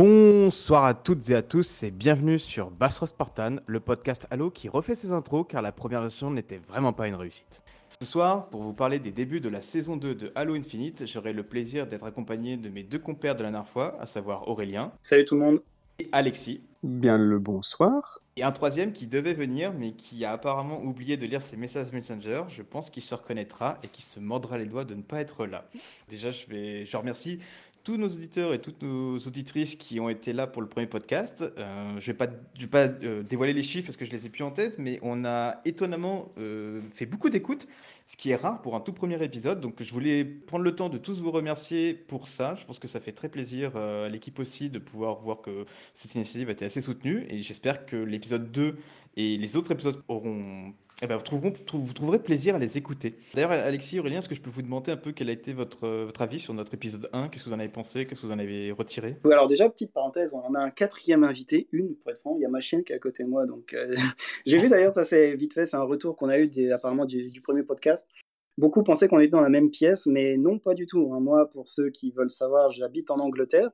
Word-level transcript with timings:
Bonsoir 0.00 0.84
à 0.84 0.94
toutes 0.94 1.28
et 1.28 1.34
à 1.34 1.42
tous 1.42 1.82
et 1.82 1.90
bienvenue 1.90 2.38
sur 2.38 2.70
Bassro 2.70 3.04
Spartan, 3.04 3.56
le 3.66 3.80
podcast 3.80 4.28
Halo 4.30 4.48
qui 4.48 4.68
refait 4.68 4.94
ses 4.94 5.10
intros 5.10 5.44
car 5.48 5.60
la 5.60 5.72
première 5.72 6.00
version 6.00 6.30
n'était 6.30 6.58
vraiment 6.58 6.92
pas 6.92 7.08
une 7.08 7.16
réussite. 7.16 7.64
Ce 7.88 8.06
soir, 8.06 8.48
pour 8.48 8.62
vous 8.62 8.74
parler 8.74 9.00
des 9.00 9.10
débuts 9.10 9.40
de 9.40 9.48
la 9.48 9.60
saison 9.60 9.96
2 9.96 10.14
de 10.14 10.32
Halo 10.36 10.54
Infinite, 10.54 11.04
j'aurai 11.08 11.32
le 11.32 11.42
plaisir 11.42 11.88
d'être 11.88 12.04
accompagné 12.04 12.56
de 12.56 12.68
mes 12.68 12.84
deux 12.84 13.00
compères 13.00 13.34
de 13.34 13.42
la 13.42 13.50
dernière 13.50 13.68
fois, 13.68 13.96
à 14.00 14.06
savoir 14.06 14.46
Aurélien. 14.46 14.92
Salut 15.02 15.24
tout 15.24 15.34
le 15.34 15.40
monde. 15.40 15.62
Et 15.98 16.08
Alexis. 16.12 16.60
Bien 16.84 17.18
le 17.18 17.40
bonsoir. 17.40 18.20
Et 18.36 18.44
un 18.44 18.52
troisième 18.52 18.92
qui 18.92 19.08
devait 19.08 19.34
venir 19.34 19.72
mais 19.72 19.94
qui 19.94 20.24
a 20.24 20.30
apparemment 20.30 20.80
oublié 20.80 21.16
de 21.16 21.26
lire 21.26 21.42
ses 21.42 21.56
messages 21.56 21.90
Messenger. 21.90 22.44
Je 22.46 22.62
pense 22.62 22.88
qu'il 22.88 23.02
se 23.02 23.16
reconnaîtra 23.16 23.78
et 23.82 23.88
qui 23.88 24.02
se 24.02 24.20
mordra 24.20 24.58
les 24.58 24.66
doigts 24.66 24.84
de 24.84 24.94
ne 24.94 25.02
pas 25.02 25.20
être 25.20 25.44
là. 25.44 25.68
Déjà, 26.08 26.30
je 26.30 26.46
vais, 26.46 26.84
je 26.86 26.96
remercie 26.96 27.40
tous 27.88 27.96
nos 27.96 28.08
auditeurs 28.08 28.52
et 28.52 28.58
toutes 28.58 28.82
nos 28.82 29.16
auditrices 29.16 29.74
qui 29.74 29.98
ont 29.98 30.10
été 30.10 30.34
là 30.34 30.46
pour 30.46 30.60
le 30.60 30.68
premier 30.68 30.86
podcast. 30.86 31.42
Euh, 31.56 31.98
je 31.98 32.06
vais 32.08 32.18
pas, 32.18 32.26
je 32.58 32.66
pas 32.66 32.84
euh, 32.84 33.22
dévoiler 33.22 33.54
les 33.54 33.62
chiffres 33.62 33.86
parce 33.86 33.96
que 33.96 34.04
je 34.04 34.10
les 34.10 34.26
ai 34.26 34.28
plus 34.28 34.44
en 34.44 34.50
tête, 34.50 34.74
mais 34.76 34.98
on 35.00 35.24
a 35.24 35.58
étonnamment 35.64 36.30
euh, 36.36 36.82
fait 36.94 37.06
beaucoup 37.06 37.30
d'écoutes, 37.30 37.66
ce 38.06 38.18
qui 38.18 38.28
est 38.28 38.36
rare 38.36 38.60
pour 38.60 38.76
un 38.76 38.80
tout 38.80 38.92
premier 38.92 39.24
épisode. 39.24 39.62
Donc 39.62 39.82
je 39.82 39.90
voulais 39.90 40.22
prendre 40.22 40.64
le 40.64 40.76
temps 40.76 40.90
de 40.90 40.98
tous 40.98 41.22
vous 41.22 41.30
remercier 41.30 41.94
pour 41.94 42.26
ça. 42.26 42.56
Je 42.56 42.66
pense 42.66 42.78
que 42.78 42.88
ça 42.88 43.00
fait 43.00 43.12
très 43.12 43.30
plaisir 43.30 43.74
à 43.74 44.10
l'équipe 44.10 44.38
aussi 44.38 44.68
de 44.68 44.78
pouvoir 44.78 45.16
voir 45.16 45.40
que 45.40 45.64
cette 45.94 46.14
initiative 46.14 46.50
a 46.50 46.52
été 46.52 46.66
assez 46.66 46.82
soutenue 46.82 47.24
et 47.30 47.38
j'espère 47.38 47.86
que 47.86 47.96
l'épisode 47.96 48.52
2 48.52 48.76
et 49.16 49.38
les 49.38 49.56
autres 49.56 49.72
épisodes 49.72 50.02
auront 50.08 50.74
eh 51.00 51.06
ben, 51.06 51.16
vous, 51.16 51.92
trouverez, 51.92 52.18
plaisir 52.18 52.56
à 52.56 52.58
les 52.58 52.76
écouter. 52.76 53.14
D'ailleurs, 53.32 53.52
Alexis, 53.52 54.00
Aurélien, 54.00 54.18
est-ce 54.18 54.28
que 54.28 54.34
je 54.34 54.40
peux 54.40 54.50
vous 54.50 54.62
demander 54.62 54.90
un 54.90 54.96
peu 54.96 55.12
quel 55.12 55.28
a 55.28 55.32
été 55.32 55.52
votre, 55.52 55.86
votre 55.86 56.22
avis 56.22 56.40
sur 56.40 56.54
notre 56.54 56.74
épisode 56.74 57.08
1 57.12 57.28
Qu'est-ce 57.28 57.44
que 57.44 57.50
vous 57.50 57.54
en 57.54 57.60
avez 57.60 57.68
pensé? 57.68 58.04
Qu'est-ce 58.04 58.22
que 58.22 58.26
vous 58.26 58.32
en 58.32 58.38
avez 58.40 58.72
retiré? 58.72 59.16
Alors 59.30 59.46
déjà, 59.46 59.68
petite 59.68 59.92
parenthèse, 59.92 60.34
on 60.34 60.54
a 60.54 60.60
un 60.60 60.70
quatrième 60.70 61.22
invité, 61.22 61.68
une 61.70 61.94
pour 61.94 62.10
être 62.10 62.18
franc, 62.18 62.34
il 62.36 62.42
y 62.42 62.46
a 62.46 62.48
ma 62.48 62.60
chienne 62.60 62.82
qui 62.82 62.92
est 62.92 62.96
à 62.96 62.98
côté 62.98 63.22
de 63.22 63.28
moi. 63.28 63.46
Donc, 63.46 63.74
euh, 63.74 63.94
J'ai 64.46 64.58
vu 64.58 64.68
d'ailleurs, 64.68 64.92
ça 64.92 65.04
c'est 65.04 65.36
vite 65.36 65.52
fait, 65.52 65.66
c'est 65.66 65.76
un 65.76 65.84
retour 65.84 66.16
qu'on 66.16 66.28
a 66.28 66.38
eu 66.38 66.72
apparemment 66.72 67.04
du, 67.04 67.30
premier 67.42 67.62
podcast. 67.62 68.08
Beaucoup 68.56 68.82
pensaient 68.82 69.06
qu'on 69.06 69.20
était 69.20 69.30
dans 69.30 69.40
la 69.40 69.50
même 69.50 69.70
pièce, 69.70 70.06
mais 70.06 70.36
non, 70.36 70.58
pas 70.58 70.74
du 70.74 70.86
tout. 70.86 71.12
Hein. 71.14 71.20
Moi, 71.20 71.48
pour 71.50 71.68
ceux 71.68 71.90
qui 71.90 72.10
veulent 72.10 72.30
savoir, 72.30 72.72
j'habite 72.72 73.12
en 73.12 73.20
Angleterre. 73.20 73.70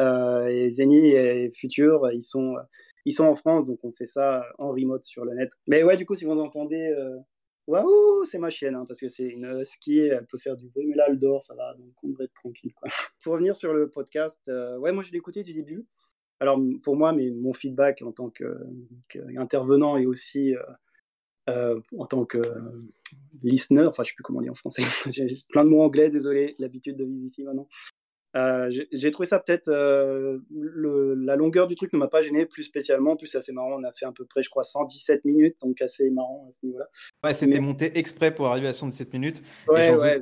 Euh, 0.00 0.68
Zeni 0.70 1.10
et 1.10 1.52
Futur, 1.54 2.10
ils 2.12 2.22
sont 2.22 2.56
ils 3.08 3.12
sont 3.12 3.24
en 3.24 3.34
France, 3.34 3.64
donc 3.64 3.78
on 3.84 3.90
fait 3.90 4.04
ça 4.04 4.44
en 4.58 4.68
remote 4.68 5.02
sur 5.02 5.24
le 5.24 5.34
net. 5.34 5.50
Mais 5.66 5.82
ouais, 5.82 5.96
du 5.96 6.04
coup, 6.04 6.14
si 6.14 6.26
vous 6.26 6.32
entendez, 6.32 6.94
euh, 6.94 7.16
waouh, 7.66 8.24
c'est 8.26 8.36
ma 8.38 8.50
chienne, 8.50 8.74
hein, 8.74 8.84
parce 8.86 9.00
que 9.00 9.08
c'est 9.08 9.24
une 9.24 9.64
ski, 9.64 10.00
elle 10.00 10.26
peut 10.26 10.36
faire 10.36 10.56
du 10.56 10.68
bruit, 10.68 10.86
mais 10.86 10.94
là, 10.94 11.06
elle 11.08 11.18
dort, 11.18 11.42
ça 11.42 11.54
va, 11.54 11.74
donc 11.74 11.88
on 12.02 12.08
devrait 12.08 12.24
être 12.24 12.34
tranquille. 12.34 12.74
Pour 13.22 13.32
revenir 13.32 13.56
sur 13.56 13.72
le 13.72 13.88
podcast, 13.88 14.40
euh, 14.50 14.76
ouais, 14.76 14.92
moi, 14.92 15.02
je 15.02 15.10
l'ai 15.10 15.16
écouté 15.16 15.42
du 15.42 15.54
début. 15.54 15.86
Alors, 16.38 16.60
pour 16.84 16.96
moi, 16.96 17.12
mais 17.12 17.30
mon 17.30 17.52
feedback 17.52 18.00
en 18.02 18.12
tant 18.12 18.30
qu'intervenant 19.08 19.96
et 19.96 20.06
aussi 20.06 20.54
euh, 21.48 21.80
en 21.96 22.06
tant 22.06 22.24
que 22.26 22.40
listener, 23.42 23.86
enfin, 23.86 24.04
je 24.04 24.10
sais 24.10 24.14
plus 24.14 24.22
comment 24.22 24.40
dire 24.40 24.52
en 24.52 24.54
français, 24.54 24.82
j'ai 25.10 25.26
plein 25.48 25.64
de 25.64 25.70
mots 25.70 25.82
anglais, 25.82 26.10
désolé, 26.10 26.54
l'habitude 26.60 26.96
de 26.96 27.04
vivre 27.04 27.24
ici 27.24 27.42
maintenant. 27.42 27.66
Euh, 28.36 28.70
j'ai 28.92 29.10
trouvé 29.10 29.26
ça 29.26 29.38
peut-être 29.38 29.68
euh, 29.68 30.38
la 30.50 31.36
longueur 31.36 31.66
du 31.66 31.76
truc 31.76 31.92
ne 31.92 31.98
m'a 31.98 32.08
pas 32.08 32.22
gêné 32.22 32.44
plus 32.46 32.62
spécialement. 32.62 33.12
En 33.12 33.16
plus, 33.16 33.26
c'est 33.26 33.38
assez 33.38 33.52
marrant. 33.52 33.78
On 33.78 33.84
a 33.84 33.92
fait 33.92 34.06
à 34.06 34.12
peu 34.12 34.24
près, 34.24 34.42
je 34.42 34.50
crois, 34.50 34.64
117 34.64 35.24
minutes, 35.24 35.56
donc 35.62 35.80
assez 35.80 36.10
marrant 36.10 36.46
à 36.48 36.52
ce 36.52 36.58
niveau-là. 36.66 36.88
Ouais, 37.24 37.34
c'était 37.34 37.60
monté 37.60 37.98
exprès 37.98 38.34
pour 38.34 38.48
arriver 38.48 38.68
à 38.68 38.72
117 38.72 39.12
minutes. 39.12 39.42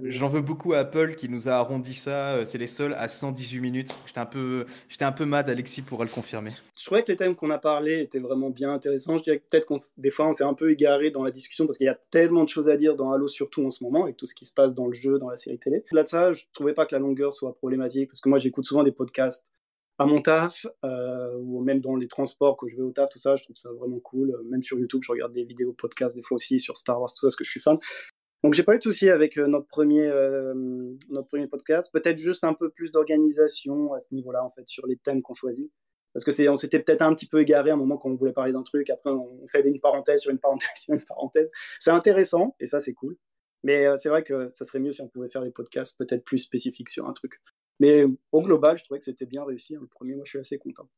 J'en 0.05 0.29
veux, 0.29 0.41
beaucoup 0.41 0.75
à 0.75 0.79
Apple 0.79 1.17
qui 1.17 1.29
nous 1.29 1.49
a 1.49 1.53
arrondi 1.53 1.95
ça. 1.95 2.37
Euh, 2.37 2.45
c'est 2.45 2.59
les 2.59 2.67
seuls 2.67 2.95
à 2.95 3.09
118 3.09 3.61
minutes. 3.61 3.95
J'étais 4.07 4.21
un 4.21 4.27
peu, 4.27 4.67
j'étais 4.89 5.05
un 5.05 5.13
peu 5.13 5.25
mad. 5.25 5.51
Alexis 5.51 5.83
pourra 5.83 6.05
le 6.05 6.11
confirmer. 6.11 6.53
Je 6.79 6.85
trouvais 6.85 7.03
que 7.03 7.11
les 7.11 7.17
thèmes 7.17 7.35
qu'on 7.35 7.51
a 7.51 7.59
parlé 7.59 8.01
étaient 8.03 8.21
vraiment 8.21 8.51
bien 8.51 8.73
intéressants. 8.73 9.17
Je 9.17 9.25
dirais 9.25 9.39
que 9.39 9.45
peut-être 9.51 9.67
qu'on, 9.67 9.77
des 9.97 10.11
fois, 10.11 10.29
on 10.29 10.33
s'est 10.33 10.45
un 10.45 10.55
peu 10.55 10.71
égaré 10.71 11.11
dans 11.11 11.25
la 11.25 11.31
discussion 11.31 11.67
parce 11.67 11.79
qu'il 11.79 11.87
y 11.87 11.91
a 11.91 11.99
tellement 12.11 12.45
de 12.45 12.49
choses 12.49 12.69
à 12.69 12.77
dire 12.77 12.95
dans 12.95 13.13
Halo, 13.13 13.27
surtout 13.29 13.65
en 13.67 13.71
ce 13.71 13.83
moment, 13.83 14.05
avec 14.05 14.17
tout 14.17 14.27
ce 14.27 14.35
qui 14.35 14.45
se 14.45 14.53
passe 14.53 14.75
dans 14.75 14.87
le 14.87 14.93
jeu, 14.93 15.19
dans 15.19 15.31
la 15.31 15.37
série 15.37 15.59
télé. 15.59 15.85
Là 15.91 16.05
de 16.05 16.09
ça, 16.09 16.33
je 16.33 16.45
trouvais 16.53 16.75
pas 16.75 16.87
que 16.87 16.95
la 16.95 17.01
longueur 17.01 17.33
soit 17.33 17.55
problématique 17.55 17.96
parce 18.05 18.21
que 18.21 18.29
moi 18.29 18.37
j'écoute 18.37 18.67
souvent 18.67 18.83
des 18.83 18.93
podcasts 18.93 19.47
à 19.99 20.07
mon 20.07 20.21
taf 20.21 20.67
euh, 20.85 21.35
ou 21.39 21.63
même 21.63 21.81
dans 21.81 21.97
les 21.97 22.09
transports 22.09 22.57
quand 22.57 22.67
je 22.69 22.77
vais 22.77 22.83
au 22.83 22.91
taf, 22.91 23.09
tout 23.09 23.19
ça, 23.19 23.37
je 23.37 23.45
trouve 23.45 23.57
ça 23.57 23.71
vraiment 23.73 23.99
cool. 24.01 24.39
Même 24.51 24.63
sur 24.63 24.79
YouTube, 24.79 25.01
je 25.03 25.11
regarde 25.11 25.33
des 25.33 25.45
vidéos 25.45 25.73
podcasts 25.73 26.15
des 26.15 26.23
fois 26.23 26.37
aussi 26.37 26.61
sur 26.61 26.77
Star 26.77 27.01
Wars, 27.01 27.09
tout 27.11 27.21
ça, 27.21 27.27
parce 27.27 27.37
que 27.37 27.45
je 27.45 27.51
suis 27.51 27.61
fan. 27.61 27.77
Donc 28.45 28.55
j'ai 28.55 28.63
pas 28.63 28.75
eu 28.75 28.79
de 28.79 28.83
souci 28.83 29.09
avec 29.09 29.39
euh, 29.39 29.47
notre 29.47 29.67
premier 29.67 30.07
euh, 30.07 30.55
notre 31.11 31.29
premier 31.29 31.47
podcast. 31.47 31.91
Peut-être 31.93 32.19
juste 32.19 32.45
un 32.45 32.55
peu 32.55 32.71
plus 32.71 32.91
d'organisation 32.93 33.95
à 33.95 34.01
ce 34.01 34.15
niveau-là 34.15 34.45
en 34.45 34.51
fait 34.51 34.69
sur 34.69 34.87
les 34.87 34.97
thèmes 34.97 35.23
qu'on 35.23 35.35
choisit. 35.35 35.71
Parce 36.13 36.25
que 36.25 36.33
c'est 36.33 36.49
on 36.49 36.57
s'était 36.57 36.79
peut-être 36.79 37.03
un 37.03 37.15
petit 37.15 37.27
peu 37.27 37.41
égaré 37.41 37.71
à 37.71 37.75
un 37.75 37.77
moment 37.77 37.97
quand 37.97 38.11
on 38.11 38.15
voulait 38.15 38.33
parler 38.33 38.53
d'un 38.53 38.63
truc. 38.63 38.91
Après 38.91 39.11
on 39.11 39.47
fait 39.49 39.67
une 39.67 39.81
parenthèse 39.81 40.21
sur 40.21 40.31
une 40.31 40.39
parenthèse 40.39 40.77
sur 40.77 40.95
une 40.95 41.05
parenthèse. 41.05 41.51
C'est 41.81 41.91
intéressant 41.91 42.55
et 42.61 42.67
ça 42.67 42.81
c'est 42.81 42.95
cool. 42.95 43.17
Mais 43.63 43.87
c'est 43.97 44.11
vrai 44.11 44.23
que 44.23 44.49
ça 44.51 44.65
serait 44.65 44.79
mieux 44.79 44.93
si 44.93 45.01
on 45.01 45.09
pouvait 45.09 45.29
faire 45.29 45.43
des 45.43 45.51
podcasts 45.51 45.99
peut-être 45.99 46.25
plus 46.25 46.39
spécifiques 46.39 46.91
sur 46.91 47.09
un 47.09 47.13
truc. 47.13 47.41
Mais 47.81 48.05
au 48.33 48.43
global, 48.43 48.79
je 48.79 48.85
trouvais 48.85 48.99
que 48.99 49.05
c'était 49.05 49.27
bien 49.27 49.45
réussi. 49.45 49.77
Hein. 49.77 49.81
Le 49.81 49.87
premier, 49.87 50.15
moi, 50.15 50.25
je 50.25 50.31
suis 50.31 50.39
assez 50.39 50.59
content. 50.59 50.89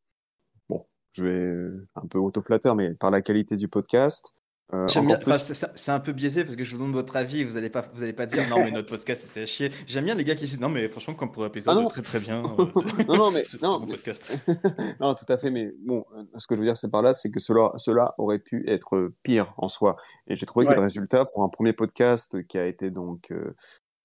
Bon, 0.68 0.86
je 1.12 1.24
vais 1.24 1.70
un 1.94 2.06
peu 2.06 2.18
auto-flatter, 2.18 2.74
mais 2.76 2.94
par 2.94 3.10
la 3.10 3.22
qualité 3.22 3.56
du 3.56 3.68
podcast, 3.68 4.32
euh, 4.74 4.86
c'est 4.86 5.90
un 5.90 6.00
peu 6.00 6.12
biaisé 6.12 6.44
parce 6.44 6.54
que 6.54 6.62
je 6.62 6.76
vous 6.76 6.82
donne 6.82 6.92
votre 6.92 7.16
avis 7.16 7.42
vous 7.42 7.54
n'allez 7.54 7.70
pas, 7.70 7.86
vous 7.94 8.02
allez 8.02 8.12
pas 8.12 8.26
dire 8.26 8.46
non 8.50 8.58
mais 8.62 8.70
notre 8.70 8.90
podcast 8.90 9.24
c'était 9.24 9.40
à 9.40 9.46
chier. 9.46 9.70
J'aime 9.86 10.04
bien 10.04 10.14
les 10.14 10.24
gars 10.24 10.34
qui 10.34 10.44
disent 10.44 10.60
non 10.60 10.68
mais 10.68 10.90
franchement 10.90 11.14
comme 11.14 11.32
pour 11.32 11.46
épisode 11.46 11.82
ah 11.82 11.88
très 11.88 12.02
très 12.02 12.20
bien. 12.20 12.42
Euh, 12.58 13.04
non 13.08 13.16
non 13.16 13.30
mais 13.30 13.44
non 13.62 13.86
podcast. 13.86 14.36
non 15.00 15.14
tout 15.14 15.24
à 15.32 15.38
fait 15.38 15.50
mais 15.50 15.72
bon 15.86 16.04
euh, 16.14 16.22
ce 16.36 16.46
que 16.46 16.54
je 16.54 16.60
veux 16.60 16.66
dire 16.66 16.76
c'est 16.76 16.90
par 16.90 17.00
là 17.00 17.14
c'est 17.14 17.30
que 17.30 17.40
cela 17.40 17.72
cela 17.78 18.14
aurait 18.18 18.40
pu 18.40 18.68
être 18.68 19.10
pire 19.22 19.54
en 19.56 19.68
soi 19.68 19.96
et 20.26 20.36
j'ai 20.36 20.44
trouvé 20.44 20.66
que 20.66 20.72
le 20.72 20.80
résultat 20.80 21.24
pour 21.24 21.44
un 21.44 21.48
premier 21.48 21.72
podcast 21.72 22.46
qui 22.46 22.58
a 22.58 22.66
été 22.66 22.90
donc 22.90 23.32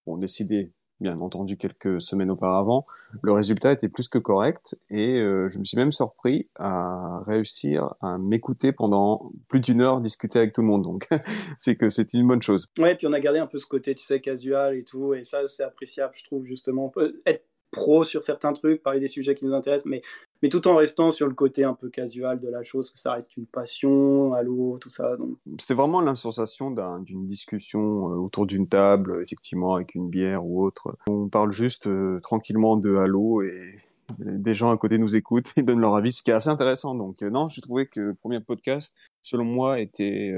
bon 0.05 0.17
décidé 0.17 0.71
bien 0.99 1.19
entendu 1.19 1.57
quelques 1.57 2.01
semaines 2.01 2.31
auparavant, 2.31 2.85
le 3.21 3.31
résultat 3.31 3.71
était 3.71 3.89
plus 3.89 4.07
que 4.07 4.17
correct 4.17 4.77
et 4.89 5.19
euh, 5.19 5.49
je 5.49 5.59
me 5.59 5.63
suis 5.63 5.77
même 5.77 5.91
surpris 5.91 6.47
à 6.55 7.21
réussir 7.25 7.95
à 8.01 8.17
m'écouter 8.17 8.71
pendant 8.71 9.31
plus 9.47 9.59
d'une 9.59 9.81
heure 9.81 10.01
discuter 10.01 10.39
avec 10.39 10.53
tout 10.53 10.61
le 10.61 10.67
monde. 10.67 10.83
Donc 10.83 11.07
c'est 11.59 11.75
que 11.75 11.89
c'est 11.89 12.13
une 12.13 12.27
bonne 12.27 12.41
chose. 12.41 12.71
Ouais, 12.79 12.95
puis 12.95 13.07
on 13.07 13.13
a 13.13 13.19
gardé 13.19 13.39
un 13.39 13.47
peu 13.47 13.57
ce 13.57 13.65
côté, 13.65 13.95
tu 13.95 14.03
sais, 14.03 14.21
casual 14.21 14.75
et 14.75 14.83
tout, 14.83 15.13
et 15.13 15.23
ça 15.23 15.47
c'est 15.47 15.63
appréciable, 15.63 16.13
je 16.15 16.23
trouve 16.23 16.45
justement. 16.45 16.91
Être 17.25 17.45
pro 17.73 18.05
sur 18.05 18.23
certains 18.23 18.53
trucs, 18.53 18.81
parler 18.81 19.01
des 19.01 19.07
sujets 19.07 19.35
qui 19.35 19.45
nous 19.45 19.53
intéressent, 19.53 19.87
mais, 19.87 20.01
mais 20.41 20.47
tout 20.47 20.65
en 20.69 20.77
restant 20.77 21.11
sur 21.11 21.27
le 21.27 21.33
côté 21.33 21.65
un 21.65 21.73
peu 21.73 21.89
casual 21.89 22.39
de 22.39 22.47
la 22.47 22.63
chose, 22.63 22.89
que 22.89 22.97
ça 22.97 23.11
reste 23.11 23.35
une 23.35 23.47
passion, 23.47 24.33
Halo, 24.33 24.77
tout 24.79 24.89
ça. 24.89 25.17
C'était 25.59 25.73
vraiment 25.73 25.99
la 25.99 26.15
sensation 26.15 26.71
d'une 27.01 27.25
discussion 27.25 28.11
euh, 28.11 28.15
autour 28.15 28.45
d'une 28.45 28.69
table, 28.69 29.21
effectivement, 29.21 29.75
avec 29.75 29.95
une 29.95 30.09
bière 30.09 30.45
ou 30.45 30.63
autre. 30.63 30.95
On 31.07 31.27
parle 31.27 31.51
juste 31.51 31.87
euh, 31.87 32.21
tranquillement 32.21 32.77
de 32.77 32.95
Halo 32.95 33.41
et 33.41 33.79
des 34.19 34.53
gens 34.53 34.69
à 34.69 34.77
côté 34.77 34.97
nous 34.97 35.15
écoutent 35.15 35.51
et 35.57 35.63
donnent 35.63 35.81
leur 35.81 35.95
avis, 35.95 36.13
ce 36.13 36.23
qui 36.23 36.29
est 36.29 36.35
assez 36.35 36.49
intéressant. 36.49 36.95
Donc 36.95 37.21
euh, 37.21 37.29
non, 37.29 37.47
j'ai 37.47 37.61
trouvé 37.61 37.87
que 37.87 37.99
le 37.99 38.13
premier 38.13 38.39
podcast, 38.39 38.93
selon 39.23 39.45
moi, 39.45 39.79
était 39.79 40.33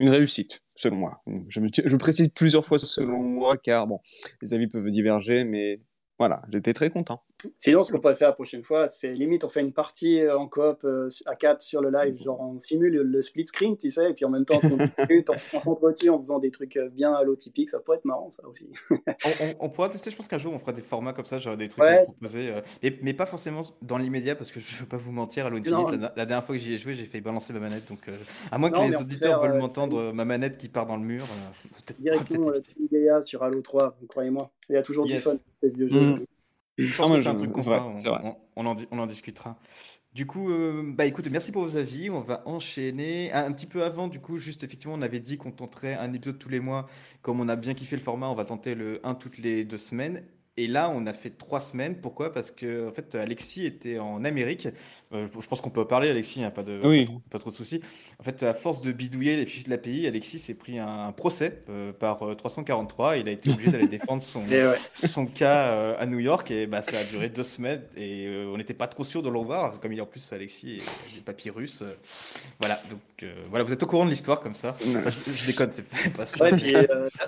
une 0.00 0.08
réussite, 0.08 0.62
selon 0.74 0.96
moi. 0.96 1.22
Je, 1.48 1.60
je 1.84 1.96
précise 1.96 2.28
plusieurs 2.28 2.64
fois 2.64 2.78
selon 2.78 3.22
moi, 3.22 3.56
car 3.56 3.86
bon, 3.86 4.00
les 4.40 4.54
avis 4.54 4.68
peuvent 4.68 4.90
diverger, 4.90 5.44
mais 5.44 5.80
voilà, 6.18 6.42
j'étais 6.50 6.74
très 6.74 6.90
content. 6.90 7.22
Sinon, 7.56 7.84
ce 7.84 7.92
qu'on 7.92 8.00
pourrait 8.00 8.16
faire 8.16 8.28
la 8.28 8.34
prochaine 8.34 8.64
fois, 8.64 8.88
c'est 8.88 9.12
limite, 9.12 9.44
on 9.44 9.48
fait 9.48 9.60
une 9.60 9.72
partie 9.72 10.20
euh, 10.20 10.36
en 10.36 10.48
coop 10.48 10.80
euh, 10.82 11.08
à 11.26 11.36
4 11.36 11.60
sur 11.62 11.80
le 11.80 11.88
live, 11.88 12.20
genre 12.20 12.40
on 12.40 12.58
simule 12.58 12.94
le 12.94 13.22
split 13.22 13.46
screen, 13.46 13.76
tu 13.76 13.90
sais, 13.90 14.10
et 14.10 14.12
puis 14.14 14.24
en 14.24 14.30
même 14.30 14.44
temps, 14.44 14.58
on 14.64 14.76
discute, 14.76 15.30
on 15.30 15.60
s'entretient 15.60 16.14
en 16.14 16.18
faisant 16.18 16.40
des 16.40 16.50
trucs 16.50 16.76
euh, 16.76 16.88
bien 16.88 17.12
à 17.12 17.22
l'eau 17.22 17.36
typique, 17.36 17.68
ça 17.68 17.78
pourrait 17.78 17.98
être 17.98 18.04
marrant, 18.04 18.28
ça 18.28 18.42
aussi. 18.48 18.68
on, 19.60 19.68
pourra 19.68 19.88
tester, 19.88 20.10
je 20.10 20.16
pense 20.16 20.26
qu'un 20.26 20.38
jour, 20.38 20.52
on 20.52 20.58
fera 20.58 20.72
des 20.72 20.82
formats 20.82 21.12
comme 21.12 21.26
ça, 21.26 21.38
genre 21.38 21.56
des 21.56 21.68
trucs 21.68 21.84
à 21.84 22.04
proposer, 22.04 22.54
mais, 22.82 23.14
pas 23.14 23.26
forcément 23.26 23.62
dans 23.82 23.98
l'immédiat, 23.98 24.34
parce 24.34 24.50
que 24.50 24.58
je 24.58 24.74
ne 24.74 24.80
veux 24.80 24.86
pas 24.86 24.96
vous 24.96 25.12
mentir, 25.12 25.46
à 25.46 25.50
la, 25.50 25.58
la, 26.16 26.26
dernière 26.26 26.44
fois 26.44 26.56
que 26.56 26.60
j'y 26.60 26.74
ai 26.74 26.76
joué, 26.76 26.94
j'ai 26.94 27.04
fait 27.04 27.20
balancer 27.20 27.52
ma 27.52 27.60
manette, 27.60 27.88
donc 27.88 28.00
à 28.50 28.58
moins 28.58 28.70
que 28.70 28.80
les 28.80 28.96
auditeurs 28.96 29.40
veulent 29.40 29.58
m'entendre, 29.58 30.12
ma 30.12 30.24
manette 30.24 30.56
qui 30.56 30.68
part 30.68 30.86
dans 30.86 30.96
le 30.96 31.04
mur, 31.04 31.24
Directement, 32.00 32.50
peut 32.50 33.22
sur 33.22 33.44
Halo 33.44 33.60
3, 33.60 33.96
croyez-moi, 34.08 34.50
il 34.68 34.74
y 34.74 34.76
a 34.76 34.82
toujours 34.82 35.06
du 35.06 35.18
fun, 35.18 35.36
ces 35.62 35.70
vieux 35.70 35.88
jeux. 35.88 36.16
Mm. 36.16 36.24
Je 36.78 36.96
pense 36.96 37.10
que 37.10 37.18
c'est 37.18 37.28
un 37.28 37.34
truc 37.34 37.52
qu'on 37.52 37.62
fera, 37.62 37.92
on, 38.56 38.66
en, 38.66 38.76
on, 38.90 38.98
en, 38.98 39.06
discutera. 39.06 39.58
Du 40.14 40.26
coup, 40.26 40.50
euh, 40.50 40.82
bah 40.94 41.04
écoutez, 41.06 41.28
merci 41.28 41.52
pour 41.52 41.62
vos 41.62 41.76
avis. 41.76 42.08
On 42.08 42.20
va 42.20 42.42
enchaîner. 42.46 43.32
Un, 43.32 43.52
petit 43.52 43.66
peu 43.66 43.84
avant, 43.84 44.08
du 44.08 44.20
coup, 44.20 44.38
juste 44.38 44.64
effectivement, 44.64 44.94
on 44.94 45.02
avait 45.02 45.20
dit 45.20 45.36
qu'on 45.36 45.50
tenterait 45.50 45.94
un 45.94 46.12
épisode 46.12 46.38
tous 46.38 46.48
les 46.48 46.60
mois. 46.60 46.86
Comme 47.20 47.40
on 47.40 47.48
a 47.48 47.56
bien 47.56 47.74
kiffé 47.74 47.96
le 47.96 48.02
format, 48.02 48.28
on 48.28 48.34
va 48.34 48.44
tenter 48.44 48.74
le 48.74 49.00
un 49.04 49.14
toutes 49.14 49.38
les 49.38 49.64
deux 49.64 49.76
semaines. 49.76 50.22
Et 50.58 50.66
là, 50.66 50.90
on 50.92 51.06
a 51.06 51.12
fait 51.12 51.30
trois 51.30 51.60
semaines. 51.60 51.94
Pourquoi? 52.00 52.32
Parce 52.32 52.50
que 52.50 52.88
en 52.88 52.92
fait, 52.92 53.14
Alexis 53.14 53.64
était 53.64 54.00
en 54.00 54.24
Amérique. 54.24 54.66
Euh, 55.12 55.28
je 55.40 55.46
pense 55.46 55.60
qu'on 55.60 55.70
peut 55.70 55.86
parler, 55.86 56.10
Alexis, 56.10 56.40
il 56.40 56.42
n'y 56.42 56.46
a 56.46 56.50
pas, 56.50 56.64
de, 56.64 56.80
pas, 57.30 57.38
trop, 57.38 57.50
de 57.50 57.54
soucis. 57.54 57.80
En 58.18 58.24
fait, 58.24 58.42
à 58.42 58.54
force 58.54 58.82
de 58.82 58.90
bidouiller 58.90 59.36
les 59.36 59.46
fiches 59.46 59.62
de 59.62 59.70
l'API, 59.70 60.08
Alexis 60.08 60.40
s'est 60.40 60.54
pris 60.54 60.80
un, 60.80 61.12
procès 61.12 61.62
euh, 61.70 61.92
par 61.92 62.18
343. 62.36 63.18
Il 63.18 63.28
a 63.28 63.30
été 63.30 63.52
obligé 63.52 63.70
d'aller 63.70 63.86
défendre 63.98 64.20
son, 64.20 64.42
son 64.94 65.26
cas 65.26 65.94
à 65.94 66.06
New 66.06 66.18
York. 66.18 66.50
Et 66.50 66.66
bah, 66.66 66.82
ça 66.82 66.98
a 66.98 67.04
duré 67.04 67.28
deux 67.28 67.44
semaines. 67.44 67.82
Et 67.96 68.28
on 68.52 68.56
n'était 68.56 68.74
pas 68.74 68.88
trop 68.88 69.04
sûr 69.04 69.22
de 69.22 69.28
le 69.28 69.38
revoir. 69.38 69.78
Comme 69.78 69.92
il 69.92 69.98
y 69.98 70.00
a 70.00 70.02
en 70.02 70.06
plus 70.06 70.32
Alexis 70.32 70.78
et 70.78 71.18
des 71.18 71.24
papiers 71.24 71.52
russes. 71.52 71.84
voilà, 72.58 72.82
donc 72.90 73.30
voilà, 73.48 73.64
vous 73.64 73.72
êtes 73.72 73.82
au 73.84 73.86
courant 73.86 74.06
de 74.06 74.10
l'histoire 74.10 74.40
comme 74.40 74.56
ça. 74.56 74.76
je, 74.80 75.46
déconne, 75.46 75.70
c'est 75.70 75.84
pas 76.16 76.26
ça. 76.26 76.50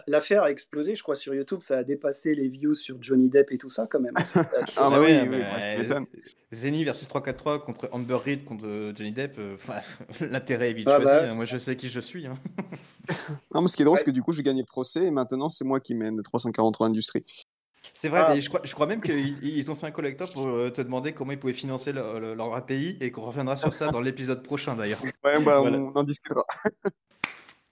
L'affaire 0.09 0.43
a 0.43 0.51
explosé, 0.51 0.97
je 0.97 1.03
crois, 1.05 1.15
sur 1.15 1.33
YouTube. 1.33 1.61
Ça 1.61 1.79
a 1.79 1.85
dépassé 1.85 2.35
les 2.35 2.49
views 2.49 2.75
sur 2.75 2.97
Johnny 3.01 3.20
Depp 3.29 3.53
et 3.53 3.59
tout 3.59 3.71
ça, 3.71 3.87
quand 3.89 4.01
même. 4.01 4.15
ah, 4.77 4.91
bah 4.91 5.01
oui, 5.01 5.13
Zeni 6.53 6.85
versus 6.85 7.07
343 7.09 7.65
contre 7.65 7.89
Amber 7.93 8.19
Reed 8.25 8.45
contre 8.45 8.93
Johnny 8.97 9.13
Depp. 9.13 9.37
Euh, 9.39 9.57
l'intérêt 10.21 10.71
est 10.71 10.75
vite 10.75 10.89
ah 10.89 11.01
choisi. 11.01 11.07
Bah. 11.07 11.31
Hein. 11.31 11.35
Moi, 11.35 11.45
je 11.45 11.59
sais 11.59 11.77
qui 11.77 11.89
je 11.89 12.01
suis. 12.01 12.27
Hein. 12.27 12.35
non, 13.55 13.63
mais 13.63 13.69
ce 13.69 13.77
qui 13.77 13.83
est 13.83 13.85
drôle, 13.85 13.99
c'est 13.99 14.05
que 14.05 14.11
du 14.11 14.23
coup, 14.23 14.33
j'ai 14.33 14.43
gagné 14.43 14.63
le 14.63 14.67
procès 14.67 15.05
et 15.05 15.11
maintenant, 15.11 15.49
c'est 15.49 15.65
moi 15.65 15.81
qui 15.81 15.95
mène 15.95 16.21
343 16.23 16.89
Industries. 16.89 17.25
C'est 17.95 18.09
vrai, 18.09 18.25
ah. 18.27 18.39
je, 18.39 18.49
crois, 18.49 18.61
je 18.65 18.75
crois 18.75 18.87
même 18.87 19.01
qu'ils 19.01 19.71
ont 19.71 19.75
fait 19.75 19.87
un 19.87 19.91
collector 19.91 20.31
pour 20.33 20.49
euh, 20.49 20.71
te 20.71 20.83
demander 20.83 21.13
comment 21.13 21.33
ils 21.33 21.39
pouvaient 21.39 21.53
financer 21.53 21.93
leur, 21.93 22.55
API 22.55 22.97
et 23.01 23.11
qu'on 23.11 23.23
reviendra 23.23 23.57
sur 23.57 23.73
ça 23.73 23.91
dans 23.91 24.01
l'épisode 24.01 24.43
prochain 24.43 24.75
d'ailleurs. 24.75 25.03
Ouais, 25.25 25.43
bah, 25.45 25.63
on 25.63 25.97
en 25.97 26.03
discutera. 26.03 26.45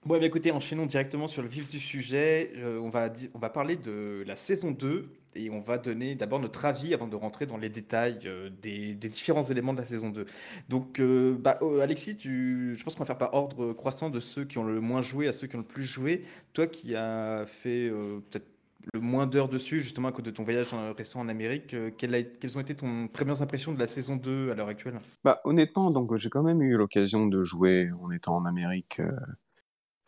Bon, 0.05 0.17
eh 0.19 0.25
écoutez, 0.25 0.51
enchaînons 0.51 0.85
directement 0.85 1.27
sur 1.27 1.41
le 1.41 1.49
vif 1.49 1.67
du 1.67 1.77
sujet. 1.77 2.51
Euh, 2.55 2.79
on, 2.79 2.89
va, 2.89 3.09
on 3.33 3.39
va 3.39 3.49
parler 3.49 3.75
de 3.75 4.23
la 4.25 4.37
saison 4.37 4.71
2 4.71 5.11
et 5.35 5.49
on 5.49 5.59
va 5.59 5.77
donner 5.77 6.15
d'abord 6.15 6.39
notre 6.39 6.65
avis 6.65 6.93
avant 6.93 7.07
de 7.07 7.15
rentrer 7.15 7.45
dans 7.45 7.57
les 7.57 7.69
détails 7.69 8.19
euh, 8.25 8.49
des, 8.61 8.93
différents 8.93 9.43
éléments 9.43 9.73
de 9.73 9.79
la 9.79 9.85
saison 9.85 10.09
2. 10.09 10.25
Donc, 10.69 10.99
euh, 10.99 11.37
bah, 11.39 11.59
Alexis, 11.81 12.17
tu, 12.17 12.75
je 12.75 12.83
pense 12.83 12.95
qu'on 12.95 13.03
va 13.03 13.05
faire 13.05 13.17
par 13.17 13.33
ordre 13.33 13.73
croissant 13.73 14.09
de 14.09 14.19
ceux 14.19 14.45
qui 14.45 14.57
ont 14.57 14.63
le 14.63 14.79
moins 14.81 15.01
joué 15.01 15.27
à 15.27 15.31
ceux 15.31 15.47
qui 15.47 15.55
ont 15.55 15.59
le 15.59 15.65
plus 15.65 15.83
joué. 15.83 16.23
Toi 16.53 16.67
qui 16.67 16.95
as 16.95 17.45
fait 17.47 17.89
peut-être 18.29 18.47
le 18.93 19.01
moins 19.01 19.27
d'heures 19.27 19.49
dessus, 19.49 19.81
justement 19.81 20.07
à 20.07 20.11
cause 20.11 20.23
de 20.23 20.31
ton 20.31 20.43
voyage 20.43 20.73
récent 20.97 21.19
en 21.19 21.27
Amérique, 21.27 21.75
quelles, 21.97 22.15
ont 22.55 22.61
été 22.61 22.75
tes 22.75 22.87
premières 23.11 23.41
impressions 23.41 23.73
de 23.73 23.79
la 23.79 23.87
saison 23.87 24.15
2 24.15 24.51
à 24.51 24.55
l'heure 24.55 24.69
actuelle? 24.69 24.99
Bah, 25.23 25.41
Honnêtement, 25.43 25.91
j'ai 26.17 26.29
quand 26.29 26.43
même 26.43 26.61
eu 26.61 26.75
l'occasion 26.75 27.27
de 27.27 27.43
jouer 27.43 27.91
en 28.01 28.09
étant 28.11 28.35
en 28.37 28.45
Amérique 28.45 29.01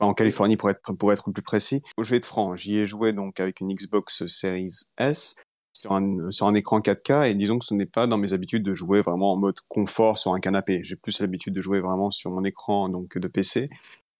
en 0.01 0.13
Californie 0.13 0.57
pour 0.57 0.69
être, 0.69 0.93
pour 0.93 1.13
être 1.13 1.31
plus 1.31 1.43
précis. 1.43 1.81
Je 1.99 2.09
vais 2.09 2.17
être 2.17 2.25
franc, 2.25 2.55
j'y 2.55 2.77
ai 2.77 2.85
joué 2.85 3.13
donc 3.13 3.39
avec 3.39 3.61
une 3.61 3.73
Xbox 3.73 4.27
Series 4.27 4.73
S 4.97 5.35
sur 5.73 5.93
un, 5.93 6.31
sur 6.31 6.47
un 6.47 6.53
écran 6.53 6.79
4K 6.79 7.29
et 7.29 7.35
disons 7.35 7.59
que 7.59 7.65
ce 7.65 7.73
n'est 7.73 7.85
pas 7.85 8.07
dans 8.07 8.17
mes 8.17 8.33
habitudes 8.33 8.63
de 8.63 8.73
jouer 8.73 9.01
vraiment 9.01 9.33
en 9.33 9.37
mode 9.37 9.59
confort 9.69 10.17
sur 10.17 10.33
un 10.33 10.39
canapé. 10.39 10.81
J'ai 10.83 10.95
plus 10.95 11.19
l'habitude 11.21 11.53
de 11.53 11.61
jouer 11.61 11.79
vraiment 11.79 12.11
sur 12.11 12.31
mon 12.31 12.43
écran 12.43 12.89
donc 12.89 13.17
de 13.17 13.27
PC, 13.27 13.69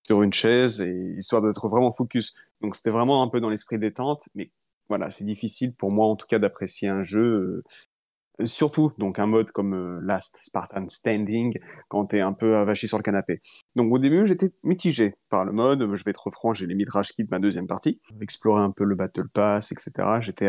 sur 0.06 0.22
une 0.22 0.34
chaise 0.34 0.82
et 0.82 1.16
histoire 1.18 1.42
d'être 1.42 1.68
vraiment 1.68 1.92
focus. 1.92 2.34
Donc 2.62 2.76
c'était 2.76 2.92
vraiment 2.92 3.24
un 3.24 3.28
peu 3.28 3.42
dans 3.42 3.50
l'esprit 3.50 3.80
détente, 3.80 4.30
mais 4.36 4.52
voilà, 4.90 5.10
c'est 5.10 5.24
difficile 5.24 5.74
pour 5.74 5.92
moi 5.92 6.08
en 6.08 6.16
tout 6.16 6.28
cas 6.28 6.40
d'apprécier 6.40 6.90
un 6.90 7.04
jeu 7.04 7.22
euh, 7.22 7.64
surtout 8.46 8.92
donc 8.98 9.20
un 9.20 9.26
mode 9.26 9.52
comme 9.52 9.74
euh, 9.74 10.00
Last 10.02 10.38
Spartan 10.42 10.88
Standing 10.90 11.58
quand 11.88 12.06
t'es 12.08 12.22
un 12.22 12.34
peu 12.34 12.58
avachi 12.58 12.88
sur 12.88 12.98
le 12.98 13.04
canapé. 13.04 13.42
Donc 13.76 13.92
au 13.94 14.00
début 14.00 14.26
j'étais 14.28 14.52
mitigé 14.64 15.16
par 15.30 15.46
le 15.46 15.52
mode, 15.52 15.82
je 15.96 16.04
vais 16.04 16.12
être 16.12 16.30
franc, 16.32 16.54
j'ai 16.54 16.68
les 16.68 16.76
midrash 16.76 17.12
kits 17.14 17.24
de 17.24 17.30
ma 17.32 17.40
deuxième 17.40 17.68
partie, 17.68 18.00
explorer 18.22 18.62
un 18.62 18.72
peu 18.72 18.84
le 18.84 18.96
Battle 18.96 19.30
Pass, 19.30 19.72
etc. 19.72 20.20
J'étais 20.22 20.48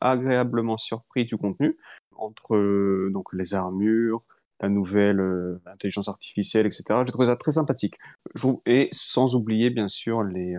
agréablement 0.00 0.76
surpris 0.76 1.24
du 1.24 1.36
contenu 1.36 1.76
entre 2.16 2.56
euh, 2.56 3.10
donc 3.12 3.32
les 3.32 3.54
armures, 3.54 4.22
la 4.60 4.68
nouvelle 4.68 5.20
euh, 5.20 5.60
intelligence 5.66 6.08
artificielle, 6.08 6.66
etc. 6.66 6.84
J'ai 7.04 7.12
trouvé 7.12 7.26
ça 7.26 7.36
très 7.36 7.52
sympathique. 7.52 7.96
Et 8.66 8.88
sans 8.92 9.34
oublier 9.34 9.70
bien 9.70 9.88
sûr 9.88 10.22
les 10.22 10.56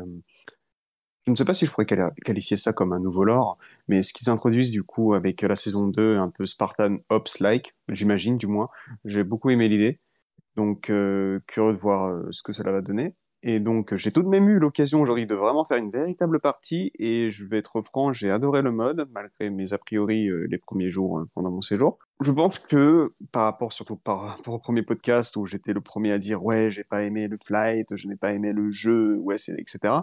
je 1.26 1.32
ne 1.32 1.36
sais 1.36 1.46
pas 1.46 1.54
si 1.54 1.66
je 1.66 1.72
pourrais 1.72 1.88
qualifier 1.88 2.56
ça 2.56 2.72
comme 2.72 2.94
un 2.94 3.00
nouveau 3.00 3.24
lore, 3.24 3.58
mais 3.88 4.04
ce 4.04 4.14
qu'ils 4.14 4.30
introduisent 4.30 4.72
du 4.72 4.84
coup 4.84 5.14
avec 5.14 5.42
la 5.42 5.56
saison 5.56 5.88
2, 5.88 6.18
un 6.18 6.30
peu 6.30 6.46
Spartan 6.46 6.98
Ops-like, 7.10 7.76
j'imagine 7.90 8.38
du 8.38 8.46
moins, 8.48 8.70
j'ai 9.06 9.24
beaucoup 9.24 9.50
aimé 9.50 9.68
l'idée. 9.68 10.00
Donc 10.56 10.90
euh, 10.90 11.40
curieux 11.48 11.74
de 11.74 11.78
voir 11.78 12.10
euh, 12.10 12.28
ce 12.32 12.44
que 12.44 12.54
cela 12.54 12.72
va 12.72 12.82
donner. 12.82 13.16
Et 13.48 13.60
donc, 13.60 13.96
j'ai 13.96 14.12
tout 14.12 14.24
de 14.24 14.28
même 14.28 14.50
eu 14.50 14.58
l'occasion 14.58 15.04
aujourd'hui 15.04 15.28
de 15.28 15.36
vraiment 15.36 15.64
faire 15.66 15.78
une 15.78 15.92
véritable 15.92 16.40
partie. 16.40 16.92
Et 16.98 17.30
je 17.30 17.46
vais 17.46 17.60
être 17.60 17.84
franc, 17.84 18.12
j'ai 18.12 18.32
adoré 18.32 18.64
le 18.64 18.72
mode, 18.72 19.08
malgré 19.14 19.52
mes 19.52 19.72
a 19.72 19.78
priori 19.78 20.28
euh, 20.28 20.48
les 20.50 20.58
premiers 20.58 20.90
jours 20.90 21.20
euh, 21.20 21.30
pendant 21.36 21.52
mon 21.52 21.62
séjour. 21.62 22.00
Je 22.22 22.32
pense 22.32 22.66
que, 22.66 23.08
par 23.32 23.44
rapport 23.44 23.72
surtout 23.72 23.98
par 23.98 24.22
rapport 24.22 24.56
au 24.56 24.58
premier 24.58 24.82
podcast 24.82 25.36
où 25.38 25.46
j'étais 25.46 25.74
le 25.74 25.82
premier 25.82 26.12
à 26.12 26.18
dire 26.18 26.44
ouais, 26.44 26.72
j'ai 26.72 26.84
pas 26.84 27.04
aimé 27.04 27.28
le 27.28 27.38
flight, 27.38 27.96
je 27.96 28.08
n'ai 28.08 28.16
pas 28.16 28.34
aimé 28.34 28.52
le 28.52 28.72
jeu, 28.72 29.18
ouais, 29.18 29.36
etc. 29.36 29.94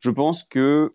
Je 0.00 0.10
pense 0.10 0.42
que 0.42 0.94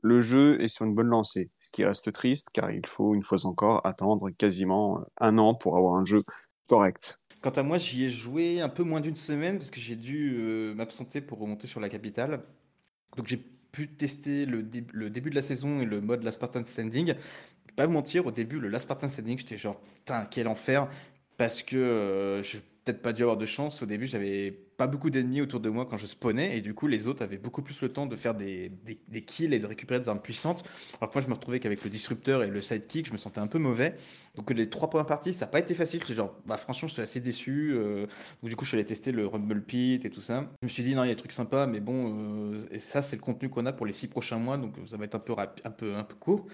le 0.00 0.22
jeu 0.22 0.62
est 0.62 0.68
sur 0.68 0.86
une 0.86 0.94
bonne 0.94 1.08
lancée. 1.08 1.50
Ce 1.60 1.70
qui 1.70 1.84
reste 1.84 2.10
triste, 2.12 2.48
car 2.54 2.70
il 2.70 2.86
faut 2.86 3.14
une 3.14 3.22
fois 3.22 3.44
encore 3.44 3.82
attendre 3.84 4.30
quasiment 4.30 5.04
un 5.20 5.36
an 5.36 5.54
pour 5.54 5.76
avoir 5.76 5.96
un 5.96 6.06
jeu 6.06 6.22
correct. 6.68 7.20
Quant 7.44 7.50
à 7.50 7.62
moi, 7.62 7.76
j'y 7.76 8.06
ai 8.06 8.08
joué 8.08 8.62
un 8.62 8.70
peu 8.70 8.84
moins 8.84 9.02
d'une 9.02 9.16
semaine 9.16 9.58
parce 9.58 9.70
que 9.70 9.78
j'ai 9.78 9.96
dû 9.96 10.34
euh, 10.38 10.74
m'absenter 10.74 11.20
pour 11.20 11.38
remonter 11.38 11.66
sur 11.66 11.78
la 11.78 11.90
capitale. 11.90 12.42
Donc 13.18 13.26
j'ai 13.26 13.36
pu 13.36 13.86
tester 13.86 14.46
le, 14.46 14.62
début 14.62 15.28
de 15.28 15.34
la 15.34 15.42
saison 15.42 15.78
et 15.82 15.84
le 15.84 16.00
mode 16.00 16.22
Last 16.22 16.36
Spartan 16.36 16.64
Standing. 16.64 17.12
Pas 17.76 17.84
vous 17.84 17.92
mentir, 17.92 18.24
au 18.24 18.30
début, 18.30 18.58
le 18.60 18.68
Last 18.68 18.84
Spartan 18.84 19.10
Standing, 19.10 19.38
j'étais 19.38 19.58
genre, 19.58 19.78
putain, 19.78 20.24
quel 20.24 20.48
enfer. 20.48 20.88
Parce 21.36 21.62
que 21.62 21.76
euh, 21.76 22.42
je 22.42 22.56
peut-être 22.84 23.02
pas 23.02 23.12
dû 23.12 23.22
avoir 23.22 23.36
de 23.36 23.46
chance. 23.46 23.82
Au 23.82 23.86
début, 23.86 24.06
j'avais 24.06 24.50
pas 24.76 24.86
beaucoup 24.86 25.08
d'ennemis 25.08 25.40
autour 25.40 25.60
de 25.60 25.70
moi 25.70 25.86
quand 25.88 25.96
je 25.96 26.06
spawnais, 26.06 26.58
et 26.58 26.60
du 26.60 26.74
coup, 26.74 26.86
les 26.86 27.08
autres 27.08 27.22
avaient 27.22 27.38
beaucoup 27.38 27.62
plus 27.62 27.80
le 27.80 27.88
temps 27.88 28.06
de 28.06 28.16
faire 28.16 28.34
des, 28.34 28.70
kills 29.26 29.54
et 29.54 29.58
de 29.58 29.66
récupérer 29.66 30.00
des 30.00 30.08
armes 30.08 30.20
puissantes. 30.20 30.64
Alors 31.00 31.10
que 31.10 31.18
moi, 31.18 31.24
je 31.24 31.28
me 31.28 31.34
retrouvais 31.34 31.60
qu'avec 31.60 31.82
le 31.82 31.90
disrupteur 31.90 32.42
et 32.42 32.48
le 32.48 32.60
sidekick, 32.60 33.06
je 33.06 33.12
me 33.12 33.18
sentais 33.18 33.40
un 33.40 33.46
peu 33.46 33.58
mauvais. 33.58 33.94
Donc, 34.34 34.50
les 34.50 34.68
trois 34.68 34.90
premières 34.90 35.06
parties, 35.06 35.32
ça 35.32 35.46
n'a 35.46 35.50
pas 35.50 35.60
été 35.60 35.74
facile. 35.74 36.00
J'étais 36.00 36.14
genre, 36.14 36.36
bah, 36.44 36.56
franchement, 36.56 36.88
je 36.88 36.94
suis 36.94 37.02
assez 37.02 37.20
déçu. 37.20 37.72
Euh. 37.74 38.06
donc, 38.42 38.50
du 38.50 38.56
coup, 38.56 38.64
je 38.64 38.70
suis 38.70 38.76
allé 38.76 38.84
tester 38.84 39.12
le 39.12 39.26
Rumble 39.26 39.62
Pit 39.62 40.04
et 40.04 40.10
tout 40.10 40.20
ça. 40.20 40.50
Je 40.62 40.66
me 40.66 40.70
suis 40.70 40.82
dit, 40.82 40.94
non, 40.94 41.04
il 41.04 41.08
y 41.08 41.10
a 41.10 41.14
des 41.14 41.20
trucs 41.20 41.32
sympas, 41.32 41.66
mais 41.66 41.80
bon, 41.80 42.54
euh, 42.54 42.60
et 42.70 42.78
ça, 42.78 43.00
c'est 43.00 43.16
le 43.16 43.22
contenu 43.22 43.48
qu'on 43.48 43.66
a 43.66 43.72
pour 43.72 43.86
les 43.86 43.92
six 43.92 44.08
prochains 44.08 44.38
mois, 44.38 44.58
donc 44.58 44.74
ça 44.86 44.96
va 44.96 45.04
être 45.04 45.14
un 45.14 45.20
peu, 45.20 45.34
un 45.38 45.70
peu, 45.70 45.94
un 45.94 46.04
peu 46.04 46.14
court. 46.16 46.46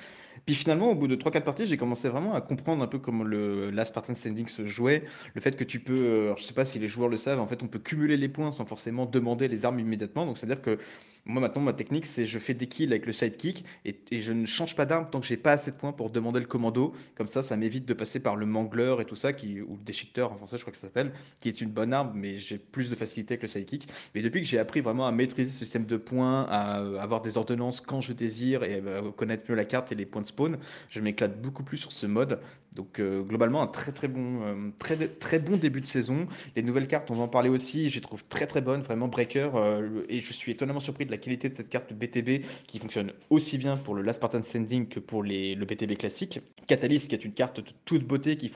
Puis 0.47 0.55
finalement, 0.55 0.91
au 0.91 0.95
bout 0.95 1.09
de 1.09 1.17
3-4 1.17 1.43
parties, 1.43 1.67
j'ai 1.67 1.77
commencé 1.77 2.09
vraiment 2.09 2.35
à 2.35 2.41
comprendre 2.41 2.83
un 2.83 2.87
peu 2.87 2.99
comment 2.99 3.25
le 3.25 3.71
Last 3.71 3.93
Spartan 3.93 4.15
Standing 4.15 4.49
se 4.49 4.67
jouait. 4.67 5.05
Le 5.35 5.41
fait 5.41 5.57
que 5.57 5.65
tu 5.65 5.81
peux, 5.81 5.99
euh, 5.99 6.25
alors 6.25 6.37
je 6.37 6.45
sais 6.45 6.55
pas 6.55 6.65
si 6.65 6.79
les 6.79 6.89
joueurs 6.89 7.09
le 7.09 7.17
savent, 7.17 7.41
en 7.41 7.47
fait, 7.47 7.63
on 7.63 7.69
peut 7.69 7.79
cumuler 7.79 8.17
les 8.17 8.29
points 8.29 8.53
sans 8.53 8.65
forcément 8.65 9.07
demander 9.07 9.49
les 9.49 9.65
armes 9.65 9.79
immédiatement. 9.79 10.27
Donc 10.27 10.39
c'est-à-dire 10.39 10.63
que 10.63 10.79
moi 11.27 11.41
maintenant, 11.41 11.63
ma 11.63 11.73
technique, 11.73 12.07
c'est 12.07 12.27
je 12.27 12.39
fais 12.39 12.55
des 12.55 12.67
kills 12.67 12.91
avec 12.91 13.07
le 13.07 13.13
sidekick 13.13 13.65
et, 13.85 14.01
et 14.11 14.23
je 14.23 14.33
ne 14.33 14.47
change 14.47 14.75
pas 14.75 14.87
d'arme 14.87 15.09
tant 15.11 15.21
que 15.21 15.27
j'ai 15.27 15.37
pas 15.37 15.53
assez 15.53 15.71
de 15.71 15.77
points 15.77 15.93
pour 15.93 16.11
demander 16.11 16.41
le 16.41 16.47
commando. 16.47 16.95
Comme 17.15 17.27
ça, 17.27 17.43
ça 17.43 17.57
m'évite 17.57 17.87
de 17.87 17.95
passer 17.95 18.21
par 18.21 18.37
le 18.37 18.47
mangler 18.47 18.97
et 19.01 19.05
tout 19.05 19.17
ça, 19.17 19.31
ou 19.31 19.77
le 19.77 19.85
déchiqueteur 19.85 20.33
en 20.33 20.35
français, 20.35 20.57
je 20.57 20.63
crois 20.63 20.73
que 20.73 20.79
ça 20.79 20.87
s'appelle, 20.87 21.13
qui 21.41 21.49
est 21.49 21.61
une 21.61 21.71
bonne 21.71 21.93
arme, 21.93 22.13
mais 22.15 22.37
j'ai 22.37 22.59
plus 22.59 22.91
de 22.91 22.95
facilité 22.95 23.35
avec 23.35 23.43
le 23.43 23.49
sidekick. 23.49 23.89
Mais 24.15 24.23
depuis 24.23 24.41
que 24.41 24.47
j'ai 24.47 24.59
appris 24.59 24.81
vraiment 24.81 25.07
à 25.07 25.13
maîtriser 25.13 25.51
ce 25.51 25.59
système 25.59 25.85
de 25.85 25.97
points, 25.97 26.47
à 26.49 26.77
avoir 27.01 27.21
des 27.21 27.37
ordonnances 27.37 27.81
quand 27.81 28.01
je 28.01 28.13
désire 28.13 28.63
et 28.63 28.77
à 28.77 29.03
connaître 29.17 29.45
mieux 29.49 29.57
la 29.57 29.65
carte 29.65 29.93
et 29.93 29.95
les 29.95 30.07
points 30.07 30.23
de 30.23 30.27
spawn, 30.31 30.59
je 30.89 31.01
m'éclate 31.01 31.41
beaucoup 31.41 31.63
plus 31.63 31.77
sur 31.77 31.93
ce 31.93 32.07
mode. 32.07 32.41
Donc 32.75 33.01
euh, 33.01 33.23
globalement 33.23 33.63
un 33.63 33.67
très 33.67 33.91
très 33.91 34.07
bon 34.07 34.43
euh, 34.43 34.71
très 34.79 34.97
très 35.09 35.41
bon 35.41 35.57
début 35.57 35.81
de 35.81 35.87
saison. 35.87 36.29
Les 36.55 36.63
nouvelles 36.63 36.87
cartes, 36.87 37.11
on 37.11 37.15
va 37.15 37.25
en 37.25 37.29
parler 37.29 37.49
aussi, 37.49 37.91
je 37.91 37.97
les 37.97 38.01
trouve 38.01 38.23
très 38.29 38.47
très 38.47 38.61
bonnes, 38.61 38.83
vraiment 38.83 39.09
breaker 39.09 39.51
euh, 39.57 40.05
et 40.09 40.21
je 40.21 40.33
suis 40.33 40.53
étonnamment 40.53 40.79
surpris 40.79 41.05
de 41.05 41.11
la 41.11 41.17
qualité 41.17 41.49
de 41.49 41.57
cette 41.57 41.69
carte 41.69 41.93
BTB 41.93 42.45
qui 42.69 42.79
fonctionne 42.79 43.13
aussi 43.29 43.59
bien 43.59 43.77
pour 43.77 43.95
le 43.95 44.03
Last 44.03 44.19
Spartan 44.19 44.43
Sending 44.45 44.87
que 44.87 45.01
pour 45.01 45.25
les, 45.25 45.57
le 45.57 45.65
BTB 45.65 45.97
classique. 45.97 46.41
Catalyst 46.69 47.09
qui 47.09 47.17
est 47.17 47.25
une 47.25 47.33
carte 47.33 47.59
de 47.59 47.73
toute 47.85 48.07
beauté 48.07 48.37
qui, 48.37 48.51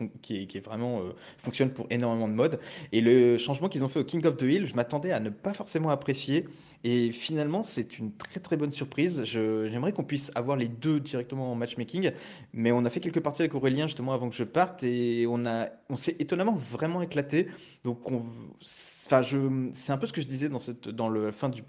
vraiment 0.60 1.02
fonctionne 1.38 1.70
pour 1.70 1.86
énormément 1.90 2.28
de 2.28 2.34
modes 2.34 2.60
et 2.92 3.00
le 3.00 3.36
changement 3.38 3.68
qu'ils 3.68 3.84
ont 3.84 3.88
fait 3.88 3.98
au 3.98 4.04
King 4.04 4.24
of 4.26 4.36
the 4.36 4.42
Hill, 4.42 4.66
je 4.66 4.74
m'attendais 4.76 5.10
à 5.10 5.18
ne 5.18 5.30
pas 5.30 5.52
forcément 5.52 5.90
apprécier 5.90 6.44
et 6.84 7.12
finalement, 7.12 7.62
c'est 7.62 7.98
une 7.98 8.14
très 8.14 8.40
très 8.40 8.58
bonne 8.58 8.70
surprise. 8.70 9.24
J'aimerais 9.24 9.92
qu'on 9.92 10.04
puisse 10.04 10.30
avoir 10.34 10.58
les 10.58 10.68
deux 10.68 11.00
directement 11.00 11.50
en 11.50 11.54
matchmaking, 11.54 12.12
mais 12.52 12.72
on 12.72 12.84
a 12.84 12.90
fait 12.90 13.00
quelques 13.00 13.20
parties 13.20 13.40
avec 13.40 13.54
Aurélien 13.54 13.86
justement 13.86 14.12
avant 14.12 14.28
que 14.28 14.36
je 14.36 14.44
parte 14.44 14.82
et 14.82 15.26
on, 15.26 15.42
on 15.88 15.96
s'est 15.96 16.16
étonnamment 16.18 16.54
vraiment 16.54 17.00
éclaté. 17.00 17.48
Donc, 17.84 18.10
on, 18.10 18.22
enfin, 19.06 19.22
c'est 19.72 19.92
un 19.92 19.96
peu 19.96 20.06
ce 20.06 20.12
que 20.12 20.20
je 20.20 20.26
disais 20.26 20.50
dans, 20.50 20.58
cette, 20.58 20.90
dans 20.90 21.08
le 21.08 21.32
fin 21.32 21.48
du, 21.48 21.62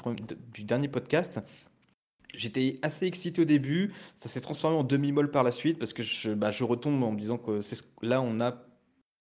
du 0.53 0.65
dernier 0.65 0.89
podcast. 0.89 1.41
J'étais 2.33 2.79
assez 2.81 3.05
excité 3.05 3.41
au 3.41 3.45
début, 3.45 3.93
ça 4.17 4.27
s'est 4.27 4.41
transformé 4.41 4.75
en 4.75 4.83
demi-molle 4.83 5.31
par 5.31 5.43
la 5.43 5.53
suite 5.53 5.79
parce 5.79 5.93
que 5.93 6.03
je, 6.03 6.33
bah, 6.33 6.51
je 6.51 6.65
retombe 6.65 7.01
en 7.03 7.13
me 7.13 7.17
disant 7.17 7.37
que 7.37 7.61
là 8.01 8.21
on 8.21 8.41
a 8.41 8.65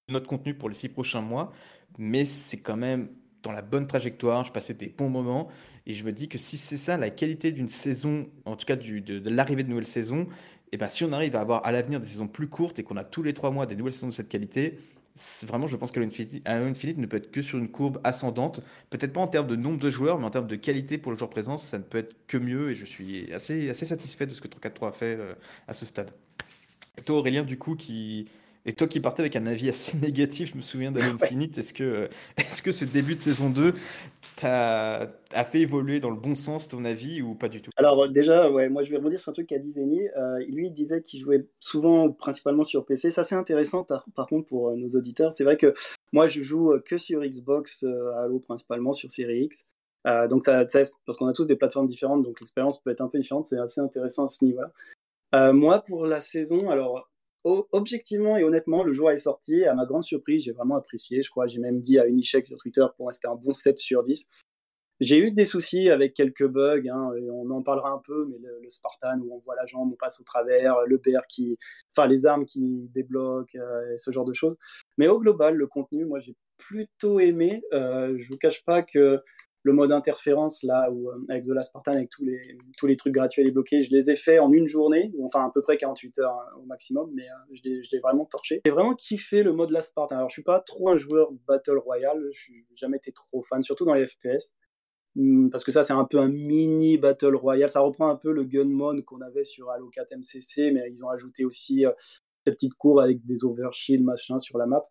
notre 0.08 0.26
contenu 0.26 0.54
pour 0.54 0.68
les 0.68 0.74
six 0.74 0.88
prochains 0.88 1.20
mois, 1.20 1.52
mais 1.98 2.24
c'est 2.24 2.60
quand 2.60 2.76
même 2.76 3.08
dans 3.44 3.52
la 3.52 3.62
bonne 3.62 3.86
trajectoire, 3.86 4.44
je 4.44 4.50
passais 4.50 4.74
des 4.74 4.88
bons 4.88 5.10
moments, 5.10 5.48
et 5.86 5.94
je 5.94 6.04
me 6.04 6.12
dis 6.12 6.28
que 6.28 6.38
si 6.38 6.56
c'est 6.56 6.76
ça 6.76 6.96
la 6.96 7.10
qualité 7.10 7.52
d'une 7.52 7.68
saison, 7.68 8.26
en 8.46 8.56
tout 8.56 8.66
cas 8.66 8.74
de, 8.74 9.30
l'arrivée 9.30 9.62
de 9.62 9.68
nouvelle 9.68 9.86
saison, 9.86 10.26
Et 10.72 10.76
ben 10.76 10.88
si 10.88 11.04
on 11.04 11.12
arrive 11.12 11.36
à 11.36 11.40
avoir 11.40 11.64
à 11.64 11.70
l'avenir 11.70 12.00
des 12.00 12.06
saisons 12.06 12.26
plus 12.26 12.48
courtes 12.48 12.80
et 12.80 12.82
qu'on 12.82 12.96
a 12.96 13.04
tous 13.04 13.22
les 13.22 13.32
trois 13.32 13.52
mois 13.52 13.66
des 13.66 13.76
nouvelles 13.76 13.92
saisons 13.92 14.08
de 14.08 14.12
cette 14.12 14.28
qualité, 14.28 14.78
vraiment, 15.46 15.68
je 15.68 15.76
pense 15.76 15.92
que 15.92 16.00
Infinite, 16.00 16.98
ne 16.98 17.06
peut 17.06 17.18
être 17.18 17.30
que 17.30 17.42
sur 17.42 17.58
une 17.58 17.68
courbe 17.68 18.00
ascendante. 18.02 18.60
Peut-être 18.90 19.12
pas 19.12 19.20
en 19.20 19.28
termes 19.28 19.46
de 19.46 19.56
nombre 19.56 19.78
de 19.78 19.90
joueurs, 19.90 20.18
mais 20.18 20.24
en 20.24 20.30
termes 20.30 20.48
de 20.48 20.56
qualité 20.56 20.98
pour 20.98 21.12
le 21.12 21.18
joueur 21.18 21.30
présent, 21.30 21.56
ça 21.56 21.78
ne 21.78 21.84
peut 21.84 21.98
être 21.98 22.16
que 22.26 22.38
mieux. 22.38 22.70
Et 22.70 22.74
je 22.74 22.84
suis 22.84 23.32
assez, 23.32 23.72
satisfait 23.72 24.26
de 24.26 24.34
ce 24.34 24.40
que 24.40 24.48
343 24.48 24.88
a 24.88 24.92
fait 24.92 25.16
euh, 25.16 25.34
à 25.68 25.74
ce 25.74 25.86
stade. 25.86 26.10
Toi, 27.04 27.18
Aurélien, 27.18 27.44
du 27.44 27.58
coup, 27.58 27.76
qui, 27.76 28.26
et 28.66 28.72
toi 28.72 28.86
qui 28.86 29.00
partais 29.00 29.20
avec 29.20 29.36
un 29.36 29.46
avis 29.46 29.68
assez 29.68 29.96
négatif, 30.02 30.52
je 30.52 30.56
me 30.56 30.62
souviens 30.62 30.90
d'Halo 30.90 31.16
Infinite, 31.20 31.58
est-ce 31.58 31.74
que, 31.74 32.08
est 32.36 32.62
que 32.62 32.72
ce 32.72 32.84
début 32.84 33.14
de 33.14 33.20
saison 33.20 33.50
2 33.50 33.74
t'a 34.36 35.08
a 35.32 35.44
fait 35.44 35.60
évoluer 35.60 36.00
dans 36.00 36.10
le 36.10 36.16
bon 36.16 36.34
sens 36.34 36.68
ton 36.68 36.84
avis 36.84 37.20
ou 37.20 37.34
pas 37.34 37.48
du 37.48 37.60
tout? 37.60 37.70
Alors 37.76 38.08
déjà, 38.08 38.50
ouais, 38.50 38.68
moi 38.68 38.84
je 38.84 38.90
vais 38.90 38.96
rebondir 38.96 39.20
sur 39.20 39.30
un 39.30 39.32
truc 39.32 39.48
qu'a 39.48 39.58
dit 39.58 39.72
Zeni. 39.72 40.08
Euh, 40.16 40.38
lui, 40.48 40.68
il 40.68 40.72
disait 40.72 41.02
qu'il 41.02 41.20
jouait 41.20 41.46
souvent, 41.58 42.10
principalement 42.10 42.64
sur 42.64 42.86
PC. 42.86 43.10
Ça 43.10 43.22
c'est 43.22 43.34
intéressant 43.34 43.84
par 44.14 44.26
contre 44.26 44.46
pour 44.46 44.70
euh, 44.70 44.76
nos 44.76 44.88
auditeurs. 44.88 45.32
C'est 45.32 45.44
vrai 45.44 45.56
que 45.56 45.74
moi 46.12 46.26
je 46.26 46.42
joue 46.42 46.72
euh, 46.72 46.82
que 46.84 46.96
sur 46.96 47.22
Xbox 47.22 47.84
Halo 47.84 48.38
principalement 48.38 48.92
sur 48.92 49.10
Series 49.10 49.44
X. 49.44 49.66
donc 50.30 50.44
ça, 50.44 50.64
parce 51.06 51.18
qu'on 51.18 51.26
a 51.26 51.32
tous 51.32 51.46
des 51.46 51.56
plateformes 51.56 51.86
différentes, 51.86 52.22
donc 52.22 52.40
l'expérience 52.40 52.80
peut 52.80 52.90
être 52.90 53.02
un 53.02 53.08
peu 53.08 53.18
différente. 53.18 53.46
C'est 53.46 53.58
assez 53.58 53.80
intéressant 53.80 54.26
à 54.26 54.28
ce 54.28 54.44
niveau-là. 54.44 55.52
moi 55.52 55.80
pour 55.80 56.06
la 56.06 56.20
saison, 56.20 56.70
alors 56.70 57.10
objectivement 57.44 58.36
et 58.36 58.44
honnêtement, 58.44 58.82
le 58.82 58.92
joueur 58.92 59.12
est 59.12 59.18
sorti. 59.18 59.64
À 59.64 59.74
ma 59.74 59.86
grande 59.86 60.02
surprise, 60.02 60.44
j'ai 60.44 60.52
vraiment 60.52 60.76
apprécié. 60.76 61.22
Je 61.22 61.30
crois, 61.30 61.46
j'ai 61.46 61.60
même 61.60 61.80
dit 61.80 61.98
à 61.98 62.06
Unicheck 62.06 62.46
sur 62.46 62.56
Twitter, 62.56 62.84
pour 62.96 63.12
c'était 63.12 63.28
un 63.28 63.36
bon 63.36 63.52
7 63.52 63.78
sur 63.78 64.02
10. 64.02 64.26
J'ai 65.00 65.18
eu 65.18 65.32
des 65.32 65.44
soucis 65.44 65.90
avec 65.90 66.14
quelques 66.14 66.46
bugs, 66.46 66.88
hein, 66.88 67.10
on 67.32 67.50
en 67.50 67.62
parlera 67.62 67.90
un 67.90 67.98
peu, 67.98 68.26
mais 68.26 68.38
le, 68.38 68.70
Spartan 68.70 69.18
où 69.20 69.34
on 69.34 69.38
voit 69.38 69.56
la 69.56 69.66
jambe, 69.66 69.92
on 69.92 69.96
passe 69.96 70.20
au 70.20 70.24
travers, 70.24 70.76
le 70.86 70.98
PR 70.98 71.26
qui, 71.28 71.56
enfin 71.94 72.06
les 72.06 72.26
armes 72.26 72.44
qui 72.44 72.88
débloquent, 72.94 73.58
euh, 73.58 73.96
ce 73.96 74.12
genre 74.12 74.24
de 74.24 74.32
choses. 74.32 74.56
Mais 74.96 75.08
au 75.08 75.18
global, 75.18 75.56
le 75.56 75.66
contenu, 75.66 76.04
moi 76.04 76.20
j'ai 76.20 76.36
plutôt 76.58 77.18
aimé. 77.18 77.62
Euh, 77.72 78.16
je 78.18 78.28
vous 78.28 78.38
cache 78.38 78.64
pas 78.64 78.82
que 78.82 79.20
le 79.64 79.72
mode 79.72 79.92
interférence 79.92 80.62
là 80.62 80.90
où 80.92 81.08
euh, 81.08 81.24
avec 81.30 81.44
The 81.44 81.48
Last 81.48 81.70
Spartan 81.70 81.92
avec 81.92 82.10
tous 82.10 82.24
les 82.24 82.40
tous 82.76 82.86
les 82.86 82.96
trucs 82.96 83.14
gratuits 83.14 83.42
et 83.42 83.50
bloqués 83.50 83.80
je 83.80 83.90
les 83.90 84.10
ai 84.10 84.16
fait 84.16 84.38
en 84.38 84.52
une 84.52 84.66
journée 84.66 85.10
enfin 85.22 85.46
à 85.46 85.50
peu 85.52 85.62
près 85.62 85.78
48 85.78 86.18
heures 86.20 86.32
hein, 86.32 86.58
au 86.62 86.66
maximum 86.66 87.10
mais 87.14 87.24
euh, 87.24 87.56
je 87.64 87.90
l'ai 87.90 88.00
vraiment 88.00 88.26
torché. 88.26 88.60
J'ai 88.64 88.70
vraiment 88.70 88.94
kiffé 88.94 89.42
le 89.42 89.52
mode 89.52 89.70
Last 89.70 89.90
Spartan. 89.90 90.16
Alors 90.16 90.28
je 90.28 90.34
suis 90.34 90.42
pas 90.42 90.60
trop 90.60 90.90
un 90.90 90.96
joueur 90.96 91.32
battle 91.48 91.78
royale 91.78 92.28
je 92.30 92.52
n'ai 92.52 92.64
jamais 92.76 92.98
été 92.98 93.10
trop 93.10 93.42
fan 93.42 93.62
surtout 93.62 93.86
dans 93.86 93.94
les 93.94 94.06
FPS 94.06 94.52
hmm, 95.16 95.48
parce 95.48 95.64
que 95.64 95.72
ça 95.72 95.82
c'est 95.82 95.94
un 95.94 96.04
peu 96.04 96.18
un 96.18 96.28
mini 96.28 96.98
battle 96.98 97.34
royale. 97.34 97.70
Ça 97.70 97.80
reprend 97.80 98.08
un 98.08 98.16
peu 98.16 98.32
le 98.32 98.44
gun 98.44 98.64
mode 98.64 99.02
qu'on 99.04 99.22
avait 99.22 99.44
sur 99.44 99.70
Halo 99.70 99.88
4 99.88 100.14
MCC 100.18 100.72
mais 100.72 100.90
ils 100.90 101.02
ont 101.02 101.08
ajouté 101.08 101.46
aussi 101.46 101.86
euh, 101.86 101.92
ces 102.46 102.52
petites 102.52 102.74
cours 102.74 103.00
avec 103.00 103.24
des 103.24 103.44
overshield 103.44 104.04
machin 104.04 104.38
sur 104.38 104.58
la 104.58 104.66
map 104.66 104.82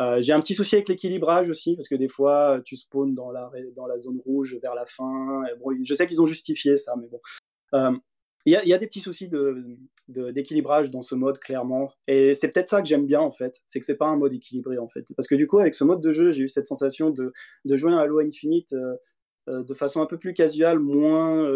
euh, 0.00 0.18
j'ai 0.20 0.32
un 0.32 0.40
petit 0.40 0.54
souci 0.54 0.76
avec 0.76 0.88
l'équilibrage 0.88 1.48
aussi, 1.48 1.74
parce 1.74 1.88
que 1.88 1.96
des 1.96 2.08
fois, 2.08 2.60
tu 2.64 2.76
spawns 2.76 3.14
dans 3.14 3.32
la, 3.32 3.50
dans 3.74 3.86
la 3.86 3.96
zone 3.96 4.20
rouge 4.24 4.56
vers 4.62 4.74
la 4.74 4.86
fin. 4.86 5.42
Je 5.82 5.94
sais 5.94 6.06
qu'ils 6.06 6.22
ont 6.22 6.26
justifié 6.26 6.76
ça, 6.76 6.94
mais 7.00 7.08
bon. 7.08 7.20
Euh, 7.74 7.96
il 8.46 8.52
y, 8.52 8.72
a 8.72 8.78
des 8.78 8.86
petits 8.86 9.00
soucis 9.00 9.28
d'équilibrage 10.08 10.90
dans 10.90 11.02
ce 11.02 11.14
mode, 11.14 11.38
clairement. 11.38 11.90
Et 12.06 12.32
c'est 12.32 12.50
peut-être 12.50 12.70
ça 12.70 12.80
que 12.80 12.88
j'aime 12.88 13.04
bien, 13.04 13.20
en 13.20 13.32
fait. 13.32 13.60
C'est 13.66 13.78
que 13.78 13.84
c'est 13.84 13.96
pas 13.96 14.06
un 14.06 14.16
mode 14.16 14.32
équilibré, 14.32 14.78
en 14.78 14.88
fait. 14.88 15.04
Parce 15.16 15.28
que 15.28 15.34
du 15.34 15.46
coup, 15.46 15.58
avec 15.58 15.74
ce 15.74 15.84
mode 15.84 16.00
de 16.00 16.12
jeu, 16.12 16.30
j'ai 16.30 16.44
eu 16.44 16.48
cette 16.48 16.66
sensation 16.66 17.10
de, 17.10 17.34
de 17.66 17.76
jouer 17.76 17.92
à 17.92 17.98
Halo 17.98 18.20
Infinite 18.20 18.72
euh, 18.72 19.62
de 19.64 19.74
façon 19.74 20.00
un 20.00 20.06
peu 20.06 20.18
plus 20.18 20.32
casual, 20.32 20.78
moins 20.78 21.46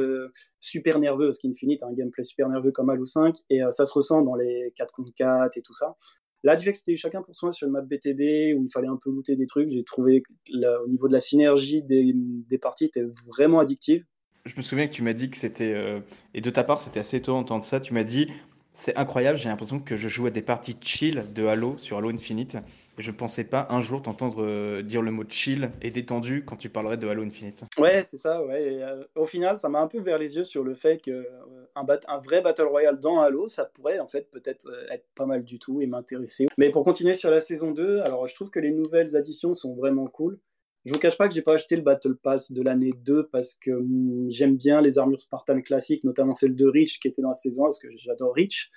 super 0.61 0.99
nerveux. 0.99 1.29
Parce 1.29 1.39
qu'Infinite 1.39 1.83
a 1.83 1.87
un 1.87 1.95
gameplay 1.95 2.25
super 2.25 2.51
nerveux 2.51 2.73
comme 2.73 2.91
Halo 2.91 3.07
5. 3.07 3.37
Et 3.49 3.61
ça 3.71 3.87
se 3.87 3.93
ressent 3.95 4.21
dans 4.21 4.35
les 4.35 4.75
4 4.77 4.93
contre 4.93 5.13
4 5.15 5.57
et 5.57 5.63
tout 5.63 5.73
ça. 5.73 5.97
Là, 6.45 6.57
du 6.57 6.65
fait 6.65 6.73
que 6.73 6.79
c'était 6.79 6.97
chacun 6.97 7.23
pour 7.23 7.35
soi 7.37 7.53
sur 7.53 7.67
une 7.67 7.73
map 7.73 7.83
BTB 7.83 8.57
où 8.57 8.65
il 8.65 8.71
fallait 8.73 8.89
un 8.89 8.99
peu 9.03 9.11
looter 9.11 9.37
des 9.37 9.47
trucs, 9.47 9.71
j'ai 9.71 9.85
trouvé 9.85 10.23
au 10.53 10.89
niveau 10.89 11.09
de 11.09 11.13
la 11.13 11.21
synergie 11.21 11.83
des, 11.83 12.13
des 12.15 12.59
parties, 12.59 12.87
était 12.87 13.05
vraiment 13.27 13.61
addictive. 13.61 14.05
Je 14.45 14.55
me 14.57 14.63
souviens 14.63 14.89
que 14.89 14.93
tu 14.93 15.03
m'as 15.03 15.13
dit 15.13 15.31
que 15.31 15.37
c'était, 15.37 15.73
euh, 15.75 16.01
et 16.35 16.41
de 16.41 16.51
ta 16.51 16.65
part, 16.65 16.81
c'était 16.81 16.99
assez 16.99 17.19
étonnant 17.19 17.43
d'entendre 17.43 17.65
ça. 17.65 17.79
Tu 17.79 17.95
m'as 17.95 18.03
dit, 18.03 18.27
c'est 18.75 18.97
incroyable, 18.97 19.39
j'ai 19.39 19.49
l'impression 19.49 19.81
que 19.81 19.97
je 19.97 20.09
joue 20.09 20.27
à 20.27 20.31
des 20.31 20.41
parties 20.41 20.77
chill 20.81 21.25
de 21.35 21.47
Halo 21.47 21.77
sur 21.77 21.99
Halo 21.99 22.11
Infinite. 22.11 22.57
Je 22.99 23.11
pensais 23.11 23.45
pas 23.45 23.67
un 23.71 23.81
jour 23.81 24.03
t'entendre 24.03 24.43
euh, 24.43 24.83
dire 24.83 25.03
le 25.03 25.11
mot 25.11 25.25
chill 25.29 25.71
et 25.83 25.91
détendu 25.91 26.45
quand 26.45 26.57
tu 26.57 26.69
parlerais 26.69 26.97
de 26.97 27.07
Halo 27.07 27.23
Infinite. 27.23 27.65
Ouais, 27.79 28.03
c'est 28.03 28.17
ça, 28.17 28.43
ouais. 28.45 28.83
Euh, 28.83 29.05
au 29.15 29.27
final, 29.27 29.59
ça 29.59 29.69
m'a 29.69 29.81
un 29.81 29.89
peu 29.89 30.01
vers 30.01 30.19
les 30.19 30.37
yeux 30.37 30.45
sur 30.45 30.65
le 30.65 30.75
fait 30.75 30.99
qu'un 30.99 31.13
euh, 31.13 31.97
un 32.09 32.19
vrai 32.19 32.41
Battle 32.41 32.67
Royale 32.67 32.99
dans 32.99 33.21
Halo, 33.21 33.47
ça 33.47 33.67
pourrait 33.67 33.99
en 33.99 34.07
fait 34.07 34.31
peut-être 34.31 34.69
être 34.91 35.07
pas 35.15 35.27
mal 35.27 35.45
du 35.45 35.59
tout 35.59 35.81
et 35.83 35.87
m'intéresser. 35.87 36.47
Mais 36.57 36.71
pour 36.71 36.85
continuer 36.85 37.15
sur 37.15 37.31
la 37.31 37.41
saison 37.41 37.73
2, 37.73 38.01
alors 38.01 38.27
je 38.27 38.35
trouve 38.35 38.51
que 38.51 38.61
les 38.61 38.71
nouvelles 38.71 39.17
additions 39.17 39.55
sont 39.55 39.75
vraiment 39.75 40.07
cool. 40.07 40.39
Je 40.85 40.93
vous 40.93 40.99
cache 40.99 41.17
pas 41.17 41.29
que 41.29 41.35
j'ai 41.35 41.43
pas 41.43 41.55
acheté 41.55 41.77
le 41.77 41.83
Battle 41.83 42.17
Pass 42.17 42.51
de 42.53 42.63
l'année 42.63 42.93
2 42.93 43.29
parce 43.29 43.55
que 43.55 43.71
hmm, 43.71 44.31
j'aime 44.31 44.57
bien 44.57 44.81
les 44.81 44.99
armures 44.99 45.21
Spartan 45.21 45.61
classiques, 45.61 46.05
notamment 46.05 46.33
celle 46.33 46.57
de 46.57 46.67
Reach 46.67 46.99
qui 46.99 47.09
était 47.09 47.23
dans 47.23 47.29
la 47.29 47.35
saison 47.35 47.63
1 47.63 47.67
parce 47.67 47.79
que 47.79 47.89
j'adore 47.97 48.35
Reach. 48.35 48.71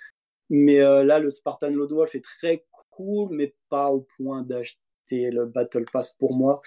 Mais 0.48 0.78
là, 0.78 1.18
le 1.18 1.28
Spartan 1.28 1.70
Load 1.70 1.90
Wolf 1.90 2.14
est 2.14 2.22
très 2.22 2.64
cool, 2.90 3.30
mais 3.32 3.54
pas 3.68 3.90
au 3.90 4.06
point 4.16 4.42
d'acheter 4.42 5.30
le 5.30 5.46
Battle 5.46 5.84
Pass 5.92 6.12
pour 6.12 6.34
moi. 6.34 6.62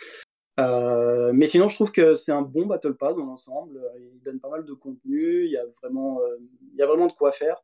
Euh, 0.60 1.31
mais 1.34 1.46
sinon, 1.46 1.69
je 1.69 1.75
trouve 1.75 1.91
que 1.91 2.13
c'est 2.13 2.31
un 2.31 2.41
bon 2.41 2.65
Battle 2.65 2.96
Pass 2.96 3.17
dans 3.17 3.25
l'ensemble. 3.25 3.79
Il 3.98 4.22
donne 4.22 4.39
pas 4.39 4.50
mal 4.50 4.65
de 4.65 4.74
contenu. 4.74 5.46
Il 5.46 5.51
y 5.51 5.58
a 5.58 5.65
vraiment, 5.81 6.19
euh, 6.22 6.38
il 6.74 6.77
y 6.77 6.81
a 6.81 6.88
vraiment 6.88 7.08
de 7.08 7.13
quoi 7.13 7.31
faire. 7.31 7.62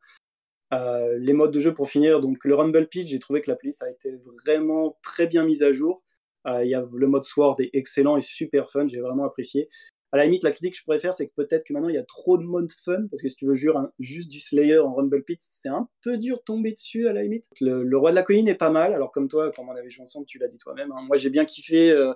Euh, 0.73 1.17
les 1.19 1.33
modes 1.33 1.51
de 1.51 1.59
jeu 1.59 1.73
pour 1.73 1.89
finir, 1.89 2.21
donc 2.21 2.43
le 2.43 2.55
Rumble 2.55 2.87
Pitch, 2.87 3.07
j'ai 3.09 3.19
trouvé 3.19 3.41
que 3.41 3.51
la 3.51 3.55
playlist 3.55 3.83
a 3.83 3.89
été 3.89 4.15
vraiment 4.45 4.97
très 5.03 5.27
bien 5.27 5.43
mise 5.43 5.61
à 5.61 5.71
jour. 5.71 6.01
Il 6.63 6.69
y 6.69 6.75
a 6.75 6.85
le 6.93 7.07
mode 7.07 7.23
Sword 7.23 7.55
est 7.59 7.71
excellent 7.73 8.17
et 8.17 8.21
super 8.21 8.69
fun, 8.69 8.87
j'ai 8.87 8.99
vraiment 8.99 9.25
apprécié 9.25 9.67
à 10.15 10.17
la 10.17 10.23
limite, 10.23 10.43
la 10.43 10.51
critique 10.51 10.71
que 10.71 10.77
je 10.77 10.83
pourrais 10.85 10.99
faire, 10.99 11.13
c'est 11.13 11.27
que 11.27 11.33
peut-être 11.35 11.65
que 11.65 11.73
maintenant 11.73 11.89
il 11.89 11.95
y 11.95 11.99
a 11.99 12.03
trop 12.03 12.37
de 12.37 12.43
mode 12.43 12.71
fun, 12.85 13.05
parce 13.11 13.21
que 13.21 13.27
si 13.27 13.35
tu 13.35 13.45
veux 13.45 13.55
jouer 13.55 13.73
juste 13.99 14.29
du 14.29 14.39
Slayer 14.39 14.79
en 14.79 14.93
Rumble 14.93 15.23
Pit, 15.25 15.39
c'est 15.41 15.67
un 15.67 15.89
peu 16.01 16.17
dur 16.17 16.37
de 16.37 16.43
tomber 16.43 16.71
dessus 16.71 17.09
à 17.09 17.13
la 17.13 17.21
limite. 17.23 17.43
Le, 17.59 17.97
Roi 17.97 18.11
de 18.11 18.15
la 18.15 18.23
Colline 18.23 18.47
est 18.47 18.55
pas 18.55 18.69
mal, 18.69 18.93
alors 18.93 19.11
comme 19.11 19.27
toi, 19.27 19.51
quand 19.53 19.65
on 19.67 19.75
avait 19.75 19.89
joué 19.89 20.03
ensemble, 20.03 20.25
tu 20.25 20.39
l'as 20.39 20.47
dit 20.47 20.57
toi-même. 20.57 20.89
Hein. 20.93 21.03
Moi 21.07 21.17
j'ai 21.17 21.29
bien 21.29 21.43
kiffé 21.43 21.91
euh, 21.91 22.13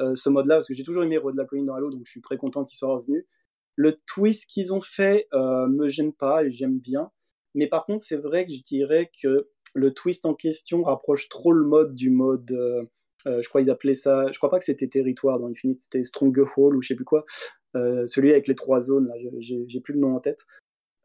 euh, 0.00 0.16
ce 0.16 0.28
mode-là, 0.28 0.56
parce 0.56 0.66
que 0.66 0.74
j'ai 0.74 0.82
toujours 0.82 1.04
aimé 1.04 1.18
Roi 1.18 1.30
de 1.30 1.36
la 1.36 1.44
Colline 1.44 1.66
dans 1.66 1.74
Halo, 1.74 1.90
donc 1.90 2.02
je 2.04 2.10
suis 2.10 2.20
très 2.20 2.36
content 2.36 2.64
qu'il 2.64 2.76
soit 2.76 2.92
revenu. 2.92 3.24
Le 3.76 3.94
twist 4.06 4.50
qu'ils 4.50 4.74
ont 4.74 4.80
fait 4.80 5.28
euh, 5.32 5.68
me 5.68 5.86
gêne 5.86 6.12
pas 6.12 6.44
et 6.44 6.50
j'aime 6.50 6.80
bien. 6.80 7.12
Mais 7.54 7.68
par 7.68 7.84
contre, 7.84 8.02
c'est 8.02 8.16
vrai 8.16 8.44
que 8.44 8.52
je 8.52 8.60
dirais 8.60 9.08
que 9.22 9.48
le 9.74 9.94
twist 9.94 10.26
en 10.26 10.34
question 10.34 10.82
rapproche 10.82 11.28
trop 11.28 11.52
le 11.52 11.64
mode 11.64 11.92
du 11.92 12.10
mode 12.10 12.50
euh, 13.26 13.42
je 13.42 13.48
crois 13.48 13.60
qu'ils 13.60 13.70
appelaient 13.70 13.94
ça, 13.94 14.30
je 14.30 14.38
crois 14.38 14.50
pas 14.50 14.58
que 14.58 14.64
c'était 14.64 14.88
territoire 14.88 15.38
dans 15.38 15.48
Infinite, 15.48 15.80
c'était 15.80 16.02
Stronghold 16.02 16.74
ou 16.74 16.82
je 16.82 16.88
sais 16.88 16.94
plus 16.94 17.04
quoi. 17.04 17.24
Euh, 17.76 18.06
celui 18.06 18.30
avec 18.30 18.48
les 18.48 18.54
trois 18.54 18.80
zones, 18.80 19.12
j'ai 19.38 19.80
plus 19.80 19.94
le 19.94 20.00
nom 20.00 20.14
en 20.14 20.20
tête. 20.20 20.46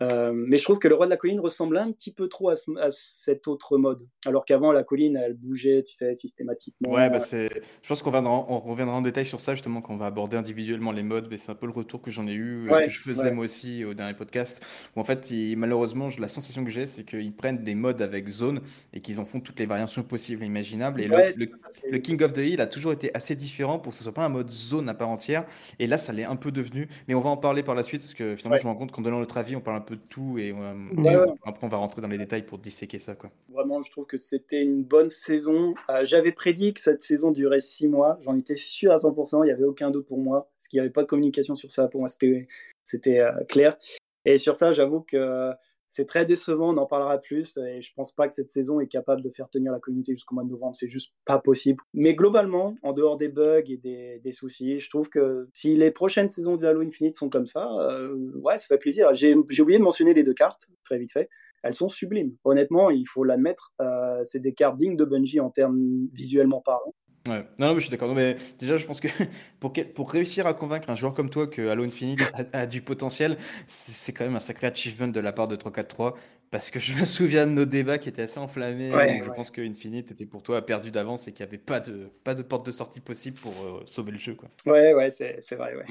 Euh, 0.01 0.31
mais 0.33 0.57
je 0.57 0.63
trouve 0.63 0.79
que 0.79 0.87
le 0.87 0.95
roi 0.95 1.05
de 1.05 1.11
la 1.11 1.17
colline 1.17 1.39
ressemble 1.39 1.77
un 1.77 1.91
petit 1.91 2.11
peu 2.11 2.27
trop 2.27 2.49
à, 2.49 2.55
cet 2.89 3.47
autre 3.47 3.77
mode. 3.77 4.07
Alors 4.25 4.45
qu'avant, 4.45 4.71
la 4.71 4.83
colline, 4.83 5.15
elle 5.17 5.33
bougeait, 5.33 5.83
tu 5.83 5.93
sais, 5.93 6.13
systématiquement. 6.13 6.91
Ouais, 6.91 7.09
bah 7.09 7.19
c'est... 7.19 7.49
je 7.81 7.87
pense 7.87 8.01
qu'on 8.01 8.11
on 8.25 8.59
reviendra 8.59 8.95
en 8.95 9.01
détail 9.01 9.25
sur 9.25 9.39
ça, 9.39 9.53
justement, 9.53 9.81
quand 9.81 9.93
on 9.93 9.97
va 9.97 10.07
aborder 10.07 10.37
individuellement 10.37 10.91
les 10.91 11.03
modes. 11.03 11.27
Mais 11.29 11.37
c'est 11.37 11.51
un 11.51 11.55
peu 11.55 11.67
le 11.67 11.71
retour 11.71 12.01
que 12.01 12.11
j'en 12.11 12.27
ai 12.27 12.33
eu, 12.33 12.63
euh, 12.67 12.81
que 12.81 12.89
je 12.89 12.99
faisais 12.99 13.31
moi 13.31 13.45
aussi 13.45 13.85
au 13.85 13.93
dernier 13.93 14.13
podcast. 14.13 14.63
Où 14.95 15.01
en 15.01 15.03
fait, 15.03 15.31
malheureusement, 15.57 16.09
la 16.19 16.27
sensation 16.27 16.63
que 16.63 16.71
j'ai, 16.71 16.85
c'est 16.85 17.03
qu'ils 17.03 17.35
prennent 17.35 17.63
des 17.63 17.75
modes 17.75 18.01
avec 18.01 18.27
zone 18.27 18.61
et 18.93 19.01
qu'ils 19.01 19.19
en 19.19 19.25
font 19.25 19.39
toutes 19.39 19.59
les 19.59 19.65
variations 19.65 20.03
possibles 20.03 20.43
et 20.43 20.47
imaginables. 20.47 21.01
Et 21.01 21.07
le, 21.07 21.97
King 21.99 22.21
of 22.23 22.33
the 22.33 22.39
Hill 22.39 22.61
a 22.61 22.67
toujours 22.67 22.91
été 22.91 23.11
assez 23.13 23.35
différent 23.35 23.79
pour 23.79 23.91
que 23.91 23.97
ce 23.97 24.03
soit 24.03 24.13
pas 24.13 24.25
un 24.25 24.29
mode 24.29 24.49
zone 24.49 24.89
à 24.89 24.93
part 24.93 25.09
entière. 25.09 25.45
Et 25.79 25.87
là, 25.87 25.97
ça 25.97 26.11
l'est 26.13 26.23
un 26.23 26.35
peu 26.35 26.51
devenu. 26.51 26.87
Mais 27.07 27.13
on 27.13 27.21
va 27.21 27.29
en 27.29 27.37
parler 27.37 27.63
par 27.63 27.75
la 27.75 27.83
suite, 27.83 28.01
parce 28.01 28.13
que 28.13 28.35
finalement, 28.35 28.57
je 28.57 28.63
me 28.63 28.69
rends 28.69 28.77
compte 28.77 28.91
qu'en 28.91 29.01
donnant 29.01 29.19
notre 29.19 29.37
avis, 29.37 29.55
on 29.55 29.61
parle 29.61 29.77
un 29.77 29.81
peu 29.81 29.90
de 29.95 30.01
tout 30.09 30.37
et 30.37 30.51
euh, 30.51 31.25
après 31.43 31.65
on 31.65 31.69
va 31.69 31.77
rentrer 31.77 32.01
dans 32.01 32.07
les 32.07 32.17
détails 32.17 32.45
pour 32.45 32.57
disséquer 32.57 32.99
ça. 32.99 33.15
Quoi. 33.15 33.31
Vraiment, 33.49 33.81
je 33.81 33.91
trouve 33.91 34.05
que 34.05 34.17
c'était 34.17 34.61
une 34.61 34.83
bonne 34.83 35.09
saison. 35.09 35.73
Euh, 35.89 36.03
j'avais 36.03 36.31
prédit 36.31 36.73
que 36.73 36.81
cette 36.81 37.01
saison 37.01 37.31
durait 37.31 37.59
six 37.59 37.87
mois, 37.87 38.19
j'en 38.21 38.37
étais 38.37 38.55
sûr 38.55 38.91
à 38.91 38.95
100%, 38.95 39.43
il 39.43 39.45
n'y 39.45 39.51
avait 39.51 39.63
aucun 39.63 39.91
doute 39.91 40.07
pour 40.07 40.17
moi, 40.17 40.49
parce 40.57 40.67
qu'il 40.67 40.77
n'y 40.77 40.81
avait 40.81 40.91
pas 40.91 41.03
de 41.03 41.07
communication 41.07 41.55
sur 41.55 41.71
ça, 41.71 41.87
pour 41.87 42.01
moi 42.01 42.09
c'était 42.09 43.19
euh, 43.19 43.31
clair. 43.47 43.77
Et 44.25 44.37
sur 44.37 44.55
ça, 44.55 44.71
j'avoue 44.71 45.01
que 45.01 45.51
c'est 45.91 46.05
très 46.05 46.25
décevant, 46.25 46.73
on 46.73 46.77
en 46.77 46.85
parlera 46.85 47.17
plus, 47.17 47.57
et 47.57 47.81
je 47.81 47.91
pense 47.93 48.13
pas 48.13 48.25
que 48.25 48.31
cette 48.31 48.49
saison 48.49 48.79
est 48.79 48.87
capable 48.87 49.21
de 49.21 49.29
faire 49.29 49.49
tenir 49.49 49.73
la 49.73 49.79
communauté 49.79 50.13
jusqu'au 50.13 50.35
mois 50.35 50.45
de 50.45 50.49
novembre, 50.49 50.73
c'est 50.73 50.87
juste 50.87 51.13
pas 51.25 51.37
possible. 51.37 51.83
Mais 51.93 52.15
globalement, 52.15 52.75
en 52.81 52.93
dehors 52.93 53.17
des 53.17 53.27
bugs 53.27 53.61
et 53.67 53.75
des, 53.75 54.31
soucis, 54.31 54.79
je 54.79 54.89
trouve 54.89 55.09
que 55.09 55.49
si 55.53 55.75
les 55.75 55.91
prochaines 55.91 56.29
saisons 56.29 56.55
de 56.55 56.65
Halo 56.65 56.79
Infinite 56.79 57.17
sont 57.17 57.27
comme 57.29 57.45
ça, 57.45 57.69
euh, 57.81 58.15
ouais, 58.35 58.57
ça 58.57 58.67
fait 58.67 58.77
plaisir. 58.77 59.13
J'ai 59.13 59.35
oublié 59.35 59.79
de 59.79 59.83
mentionner 59.83 60.13
les 60.13 60.23
deux 60.23 60.33
cartes, 60.33 60.69
très 60.85 60.97
vite 60.97 61.11
fait. 61.11 61.27
Elles 61.61 61.75
sont 61.75 61.89
sublimes. 61.89 62.37
Honnêtement, 62.45 62.89
il 62.89 63.05
faut 63.05 63.25
l'admettre. 63.25 63.73
Euh, 63.81 64.21
c'est 64.23 64.39
des 64.39 64.53
cartes 64.53 64.77
dignes 64.77 64.95
de 64.95 65.03
Bungie 65.03 65.41
en 65.41 65.49
termes 65.49 66.05
visuellement 66.13 66.61
parlant. 66.61 66.95
Ouais. 67.27 67.45
Non, 67.59 67.67
non, 67.67 67.73
mais 67.75 67.79
je 67.79 67.85
suis 67.85 67.91
d'accord. 67.91 68.13
Mais 68.15 68.35
déjà, 68.59 68.77
je 68.77 68.85
pense 68.85 68.99
que 68.99 69.07
pour, 69.59 69.73
pour 69.93 70.11
réussir 70.11 70.47
à 70.47 70.53
convaincre 70.53 70.89
un 70.89 70.95
joueur 70.95 71.13
comme 71.13 71.29
toi 71.29 71.47
que 71.47 71.67
Halo 71.69 71.83
Infinite 71.83 72.21
a, 72.53 72.65
du 72.65 72.81
potentiel, 72.81 73.37
c'est 73.67 74.11
quand 74.13 74.25
même 74.25 74.35
un 74.35 74.39
sacré 74.39 74.67
achievement 74.67 75.07
de 75.07 75.19
la 75.19 75.31
part 75.31 75.47
de 75.47 75.55
343. 75.55 76.17
Parce 76.51 76.69
que 76.69 76.79
je 76.81 76.93
me 76.93 77.05
souviens 77.05 77.47
de 77.47 77.53
nos 77.53 77.65
débats 77.65 77.97
qui 77.97 78.09
étaient 78.09 78.23
assez 78.23 78.37
enflammés. 78.37 78.91
je 79.23 79.29
pense 79.31 79.49
que 79.49 79.61
Infinite 79.61 80.11
était 80.11 80.25
pour 80.25 80.43
toi 80.43 80.63
perdu 80.65 80.91
d'avance 80.91 81.27
et 81.27 81.31
qu'il 81.31 81.45
n'y 81.45 81.49
avait 81.49 81.57
pas 81.57 81.79
de, 81.79 82.11
pas 82.25 82.35
de 82.35 82.41
porte 82.41 82.65
de 82.65 82.71
sortie 82.71 82.99
possible 82.99 83.39
pour 83.39 83.53
euh, 83.53 83.81
sauver 83.85 84.11
le 84.11 84.17
jeu. 84.17 84.35
Quoi. 84.35 84.49
Ouais, 84.65 84.93
ouais, 84.93 85.09
c'est, 85.11 85.55
vrai. 85.55 85.75
Ouais. 85.75 85.85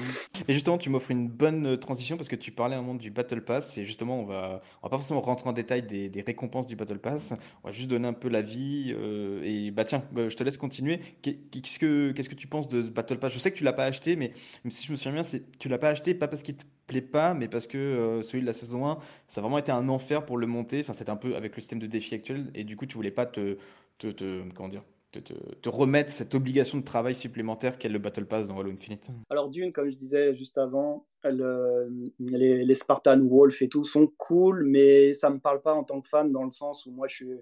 Et 0.47 0.53
justement, 0.53 0.77
tu 0.77 0.91
m'offres 0.91 1.09
une 1.09 1.27
bonne 1.27 1.65
euh, 1.65 1.77
transition 1.77 2.15
parce 2.15 2.27
que 2.27 2.35
tu 2.35 2.51
parlais 2.51 2.75
un 2.75 2.81
moment 2.81 2.93
du 2.93 3.09
Battle 3.09 3.41
Pass. 3.41 3.79
Et 3.79 3.85
justement, 3.85 4.19
on 4.19 4.25
va, 4.25 4.61
on 4.83 4.87
va 4.87 4.91
pas 4.91 4.97
forcément 4.97 5.21
rentrer 5.21 5.49
en 5.49 5.53
détail 5.53 5.81
des, 5.81 6.09
des, 6.09 6.21
récompenses 6.21 6.67
du 6.67 6.75
Battle 6.75 6.99
Pass. 6.99 7.33
On 7.63 7.69
va 7.69 7.73
juste 7.73 7.89
donner 7.89 8.07
un 8.07 8.13
peu 8.13 8.29
l'avis. 8.29 8.93
Euh, 8.95 9.41
et 9.43 9.71
bah 9.71 9.83
tiens, 9.83 10.03
bah, 10.11 10.29
je 10.29 10.35
te 10.35 10.43
laisse 10.43 10.57
continuer. 10.57 10.99
Qu'est-ce 11.23 11.79
que, 11.79 12.11
qu'est-ce 12.11 12.29
que 12.29 12.35
tu 12.35 12.47
penses 12.47 12.69
de 12.69 12.83
ce 12.83 12.89
Battle 12.89 13.17
Pass? 13.17 13.33
Je 13.33 13.39
sais 13.39 13.51
que 13.51 13.57
tu 13.57 13.63
l'as 13.63 13.73
pas 13.73 13.85
acheté, 13.85 14.15
mais 14.15 14.31
si 14.69 14.85
je 14.85 14.91
me 14.91 14.97
souviens 14.97 15.13
bien, 15.13 15.23
c'est, 15.23 15.57
tu 15.57 15.69
l'as 15.69 15.79
pas 15.79 15.89
acheté 15.89 16.13
pas 16.13 16.27
parce 16.27 16.43
qu'il 16.43 16.55
te 16.55 16.65
plaît 16.87 17.01
pas, 17.01 17.33
mais 17.33 17.47
parce 17.47 17.67
que 17.67 17.77
euh, 17.77 18.21
celui 18.21 18.41
de 18.41 18.47
la 18.47 18.53
saison 18.53 18.87
1, 18.87 18.97
ça 19.27 19.39
a 19.39 19.41
vraiment 19.41 19.57
été 19.57 19.71
un 19.71 19.87
enfer 19.87 20.25
pour 20.25 20.37
le 20.37 20.47
monter. 20.47 20.81
Enfin, 20.81 20.93
c'était 20.93 21.09
un 21.09 21.15
peu 21.15 21.35
avec 21.35 21.55
le 21.55 21.61
système 21.61 21.79
de 21.79 21.87
défi 21.87 22.15
actuel, 22.15 22.51
et 22.53 22.63
du 22.63 22.75
coup, 22.75 22.85
tu 22.85 22.95
voulais 22.95 23.11
pas 23.11 23.25
te, 23.25 23.57
te, 23.97 24.49
comment 24.55 24.69
dire, 24.69 24.83
te, 25.11 25.19
te, 25.19 25.69
remettre 25.69 26.11
cette 26.11 26.35
obligation 26.35 26.77
de 26.77 26.83
travail 26.83 27.15
supplémentaire 27.15 27.77
qu'est 27.77 27.89
le 27.89 27.99
Battle 27.99 28.25
Pass 28.25 28.47
dans 28.47 28.59
Halo 28.59 28.71
Infinite. 28.71 29.09
Alors 29.29 29.49
Dune, 29.49 29.73
comme 29.73 29.89
je 29.89 29.95
disais 29.95 30.33
juste 30.35 30.57
avant, 30.57 31.05
les, 31.25 32.63
les 32.63 32.75
Spartan 32.75 33.19
Wolf 33.19 33.61
et 33.61 33.67
tout 33.67 33.83
sont 33.83 34.07
cool, 34.17 34.63
mais 34.65 35.11
ça 35.13 35.29
me 35.29 35.39
parle 35.39 35.61
pas 35.61 35.73
en 35.73 35.83
tant 35.83 35.99
que 35.99 36.07
fan 36.07 36.31
dans 36.31 36.45
le 36.45 36.51
sens 36.51 36.85
où 36.85 36.91
moi 36.91 37.07
je 37.07 37.15
suis 37.15 37.41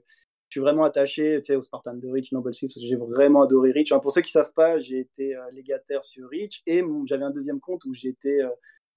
je 0.49 0.55
suis 0.55 0.61
vraiment 0.61 0.83
attaché 0.83 1.39
au 1.55 1.61
Spartan 1.61 1.93
de 1.93 2.07
Reach, 2.09 2.31
Noble 2.31 2.53
Six, 2.53 2.67
parce 2.67 2.81
que 2.81 2.87
j'ai 2.87 2.95
vraiment 2.95 3.43
adoré 3.43 3.71
Reach. 3.71 3.93
pour 4.01 4.11
ceux 4.11 4.21
qui 4.21 4.35
ne 4.35 4.43
savent 4.43 4.53
pas, 4.53 4.79
j'ai 4.79 4.99
été 4.99 5.35
euh, 5.35 5.41
légataire 5.53 6.03
sur 6.03 6.27
Reach 6.27 6.63
et 6.65 6.83
j'avais 7.05 7.23
un 7.23 7.29
deuxième 7.29 7.59
compte 7.59 7.85
où 7.85 7.93
j'étais 7.93 8.41
euh, 8.41 8.49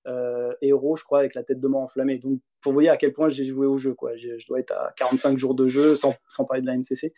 euh, 0.06 0.52
héros, 0.60 0.96
je 0.96 1.04
crois, 1.04 1.20
avec 1.20 1.34
la 1.34 1.42
tête 1.42 1.60
de 1.60 1.68
mort 1.68 1.82
enflammée. 1.82 2.18
Donc, 2.18 2.40
pour 2.60 2.72
vous 2.72 2.80
dire 2.80 2.92
à 2.92 2.96
quel 2.96 3.12
point 3.12 3.28
j'ai 3.28 3.44
joué 3.44 3.66
au 3.66 3.76
jeu, 3.76 3.94
quoi. 3.94 4.16
Je 4.16 4.44
dois 4.46 4.60
être 4.60 4.72
à 4.72 4.92
45 4.96 5.38
jours 5.38 5.54
de 5.54 5.66
jeu, 5.68 5.96
sans, 5.96 6.14
parler 6.46 6.62
de 6.62 6.66
la 6.66 6.76
NCC. 6.76 7.12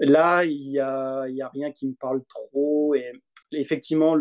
Là, 0.00 0.44
il 0.44 0.70
n'y 0.70 0.78
a, 0.78 1.26
y 1.28 1.42
a 1.42 1.48
rien 1.48 1.72
qui 1.72 1.86
me 1.86 1.94
parle 1.94 2.24
trop. 2.28 2.94
Et 2.94 3.12
effectivement, 3.52 4.16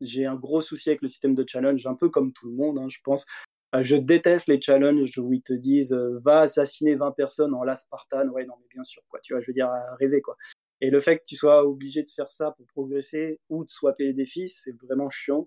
j'ai 0.00 0.26
un 0.26 0.36
gros 0.36 0.60
souci 0.60 0.90
avec 0.90 1.02
le 1.02 1.08
système 1.08 1.34
de 1.34 1.44
challenge, 1.46 1.86
un 1.86 1.94
peu 1.94 2.08
comme 2.08 2.32
tout 2.32 2.48
le 2.48 2.54
monde, 2.54 2.78
hein, 2.78 2.88
je 2.88 2.98
pense. 3.04 3.26
Euh, 3.74 3.82
je 3.82 3.96
déteste 3.96 4.48
les 4.48 4.60
challenges 4.60 5.16
où 5.18 5.32
ils 5.32 5.42
te 5.42 5.54
disent 5.54 5.94
euh, 5.94 6.18
va 6.22 6.40
assassiner 6.40 6.94
20 6.94 7.12
personnes 7.12 7.54
en 7.54 7.62
last 7.62 7.86
Spartan. 7.86 8.28
Ouais, 8.28 8.44
non, 8.44 8.54
mais 8.60 8.66
bien 8.70 8.82
sûr, 8.82 9.02
quoi. 9.08 9.20
Tu 9.22 9.32
vois, 9.32 9.40
je 9.40 9.46
veux 9.46 9.54
dire, 9.54 9.70
rêver, 9.98 10.20
quoi. 10.20 10.36
Et 10.82 10.90
le 10.90 10.98
fait 10.98 11.18
que 11.18 11.22
tu 11.24 11.36
sois 11.36 11.64
obligé 11.64 12.02
de 12.02 12.10
faire 12.10 12.28
ça 12.28 12.50
pour 12.50 12.66
progresser 12.66 13.40
ou 13.48 13.64
de 13.64 13.70
swapper 13.70 14.04
les 14.04 14.12
défis, 14.12 14.48
c'est 14.48 14.76
vraiment 14.82 15.08
chiant. 15.08 15.46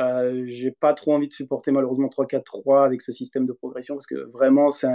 Euh, 0.00 0.44
j'ai 0.46 0.70
pas 0.70 0.94
trop 0.94 1.14
envie 1.14 1.28
de 1.28 1.32
supporter 1.32 1.72
malheureusement 1.72 2.08
3-4-3 2.08 2.84
avec 2.84 3.02
ce 3.02 3.12
système 3.12 3.46
de 3.46 3.52
progression 3.52 3.94
parce 3.94 4.06
que 4.06 4.30
vraiment, 4.30 4.68
si 4.70 4.86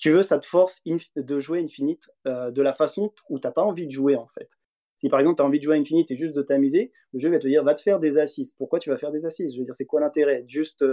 tu 0.00 0.12
veux, 0.12 0.22
ça 0.22 0.38
te 0.38 0.46
force 0.46 0.80
de 0.84 1.38
jouer 1.38 1.60
Infinite 1.60 2.10
euh, 2.26 2.50
de 2.50 2.62
la 2.62 2.72
façon 2.72 3.12
où 3.28 3.38
t'as 3.38 3.50
pas 3.50 3.62
envie 3.62 3.86
de 3.86 3.92
jouer 3.92 4.16
en 4.16 4.26
fait. 4.28 4.48
Si 4.96 5.08
par 5.10 5.18
exemple 5.18 5.36
tu 5.36 5.42
as 5.42 5.46
envie 5.46 5.58
de 5.58 5.64
jouer 5.64 5.76
Infinite 5.76 6.10
et 6.10 6.16
juste 6.16 6.34
de 6.34 6.42
t'amuser, 6.42 6.90
le 7.12 7.18
jeu 7.18 7.30
va 7.30 7.38
te 7.38 7.46
dire 7.46 7.62
va 7.64 7.74
te 7.74 7.82
faire 7.82 7.98
des 7.98 8.16
assises. 8.16 8.52
Pourquoi 8.52 8.78
tu 8.78 8.88
vas 8.88 8.96
faire 8.96 9.12
des 9.12 9.26
assises? 9.26 9.52
Je 9.52 9.58
veux 9.58 9.64
dire, 9.64 9.74
c'est 9.74 9.84
quoi 9.84 10.00
l'intérêt? 10.00 10.44
Juste 10.48 10.84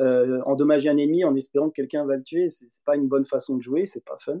euh, 0.00 0.40
endommager 0.46 0.88
un 0.88 0.96
ennemi 0.96 1.24
en 1.24 1.34
espérant 1.36 1.68
que 1.68 1.74
quelqu'un 1.74 2.04
va 2.04 2.16
le 2.16 2.24
tuer, 2.24 2.48
c'est 2.48 2.66
pas 2.84 2.96
une 2.96 3.06
bonne 3.06 3.24
façon 3.24 3.56
de 3.56 3.62
jouer, 3.62 3.86
c'est 3.86 4.04
pas 4.04 4.18
fun. 4.18 4.40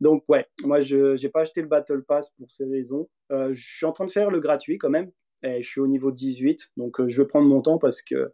Donc 0.00 0.24
ouais, 0.28 0.46
moi 0.64 0.80
je 0.80 1.20
n'ai 1.20 1.28
pas 1.28 1.40
acheté 1.40 1.60
le 1.60 1.68
Battle 1.68 2.02
Pass 2.02 2.30
pour 2.38 2.50
ces 2.50 2.64
raisons. 2.64 3.08
je 3.30 3.52
suis 3.52 3.86
en 3.86 3.92
train 3.92 4.06
de 4.06 4.10
faire 4.10 4.30
le 4.30 4.40
gratuit 4.40 4.78
quand 4.78 4.90
même, 4.90 5.10
et 5.44 5.62
je 5.62 5.68
suis 5.68 5.80
au 5.80 5.86
niveau 5.86 6.10
18, 6.10 6.72
donc 6.76 7.00
euh, 7.00 7.06
je 7.06 7.22
vais 7.22 7.28
prendre 7.28 7.46
mon 7.46 7.60
temps 7.60 7.78
parce 7.78 8.02
que 8.02 8.32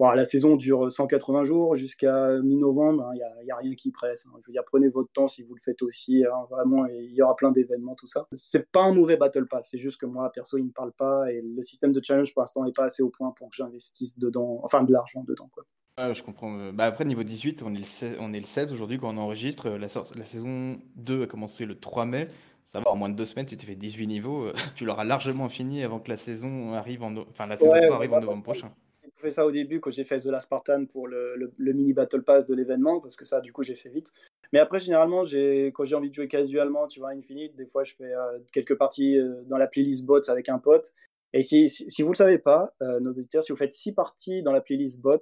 la 0.00 0.24
saison 0.24 0.56
dure 0.56 0.92
180 0.92 1.44
jours 1.44 1.74
jusqu'à 1.76 2.38
mi-novembre. 2.42 3.10
Il 3.14 3.22
hein, 3.22 3.28
n'y 3.44 3.50
a, 3.50 3.56
rien 3.56 3.74
qui 3.74 3.90
presse. 3.90 4.26
Hein. 4.26 4.60
Prenez 4.66 4.88
votre 4.88 5.10
temps 5.12 5.28
si 5.28 5.42
vous 5.42 5.54
le 5.54 5.60
faites 5.60 5.82
aussi. 5.82 6.24
Hein, 6.24 6.46
vraiment, 6.50 6.84
il 6.86 7.14
y 7.14 7.22
aura 7.22 7.36
plein 7.36 7.50
d'événements, 7.50 7.94
tout 7.94 8.06
ça. 8.06 8.26
C'est 8.32 8.70
pas 8.70 8.82
un 8.82 8.92
mauvais 8.92 9.16
Battle 9.16 9.46
Pass. 9.46 9.68
C'est 9.70 9.78
juste 9.78 10.00
que 10.00 10.06
moi, 10.06 10.30
perso, 10.30 10.58
il 10.58 10.64
me 10.64 10.72
parle 10.72 10.92
pas. 10.92 11.32
Et 11.32 11.40
le 11.40 11.62
système 11.62 11.92
de 11.92 12.02
challenge, 12.02 12.34
pour 12.34 12.42
l'instant, 12.42 12.64
n'est 12.64 12.72
pas 12.72 12.84
assez 12.84 13.02
au 13.02 13.08
point 13.08 13.30
pour 13.30 13.48
que 13.48 13.56
j'investisse 13.56 14.18
dedans, 14.18 14.60
enfin 14.62 14.82
de 14.82 14.92
l'argent 14.92 15.24
dedans. 15.24 15.48
Ah, 15.96 16.12
je 16.12 16.22
comprends. 16.22 16.72
Bah, 16.72 16.84
après, 16.84 17.04
niveau 17.04 17.22
18, 17.22 17.62
on 17.62 17.72
est 17.74 17.78
le 17.78 17.84
16, 17.84 18.18
on 18.20 18.32
est 18.32 18.40
le 18.40 18.46
16 18.46 18.72
aujourd'hui 18.72 18.98
quand 18.98 19.14
on 19.14 19.16
enregistre. 19.16 19.70
La, 19.70 19.86
la 20.16 20.26
saison 20.26 20.78
2 20.96 21.22
a 21.22 21.26
commencé 21.26 21.66
le 21.66 21.78
3 21.78 22.04
mai. 22.04 22.28
Ça 22.64 22.80
va, 22.80 22.90
en 22.90 22.96
moins 22.96 23.10
de 23.10 23.14
deux 23.14 23.26
semaines, 23.26 23.46
tu 23.46 23.56
t'es 23.56 23.66
fait 23.66 23.74
18 23.74 24.06
niveaux. 24.06 24.46
Euh, 24.46 24.52
tu 24.74 24.84
l'auras 24.84 25.04
largement 25.04 25.48
fini 25.48 25.82
avant 25.82 26.00
que 26.00 26.10
la 26.10 26.16
saison 26.16 26.72
arrive 26.72 27.02
en, 27.02 27.14
enfin, 27.16 27.46
la 27.46 27.56
saison 27.56 27.92
arrive 27.92 28.12
en 28.12 28.20
novembre 28.20 28.42
prochain. 28.42 28.72
J'ai 29.02 29.10
fait 29.16 29.30
ça 29.30 29.46
au 29.46 29.50
début 29.50 29.80
quand 29.80 29.90
j'ai 29.90 30.04
fait 30.04 30.18
The 30.18 30.26
Last 30.26 30.46
Spartan 30.46 30.86
pour 30.86 31.06
le, 31.06 31.34
le, 31.56 31.72
mini 31.72 31.92
Battle 31.92 32.22
Pass 32.22 32.46
de 32.46 32.54
l'événement, 32.54 33.00
parce 33.00 33.16
que 33.16 33.24
ça, 33.24 33.40
du 33.40 33.52
coup, 33.52 33.62
j'ai 33.62 33.76
fait 33.76 33.90
vite. 33.90 34.12
Mais 34.52 34.58
après, 34.58 34.78
généralement, 34.78 35.22
quand 35.22 35.84
j'ai 35.84 35.94
envie 35.94 36.08
de 36.08 36.14
jouer 36.14 36.28
casuellement, 36.28 36.88
tu 36.88 37.00
vois, 37.00 37.10
Infinite, 37.10 37.54
des 37.54 37.66
fois, 37.66 37.84
je 37.84 37.94
fais 37.94 38.12
euh, 38.12 38.38
quelques 38.52 38.76
parties 38.76 39.18
euh, 39.18 39.42
dans 39.46 39.56
la 39.56 39.66
playlist 39.66 40.04
bots 40.04 40.28
avec 40.28 40.48
un 40.48 40.58
pote. 40.58 40.92
Et 41.32 41.42
si, 41.42 41.68
si, 41.68 42.02
vous 42.02 42.08
ne 42.08 42.12
le 42.12 42.16
savez 42.16 42.38
pas, 42.38 42.74
nos 43.00 43.10
auditeurs, 43.10 43.42
si 43.42 43.50
vous 43.50 43.58
faites 43.58 43.72
six 43.72 43.90
parties 43.90 44.44
dans 44.44 44.52
la 44.52 44.60
playlist 44.60 45.00
bot, 45.00 45.20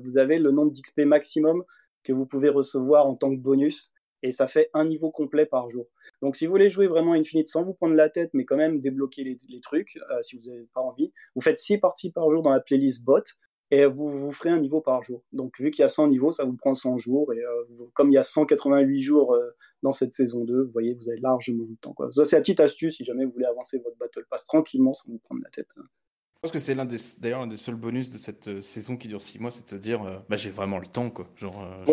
vous 0.00 0.16
avez 0.16 0.38
le 0.38 0.52
nombre 0.52 0.70
d'XP 0.70 1.00
maximum 1.00 1.64
que 2.04 2.12
vous 2.12 2.24
pouvez 2.24 2.50
recevoir 2.50 3.06
en 3.06 3.16
tant 3.16 3.30
que 3.30 3.40
bonus 3.40 3.92
et 4.22 4.32
ça 4.32 4.48
fait 4.48 4.70
un 4.74 4.84
niveau 4.84 5.10
complet 5.10 5.46
par 5.46 5.68
jour. 5.68 5.86
Donc 6.22 6.36
si 6.36 6.46
vous 6.46 6.52
voulez 6.52 6.68
jouer 6.68 6.86
vraiment 6.86 7.14
Infinite 7.14 7.46
sans 7.46 7.64
vous 7.64 7.74
prendre 7.74 7.94
la 7.94 8.08
tête, 8.08 8.30
mais 8.34 8.44
quand 8.44 8.56
même 8.56 8.80
débloquer 8.80 9.24
les, 9.24 9.60
trucs, 9.60 9.98
euh, 10.10 10.20
si 10.22 10.36
vous 10.36 10.48
n'avez 10.48 10.66
pas 10.74 10.80
envie, 10.80 11.12
vous 11.34 11.40
faites 11.40 11.58
6 11.58 11.78
parties 11.78 12.12
par 12.12 12.30
jour 12.30 12.42
dans 12.42 12.50
la 12.50 12.60
playlist 12.60 13.04
bot, 13.04 13.22
et 13.72 13.86
vous, 13.86 14.10
vous 14.10 14.32
ferez 14.32 14.50
un 14.50 14.58
niveau 14.58 14.80
par 14.80 15.02
jour. 15.02 15.22
Donc 15.32 15.58
vu 15.60 15.70
qu'il 15.70 15.82
y 15.82 15.84
a 15.84 15.88
100 15.88 16.08
niveaux, 16.08 16.32
ça 16.32 16.44
vous 16.44 16.56
prend 16.56 16.74
100 16.74 16.96
jours, 16.98 17.32
et 17.32 17.38
euh, 17.38 17.86
comme 17.94 18.10
il 18.10 18.14
y 18.14 18.18
a 18.18 18.22
188 18.22 19.00
jours 19.00 19.34
euh, 19.34 19.50
dans 19.82 19.92
cette 19.92 20.12
saison 20.12 20.44
2, 20.44 20.64
vous 20.64 20.70
voyez, 20.70 20.94
vous 20.94 21.08
avez 21.08 21.20
largement 21.20 21.64
le 21.68 21.76
temps. 21.76 21.94
Ça 22.10 22.24
c'est 22.24 22.36
la 22.36 22.42
petite 22.42 22.60
astuce 22.60 22.96
si 22.96 23.04
jamais 23.04 23.24
vous 23.24 23.32
voulez 23.32 23.46
avancer 23.46 23.78
votre 23.78 23.96
Battle 23.96 24.26
Pass 24.28 24.44
tranquillement 24.44 24.92
sans 24.92 25.10
vous 25.10 25.18
prendre 25.18 25.42
la 25.42 25.50
tête. 25.50 25.68
Hein. 25.76 25.84
Je 26.42 26.48
pense 26.48 26.52
que 26.52 26.58
c'est 26.58 26.74
l'un 26.74 26.86
des, 26.86 26.96
d'ailleurs, 27.18 27.42
un 27.42 27.46
des 27.46 27.58
seuls 27.58 27.74
bonus 27.74 28.08
de 28.08 28.16
cette 28.16 28.48
euh, 28.48 28.62
saison 28.62 28.96
qui 28.96 29.08
dure 29.08 29.20
6 29.20 29.38
mois, 29.40 29.50
c'est 29.50 29.64
de 29.64 29.68
se 29.68 29.76
dire, 29.76 30.02
euh, 30.02 30.16
bah, 30.30 30.38
j'ai 30.38 30.48
vraiment 30.48 30.78
le 30.78 30.86
temps, 30.86 31.10
quoi. 31.10 31.28
Genre, 31.36 31.62
euh, 31.62 31.84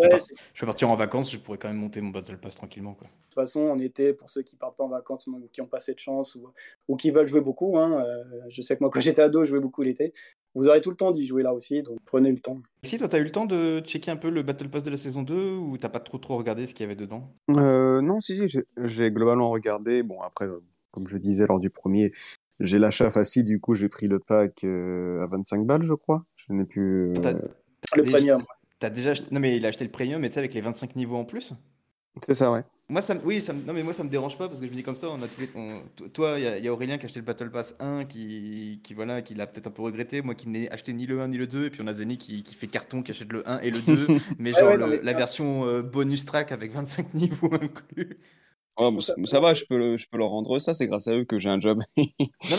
je, 0.53 0.62
vais 0.62 0.65
partir 0.65 0.89
en 0.89 0.95
vacances, 0.95 1.29
je 1.29 1.38
pourrais 1.38 1.57
quand 1.57 1.67
même 1.67 1.75
monter 1.75 1.99
mon 1.99 2.12
Battle 2.12 2.38
Pass 2.38 2.55
tranquillement, 2.55 2.93
quoi. 2.93 3.07
De 3.07 3.12
toute 3.12 3.33
façon, 3.33 3.60
en 3.67 3.77
été, 3.77 4.13
pour 4.13 4.29
ceux 4.29 4.43
qui 4.43 4.55
partent 4.55 4.77
pas 4.77 4.86
en 4.86 4.88
vacances 4.88 5.27
ou 5.27 5.49
qui 5.51 5.60
ont 5.60 5.67
pas 5.67 5.79
cette 5.79 5.99
chance 5.99 6.36
ou, 6.36 6.47
ou 6.88 6.95
qui 6.95 7.12
veulent 7.12 7.27
jouer 7.27 7.41
beaucoup, 7.41 7.77
hein, 7.77 8.01
je 8.47 8.62
sais 8.62 8.77
que 8.77 8.83
moi, 8.86 8.89
quand 8.89 9.01
j'étais 9.01 9.21
ado, 9.21 9.43
je 9.43 9.49
jouais 9.49 9.60
beaucoup 9.60 9.81
l'été. 9.81 10.13
Vous 10.55 10.69
aurez 10.69 10.79
tout 10.79 10.91
le 10.91 10.95
temps 10.95 11.12
d'y 11.12 11.25
jouer 11.25 11.43
là 11.43 11.53
aussi, 11.53 11.83
donc 11.83 11.97
prenez 12.05 12.31
le 12.31 12.39
temps. 12.39 12.62
Si 12.83 12.97
toi, 12.97 13.10
tu 13.10 13.17
as 13.17 13.19
eu 13.19 13.23
le 13.23 13.31
temps 13.31 13.47
de 13.47 13.81
checker 13.81 14.12
un 14.12 14.15
peu 14.15 14.29
le 14.29 14.43
Battle 14.43 14.69
Pass 14.69 14.81
de 14.81 14.91
la 14.91 14.97
saison 14.97 15.23
2 15.23 15.55
ou 15.55 15.77
t'as 15.77 15.89
pas 15.89 15.99
trop 15.99 16.19
trop 16.19 16.38
regardé 16.38 16.67
ce 16.67 16.73
qu'il 16.73 16.86
y 16.86 16.86
avait 16.86 16.95
dedans? 16.95 17.36
Non, 17.49 18.21
si, 18.21 18.38
si, 18.38 18.60
j'ai 18.77 19.12
globalement 19.12 19.51
regardé. 19.51 20.03
Bon, 20.03 20.21
après, 20.21 20.47
comme 20.91 21.10
je 21.10 21.17
disais 21.17 21.45
lors 21.47 21.60
du 21.60 21.69
premier, 21.69 22.13
j'ai 22.59 22.79
l'achat 22.79 23.11
facile, 23.11 23.45
du 23.45 23.59
coup, 23.59 23.75
j'ai 23.75 23.89
pris 23.89 24.07
le 24.07 24.19
pack 24.19 24.63
euh, 24.63 25.21
à 25.23 25.27
25 25.27 25.65
balles, 25.65 25.83
je 25.83 25.93
crois. 25.93 26.25
Je 26.47 26.53
n'ai 26.53 26.65
plus. 26.65 27.07
Euh, 27.07 27.33
le 27.95 28.03
premium. 28.03 28.43
T'as 28.79 28.89
déjà 28.89 29.11
acheté... 29.11 29.27
Non, 29.31 29.39
mais 29.39 29.57
il 29.57 29.65
a 29.65 29.69
acheté 29.69 29.83
le 29.83 29.91
premium, 29.91 30.21
mais 30.21 30.29
tu 30.29 30.35
sais, 30.35 30.39
avec 30.39 30.53
les 30.53 30.61
25 30.61 30.95
niveaux 30.95 31.17
en 31.17 31.25
plus 31.25 31.53
C'est 32.23 32.33
ça, 32.33 32.51
ouais. 32.51 32.61
Moi, 32.89 33.01
ça, 33.01 33.15
oui, 33.25 33.41
ça, 33.41 33.53
non, 33.53 33.73
mais 33.73 33.83
moi, 33.83 33.91
ça 33.91 34.03
me 34.03 34.09
dérange 34.09 34.37
pas 34.37 34.47
parce 34.47 34.59
que 34.61 34.65
je 34.65 34.71
me 34.71 34.75
dis 34.75 34.83
comme 34.83 34.95
ça, 34.95 35.09
on 35.09 35.21
a 35.21 35.27
tous 35.27 35.41
les, 35.41 35.49
toi, 36.09 36.39
il 36.39 36.63
y, 36.63 36.67
a 36.67 36.71
Aurélien 36.71 36.97
qui 36.97 37.03
a 37.03 37.07
acheté 37.07 37.19
le 37.19 37.25
Battle 37.25 37.51
Pass 37.51 37.75
1, 37.79 38.05
qui, 38.05 38.79
qui 38.83 38.93
voilà, 38.93 39.21
qui 39.21 39.35
l'a 39.35 39.45
peut-être 39.45 39.67
un 39.67 39.71
peu 39.71 39.81
regretté. 39.81 40.21
Moi, 40.21 40.35
qui 40.35 40.47
n'ai 40.47 40.71
acheté 40.71 40.93
ni 40.93 41.05
le 41.05 41.19
1 41.19 41.27
ni 41.27 41.37
le 41.37 41.47
2, 41.47 41.65
et 41.65 41.69
puis 41.69 41.81
on 41.83 41.87
a 41.87 41.93
Zeni 41.93 42.17
qui, 42.17 42.43
qui 42.43 42.55
fait 42.55 42.67
carton, 42.67 43.03
qui 43.03 43.11
achète 43.11 43.31
le 43.33 43.47
1 43.49 43.59
et 43.59 43.71
le 43.71 43.79
2, 43.79 44.07
mais 44.39 44.53
genre 44.53 44.77
la 44.77 45.13
version 45.13 45.65
euh, 45.65 45.81
bonus 45.81 46.25
track 46.25 46.51
avec 46.51 46.71
25 46.71 47.13
niveaux 47.13 47.53
inclus. 47.53 48.17
Oh, 48.79 48.95
ça, 49.01 49.39
va, 49.39 49.55
je 49.55 49.65
peux, 49.65 49.77
le, 49.77 49.97
je 49.97 50.07
peux 50.07 50.17
leur 50.19 50.29
rendre 50.29 50.59
ça, 50.59 50.75
c'est 50.75 50.85
grâce 50.85 51.07
à 51.07 51.15
eux 51.15 51.25
que 51.25 51.39
j'ai 51.39 51.49
un 51.49 51.59
job. 51.59 51.81
non, 51.97 52.05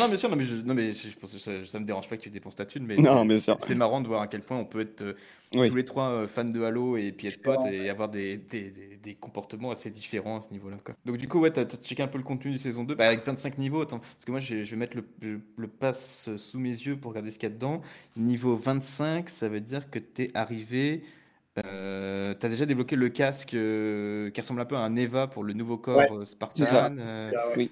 non, 0.01 0.09
bien 0.09 0.19
sûr, 0.19 0.29
non, 0.29 0.35
mais, 0.35 0.45
je, 0.45 0.57
non, 0.57 0.75
mais 0.75 0.93
je 0.93 1.17
pense 1.17 1.33
que 1.33 1.39
ça, 1.39 1.65
ça 1.65 1.79
me 1.79 1.85
dérange 1.85 2.09
pas 2.09 2.17
que 2.17 2.23
tu 2.23 2.31
dépenses 2.31 2.57
ta 2.57 2.67
thune, 2.67 2.85
mais 2.85 2.97
c'est 3.39 3.75
marrant 3.77 4.01
de 4.01 4.09
voir 4.09 4.23
à 4.23 4.27
quel 4.27 4.43
point 4.43 4.59
on 4.59 4.65
peut 4.65 4.81
être 4.81 5.03
euh, 5.03 5.15
tous 5.53 5.75
les 5.77 5.85
trois 5.85 6.09
euh, 6.09 6.27
fans 6.27 6.45
de 6.45 6.61
Halo 6.63 6.97
et 6.97 7.13
puis 7.13 7.29
être 7.29 7.41
potes 7.41 7.67
et 7.71 7.89
avoir 7.89 8.09
des, 8.09 8.37
des, 8.37 8.73
des, 9.01 9.15
comportements 9.15 9.71
assez 9.71 9.91
différents 9.91 10.39
à 10.39 10.41
ce 10.41 10.51
niveau-là. 10.51 10.79
Donc, 11.05 11.19
du 11.19 11.29
coup, 11.29 11.39
ouais, 11.39 11.53
tu 11.53 11.61
as, 11.61 11.65
checké 11.65 12.03
un 12.03 12.09
peu 12.09 12.19
le 12.19 12.25
contenu 12.25 12.53
de 12.53 12.57
saison 12.57 12.83
2, 12.83 12.97
bah, 12.97 13.07
avec 13.07 13.25
25 13.25 13.57
niveaux, 13.59 13.83
attends, 13.83 14.01
parce 14.01 14.25
que 14.25 14.31
moi, 14.33 14.41
je, 14.41 14.57
vais 14.57 14.77
mettre 14.77 14.97
le, 14.97 15.41
le, 15.57 15.69
pass 15.69 16.31
sous 16.37 16.59
mes 16.59 16.71
yeux 16.71 16.97
pour 16.97 17.13
regarder 17.13 17.31
ce 17.31 17.39
qu'il 17.39 17.49
y 17.49 17.53
a 17.53 17.55
dedans. 17.55 17.81
Niveau 18.17 18.57
25, 18.57 19.29
ça 19.29 19.49
veut 19.49 19.61
dire 19.61 19.89
que 19.89 20.01
tu 20.01 20.25
es 20.25 20.31
arrivé. 20.35 21.03
Euh, 21.65 22.35
tu 22.39 22.47
as 22.47 22.49
déjà 22.49 22.67
débloqué 22.67 22.97
le 22.97 23.09
casque 23.09 23.55
euh, 23.55 24.31
qui 24.31 24.41
ressemble 24.41 24.61
un 24.61 24.65
peu 24.65 24.77
à 24.77 24.81
un 24.81 24.97
Eva 24.97 25.27
pour 25.27 25.45
le 25.45 25.53
nouveau 25.53 25.79
corps 25.79 26.01
euh, 26.13 26.25
Spartan. 26.25 26.93
oui. 27.57 27.71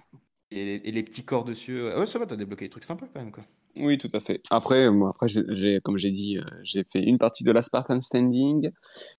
Et 0.53 0.79
les, 0.79 1.03
petits 1.03 1.25
corps 1.25 1.45
dessus. 1.45 1.83
Ouais, 1.83 2.07
ça 2.07 2.21
va, 2.21 2.27
tu 2.27 2.35
as 2.35 2.37
débloqué 2.37 2.67
des 2.67 2.71
trucs 2.71 2.85
sympas 2.85 3.07
quand 3.13 3.21
même. 3.21 3.33
Quoi. 3.33 3.45
Oui, 3.79 3.99
tout 3.99 4.09
à 4.13 4.21
fait. 4.21 4.41
Après, 4.51 4.89
moi, 4.91 5.11
après 5.11 5.27
j'ai, 5.29 5.81
comme 5.81 5.99
j'ai 5.99 6.13
dit, 6.13 6.39
j'ai 6.63 6.85
fait 6.85 7.03
une 7.03 7.19
partie 7.19 7.43
de 7.43 7.51
la 7.51 7.65
Spartan 7.65 8.01
Standing. 8.01 8.71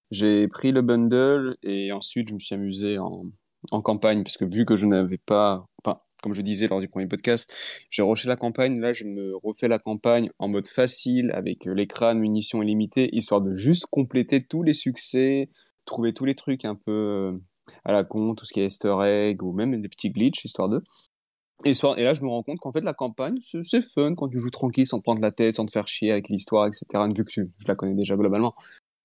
J'ai 0.10 0.48
pris 0.48 0.72
le 0.72 0.82
bundle 0.82 1.58
et 1.64 1.92
ensuite 1.92 2.30
je 2.30 2.34
me 2.34 2.40
suis 2.40 2.56
amusé 2.56 2.98
en, 2.98 3.26
en 3.72 3.82
campagne 3.82 4.24
parce 4.24 4.38
que 4.38 4.46
vu 4.46 4.64
que 4.64 4.78
je 4.78 4.86
n'avais 4.86 5.18
pas. 5.18 5.66
Enfin, 5.84 6.00
comme 6.28 6.34
je 6.34 6.42
disais 6.42 6.68
lors 6.68 6.82
du 6.82 6.90
premier 6.90 7.08
podcast, 7.08 7.56
j'ai 7.90 8.02
rushé 8.02 8.28
la 8.28 8.36
campagne. 8.36 8.82
Là, 8.82 8.92
je 8.92 9.06
me 9.06 9.38
refais 9.38 9.70
la 9.70 9.80
campagne 9.80 10.30
en 10.40 10.50
mode 10.50 10.68
facile 10.68 11.32
avec 11.34 11.64
l'écran, 11.64 12.16
munitions 12.16 12.62
illimitées, 12.62 13.16
histoire 13.16 13.40
de 13.40 13.56
juste 13.56 13.86
compléter 13.86 14.44
tous 14.44 14.62
les 14.62 14.74
succès, 14.74 15.50
trouver 15.86 16.14
tous 16.14 16.26
les 16.26 16.36
trucs 16.36 16.66
un 16.66 16.76
peu 16.76 16.92
euh, 16.92 17.32
à 17.86 17.94
la 17.94 18.04
con, 18.04 18.36
tout 18.36 18.44
ce 18.44 18.52
qui 18.52 18.60
est 18.60 18.66
Easter 18.66 18.94
egg 19.06 19.42
ou 19.42 19.54
même 19.54 19.82
des 19.82 19.88
petits 19.88 20.10
glitches, 20.10 20.44
histoire 20.44 20.68
de. 20.68 20.84
Et, 21.64 21.72
là, 22.04 22.14
je 22.14 22.22
me 22.22 22.28
rends 22.28 22.44
compte 22.44 22.60
qu'en 22.60 22.74
fait, 22.74 22.84
la 22.84 22.94
campagne, 22.94 23.38
c'est 23.64 23.82
fun 23.82 24.14
quand 24.16 24.28
tu 24.28 24.40
joues 24.40 24.50
tranquille, 24.50 24.86
sans 24.86 25.00
prendre 25.00 25.22
la 25.22 25.32
tête, 25.32 25.56
sans 25.56 25.66
te 25.66 25.72
faire 25.72 25.88
chier 25.88 26.12
avec 26.12 26.28
l'histoire, 26.28 26.68
etc. 26.68 26.86
Vu 27.16 27.24
que 27.24 27.32
je 27.32 27.42
la 27.66 27.76
connais 27.76 27.96
déjà 27.96 28.18
globalement. 28.18 28.54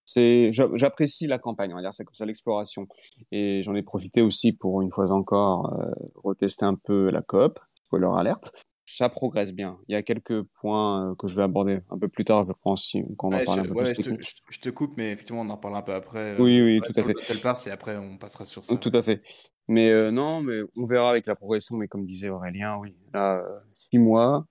C'est, 0.04 0.50
j'apprécie 0.52 1.26
la 1.26 1.38
campagne, 1.38 1.72
on 1.72 1.76
va 1.76 1.82
dire, 1.82 1.94
c'est 1.94 2.04
comme 2.04 2.14
ça 2.14 2.26
l'exploration. 2.26 2.86
Et 3.30 3.62
j'en 3.62 3.74
ai 3.74 3.82
profité 3.82 4.20
aussi 4.20 4.52
pour, 4.52 4.82
une 4.82 4.90
fois 4.90 5.10
encore, 5.10 5.72
euh, 5.72 5.90
retester 6.16 6.64
un 6.64 6.74
peu 6.74 7.10
la 7.10 7.22
coop, 7.22 7.58
spoiler 7.86 8.08
alerte 8.18 8.52
ça 8.92 9.08
progresse 9.08 9.54
bien. 9.54 9.78
Il 9.88 9.92
y 9.92 9.96
a 9.96 10.02
quelques 10.02 10.42
points 10.60 11.10
euh, 11.10 11.14
que 11.14 11.28
je 11.28 11.34
vais 11.34 11.42
aborder 11.42 11.80
un 11.90 11.98
peu 11.98 12.08
plus 12.08 12.24
tard, 12.24 12.44
je 12.46 12.52
pense, 12.62 12.84
si, 12.84 13.02
quand 13.16 13.28
on 13.28 13.30
va 13.30 13.44
parler 13.44 13.62
je, 13.64 13.70
un 13.70 13.74
peu 13.74 13.84
je, 13.84 13.94
te, 13.94 14.02
je, 14.50 14.60
te, 14.60 14.68
coupe, 14.68 14.96
mais 14.96 15.12
effectivement, 15.12 15.42
on 15.42 15.48
en 15.48 15.56
parlera 15.56 15.80
un 15.80 15.84
peu 15.84 15.94
après. 15.94 16.34
Euh, 16.34 16.36
oui, 16.38 16.60
oui, 16.60 16.80
tout 16.80 16.92
à 16.98 17.02
fait. 17.02 17.42
part, 17.42 17.56
et 17.66 17.70
après, 17.70 17.96
on 17.96 18.18
passera 18.18 18.44
sur 18.44 18.64
ça. 18.64 18.76
Tout 18.76 18.92
à 18.92 19.02
fait. 19.02 19.22
Mais 19.68 19.90
euh, 19.90 20.10
non, 20.10 20.42
mais 20.42 20.60
on 20.76 20.86
verra 20.86 21.10
avec 21.10 21.26
la 21.26 21.34
progression. 21.34 21.76
Mais 21.76 21.88
comme 21.88 22.04
disait 22.04 22.28
Aurélien, 22.28 22.76
oui, 22.78 22.94
là, 23.14 23.42
six 23.72 23.98
mois, 23.98 24.46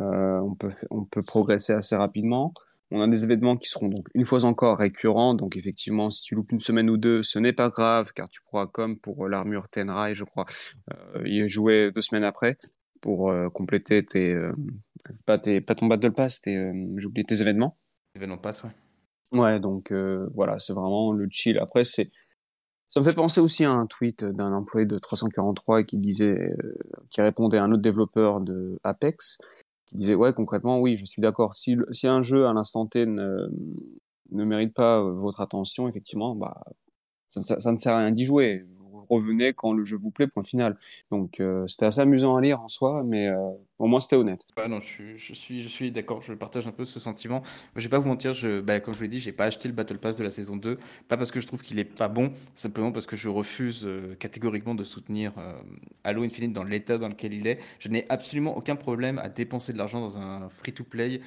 on, 0.00 0.54
peut, 0.58 0.70
on 0.90 1.04
peut 1.04 1.22
progresser 1.22 1.72
assez 1.72 1.94
rapidement. 1.94 2.52
On 2.90 3.00
a 3.00 3.08
des 3.08 3.24
événements 3.24 3.56
qui 3.56 3.68
seront 3.68 3.88
donc 3.88 4.06
une 4.14 4.26
fois 4.26 4.44
encore 4.44 4.78
récurrents. 4.78 5.34
Donc 5.34 5.56
effectivement, 5.56 6.10
si 6.10 6.22
tu 6.22 6.34
loupes 6.34 6.52
une 6.52 6.60
semaine 6.60 6.88
ou 6.88 6.96
deux, 6.96 7.22
ce 7.22 7.38
n'est 7.38 7.52
pas 7.52 7.70
grave, 7.70 8.12
car 8.14 8.28
tu 8.28 8.40
pourras, 8.42 8.66
comme 8.66 8.98
pour 8.98 9.28
l'armure 9.28 9.68
Tenrai, 9.68 10.14
je 10.14 10.24
crois, 10.24 10.44
y 11.24 11.46
jouer 11.48 11.90
deux 11.92 12.00
semaines 12.00 12.24
après 12.24 12.58
pour 13.00 13.30
euh, 13.30 13.48
compléter 13.50 14.04
tes, 14.04 14.34
euh, 14.34 14.52
pas 15.24 15.38
tes, 15.38 15.60
pas 15.60 15.74
ton 15.74 15.86
battle 15.86 16.12
pass, 16.12 16.40
tes, 16.40 16.56
euh, 16.56 16.72
j'ai 16.96 17.06
oublié 17.06 17.24
tes 17.24 17.40
événements. 17.40 17.78
Événements 18.14 18.38
pass, 18.38 18.64
ouais. 18.64 18.70
Ouais, 19.32 19.60
donc 19.60 19.92
voilà, 20.34 20.58
c'est 20.58 20.72
vraiment 20.72 21.12
le 21.12 21.26
chill. 21.30 21.58
Après, 21.58 21.84
c'est, 21.84 22.10
ça 22.88 23.00
me 23.00 23.04
fait 23.04 23.14
penser 23.14 23.40
aussi 23.40 23.64
à 23.64 23.70
un 23.70 23.86
tweet 23.86 24.24
d'un 24.24 24.52
employé 24.52 24.86
de 24.86 24.98
343 24.98 25.82
qui 25.82 25.98
disait, 25.98 26.50
qui 27.10 27.20
répondait 27.20 27.58
à 27.58 27.64
un 27.64 27.72
autre 27.72 27.82
développeur 27.82 28.40
de 28.40 28.78
Apex, 28.84 29.38
qui 29.86 29.96
disait 29.96 30.14
ouais 30.14 30.32
concrètement 30.32 30.80
oui, 30.80 30.96
je 30.96 31.04
suis 31.04 31.22
d'accord. 31.22 31.54
Si, 31.54 31.76
si 31.92 32.06
un 32.06 32.22
jeu 32.22 32.46
à 32.46 32.52
l'instant 32.52 32.86
T 32.86 33.06
ne, 33.06 33.48
mérite 34.30 34.74
pas 34.74 35.02
votre 35.02 35.40
attention, 35.40 35.88
effectivement, 35.88 36.34
bah 36.34 36.62
ça, 37.28 37.60
ça 37.60 37.72
ne 37.72 37.78
sert 37.78 37.94
à 37.94 37.98
rien 37.98 38.12
d'y 38.12 38.24
jouer 38.24 38.64
revenez 39.08 39.52
quand 39.52 39.72
le 39.72 39.84
jeu 39.84 39.96
vous 39.96 40.10
plaît, 40.10 40.26
point 40.26 40.42
final. 40.42 40.76
Donc 41.10 41.40
euh, 41.40 41.66
c'était 41.66 41.86
assez 41.86 42.00
amusant 42.00 42.36
à 42.36 42.40
lire 42.40 42.60
en 42.60 42.68
soi, 42.68 43.02
mais 43.04 43.28
euh, 43.28 43.36
au 43.78 43.86
moins 43.86 44.00
c'était 44.00 44.16
honnête. 44.16 44.46
non, 44.68 44.80
je, 44.80 45.34
suis, 45.34 45.90
d'accord, 45.90 46.22
je 46.22 46.32
partage 46.32 46.66
un 46.66 46.72
peu 46.72 46.84
ce 46.84 47.00
sentiment. 47.00 47.42
Je 47.74 47.82
vais 47.82 47.88
pas 47.88 47.98
vous 47.98 48.08
mentir, 48.08 48.34
bah, 48.62 48.80
comme 48.80 48.94
je 48.94 49.02
l'ai 49.02 49.08
dit, 49.08 49.20
j'ai 49.20 49.32
pas 49.32 49.44
acheté 49.44 49.68
le 49.68 49.74
Battle 49.74 49.98
Pass 49.98 50.16
de 50.16 50.24
la 50.24 50.30
saison 50.30 50.56
2, 50.56 50.78
pas 51.08 51.16
parce 51.16 51.30
que 51.30 51.40
je 51.40 51.46
trouve 51.46 51.62
qu'il 51.62 51.78
est 51.78 51.84
pas 51.84 52.08
bon, 52.08 52.32
simplement 52.54 52.92
parce 52.92 53.06
que 53.06 53.16
je 53.16 53.28
refuse 53.28 53.84
euh, 53.84 54.14
catégoriquement 54.18 54.74
de 54.74 54.84
soutenir 54.84 55.32
Halo 56.04 56.22
Infinite 56.22 56.52
dans 56.52 56.64
l'état 56.64 56.98
dans 56.98 57.08
lequel 57.08 57.34
il 57.34 57.46
est. 57.46 57.58
Je 57.78 57.88
n'ai 57.88 58.06
absolument 58.08 58.56
aucun 58.56 58.76
problème 58.76 59.18
à 59.18 59.28
dépenser 59.28 59.72
de 59.72 59.78
l'argent 59.78 60.00
dans 60.00 60.18
un 60.18 60.48
free-to-play. 60.48 61.20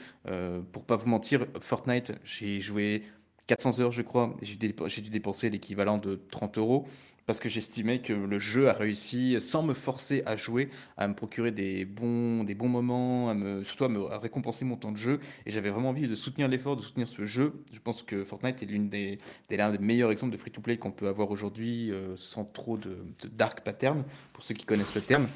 pour 0.71 0.85
pas 0.85 0.95
vous 0.95 1.09
mentir, 1.09 1.45
Fortnite, 1.59 2.13
j'ai 2.23 2.61
joué 2.61 3.03
400 3.49 3.79
heures, 3.79 3.91
je 3.91 4.03
crois. 4.03 4.35
J'ai 4.41 4.55
dû 5.01 5.09
dépenser 5.09 5.49
l'équivalent 5.49 5.97
de 5.97 6.19
30 6.29 6.59
euros 6.59 6.85
parce 7.29 7.39
que 7.39 7.47
j'estimais 7.47 8.01
que 8.01 8.11
le 8.11 8.39
jeu 8.39 8.69
a 8.69 8.73
réussi, 8.73 9.39
sans 9.39 9.61
me 9.61 9.75
forcer 9.75 10.23
à 10.25 10.35
jouer, 10.35 10.71
à 10.97 11.07
me 11.07 11.13
procurer 11.13 11.51
des 11.51 11.85
bons, 11.85 12.43
des 12.43 12.55
bons 12.55 12.69
moments, 12.69 13.29
à 13.29 13.35
me, 13.35 13.63
surtout 13.63 13.83
à 13.83 13.87
me 13.87 13.99
récompenser 13.99 14.65
mon 14.65 14.77
temps 14.77 14.91
de 14.91 14.97
jeu. 14.97 15.19
Et 15.45 15.51
j'avais 15.51 15.69
vraiment 15.69 15.89
envie 15.89 16.07
de 16.07 16.15
soutenir 16.15 16.47
l'effort, 16.47 16.75
de 16.75 16.81
soutenir 16.81 17.07
ce 17.07 17.27
jeu. 17.27 17.53
Je 17.71 17.77
pense 17.77 18.01
que 18.01 18.23
Fortnite 18.23 18.63
est 18.63 18.65
l'une 18.65 18.89
des, 18.89 19.19
l'un 19.51 19.69
des 19.69 19.77
meilleurs 19.77 20.09
exemples 20.09 20.31
de 20.31 20.37
free-to-play 20.37 20.77
qu'on 20.77 20.89
peut 20.89 21.07
avoir 21.07 21.29
aujourd'hui, 21.29 21.91
euh, 21.91 22.15
sans 22.15 22.45
trop 22.45 22.77
de, 22.77 22.97
dark 23.31 23.61
pattern, 23.61 24.05
pour 24.33 24.43
ceux 24.43 24.55
qui 24.55 24.65
connaissent 24.65 24.95
le 24.95 25.01
terme. 25.01 25.27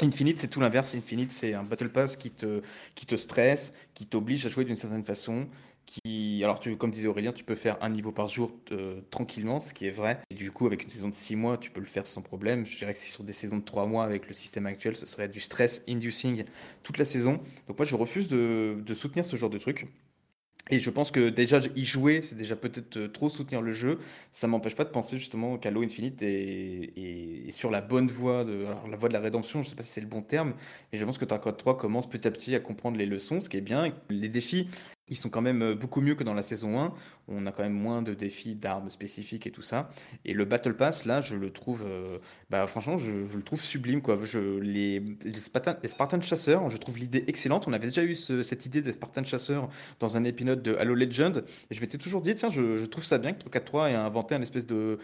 Infinite, 0.00 0.38
c'est 0.38 0.48
tout 0.48 0.60
l'inverse. 0.60 0.94
Infinite, 0.94 1.32
c'est 1.32 1.52
un 1.52 1.64
battle 1.64 1.90
pass 1.90 2.16
qui 2.16 2.30
te, 2.30 2.62
qui 2.94 3.04
te 3.04 3.16
stresse, 3.16 3.74
qui 3.92 4.06
t'oblige 4.06 4.46
à 4.46 4.48
jouer 4.48 4.64
d'une 4.64 4.78
certaine 4.78 5.04
façon, 5.04 5.48
alors 6.42 6.60
tu, 6.60 6.76
comme 6.76 6.90
disait 6.90 7.08
Aurélien, 7.08 7.32
tu 7.32 7.44
peux 7.44 7.54
faire 7.54 7.76
un 7.80 7.90
niveau 7.90 8.12
par 8.12 8.28
jour 8.28 8.52
euh, 8.72 9.00
tranquillement, 9.10 9.60
ce 9.60 9.74
qui 9.74 9.86
est 9.86 9.90
vrai. 9.90 10.20
Et 10.30 10.34
du 10.34 10.52
coup, 10.52 10.66
avec 10.66 10.82
une 10.82 10.90
saison 10.90 11.08
de 11.08 11.14
6 11.14 11.36
mois, 11.36 11.58
tu 11.58 11.70
peux 11.70 11.80
le 11.80 11.86
faire 11.86 12.06
sans 12.06 12.22
problème. 12.22 12.66
Je 12.66 12.76
dirais 12.76 12.92
que 12.92 12.98
si 12.98 13.10
sur 13.10 13.24
des 13.24 13.32
saisons 13.32 13.58
de 13.58 13.64
3 13.64 13.86
mois, 13.86 14.04
avec 14.04 14.26
le 14.28 14.34
système 14.34 14.66
actuel, 14.66 14.96
ce 14.96 15.06
serait 15.06 15.28
du 15.28 15.40
stress 15.40 15.82
inducing 15.88 16.44
toute 16.82 16.98
la 16.98 17.04
saison. 17.04 17.40
Donc 17.68 17.78
moi, 17.78 17.84
je 17.84 17.96
refuse 17.96 18.28
de, 18.28 18.82
soutenir 18.94 19.24
ce 19.24 19.36
genre 19.36 19.50
de 19.50 19.58
truc. 19.58 19.86
Et 20.72 20.78
je 20.78 20.90
pense 20.90 21.10
que 21.10 21.30
déjà 21.30 21.58
y 21.74 21.84
jouer, 21.84 22.20
c'est 22.22 22.36
déjà 22.36 22.54
peut-être 22.54 22.96
euh, 22.96 23.08
trop 23.08 23.28
soutenir 23.28 23.60
le 23.60 23.72
jeu. 23.72 23.98
Ça 24.30 24.46
m'empêche 24.46 24.76
pas 24.76 24.84
de 24.84 24.90
penser 24.90 25.18
justement 25.18 25.58
qu'Halo 25.58 25.82
Infinite 25.82 26.22
est, 26.22 27.50
sur 27.50 27.70
la 27.70 27.80
bonne 27.80 28.06
voie, 28.06 28.44
de, 28.44 28.66
la 28.88 28.96
voie 28.96 29.08
de 29.08 29.14
la 29.14 29.20
rédemption, 29.20 29.64
je 29.64 29.70
sais 29.70 29.74
pas 29.74 29.82
si 29.82 29.90
c'est 29.90 30.00
le 30.00 30.06
bon 30.06 30.22
terme, 30.22 30.54
mais 30.92 30.98
je 30.98 31.04
pense 31.04 31.18
que 31.18 31.24
Tarkov 31.24 31.56
3 31.56 31.76
commence 31.76 32.08
petit 32.08 32.28
à 32.28 32.30
petit 32.30 32.54
à 32.54 32.60
comprendre 32.60 32.98
les 32.98 33.06
leçons, 33.06 33.40
ce 33.40 33.48
qui 33.48 33.56
est 33.56 33.62
bien. 33.62 33.92
Les 34.10 34.28
défis, 34.28 34.68
ils 35.10 35.16
sont 35.16 35.28
quand 35.28 35.42
même 35.42 35.62
euh, 35.62 35.74
beaucoup 35.74 36.00
mieux 36.00 36.14
que 36.14 36.24
dans 36.24 36.34
la 36.34 36.42
saison 36.42 36.80
1. 36.80 36.94
On 37.28 37.46
a 37.46 37.52
quand 37.52 37.62
même 37.62 37.72
moins 37.72 38.00
de 38.00 38.14
défis 38.14 38.54
d'armes 38.54 38.90
spécifiques 38.90 39.46
et 39.46 39.50
tout 39.50 39.62
ça. 39.62 39.90
Et 40.24 40.32
le 40.32 40.44
Battle 40.44 40.74
Pass, 40.74 41.04
là, 41.04 41.20
je 41.20 41.34
le 41.34 41.50
trouve, 41.50 41.84
euh, 41.86 42.18
bah, 42.48 42.66
franchement, 42.66 42.96
je, 42.96 43.10
le 43.10 43.42
trouve 43.42 43.60
sublime. 43.60 44.00
Quoi. 44.02 44.18
Je, 44.24 44.58
les, 44.58 45.00
les, 45.24 45.88
Spartan, 45.88 46.22
chasseurs, 46.22 46.70
je 46.70 46.76
trouve 46.76 46.98
l'idée 46.98 47.24
excellente. 47.26 47.66
On 47.68 47.72
avait 47.72 47.88
déjà 47.88 48.04
eu 48.04 48.14
cette 48.14 48.66
idée 48.66 48.82
des 48.82 48.92
Spartan 48.92 49.24
chasseurs 49.24 49.68
dans 49.98 50.16
un 50.16 50.24
épisode 50.24 50.62
de 50.62 50.74
Halo 50.76 50.94
Legend. 50.94 51.44
Et 51.70 51.74
je 51.74 51.80
m'étais 51.80 51.98
toujours 51.98 52.22
dit, 52.22 52.34
tiens, 52.34 52.50
je, 52.50 52.84
trouve 52.86 53.04
ça 53.04 53.18
bien 53.18 53.32
que 53.32 53.58
3 53.58 53.90
ait 53.90 53.94
inventé 53.94 54.34
un 54.34 54.42
espèce 54.42 54.66
de 54.66 54.98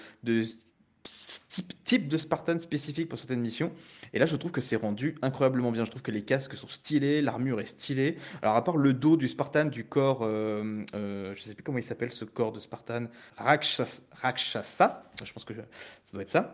type, 1.06 1.72
type 1.84 2.08
de 2.08 2.18
Spartan 2.18 2.58
spécifique 2.58 3.08
pour 3.08 3.18
certaines 3.18 3.40
missions. 3.40 3.72
Et 4.12 4.18
là, 4.18 4.26
je 4.26 4.36
trouve 4.36 4.52
que 4.52 4.60
c'est 4.60 4.76
rendu 4.76 5.16
incroyablement 5.22 5.72
bien. 5.72 5.84
Je 5.84 5.90
trouve 5.90 6.02
que 6.02 6.10
les 6.10 6.22
casques 6.22 6.54
sont 6.54 6.68
stylés, 6.68 7.22
l'armure 7.22 7.60
est 7.60 7.66
stylée. 7.66 8.16
Alors, 8.42 8.56
à 8.56 8.64
part 8.64 8.76
le 8.76 8.92
dos 8.92 9.16
du 9.16 9.28
Spartan, 9.28 9.66
du 9.66 9.84
corps, 9.84 10.20
euh, 10.22 10.82
euh, 10.94 11.34
je 11.34 11.42
sais 11.42 11.54
plus 11.54 11.62
comment 11.62 11.78
il 11.78 11.84
s'appelle 11.84 12.12
ce 12.12 12.24
corps 12.24 12.52
de 12.52 12.60
Spartan, 12.60 13.06
Rakshasa, 13.36 14.02
Rakshasa, 14.12 15.02
je 15.22 15.32
pense 15.32 15.44
que 15.44 15.54
ça 15.54 16.12
doit 16.12 16.22
être 16.22 16.30
ça. 16.30 16.52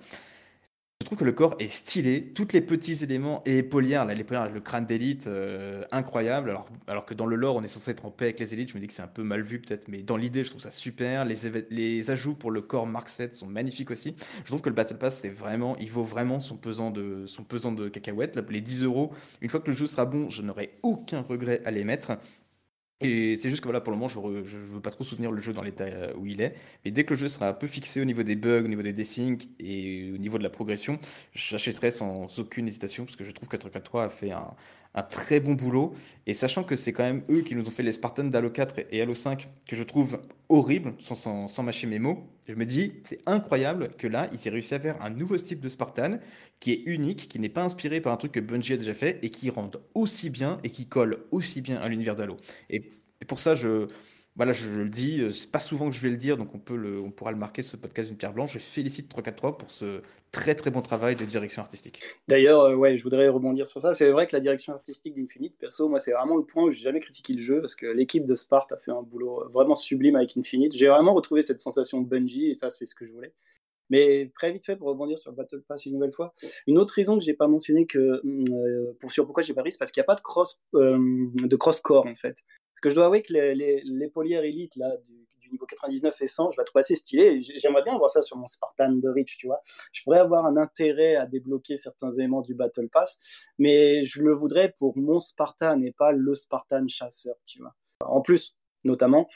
Je 1.03 1.07
trouve 1.07 1.19
que 1.19 1.25
le 1.25 1.33
corps 1.33 1.57
est 1.59 1.69
stylé, 1.69 2.23
tous 2.33 2.47
les 2.53 2.61
petits 2.61 3.03
éléments 3.03 3.43
et 3.45 3.59
épaulières, 3.59 4.05
là, 4.05 4.15
le 4.15 4.61
crâne 4.61 4.87
d'élite, 4.87 5.27
euh, 5.27 5.83
incroyable. 5.91 6.51
Alors, 6.51 6.69
alors 6.87 7.05
que 7.05 7.13
dans 7.13 7.27
le 7.27 7.35
lore, 7.35 7.57
on 7.57 7.65
est 7.65 7.69
censé 7.69 7.91
être 7.91 8.07
en 8.07 8.13
paix 8.13 8.27
avec 8.27 8.39
les 8.39 8.55
élites, 8.55 8.69
je 8.69 8.77
me 8.77 8.81
dis 8.81 8.87
que 8.87 8.93
c'est 8.93 9.03
un 9.03 9.09
peu 9.09 9.25
mal 9.25 9.43
vu 9.43 9.59
peut-être, 9.59 9.89
mais 9.89 10.05
dans 10.05 10.17
l'idée, 10.17 10.45
je 10.45 10.51
trouve 10.51 10.63
ça 10.63 10.71
super. 10.71 11.25
Les, 11.25 11.35
les 11.71 12.11
ajouts 12.13 12.37
pour 12.37 12.53
le 12.53 12.61
corps 12.61 12.87
Mark 12.87 13.09
7 13.09 13.35
sont 13.35 13.49
magnifiques 13.49 13.91
aussi. 13.91 14.15
Je 14.45 14.49
trouve 14.49 14.63
que 14.63 14.69
le 14.69 14.77
Battle 14.77 14.97
Pass, 14.97 15.19
c'est 15.21 15.29
vraiment, 15.29 15.77
il 15.79 15.91
vaut 15.91 16.05
vraiment 16.05 16.39
son 16.39 16.57
pesant 16.57 16.93
de, 16.93 17.27
son 17.27 17.43
pesant 17.43 17.73
de 17.73 17.89
cacahuètes. 17.89 18.39
les 18.49 18.61
10 18.61 18.85
euros, 18.85 19.11
une 19.41 19.49
fois 19.49 19.59
que 19.59 19.73
le 19.73 19.77
jeu 19.77 19.89
sera 19.89 20.05
bon, 20.05 20.31
je 20.31 20.43
n'aurai 20.43 20.71
aucun 20.85 21.23
regret 21.23 21.63
à 21.65 21.73
les 21.73 21.83
mettre. 21.83 22.13
Et 23.03 23.37
c'est 23.37 23.51
juste 23.51 23.61
que 23.63 23.67
voilà, 23.67 23.81
pour 23.81 23.93
le 23.93 23.99
moment, 23.99 24.09
je 24.09 24.19
ne 24.19 24.75
veux 24.75 24.81
pas 24.81 24.91
trop 24.91 25.05
soutenir 25.05 25.31
le 25.33 25.41
jeu 25.41 25.53
dans 25.53 25.63
l'état 25.63 25.85
euh, 25.85 26.13
où 26.17 26.27
il 26.27 26.41
est. 26.41 26.55
Mais 26.85 26.91
dès 26.91 27.05
que 27.05 27.15
le 27.15 27.19
jeu 27.19 27.29
sera 27.29 27.49
un 27.49 27.53
peu 27.53 27.67
fixé 27.67 28.01
au 28.01 28.05
niveau 28.05 28.23
des 28.23 28.37
bugs, 28.37 28.65
au 28.65 28.69
niveau 28.69 28.83
des 28.83 28.93
desyncs 28.93 29.49
et 29.59 30.11
au 30.15 30.19
niveau 30.19 30.39
de 30.39 30.43
la 30.43 30.51
progression, 30.51 30.99
j'achèterai 31.35 31.91
sans 31.91 32.39
aucune 32.39 32.67
hésitation 32.67 33.05
parce 33.05 33.17
que 33.17 33.25
je 33.25 33.31
trouve 33.31 33.49
que 33.49 33.57
4 33.57 33.99
a 33.99 34.09
fait 34.09 34.31
un, 34.31 34.55
un, 34.95 35.03
très 35.03 35.41
bon 35.41 35.55
boulot. 35.55 35.95
Et 36.27 36.35
sachant 36.35 36.65
que 36.65 36.77
c'est 36.77 36.93
quand 36.93 37.05
même 37.05 37.23
eux 37.31 37.43
qui 37.43 37.55
nous 37.55 37.67
ont 37.67 37.71
fait 37.71 37.83
les 37.83 37.93
Spartans 37.93 38.25
d'Halo 38.25 38.51
4 38.51 38.87
et 38.91 39.01
Halo 39.03 39.15
5 39.15 39.49
que 39.67 39.77
je 39.77 39.83
trouve 39.83 40.21
horribles, 40.49 40.95
sans, 40.99 41.15
sans, 41.15 41.49
sans 41.49 41.63
mâcher 41.63 41.87
mes 41.87 41.99
mots, 41.99 42.29
je 42.47 42.55
me 42.55 42.67
dis, 42.67 42.93
c'est 43.09 43.21
incroyable 43.27 43.91
que 43.97 44.07
là, 44.07 44.29
ils 44.33 44.47
aient 44.47 44.51
réussi 44.51 44.75
à 44.75 44.81
faire 44.81 45.01
un 45.03 45.11
nouveau 45.11 45.39
style 45.39 45.61
de 45.61 45.69
Spartan 45.69 46.19
qui 46.59 46.73
est 46.73 46.83
unique, 46.87 47.29
qui 47.29 47.39
n'est 47.39 47.49
pas 47.49 47.63
inspiré 47.63 48.01
par 48.01 48.13
un 48.13 48.17
truc 48.17 48.33
que 48.33 48.41
Bungie 48.41 48.75
a 48.75 48.77
déjà 48.77 48.95
fait 48.95 49.23
et 49.25 49.31
qui 49.31 49.51
rend 49.51 49.71
aussi 49.95 50.31
bien 50.31 50.59
et 50.65 50.71
qui 50.71 50.87
colle 50.87 51.25
aussi 51.31 51.61
bien 51.61 51.77
à 51.77 51.89
l'univers 51.89 52.17
d'Halo. 52.17 52.37
Et, 52.71 52.83
pour 53.29 53.39
ça, 53.39 53.55
je, 53.55 53.87
voilà, 54.37 54.53
je, 54.53 54.71
le 54.71 54.89
dis, 54.89 55.21
euh, 55.21 55.31
c'est 55.31 55.51
pas 55.51 55.59
souvent 55.59 55.91
que 55.91 55.95
je 55.95 56.01
vais 56.01 56.09
le 56.09 56.17
dire, 56.17 56.39
donc 56.39 56.55
on, 56.55 56.59
peut 56.59 56.77
le, 56.77 57.01
on 57.01 57.11
pourra 57.11 57.33
le 57.33 57.37
marquer 57.37 57.63
ce 57.63 57.77
podcast 57.77 58.09
d'une 58.09 58.17
pierre 58.17 58.33
blanche. 58.33 58.55
Je 58.55 58.59
félicite 58.59 59.09
343 59.09 59.59
pour 59.59 59.71
ce 59.71 60.01
très 60.31 60.55
très 60.55 60.71
bon 60.71 60.81
travail 60.81 61.15
de 61.15 61.25
direction 61.25 61.61
artistique. 61.61 62.01
D'ailleurs, 62.29 62.63
euh, 62.63 62.75
ouais, 62.75 62.97
je 62.97 63.03
voudrais 63.03 63.29
rebondir 63.29 63.67
sur 63.67 63.83
ça. 63.83 63.93
C'est 63.93 64.11
vrai 64.11 64.27
que 64.27 64.35
la 64.35 64.41
direction 64.41 64.73
artistique 64.73 65.15
d'Infinite, 65.15 65.59
perso, 65.59 65.89
moi, 65.89 65.99
c'est 65.99 66.13
vraiment 66.13 66.37
le 66.37 66.45
point 66.45 66.65
où 66.65 66.71
j'ai 66.71 66.83
jamais 66.83 67.01
critiqué 67.01 67.35
le 67.35 67.43
jeu 67.43 67.61
parce 67.61 67.75
que 67.75 67.87
l'équipe 67.87 68.25
de 68.25 68.35
Sparte 68.35 68.73
a 68.73 68.79
fait 68.79 68.91
un 68.91 69.03
boulot 69.03 69.49
vraiment 69.53 69.75
sublime 69.75 70.17
avec 70.17 70.35
Infinite. 70.37 70.75
J'ai 70.75 70.89
vraiment 70.89 71.13
retrouvé 71.13 71.43
cette 71.43 71.61
sensation 71.61 72.01
de 72.01 72.09
Bungie 72.09 72.47
et 72.47 72.55
ça, 72.55 72.71
c'est 72.71 72.87
ce 72.87 72.95
que 72.95 73.07
je 73.07 73.13
voulais. 73.13 73.35
Mais 73.93 74.31
très 74.35 74.51
vite 74.51 74.65
fait 74.65 74.75
pour 74.75 74.89
rebondir 74.89 75.19
sur 75.19 75.33
Battle 75.33 75.61
Pass 75.69 75.85
une 75.85 75.93
nouvelle 75.93 76.15
fois. 76.15 76.33
Une 76.67 76.79
autre 76.79 76.95
raison 76.95 77.19
que 77.19 77.23
j'ai 77.23 77.35
pas 77.35 77.47
mentionné 77.47 77.85
que 77.85 78.23
euh, 78.25 78.97
pour 79.01 79.13
sur 79.13 79.27
pourquoi 79.27 79.43
j'ai 79.43 79.53
pas 79.53 79.61
pris, 79.61 79.73
c'est 79.73 79.79
parce 79.79 79.93
qu'il 79.93 80.01
n'y 80.01 80.05
a 80.05 80.07
pas 80.07 80.15
de 80.15 80.23
cross 80.23 80.61
euh, 80.75 81.27
de 81.35 81.57
cross 81.57 81.83
core 81.83 82.07
en 82.07 82.15
fait. 82.15 82.39
Que 82.83 82.91
je 82.91 82.95
dois 82.95 83.07
avouer 83.07 83.23
que 83.23 84.09
polières 84.09 84.45
élites 84.45 84.77
là 84.77 84.97
du, 84.99 85.27
niveau 85.53 85.67
99 85.67 86.21
et 86.21 86.27
100, 86.27 86.53
je 86.53 86.57
la 86.59 86.65
trouve 86.65 86.81
assez 86.81 86.97
stylée. 86.97 87.43
J'aimerais 87.43 87.83
bien 87.83 87.95
avoir 87.95 88.11
ça 88.11 88.23
sur 88.23 88.37
mon 88.37 88.47
Spartan 88.47 88.93
de 88.93 89.09
Reach, 89.09 89.37
tu 89.37 89.47
vois. 89.47 89.61
Je 89.93 90.03
pourrais 90.03 90.19
avoir 90.19 90.47
un 90.47 90.57
intérêt 90.57 91.15
à 91.17 91.27
débloquer 91.27 91.77
certains 91.77 92.11
éléments 92.11 92.41
du 92.41 92.55
Battle 92.55 92.89
Pass, 92.91 93.19
mais 93.59 94.03
je 94.03 94.21
le 94.23 94.35
voudrais 94.35 94.73
pour 94.79 94.97
mon 94.97 95.19
Spartan 95.19 95.81
et 95.83 95.93
pas 95.93 96.13
le 96.13 96.35
Spartan 96.35 96.87
chasseur, 96.89 97.37
tu 97.45 97.61
vois. 97.61 97.75
En 98.01 98.21
plus, 98.21 98.57
notamment, 98.85 99.29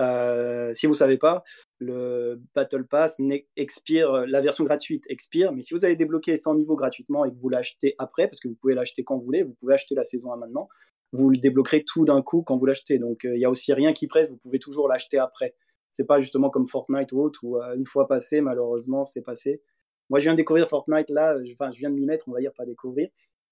euh, 0.00 0.72
si 0.74 0.86
vous 0.86 0.92
ne 0.92 0.98
savez 0.98 1.18
pas, 1.18 1.42
le 1.78 2.40
Battle 2.54 2.86
Pass 2.86 3.16
expire, 3.56 4.26
la 4.26 4.40
version 4.40 4.64
gratuite 4.64 5.04
expire, 5.08 5.52
mais 5.52 5.62
si 5.62 5.74
vous 5.74 5.84
avez 5.84 5.96
débloqué 5.96 6.36
100 6.36 6.56
niveaux 6.56 6.76
gratuitement 6.76 7.24
et 7.24 7.30
que 7.30 7.38
vous 7.38 7.48
l'achetez 7.48 7.94
après, 7.98 8.28
parce 8.28 8.40
que 8.40 8.48
vous 8.48 8.54
pouvez 8.54 8.74
l'acheter 8.74 9.04
quand 9.04 9.18
vous 9.18 9.24
voulez, 9.24 9.42
vous 9.42 9.54
pouvez 9.54 9.74
acheter 9.74 9.94
la 9.94 10.04
saison 10.04 10.32
1 10.32 10.36
maintenant, 10.36 10.68
vous 11.12 11.30
le 11.30 11.38
débloquerez 11.38 11.84
tout 11.84 12.04
d'un 12.04 12.22
coup 12.22 12.42
quand 12.42 12.56
vous 12.56 12.66
l'achetez. 12.66 12.98
Donc 12.98 13.20
il 13.24 13.38
n'y 13.38 13.44
a 13.44 13.50
aussi 13.50 13.72
rien 13.72 13.92
qui 13.92 14.06
presse, 14.06 14.30
vous 14.30 14.36
pouvez 14.36 14.58
toujours 14.58 14.88
l'acheter 14.88 15.18
après. 15.18 15.54
C'est 15.92 16.06
pas 16.06 16.20
justement 16.20 16.50
comme 16.50 16.68
Fortnite 16.68 17.12
ou 17.12 17.20
autre, 17.20 17.40
où 17.42 17.56
une 17.56 17.86
fois 17.86 18.06
passé, 18.06 18.40
malheureusement, 18.40 19.04
c'est 19.04 19.22
passé. 19.22 19.62
Moi, 20.10 20.20
je 20.20 20.24
viens 20.24 20.32
de 20.32 20.38
découvrir 20.38 20.68
Fortnite 20.68 21.10
là, 21.10 21.36
enfin, 21.52 21.70
je 21.72 21.78
viens 21.78 21.90
de 21.90 21.94
m'y 21.94 22.06
mettre, 22.06 22.28
on 22.28 22.32
va 22.32 22.40
dire, 22.40 22.52
pas 22.52 22.64
découvrir. 22.64 23.08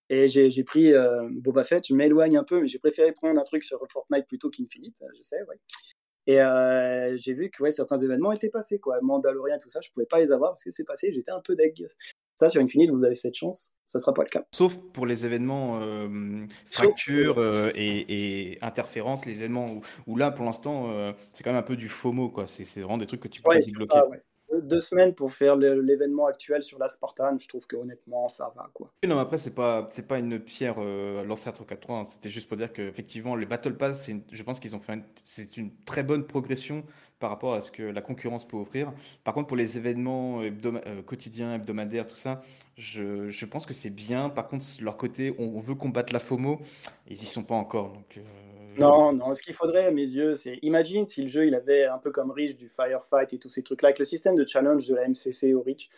Et 0.08 0.28
j'ai 0.28 0.64
pris 0.64 0.94
euh, 0.94 1.28
Boba 1.32 1.64
Fett, 1.64 1.84
je 1.86 1.94
m'éloigne 1.94 2.36
un 2.36 2.44
peu, 2.44 2.60
mais 2.60 2.68
j'ai 2.68 2.78
préféré 2.78 3.12
prendre 3.12 3.40
un 3.40 3.44
truc 3.44 3.64
sur 3.64 3.80
Fortnite 3.90 4.26
plutôt 4.28 4.50
qu'Infinite, 4.50 5.02
je 5.16 5.22
sais, 5.22 5.42
ouais. 5.48 5.56
Et 6.28 6.40
euh, 6.40 7.16
j'ai 7.16 7.34
vu 7.34 7.50
que 7.50 7.68
certains 7.70 7.98
événements 7.98 8.32
étaient 8.32 8.48
passés, 8.48 8.78
quoi. 8.78 8.98
Mandalorian, 9.02 9.58
tout 9.58 9.68
ça, 9.68 9.80
je 9.80 9.90
pouvais 9.90 10.06
pas 10.06 10.18
les 10.18 10.32
avoir 10.32 10.52
parce 10.52 10.64
que 10.64 10.70
c'est 10.70 10.84
passé, 10.84 11.12
j'étais 11.12 11.32
un 11.32 11.40
peu 11.40 11.54
deg. 11.54 11.86
Ça, 12.36 12.48
sur 12.48 12.62
Infinite, 12.62 12.90
vous 12.90 13.04
avez 13.04 13.14
cette 13.14 13.34
chance, 13.34 13.72
ça 13.86 14.00
sera 14.00 14.12
pas 14.12 14.22
le 14.22 14.28
cas. 14.28 14.44
Sauf 14.50 14.78
pour 14.92 15.06
les 15.06 15.24
événements 15.24 15.78
euh, 15.80 16.46
fractures 16.66 17.38
euh, 17.38 17.70
et, 17.74 18.58
interférences, 18.60 19.24
les 19.24 19.38
événements 19.38 19.80
où, 20.06 20.16
là, 20.16 20.32
pour 20.32 20.44
l'instant, 20.44 20.90
euh, 20.90 21.12
c'est 21.32 21.44
quand 21.44 21.50
même 21.50 21.60
un 21.60 21.62
peu 21.62 21.76
du 21.76 21.88
FOMO, 21.88 22.28
quoi. 22.28 22.46
C'est 22.48 22.64
vraiment 22.80 22.98
des 22.98 23.06
trucs 23.06 23.20
que 23.20 23.28
tu 23.28 23.40
peux 23.40 23.58
débloquer. 23.58 24.00
Deux 24.62 24.80
semaines 24.80 25.12
pour 25.12 25.32
faire 25.32 25.56
l'événement 25.56 26.26
actuel 26.26 26.62
sur 26.62 26.78
la 26.78 26.88
Spartan, 26.88 27.36
je 27.36 27.48
trouve 27.48 27.66
que 27.66 27.76
honnêtement, 27.76 28.28
ça 28.28 28.52
va, 28.56 28.70
quoi. 28.72 28.92
Non, 29.06 29.18
après, 29.18 29.38
c'est 29.38 29.54
pas, 29.54 29.86
c'est 29.90 30.06
pas 30.06 30.18
une 30.18 30.40
pierre 30.40 30.80
lancée 31.24 31.48
à 31.48 31.52
3 31.52 32.04
C'était 32.04 32.30
juste 32.30 32.48
pour 32.48 32.56
dire 32.56 32.72
qu'effectivement, 32.72 33.36
les 33.36 33.46
Battle 33.46 33.76
Pass, 33.76 34.10
je 34.30 34.42
pense 34.42 34.60
qu'ils 34.60 34.74
ont 34.74 34.80
fait, 34.80 35.00
c'est 35.24 35.56
une 35.56 35.72
très 35.84 36.02
bonne 36.02 36.26
progression 36.26 36.84
par 37.18 37.30
rapport 37.30 37.54
à 37.54 37.60
ce 37.60 37.70
que 37.70 37.82
la 37.82 38.02
concurrence 38.02 38.46
peut 38.46 38.56
offrir. 38.56 38.92
Par 39.24 39.32
contre, 39.34 39.46
pour 39.48 39.56
les 39.56 39.78
événements 39.78 40.42
euh, 40.42 41.02
quotidiens, 41.02 41.54
hebdomadaires, 41.54 42.06
tout 42.06 42.16
ça, 42.16 42.42
je, 42.76 43.30
je 43.30 43.46
pense 43.46 43.64
que 43.64 43.72
c'est 43.76 43.90
bien. 43.90 44.28
Par 44.28 44.48
contre, 44.48 44.64
leur 44.82 44.96
côté, 44.96 45.34
on, 45.38 45.58
veut 45.60 45.74
combattre 45.74 46.12
la 46.12 46.20
FOMO, 46.20 46.60
ils 47.08 47.22
y 47.22 47.26
sont 47.26 47.44
pas 47.44 47.54
encore. 47.54 47.92
Donc, 47.92 48.18
euh, 48.18 48.22
Non, 48.80 49.12
non, 49.12 49.34
ce 49.34 49.42
qu'il 49.42 49.54
faudrait 49.54 49.86
à 49.86 49.90
mes 49.90 50.08
yeux, 50.08 50.34
c'est 50.34 50.58
imagine 50.62 51.06
si 51.06 51.22
le 51.22 51.28
jeu 51.28 51.46
il 51.46 51.54
avait 51.54 51.84
un 51.84 51.98
peu 51.98 52.10
comme 52.10 52.30
Reach 52.30 52.56
du 52.56 52.68
Firefight 52.68 53.32
et 53.32 53.38
tous 53.38 53.50
ces 53.50 53.62
trucs-là, 53.62 53.88
avec 53.88 53.98
le 53.98 54.04
système 54.04 54.34
de 54.34 54.46
challenge 54.46 54.86
de 54.88 54.94
la 54.94 55.08
MCC 55.08 55.54
au 55.54 55.62
Reach, 55.62 55.88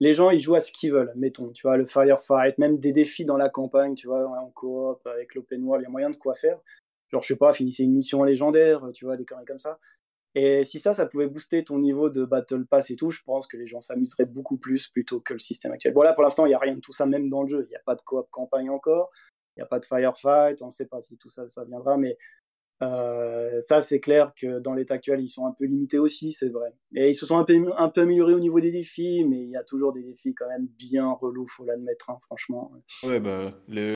les 0.00 0.12
gens 0.12 0.30
ils 0.30 0.40
jouent 0.40 0.54
à 0.54 0.60
ce 0.60 0.70
qu'ils 0.70 0.92
veulent, 0.92 1.12
mettons, 1.16 1.50
tu 1.50 1.62
vois, 1.62 1.76
le 1.76 1.86
Firefight, 1.86 2.58
même 2.58 2.78
des 2.78 2.92
défis 2.92 3.24
dans 3.24 3.36
la 3.36 3.48
campagne, 3.48 3.94
tu 3.94 4.06
vois, 4.06 4.28
en 4.28 4.50
coop, 4.50 5.06
avec 5.06 5.34
l'open 5.34 5.64
world, 5.64 5.82
il 5.82 5.86
y 5.86 5.88
a 5.88 5.90
moyen 5.90 6.10
de 6.10 6.16
quoi 6.16 6.34
faire. 6.34 6.58
Genre, 7.10 7.22
je 7.22 7.28
sais 7.28 7.36
pas, 7.36 7.52
finissez 7.54 7.84
une 7.84 7.94
mission 7.94 8.22
légendaire, 8.22 8.82
tu 8.92 9.06
vois, 9.06 9.16
des 9.16 9.24
conneries 9.24 9.46
comme 9.46 9.58
ça. 9.58 9.78
Et 10.38 10.64
si 10.64 10.78
ça, 10.78 10.94
ça 10.94 11.06
pouvait 11.06 11.26
booster 11.26 11.64
ton 11.64 11.78
niveau 11.78 12.10
de 12.10 12.24
Battle 12.24 12.64
Pass 12.64 12.90
et 12.90 12.96
tout, 12.96 13.10
je 13.10 13.22
pense 13.22 13.48
que 13.48 13.56
les 13.56 13.66
gens 13.66 13.80
s'amuseraient 13.80 14.24
beaucoup 14.24 14.56
plus 14.56 14.86
plutôt 14.86 15.18
que 15.20 15.32
le 15.32 15.40
système 15.40 15.72
actuel. 15.72 15.92
Bon, 15.92 16.02
là, 16.02 16.12
pour 16.12 16.22
l'instant, 16.22 16.46
il 16.46 16.50
n'y 16.50 16.54
a 16.54 16.58
rien 16.58 16.76
de 16.76 16.80
tout 16.80 16.92
ça, 16.92 17.06
même 17.06 17.28
dans 17.28 17.42
le 17.42 17.48
jeu. 17.48 17.64
Il 17.66 17.70
n'y 17.70 17.76
a 17.76 17.82
pas 17.84 17.96
de 17.96 18.02
coop 18.02 18.28
campagne 18.30 18.70
encore, 18.70 19.10
il 19.56 19.60
n'y 19.60 19.64
a 19.64 19.66
pas 19.66 19.80
de 19.80 19.84
firefight, 19.84 20.62
on 20.62 20.66
ne 20.66 20.70
sait 20.70 20.86
pas 20.86 21.00
si 21.00 21.16
tout 21.16 21.28
ça, 21.28 21.48
ça 21.48 21.64
viendra, 21.64 21.96
mais 21.96 22.16
euh, 22.80 23.60
ça, 23.60 23.80
c'est 23.80 24.00
clair 24.00 24.32
que 24.40 24.60
dans 24.60 24.72
l'état 24.72 24.94
actuel, 24.94 25.20
ils 25.20 25.28
sont 25.28 25.46
un 25.46 25.52
peu 25.52 25.64
limités 25.64 25.98
aussi, 25.98 26.32
c'est 26.32 26.48
vrai. 26.48 26.72
Et 26.94 27.10
ils 27.10 27.14
se 27.14 27.26
sont 27.26 27.38
un 27.38 27.44
peu, 27.44 27.54
un 27.76 27.88
peu 27.88 28.02
améliorés 28.02 28.34
au 28.34 28.40
niveau 28.40 28.60
des 28.60 28.70
défis, 28.70 29.24
mais 29.28 29.42
il 29.42 29.50
y 29.50 29.56
a 29.56 29.64
toujours 29.64 29.92
des 29.92 30.02
défis 30.02 30.34
quand 30.34 30.48
même 30.48 30.68
bien 30.78 31.10
relous, 31.10 31.46
faut 31.48 31.64
l'admettre, 31.64 32.10
hein, 32.10 32.18
franchement. 32.22 32.72
Ouais, 33.02 33.20
bah, 33.20 33.52
le... 33.68 33.94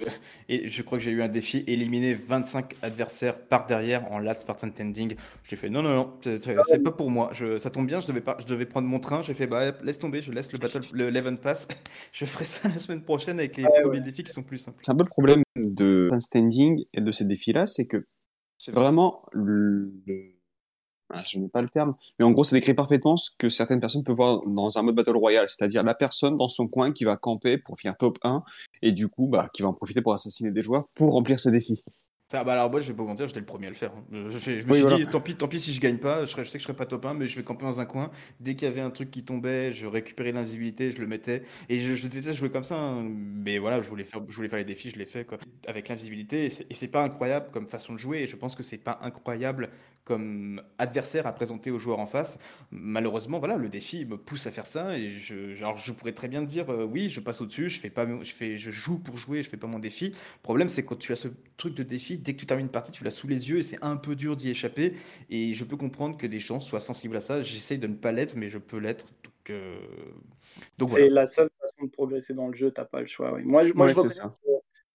Et 0.48 0.68
je 0.68 0.82
crois 0.82 0.98
que 0.98 1.04
j'ai 1.04 1.12
eu 1.12 1.22
un 1.22 1.28
défi 1.28 1.64
éliminer 1.66 2.14
25 2.14 2.74
adversaires 2.82 3.38
par 3.38 3.66
derrière 3.66 4.10
en 4.10 4.18
lat 4.18 4.34
Spartan 4.34 4.70
Tending. 4.70 5.14
J'ai 5.44 5.56
fait 5.56 5.70
non, 5.70 5.82
non, 5.82 5.94
non, 5.94 6.18
c'est 6.22 6.56
ah 6.56 6.78
pas 6.84 6.92
pour 6.92 7.10
moi. 7.10 7.30
Je... 7.32 7.58
Ça 7.58 7.70
tombe 7.70 7.86
bien, 7.86 8.00
je 8.00 8.08
devais, 8.08 8.20
pas... 8.20 8.36
je 8.40 8.46
devais 8.46 8.66
prendre 8.66 8.88
mon 8.88 8.98
train. 8.98 9.22
J'ai 9.22 9.34
fait 9.34 9.46
bah, 9.46 9.72
laisse 9.82 9.98
tomber, 9.98 10.22
je 10.22 10.32
laisse 10.32 10.52
le 10.52 10.58
Battle, 10.58 10.80
le 10.92 11.08
Eleven 11.08 11.38
Pass. 11.38 11.68
je 12.12 12.24
ferai 12.24 12.44
ça 12.44 12.68
la 12.68 12.76
semaine 12.76 13.02
prochaine 13.02 13.38
avec 13.38 13.56
les 13.56 13.64
premiers 13.82 14.00
défis 14.00 14.24
qui 14.24 14.32
sont 14.32 14.42
plus 14.42 14.58
simples. 14.58 14.78
C'est 14.82 14.90
un 14.90 14.96
peu 14.96 15.04
le 15.04 15.08
problème 15.08 15.42
de 15.56 16.08
Standing 16.18 16.84
et 16.94 17.00
de 17.00 17.10
ces 17.12 17.24
défis-là, 17.24 17.66
c'est 17.66 17.86
que 17.86 18.04
c'est 18.62 18.72
vraiment 18.72 19.24
le, 19.32 19.92
ah, 21.10 21.22
je 21.28 21.36
n'ai 21.38 21.48
pas 21.48 21.62
le 21.62 21.68
terme, 21.68 21.96
mais 22.18 22.24
en 22.24 22.30
gros, 22.30 22.44
ça 22.44 22.54
décrit 22.54 22.74
parfaitement 22.74 23.16
ce 23.16 23.30
que 23.36 23.48
certaines 23.48 23.80
personnes 23.80 24.04
peuvent 24.04 24.14
voir 24.14 24.46
dans 24.46 24.78
un 24.78 24.82
mode 24.82 24.94
Battle 24.94 25.16
Royale, 25.16 25.48
c'est-à-dire 25.48 25.82
la 25.82 25.94
personne 25.94 26.36
dans 26.36 26.46
son 26.46 26.68
coin 26.68 26.92
qui 26.92 27.02
va 27.04 27.16
camper 27.16 27.58
pour 27.58 27.76
finir 27.76 27.96
top 27.96 28.18
1 28.22 28.44
et 28.82 28.92
du 28.92 29.08
coup, 29.08 29.26
bah, 29.26 29.50
qui 29.52 29.62
va 29.62 29.68
en 29.68 29.72
profiter 29.72 30.00
pour 30.00 30.14
assassiner 30.14 30.52
des 30.52 30.62
joueurs 30.62 30.84
pour 30.94 31.12
remplir 31.12 31.40
ses 31.40 31.50
défis. 31.50 31.82
Bah 32.32 32.52
alors 32.52 32.70
moi 32.70 32.80
je 32.80 32.88
vais 32.88 32.94
pas 32.94 33.02
vous 33.02 33.08
mentir, 33.08 33.26
j'étais 33.26 33.40
le 33.40 33.46
premier 33.46 33.66
à 33.66 33.70
le 33.70 33.76
faire. 33.76 33.92
Hein. 33.94 34.28
Je, 34.28 34.66
me 34.66 34.72
suis 34.72 34.96
dit 34.96 35.06
tant 35.06 35.20
pis, 35.20 35.34
tant 35.34 35.48
pis 35.48 35.60
si 35.60 35.72
je 35.72 35.80
gagne 35.80 35.98
pas, 35.98 36.24
je, 36.24 36.32
sais 36.32 36.42
que 36.42 36.44
je 36.44 36.58
serai 36.58 36.74
pas 36.74 36.86
top 36.86 37.04
1, 37.04 37.14
mais 37.14 37.26
je 37.26 37.36
vais 37.36 37.44
camper 37.44 37.64
dans 37.64 37.80
un 37.80 37.84
coin. 37.84 38.10
Dès 38.40 38.54
qu'il 38.54 38.66
y 38.66 38.70
avait 38.70 38.80
un 38.80 38.90
truc 38.90 39.10
qui 39.10 39.22
tombait, 39.22 39.72
je 39.72 39.86
récupérais 39.86 40.32
l'invisibilité, 40.32 40.90
je 40.90 41.00
le 41.00 41.06
mettais. 41.06 41.42
Et 41.68 41.80
je, 41.80 42.06
déteste 42.06 42.34
jouer 42.34 42.50
comme 42.50 42.64
ça, 42.64 42.78
hein. 42.78 43.02
mais 43.02 43.58
voilà, 43.58 43.80
je 43.80 43.88
voulais 43.88 44.04
faire, 44.04 44.22
je 44.26 44.34
voulais 44.34 44.48
faire 44.48 44.58
les 44.58 44.64
défis, 44.64 44.90
je 44.90 44.98
l'ai 44.98 45.04
fait 45.04 45.24
quoi. 45.24 45.38
Avec 45.66 45.88
l'invisibilité, 45.88 46.46
et 46.46 46.74
c'est 46.74 46.88
pas 46.88 47.02
incroyable 47.02 47.46
comme 47.52 47.68
façon 47.68 47.92
de 47.92 47.98
jouer, 47.98 48.20
et 48.22 48.26
je 48.26 48.36
pense 48.36 48.54
que 48.54 48.62
c'est 48.62 48.78
pas 48.78 48.98
incroyable 49.02 49.70
comme 50.04 50.60
adversaire 50.78 51.26
à 51.26 51.32
présenter 51.32 51.70
aux 51.70 51.78
joueurs 51.78 52.00
en 52.00 52.06
face. 52.06 52.38
Malheureusement, 52.70 53.38
voilà, 53.38 53.56
le 53.56 53.68
défi 53.68 54.04
me 54.04 54.16
pousse 54.16 54.46
à 54.46 54.50
faire 54.50 54.66
ça, 54.66 54.98
et 54.98 55.10
je, 55.10 55.54
genre, 55.54 55.76
je 55.76 55.92
pourrais 55.92 56.12
très 56.12 56.28
bien 56.28 56.42
dire 56.42 56.70
euh, 56.70 56.84
oui, 56.84 57.08
je 57.08 57.20
passe 57.20 57.40
au-dessus, 57.40 57.68
je 57.68 57.80
fais 57.80 57.90
pas, 57.90 58.06
je 58.22 58.32
fais, 58.32 58.56
je 58.56 58.70
joue 58.70 58.98
pour 58.98 59.16
jouer, 59.16 59.42
je 59.42 59.48
fais 59.48 59.56
pas 59.56 59.68
mon 59.68 59.78
défi. 59.78 60.08
Le 60.08 60.42
problème, 60.42 60.68
c'est 60.68 60.84
quand 60.84 60.98
tu 60.98 61.12
as 61.12 61.16
ce 61.16 61.28
truc 61.56 61.74
de 61.74 61.82
défi 61.82 62.18
dès 62.22 62.34
que 62.34 62.38
tu 62.38 62.46
termines 62.46 62.66
une 62.66 62.72
partie, 62.72 62.92
tu 62.92 63.04
l'as 63.04 63.10
sous 63.10 63.28
les 63.28 63.50
yeux 63.50 63.58
et 63.58 63.62
c'est 63.62 63.82
un 63.82 63.96
peu 63.96 64.14
dur 64.14 64.36
d'y 64.36 64.50
échapper. 64.50 64.94
Et 65.30 65.54
je 65.54 65.64
peux 65.64 65.76
comprendre 65.76 66.16
que 66.16 66.26
des 66.26 66.40
gens 66.40 66.60
soient 66.60 66.80
sensibles 66.80 67.16
à 67.16 67.20
ça. 67.20 67.42
J'essaye 67.42 67.78
de 67.78 67.86
ne 67.86 67.94
pas 67.94 68.12
l'être, 68.12 68.34
mais 68.36 68.48
je 68.48 68.58
peux 68.58 68.78
l'être. 68.78 69.06
Donc, 69.24 69.50
euh, 69.50 69.78
donc 70.78 70.90
c'est 70.90 71.08
la 71.08 71.26
seule 71.26 71.50
façon 71.60 71.86
de 71.86 71.90
progresser 71.90 72.34
dans 72.34 72.48
le 72.48 72.54
jeu, 72.54 72.70
t'as 72.70 72.84
pas 72.84 73.00
le 73.00 73.06
choix. 73.06 73.38
Moi, 73.42 73.64
je, 73.64 73.72
moi 73.72 73.88
je, 73.88 73.94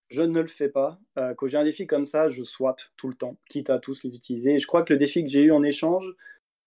je 0.09 0.21
ne 0.21 0.39
le 0.39 0.47
fais 0.47 0.69
pas. 0.69 0.99
Euh, 1.17 1.33
quand 1.35 1.47
j'ai 1.47 1.57
un 1.57 1.65
défi 1.65 1.85
comme 1.85 2.05
ça, 2.05 2.29
je 2.29 2.43
swap 2.43 2.81
tout 2.95 3.07
le 3.07 3.13
temps, 3.13 3.37
quitte 3.49 3.69
à 3.69 3.79
tous 3.79 4.03
les 4.03 4.15
utiliser. 4.15 4.55
Et 4.55 4.59
je 4.59 4.67
crois 4.67 4.83
que 4.83 4.93
le 4.93 4.99
défi 4.99 5.23
que 5.23 5.29
j'ai 5.29 5.41
eu 5.41 5.51
en 5.51 5.63
échange, 5.63 6.09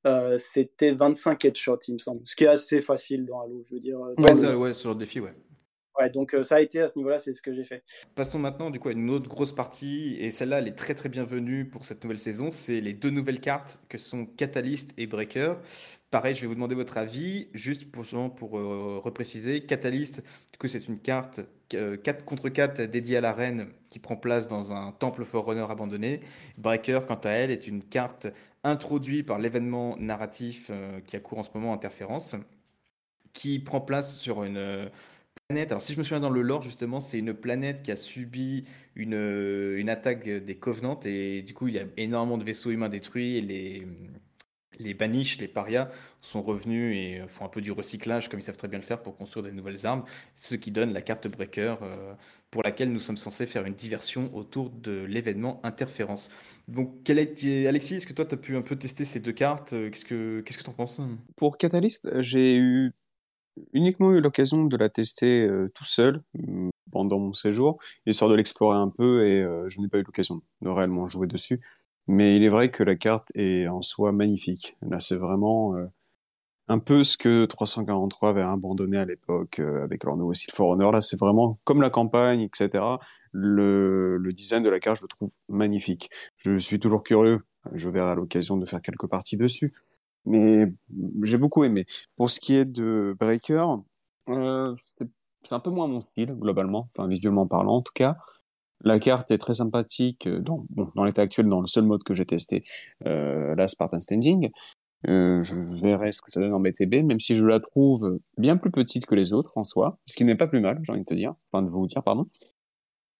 euh, 0.06 0.36
c'était 0.38 0.92
25 0.92 1.44
headshots, 1.44 1.80
il 1.88 1.94
me 1.94 1.98
semble. 1.98 2.22
Ce 2.24 2.36
qui 2.36 2.44
est 2.44 2.48
assez 2.48 2.82
facile 2.82 3.24
dans 3.24 3.40
Halo, 3.40 3.62
je 3.64 3.74
veux 3.74 3.80
dire. 3.80 3.98
Ouais, 4.18 4.54
ouais, 4.54 4.74
sur 4.74 4.90
le 4.90 4.96
défi, 4.96 5.20
ouais 5.20 5.34
donc 6.08 6.34
euh, 6.34 6.42
ça 6.42 6.56
a 6.56 6.60
été 6.60 6.80
à 6.80 6.88
ce 6.88 6.96
niveau-là, 6.96 7.18
c'est 7.18 7.34
ce 7.34 7.42
que 7.42 7.52
j'ai 7.52 7.64
fait. 7.64 7.82
Passons 8.14 8.38
maintenant 8.38 8.70
du 8.70 8.78
coup 8.78 8.88
à 8.88 8.92
une 8.92 9.10
autre 9.10 9.28
grosse 9.28 9.52
partie, 9.52 10.16
et 10.18 10.30
celle-là, 10.30 10.58
elle 10.58 10.68
est 10.68 10.76
très 10.76 10.94
très 10.94 11.08
bienvenue 11.08 11.68
pour 11.68 11.84
cette 11.84 12.02
nouvelle 12.02 12.18
saison. 12.18 12.50
C'est 12.50 12.80
les 12.80 12.94
deux 12.94 13.10
nouvelles 13.10 13.40
cartes 13.40 13.78
que 13.88 13.98
sont 13.98 14.24
Catalyst 14.24 14.92
et 14.96 15.06
Breaker. 15.06 15.54
Pareil, 16.10 16.34
je 16.34 16.40
vais 16.40 16.46
vous 16.46 16.54
demander 16.54 16.74
votre 16.74 16.98
avis, 16.98 17.48
juste 17.52 17.90
pour, 17.90 18.04
pour 18.34 18.58
euh, 18.58 18.98
repréciser. 18.98 19.60
Catalyst, 19.60 20.22
du 20.52 20.58
coup, 20.58 20.66
c'est 20.66 20.88
une 20.88 20.98
carte 20.98 21.42
4 21.68 21.74
euh, 21.74 21.96
contre 22.24 22.48
4 22.48 22.82
dédiée 22.82 23.18
à 23.18 23.20
la 23.20 23.32
reine 23.32 23.68
qui 23.88 24.00
prend 24.00 24.16
place 24.16 24.48
dans 24.48 24.72
un 24.72 24.90
temple 24.92 25.24
Forerunner 25.24 25.66
abandonné. 25.68 26.20
Breaker, 26.58 27.00
quant 27.06 27.20
à 27.22 27.30
elle, 27.30 27.50
est 27.50 27.68
une 27.68 27.82
carte 27.82 28.26
introduite 28.64 29.26
par 29.26 29.38
l'événement 29.38 29.96
narratif 29.98 30.70
qui 31.06 31.16
a 31.16 31.20
cours 31.20 31.38
en 31.38 31.42
ce 31.42 31.50
moment, 31.54 31.72
Interférence, 31.72 32.36
qui 33.32 33.58
prend 33.58 33.80
place 33.80 34.18
sur 34.18 34.44
une 34.44 34.90
alors 35.58 35.82
si 35.82 35.92
je 35.92 35.98
me 35.98 36.04
souviens 36.04 36.20
dans 36.20 36.30
le 36.30 36.42
lore 36.42 36.62
justement, 36.62 37.00
c'est 37.00 37.18
une 37.18 37.34
planète 37.34 37.82
qui 37.82 37.90
a 37.90 37.96
subi 37.96 38.64
une, 38.94 39.14
une 39.76 39.88
attaque 39.88 40.28
des 40.28 40.54
Covenants 40.58 41.00
et 41.04 41.42
du 41.42 41.54
coup 41.54 41.68
il 41.68 41.74
y 41.74 41.78
a 41.78 41.84
énormément 41.96 42.38
de 42.38 42.44
vaisseaux 42.44 42.70
humains 42.70 42.88
détruits 42.88 43.36
et 43.36 43.40
les, 43.40 43.86
les 44.78 44.94
Banish, 44.94 45.38
les 45.38 45.48
parias 45.48 45.90
sont 46.20 46.42
revenus 46.42 46.96
et 46.96 47.28
font 47.28 47.44
un 47.44 47.48
peu 47.48 47.60
du 47.60 47.72
recyclage 47.72 48.28
comme 48.28 48.38
ils 48.38 48.42
savent 48.44 48.56
très 48.56 48.68
bien 48.68 48.78
le 48.78 48.84
faire 48.84 49.02
pour 49.02 49.16
construire 49.16 49.44
des 49.44 49.52
nouvelles 49.52 49.86
armes, 49.86 50.04
ce 50.36 50.54
qui 50.54 50.70
donne 50.70 50.92
la 50.92 51.02
carte 51.02 51.26
Breaker 51.28 51.76
euh, 51.82 52.14
pour 52.50 52.62
laquelle 52.62 52.92
nous 52.92 53.00
sommes 53.00 53.16
censés 53.16 53.46
faire 53.46 53.64
une 53.66 53.74
diversion 53.74 54.34
autour 54.34 54.70
de 54.70 55.02
l'événement 55.02 55.60
Interférence. 55.64 56.30
Donc 56.68 57.02
quel 57.04 57.18
est, 57.18 57.66
Alexis, 57.66 57.96
est-ce 57.96 58.06
que 58.06 58.12
toi 58.12 58.24
tu 58.24 58.34
as 58.34 58.38
pu 58.38 58.56
un 58.56 58.62
peu 58.62 58.76
tester 58.76 59.04
ces 59.04 59.20
deux 59.20 59.32
cartes? 59.32 59.70
Qu'est-ce 59.70 60.04
que 60.04 60.40
qu'est-ce 60.40 60.58
que 60.58 60.64
tu 60.64 60.70
en 60.70 60.74
penses? 60.74 61.00
Pour 61.36 61.58
Catalyst, 61.58 62.08
j'ai 62.20 62.56
eu 62.56 62.92
uniquement 63.72 64.12
eu 64.12 64.20
l'occasion 64.20 64.64
de 64.64 64.76
la 64.76 64.88
tester 64.88 65.46
euh, 65.46 65.70
tout 65.74 65.84
seul 65.84 66.22
mm, 66.34 66.70
pendant 66.92 67.18
mon 67.18 67.34
séjour, 67.34 67.78
histoire 68.06 68.30
de 68.30 68.36
l'explorer 68.36 68.76
un 68.76 68.88
peu, 68.88 69.26
et 69.26 69.42
euh, 69.42 69.68
je 69.68 69.80
n'ai 69.80 69.88
pas 69.88 69.98
eu 69.98 70.02
l'occasion 70.02 70.42
de 70.62 70.68
réellement 70.68 71.08
jouer 71.08 71.26
dessus. 71.26 71.60
Mais 72.06 72.36
il 72.36 72.42
est 72.42 72.48
vrai 72.48 72.70
que 72.70 72.82
la 72.82 72.96
carte 72.96 73.28
est 73.34 73.68
en 73.68 73.82
soi 73.82 74.12
magnifique. 74.12 74.76
Là, 74.82 75.00
c'est 75.00 75.16
vraiment 75.16 75.76
euh, 75.76 75.86
un 76.68 76.78
peu 76.78 77.04
ce 77.04 77.16
que 77.16 77.44
343 77.46 78.30
avait 78.30 78.42
abandonné 78.42 78.96
à 78.96 79.04
l'époque 79.04 79.60
avec 79.60 80.04
leur 80.04 80.16
nouveau 80.16 80.34
style 80.34 80.52
For 80.54 80.68
Honor. 80.68 80.92
Là, 80.92 81.00
c'est 81.00 81.18
vraiment 81.18 81.60
comme 81.64 81.82
la 81.82 81.90
campagne, 81.90 82.40
etc. 82.40 82.98
Le, 83.32 84.18
design 84.32 84.62
de 84.62 84.70
la 84.70 84.80
carte, 84.80 84.98
je 84.98 85.02
le 85.02 85.08
trouve 85.08 85.30
magnifique. 85.48 86.10
Je 86.38 86.58
suis 86.58 86.80
toujours 86.80 87.02
curieux. 87.02 87.40
Je 87.74 87.88
verrai 87.88 88.16
l'occasion 88.16 88.56
de 88.56 88.66
faire 88.66 88.82
quelques 88.82 89.06
parties 89.06 89.36
dessus. 89.36 89.72
Mais 90.26 90.66
j'ai 91.22 91.38
beaucoup 91.38 91.64
aimé. 91.64 91.84
Pour 92.16 92.30
ce 92.30 92.40
qui 92.40 92.56
est 92.56 92.64
de 92.64 93.16
Breaker, 93.18 93.66
euh, 94.28 94.74
c'est 94.78 95.52
un 95.52 95.60
peu 95.60 95.70
moins 95.70 95.88
mon 95.88 96.00
style, 96.00 96.32
globalement, 96.32 96.88
enfin 96.94 97.08
visuellement 97.08 97.46
parlant 97.46 97.76
en 97.76 97.82
tout 97.82 97.92
cas. 97.94 98.16
La 98.82 98.98
carte 98.98 99.30
est 99.30 99.38
très 99.38 99.54
sympathique 99.54 100.26
dans, 100.28 100.64
dans 100.94 101.04
l'état 101.04 101.22
actuel, 101.22 101.48
dans 101.48 101.60
le 101.60 101.66
seul 101.66 101.84
mode 101.84 102.02
que 102.02 102.14
j'ai 102.14 102.24
testé, 102.24 102.64
euh, 103.06 103.54
la 103.54 103.68
Spartan 103.68 104.00
Standing. 104.00 104.50
Euh, 105.08 105.42
je 105.42 105.54
verrai 105.80 106.12
ce 106.12 106.20
que 106.20 106.30
ça 106.30 106.40
donne 106.40 106.52
en 106.52 106.60
BTB, 106.60 107.02
même 107.04 107.20
si 107.20 107.34
je 107.34 107.44
la 107.44 107.60
trouve 107.60 108.18
bien 108.36 108.56
plus 108.56 108.70
petite 108.70 109.06
que 109.06 109.14
les 109.14 109.32
autres 109.32 109.56
en 109.56 109.64
soi, 109.64 109.98
ce 110.06 110.14
qui 110.14 110.24
n'est 110.24 110.34
pas 110.34 110.46
plus 110.46 110.60
mal, 110.60 110.78
j'ai 110.82 110.92
envie 110.92 111.00
de 111.00 111.06
te 111.06 111.14
dire, 111.14 111.34
enfin 111.52 111.62
de 111.62 111.70
vous 111.70 111.86
dire, 111.86 112.02
pardon. 112.02 112.26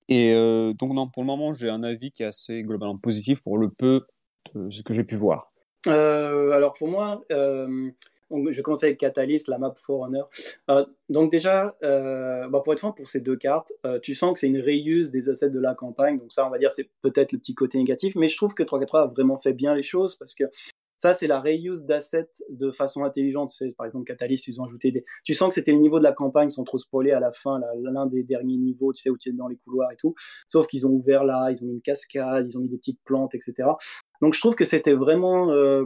Et 0.09 0.35
euh, 0.35 0.75
donc 0.75 0.93
non, 0.93 1.09
pour 1.09 1.23
le 1.23 1.27
moment, 1.27 1.55
j'ai 1.55 1.71
un 1.71 1.83
avis 1.83 2.11
qui 2.11 2.23
est 2.23 2.27
assez 2.27 2.63
globalement 2.63 2.99
positif 2.99 3.43
pour 3.43 3.57
le 3.57 3.71
peu 3.71 4.07
de 4.55 4.71
ce 4.71 4.83
que 4.83 4.93
j'ai 4.93 5.05
pu 5.05 5.15
voir. 5.15 5.53
Euh, 5.87 6.51
alors 6.53 6.75
pour 6.75 6.89
moi, 6.89 7.25
euh, 7.33 7.91
je 8.31 8.85
avec 8.85 8.99
Catalyst, 8.99 9.49
la 9.49 9.59
map 9.59 9.75
Forerunner. 9.77 10.23
Euh, 10.71 10.85
donc 11.09 11.31
déjà, 11.31 11.77
euh, 11.83 12.49
bah 12.49 12.61
pour 12.63 12.73
être 12.73 12.79
franc, 12.79 12.93
pour 12.93 13.09
ces 13.09 13.21
deux 13.21 13.37
cartes, 13.37 13.73
euh, 13.85 13.99
tu 14.01 14.15
sens 14.15 14.33
que 14.35 14.39
c'est 14.39 14.47
une 14.49 14.61
reuse 14.61 15.11
des 15.11 15.29
assets 15.29 15.51
de 15.51 15.61
la 15.61 15.75
campagne. 15.75 16.19
Donc 16.19 16.33
ça, 16.33 16.47
on 16.47 16.51
va 16.51 16.59
dire, 16.59 16.71
c'est 16.71 16.91
peut-être 17.03 17.33
le 17.33 17.39
petit 17.39 17.55
côté 17.55 17.79
négatif. 17.79 18.15
Mais 18.15 18.29
je 18.29 18.37
trouve 18.37 18.55
que 18.55 18.63
343 18.63 19.01
a 19.03 19.07
vraiment 19.07 19.39
fait 19.39 19.53
bien 19.53 19.75
les 19.75 19.83
choses 19.83 20.17
parce 20.17 20.35
que 20.35 20.45
ça, 20.97 21.15
c'est 21.15 21.27
la 21.27 21.41
reuse 21.41 21.87
d'assets 21.87 22.29
de 22.51 22.71
façon 22.71 23.05
intelligente. 23.05 23.49
Tu 23.49 23.57
sais, 23.57 23.75
par 23.75 23.87
exemple, 23.87 24.05
Catalyst, 24.05 24.49
ils 24.49 24.61
ont 24.61 24.65
ajouté 24.65 24.93
des... 24.93 25.03
Tu 25.25 25.33
sens 25.33 25.49
que 25.49 25.55
c'était 25.55 25.73
le 25.73 25.79
niveau 25.79 25.99
de 25.99 26.05
la 26.05 26.13
campagne 26.13 26.51
sans 26.51 26.63
trop 26.63 26.77
spoiler 26.77 27.13
à 27.13 27.21
la 27.21 27.33
fin, 27.33 27.59
l'un 27.83 28.05
des 28.05 28.23
derniers 28.23 28.59
niveaux, 28.59 28.93
tu 28.93 29.01
sais, 29.01 29.09
où 29.09 29.17
tu 29.17 29.31
es 29.31 29.33
dans 29.33 29.49
les 29.49 29.57
couloirs 29.57 29.91
et 29.93 29.97
tout. 29.97 30.15
Sauf 30.47 30.67
qu'ils 30.67 30.87
ont 30.87 30.91
ouvert 30.91 31.25
là, 31.25 31.51
ils 31.51 31.65
ont 31.65 31.69
mis 31.69 31.73
une 31.73 31.81
cascade, 31.81 32.47
ils 32.51 32.59
ont 32.59 32.61
mis 32.61 32.69
des 32.69 32.77
petites 32.77 33.01
plantes, 33.03 33.35
etc. 33.35 33.71
Donc 34.21 34.35
je 34.35 34.41
trouve 34.41 34.55
que 34.55 34.65
c'était 34.65 34.93
vraiment 34.93 35.51
euh, 35.51 35.85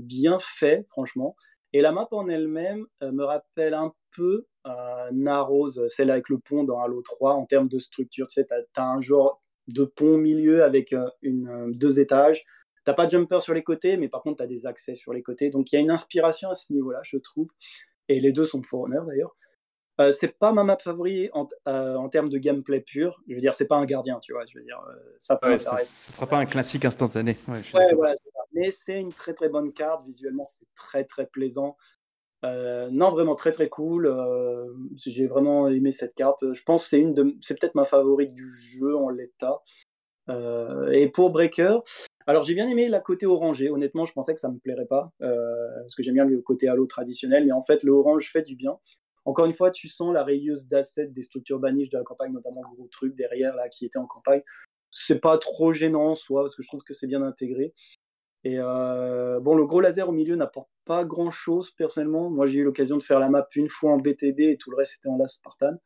bien 0.00 0.38
fait, 0.40 0.86
franchement. 0.90 1.36
Et 1.72 1.80
la 1.80 1.92
map 1.92 2.08
en 2.12 2.28
elle-même 2.28 2.86
euh, 3.02 3.12
me 3.12 3.24
rappelle 3.24 3.74
un 3.74 3.92
peu 4.14 4.46
euh, 4.66 5.10
Narrows, 5.12 5.88
celle 5.88 6.10
avec 6.10 6.28
le 6.28 6.38
pont 6.38 6.64
dans 6.64 6.80
Halo 6.80 7.02
3, 7.02 7.34
en 7.34 7.46
termes 7.46 7.68
de 7.68 7.78
structure. 7.78 8.26
Tu 8.28 8.34
sais, 8.40 8.46
tu 8.46 8.80
as, 8.80 8.84
un 8.84 9.00
genre 9.00 9.42
de 9.68 9.84
pont 9.84 10.14
au 10.14 10.18
milieu 10.18 10.62
avec 10.64 10.92
euh, 10.92 11.08
euh, 11.24 11.70
deux 11.72 12.00
étages. 12.00 12.44
T'as 12.84 12.94
pas 12.94 13.06
de 13.06 13.12
jumper 13.12 13.40
sur 13.40 13.54
les 13.54 13.62
côtés, 13.62 13.96
mais 13.96 14.08
par 14.08 14.22
contre, 14.22 14.38
tu 14.38 14.42
as 14.42 14.46
des 14.46 14.66
accès 14.66 14.94
sur 14.94 15.12
les 15.12 15.22
côtés. 15.22 15.50
Donc, 15.50 15.72
il 15.72 15.76
y 15.76 15.78
a 15.78 15.80
une 15.80 15.90
inspiration 15.90 16.50
à 16.50 16.54
ce 16.54 16.72
niveau-là, 16.72 17.00
je 17.04 17.16
trouve. 17.16 17.48
Et 18.08 18.20
les 18.20 18.32
deux 18.32 18.46
sont 18.46 18.58
de 18.58 18.66
Forerunner, 18.66 19.00
d'ailleurs. 19.06 19.36
Euh, 20.00 20.10
c'est 20.10 20.38
pas 20.38 20.52
ma 20.52 20.64
map 20.64 20.78
favorite 20.78 21.30
en, 21.34 21.46
euh, 21.68 21.96
en, 21.96 22.08
termes 22.08 22.30
de 22.30 22.38
gameplay 22.38 22.80
pur. 22.80 23.22
Je 23.28 23.34
veux 23.34 23.40
dire, 23.40 23.54
c'est 23.54 23.66
pas 23.66 23.76
un 23.76 23.84
gardien, 23.84 24.18
tu 24.20 24.32
vois. 24.32 24.44
Je 24.46 24.58
veux 24.58 24.64
dire, 24.64 24.80
euh, 24.88 24.94
ça 25.18 25.36
peut. 25.36 25.50
Ouais, 25.50 25.58
ça, 25.58 25.76
sera 25.78 26.26
pas 26.26 26.38
un 26.38 26.46
classique 26.46 26.84
instantané. 26.84 27.36
Ouais, 27.46 27.60
ouais 27.74 27.94
voilà, 27.94 28.14
Mais 28.54 28.70
c'est 28.70 28.98
une 28.98 29.12
très 29.12 29.34
très 29.34 29.48
bonne 29.48 29.72
carte. 29.72 30.04
Visuellement, 30.04 30.44
c'est 30.44 30.64
très 30.74 31.04
très 31.04 31.26
plaisant. 31.26 31.76
Non, 32.44 33.10
vraiment 33.10 33.34
très 33.34 33.52
très 33.52 33.68
cool. 33.68 34.12
J'ai 34.96 35.26
vraiment 35.26 35.68
aimé 35.68 35.92
cette 35.92 36.14
carte. 36.14 36.52
Je 36.52 36.62
pense 36.62 36.84
que 36.84 36.90
c'est 36.90 36.98
une 36.98 37.14
de, 37.14 37.36
c'est 37.40 37.58
peut-être 37.58 37.74
ma 37.74 37.84
favorite 37.84 38.34
du 38.34 38.52
jeu 38.52 38.96
en 38.96 39.10
l'état. 39.10 39.60
Et 40.90 41.08
pour 41.08 41.30
Breaker, 41.30 41.80
alors 42.26 42.42
j'ai 42.42 42.54
bien 42.54 42.68
aimé 42.68 42.88
la 42.88 43.00
côté 43.00 43.26
orangé. 43.26 43.70
Honnêtement, 43.70 44.06
je 44.06 44.12
pensais 44.12 44.34
que 44.34 44.40
ça 44.40 44.48
me 44.48 44.58
plairait 44.58 44.86
pas 44.86 45.12
parce 45.20 45.94
que 45.94 46.02
j'aime 46.02 46.14
bien 46.14 46.24
le 46.24 46.40
côté 46.40 46.66
halo 46.66 46.86
traditionnel, 46.86 47.44
mais 47.44 47.52
en 47.52 47.62
fait 47.62 47.84
le 47.84 47.92
orange 47.92 48.28
fait 48.32 48.42
du 48.42 48.56
bien. 48.56 48.78
Encore 49.24 49.46
une 49.46 49.54
fois, 49.54 49.70
tu 49.70 49.88
sens 49.88 50.12
la 50.12 50.24
rayeuse 50.24 50.68
d'assets 50.68 51.06
des 51.06 51.22
structures 51.22 51.58
baniches 51.58 51.90
de 51.90 51.98
la 51.98 52.04
campagne, 52.04 52.32
notamment 52.32 52.62
le 52.68 52.76
gros 52.76 52.88
truc 52.88 53.14
derrière 53.14 53.54
là 53.54 53.68
qui 53.68 53.86
était 53.86 53.98
en 53.98 54.06
campagne. 54.06 54.42
C'est 54.90 55.20
pas 55.20 55.38
trop 55.38 55.72
gênant, 55.72 56.14
soit 56.14 56.42
parce 56.42 56.56
que 56.56 56.62
je 56.62 56.68
trouve 56.68 56.82
que 56.82 56.92
c'est 56.92 57.06
bien 57.06 57.22
intégré. 57.22 57.72
Et 58.44 58.56
euh, 58.58 59.38
bon, 59.40 59.54
le 59.54 59.64
gros 59.66 59.80
laser 59.80 60.08
au 60.08 60.12
milieu 60.12 60.34
n'apporte 60.34 60.70
pas 60.84 61.04
grand 61.04 61.30
chose 61.30 61.70
personnellement. 61.70 62.28
Moi, 62.28 62.46
j'ai 62.46 62.58
eu 62.58 62.64
l'occasion 62.64 62.96
de 62.96 63.02
faire 63.02 63.20
la 63.20 63.28
map 63.28 63.46
une 63.54 63.68
fois 63.68 63.92
en 63.92 63.98
BTB 63.98 64.40
et 64.40 64.56
tout 64.58 64.70
le 64.70 64.76
reste 64.76 64.94
c'était 64.94 65.08
en 65.08 65.16
Last 65.16 65.36
Spartan. 65.36 65.76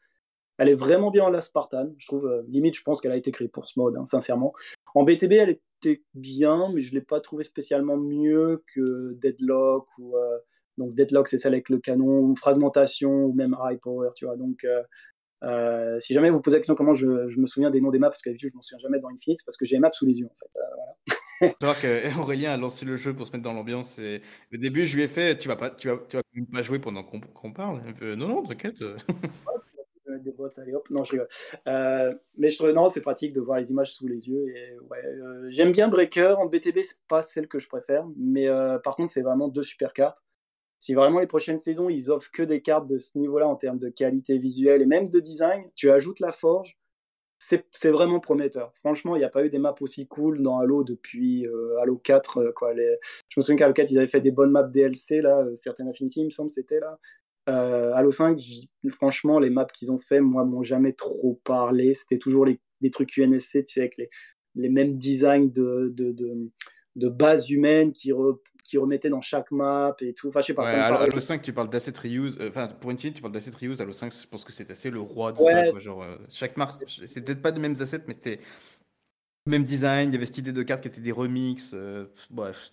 Elle 0.58 0.70
est 0.70 0.74
vraiment 0.74 1.10
bien 1.10 1.24
en 1.24 1.28
Last 1.28 1.48
Spartan. 1.48 1.90
Je 1.98 2.06
trouve, 2.06 2.26
euh, 2.26 2.42
limite, 2.48 2.74
je 2.74 2.82
pense 2.82 3.02
qu'elle 3.02 3.12
a 3.12 3.16
été 3.16 3.30
créée 3.30 3.48
pour 3.48 3.68
ce 3.68 3.78
mode, 3.78 3.96
hein, 3.98 4.06
sincèrement. 4.06 4.54
En 4.94 5.04
BTB, 5.04 5.32
elle 5.32 5.58
était 5.82 6.02
bien, 6.14 6.72
mais 6.72 6.80
je 6.80 6.94
ne 6.94 6.98
l'ai 6.98 7.04
pas 7.04 7.20
trouvé 7.20 7.42
spécialement 7.42 7.98
mieux 7.98 8.64
que 8.74 9.12
Deadlock 9.20 9.86
ou. 9.98 10.16
Euh, 10.16 10.38
donc 10.78 10.94
Deadlock, 10.94 11.28
c'est 11.28 11.38
celle 11.38 11.54
avec 11.54 11.68
le 11.68 11.78
canon, 11.78 12.20
ou 12.20 12.34
Fragmentation, 12.34 13.26
ou 13.26 13.32
même 13.32 13.56
High 13.62 13.78
Power, 13.80 14.10
tu 14.14 14.26
vois. 14.26 14.36
Donc, 14.36 14.64
euh, 14.64 14.82
euh, 15.44 15.98
si 16.00 16.14
jamais 16.14 16.30
vous 16.30 16.40
posez 16.40 16.56
la 16.56 16.60
question 16.60 16.74
comment 16.74 16.94
je, 16.94 17.28
je 17.28 17.38
me 17.38 17.46
souviens 17.46 17.70
des 17.70 17.80
noms 17.80 17.90
des 17.90 17.98
maps, 17.98 18.08
parce 18.08 18.22
que 18.22 18.30
d'habitude, 18.30 18.50
je 18.50 18.56
m'en 18.56 18.62
souviens 18.62 18.82
jamais 18.82 19.00
dans 19.00 19.08
Infinite, 19.08 19.38
c'est 19.38 19.44
parce 19.44 19.56
que 19.56 19.64
j'ai 19.64 19.76
les 19.76 19.80
maps 19.80 19.90
sous 19.92 20.06
les 20.06 20.18
yeux, 20.18 20.26
en 20.26 20.34
fait. 20.34 20.58
Euh, 20.58 20.62
voilà. 20.74 21.56
c'est 21.60 21.88
vrai 21.88 22.12
qu'Aurélien 22.14 22.52
a 22.52 22.56
lancé 22.56 22.84
le 22.84 22.96
jeu 22.96 23.14
pour 23.14 23.26
se 23.26 23.32
mettre 23.32 23.44
dans 23.44 23.52
l'ambiance. 23.52 23.98
Et 23.98 24.22
au 24.52 24.56
début, 24.56 24.86
je 24.86 24.96
lui 24.96 25.02
ai 25.02 25.08
fait 25.08 25.38
Tu 25.38 25.48
vas 25.48 25.56
pas, 25.56 25.70
tu 25.70 25.88
vas, 25.88 25.98
tu 26.08 26.16
vas 26.16 26.22
pas 26.52 26.62
jouer 26.62 26.78
pendant 26.78 27.02
qu'on 27.02 27.20
qu 27.20 27.52
parle. 27.52 27.82
Fait, 27.94 28.16
non, 28.16 28.28
non, 28.28 28.42
t'inquiète. 28.42 28.82
des 30.18 30.32
bots, 30.32 30.48
allez 30.58 30.74
hop. 30.74 30.88
Non, 30.90 31.04
je 31.04 31.12
rigole. 31.12 31.28
Euh, 31.68 32.14
mais 32.36 32.50
je 32.50 32.58
trouve, 32.58 32.70
non, 32.70 32.88
c'est 32.88 33.00
pratique 33.00 33.32
de 33.32 33.40
voir 33.40 33.58
les 33.58 33.70
images 33.70 33.92
sous 33.92 34.06
les 34.06 34.28
yeux. 34.28 34.48
Et 34.48 34.78
ouais, 34.90 35.04
euh, 35.04 35.46
j'aime 35.48 35.72
bien 35.72 35.88
Breaker. 35.88 36.36
En 36.38 36.46
BTB, 36.46 36.80
c'est 36.82 37.00
pas 37.08 37.22
celle 37.22 37.48
que 37.48 37.58
je 37.58 37.68
préfère. 37.68 38.06
Mais 38.16 38.48
euh, 38.48 38.78
par 38.78 38.96
contre, 38.96 39.10
c'est 39.10 39.22
vraiment 39.22 39.48
deux 39.48 39.62
super 39.62 39.92
cartes 39.92 40.22
si 40.78 40.94
vraiment 40.94 41.20
les 41.20 41.26
prochaines 41.26 41.58
saisons, 41.58 41.88
ils 41.88 42.10
offrent 42.10 42.30
que 42.30 42.42
des 42.42 42.60
cartes 42.60 42.86
de 42.86 42.98
ce 42.98 43.18
niveau-là 43.18 43.48
en 43.48 43.56
termes 43.56 43.78
de 43.78 43.88
qualité 43.88 44.38
visuelle 44.38 44.82
et 44.82 44.86
même 44.86 45.08
de 45.08 45.20
design, 45.20 45.64
tu 45.74 45.90
ajoutes 45.90 46.20
la 46.20 46.32
forge, 46.32 46.78
c'est 47.38 47.90
vraiment 47.90 48.18
prometteur. 48.20 48.72
Franchement, 48.76 49.14
il 49.14 49.20
n'y 49.20 49.24
a 49.24 49.28
pas 49.28 49.44
eu 49.44 49.50
des 49.50 49.58
maps 49.58 49.74
aussi 49.80 50.06
cool 50.06 50.42
dans 50.42 50.58
Halo 50.58 50.84
depuis 50.84 51.46
euh, 51.46 51.78
Halo 51.80 51.96
4. 51.98 52.38
Euh. 52.38 52.52
Je 53.28 53.38
me 53.38 53.42
souviens 53.42 53.56
qu'à 53.56 53.64
Halo 53.66 53.74
4, 53.74 53.90
ils 53.90 53.98
avaient 53.98 54.06
fait 54.06 54.20
des 54.20 54.30
bonnes 54.30 54.50
maps 54.50 54.62
DLC, 54.62 55.20
là, 55.20 55.40
euh, 55.40 55.54
certaines 55.54 55.88
Affinity, 55.88 56.20
il 56.20 56.26
me 56.26 56.30
semble, 56.30 56.50
c'était 56.50 56.80
là. 56.80 56.98
Halo 57.48 58.10
5, 58.10 58.40
franchement, 58.90 59.38
les 59.38 59.50
maps 59.50 59.66
qu'ils 59.66 59.92
ont 59.92 59.98
fait, 59.98 60.20
moi, 60.20 60.44
m'ont 60.44 60.64
jamais 60.64 60.92
trop 60.92 61.40
parlé. 61.44 61.94
C'était 61.94 62.18
toujours 62.18 62.44
les, 62.44 62.58
trucs 62.90 63.16
UNSC, 63.16 63.64
tu 63.64 63.72
sais, 63.72 63.80
avec 63.80 63.96
les, 64.56 64.68
mêmes 64.68 64.96
designs 64.96 65.46
de, 65.52 65.92
de, 65.94 66.10
de, 66.10 66.50
de 66.96 67.08
base 67.08 67.50
humaine 67.50 67.92
qui, 67.92 68.10
re, 68.12 68.40
qui 68.64 68.78
remettaient 68.78 69.10
dans 69.10 69.20
chaque 69.20 69.50
map 69.52 69.94
et 70.00 70.12
tout. 70.12 70.28
Enfin, 70.28 70.40
je 70.40 70.46
sais 70.46 70.54
pas. 70.54 70.64
Ouais, 70.64 70.72
ça 70.72 70.86
Halo, 70.86 70.96
Halo 70.98 71.20
5, 71.20 71.42
tu 71.42 71.52
parles 71.52 71.70
d'asset 71.70 71.92
reuse. 72.02 72.38
Enfin, 72.48 72.64
euh, 72.64 72.74
pour 72.80 72.90
Infinite, 72.90 73.14
tu 73.14 73.22
parles 73.22 73.34
d'asset 73.34 73.52
reuse. 73.60 73.80
Halo 73.80 73.92
5, 73.92 74.12
je 74.12 74.26
pense 74.26 74.44
que 74.44 74.52
c'est 74.52 74.70
assez 74.70 74.90
le 74.90 75.00
roi 75.00 75.32
de 75.32 75.40
ouais, 75.40 75.52
ça. 75.52 75.70
Quoi. 75.70 75.80
Genre, 75.80 76.02
euh, 76.02 76.16
chaque 76.28 76.56
map, 76.56 76.68
c'est 76.86 77.24
peut-être 77.24 77.42
pas 77.42 77.52
les 77.52 77.60
mêmes 77.60 77.76
assets, 77.78 78.02
mais 78.08 78.14
c'était 78.14 78.40
même 79.46 79.62
design. 79.62 80.10
Il 80.10 80.14
y 80.14 80.16
avait 80.16 80.26
cette 80.26 80.38
idée 80.38 80.52
de 80.52 80.62
cartes 80.62 80.82
qui 80.82 80.88
étaient 80.88 81.00
des 81.00 81.12
remixes. 81.12 81.72
Euh, 81.74 82.06
bref, 82.30 82.72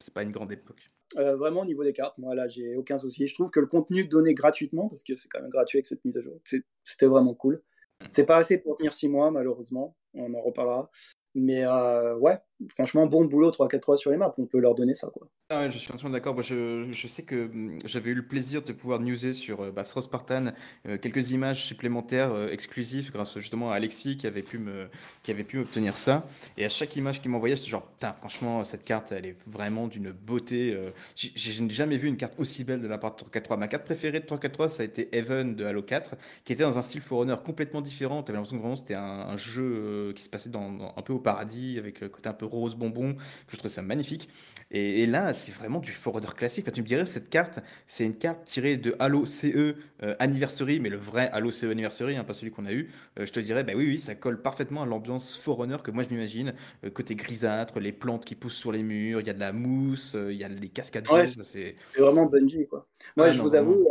c'est 0.00 0.12
pas 0.12 0.22
une 0.22 0.32
grande 0.32 0.52
époque. 0.52 0.86
Euh, 1.16 1.36
vraiment 1.36 1.60
au 1.60 1.64
niveau 1.64 1.84
des 1.84 1.92
cartes, 1.92 2.18
moi 2.18 2.34
là 2.34 2.48
j'ai 2.48 2.74
aucun 2.74 2.98
souci. 2.98 3.28
Je 3.28 3.34
trouve 3.34 3.50
que 3.50 3.60
le 3.60 3.66
contenu 3.66 4.04
donné 4.04 4.34
gratuitement, 4.34 4.88
parce 4.88 5.04
que 5.04 5.14
c'est 5.14 5.28
quand 5.28 5.40
même 5.40 5.50
gratuit 5.50 5.78
avec 5.78 5.86
cette 5.86 6.04
mise 6.04 6.16
à 6.16 6.20
jour, 6.20 6.40
c'était 6.82 7.06
vraiment 7.06 7.34
cool. 7.34 7.62
C'est 8.10 8.26
pas 8.26 8.36
assez 8.36 8.58
pour 8.58 8.76
tenir 8.76 8.92
6 8.92 9.08
mois 9.08 9.30
malheureusement, 9.30 9.96
on 10.14 10.34
en 10.34 10.40
reparlera. 10.40 10.90
Mais 11.36 11.64
ouais, 11.66 12.38
franchement, 12.68 13.06
bon 13.06 13.24
boulot 13.24 13.50
3-4-3 13.50 13.96
sur 13.96 14.10
les 14.10 14.16
maps, 14.16 14.34
on 14.38 14.46
peut 14.46 14.58
leur 14.58 14.74
donner 14.74 14.94
ça. 14.94 15.08
Quoi. 15.12 15.26
Ah 15.50 15.60
ouais, 15.60 15.70
je 15.70 15.78
suis 15.78 15.92
entièrement 15.92 16.12
d'accord. 16.12 16.40
Je, 16.42 16.86
je, 16.90 17.06
sais 17.06 17.22
que 17.22 17.46
hum, 17.46 17.78
j'avais 17.84 18.10
eu 18.10 18.14
le 18.14 18.26
plaisir 18.26 18.62
de 18.62 18.72
pouvoir 18.72 19.00
newser 19.00 19.32
sur 19.32 19.60
euh, 19.60 19.70
bah, 19.70 19.84
Spartan 19.84 20.52
euh, 20.86 20.98
quelques 20.98 21.30
images 21.32 21.64
supplémentaires 21.64 22.32
euh, 22.32 22.48
exclusives 22.48 23.12
grâce 23.12 23.38
justement 23.38 23.70
à 23.70 23.76
Alexis 23.76 24.16
qui 24.16 24.26
avait 24.26 24.42
pu 24.42 24.58
me 24.58 24.88
qui 25.22 25.30
avait 25.30 25.44
pu 25.44 25.58
obtenir 25.58 25.96
ça. 25.96 26.26
Et 26.56 26.64
à 26.64 26.68
chaque 26.68 26.96
image 26.96 27.20
qu'il 27.20 27.30
m'envoyait, 27.30 27.56
j'étais 27.56 27.70
genre, 27.70 27.86
putain, 27.86 28.12
franchement, 28.12 28.64
cette 28.64 28.84
carte, 28.84 29.12
elle 29.12 29.26
est 29.26 29.36
vraiment 29.48 29.88
d'une 29.88 30.12
beauté. 30.12 30.72
Euh, 30.74 30.90
J'ai 31.14 31.68
jamais 31.70 31.96
vu 31.96 32.08
une 32.08 32.16
carte 32.16 32.34
aussi 32.38 32.64
belle 32.64 32.80
de 32.80 32.88
la 32.88 32.98
part 32.98 33.16
de 33.16 33.22
3-4-3. 33.24 33.58
Ma 33.58 33.68
carte 33.68 33.84
préférée 33.84 34.20
de 34.20 34.26
3-4-3, 34.26 34.68
ça 34.68 34.82
a 34.82 34.86
été 34.86 35.14
Heaven 35.16 35.54
de 35.56 35.64
Halo 35.64 35.82
4, 35.82 36.16
qui 36.44 36.52
était 36.52 36.62
dans 36.62 36.78
un 36.78 36.82
style 36.82 37.00
Forerunner 37.00 37.36
complètement 37.44 37.80
différent. 37.80 38.22
T'avais 38.22 38.36
l'impression 38.36 38.56
que 38.56 38.62
vraiment 38.62 38.76
c'était 38.76 38.94
un, 38.94 39.36
jeu 39.36 39.62
euh, 39.62 40.12
qui 40.12 40.22
se 40.22 40.30
passait 40.30 40.50
dans, 40.50 40.70
dans, 40.70 40.94
un 40.96 41.02
peu 41.02 41.12
au 41.12 41.18
paradis, 41.18 41.78
avec 41.78 42.00
le 42.00 42.08
côté 42.08 42.28
un 42.28 42.34
peu 42.34 42.46
rose 42.60 42.74
bonbon, 42.74 43.14
que 43.14 43.20
je 43.52 43.56
trouvais 43.56 43.72
ça 43.72 43.82
magnifique. 43.82 44.28
Et, 44.70 45.02
et 45.02 45.06
là, 45.06 45.34
c'est 45.34 45.52
vraiment 45.52 45.80
du 45.80 45.92
Forerunner 45.92 46.28
classique. 46.36 46.64
Enfin, 46.64 46.72
tu 46.72 46.82
me 46.82 46.86
dirais, 46.86 47.06
cette 47.06 47.28
carte, 47.28 47.60
c'est 47.86 48.04
une 48.04 48.16
carte 48.16 48.44
tirée 48.44 48.76
de 48.76 48.94
Halo 48.98 49.26
CE 49.26 49.76
euh, 50.02 50.14
Anniversary, 50.18 50.80
mais 50.80 50.88
le 50.88 50.96
vrai 50.96 51.28
Halo 51.32 51.50
CE 51.50 51.66
Anniversary, 51.66 52.16
hein, 52.16 52.24
pas 52.24 52.34
celui 52.34 52.50
qu'on 52.50 52.66
a 52.66 52.72
eu. 52.72 52.90
Euh, 53.18 53.26
je 53.26 53.32
te 53.32 53.40
dirais, 53.40 53.64
bah 53.64 53.72
oui, 53.76 53.86
oui, 53.86 53.98
ça 53.98 54.14
colle 54.14 54.42
parfaitement 54.42 54.82
à 54.82 54.86
l'ambiance 54.86 55.36
Forerunner 55.36 55.78
que 55.82 55.90
moi 55.90 56.02
je 56.02 56.10
m'imagine. 56.10 56.54
Euh, 56.84 56.90
côté 56.90 57.14
grisâtre, 57.14 57.80
les 57.80 57.92
plantes 57.92 58.24
qui 58.24 58.34
poussent 58.34 58.56
sur 58.56 58.72
les 58.72 58.82
murs, 58.82 59.20
il 59.20 59.26
y 59.26 59.30
a 59.30 59.34
de 59.34 59.40
la 59.40 59.52
mousse, 59.52 60.16
il 60.16 60.36
y 60.36 60.44
a 60.44 60.48
les 60.48 60.68
cascades. 60.68 61.08
Ouais, 61.10 61.26
c'est 61.26 61.76
vraiment 61.98 62.26
Bungie, 62.26 62.66
quoi. 62.66 62.88
Moi, 63.16 63.26
ah, 63.26 63.30
je 63.30 63.38
non, 63.38 63.44
vous 63.44 63.54
avoue, 63.54 63.86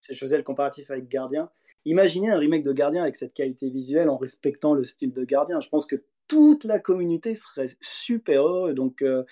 si 0.00 0.14
je 0.14 0.18
faisais 0.18 0.36
le 0.36 0.42
comparatif 0.42 0.90
avec 0.90 1.08
Gardien, 1.08 1.50
imaginez 1.84 2.30
un 2.30 2.38
remake 2.38 2.62
de 2.62 2.72
Gardien 2.72 3.02
avec 3.02 3.16
cette 3.16 3.34
qualité 3.34 3.70
visuelle 3.70 4.08
en 4.08 4.16
respectant 4.16 4.74
le 4.74 4.84
style 4.84 5.12
de 5.12 5.24
Gardien. 5.24 5.60
Je 5.60 5.68
pense 5.68 5.86
que 5.86 6.02
toute 6.28 6.64
la 6.64 6.78
communauté 6.78 7.34
serait 7.34 7.66
super 7.80 8.46
heureux. 8.46 8.74
Donc, 8.74 9.02
euh, 9.02 9.24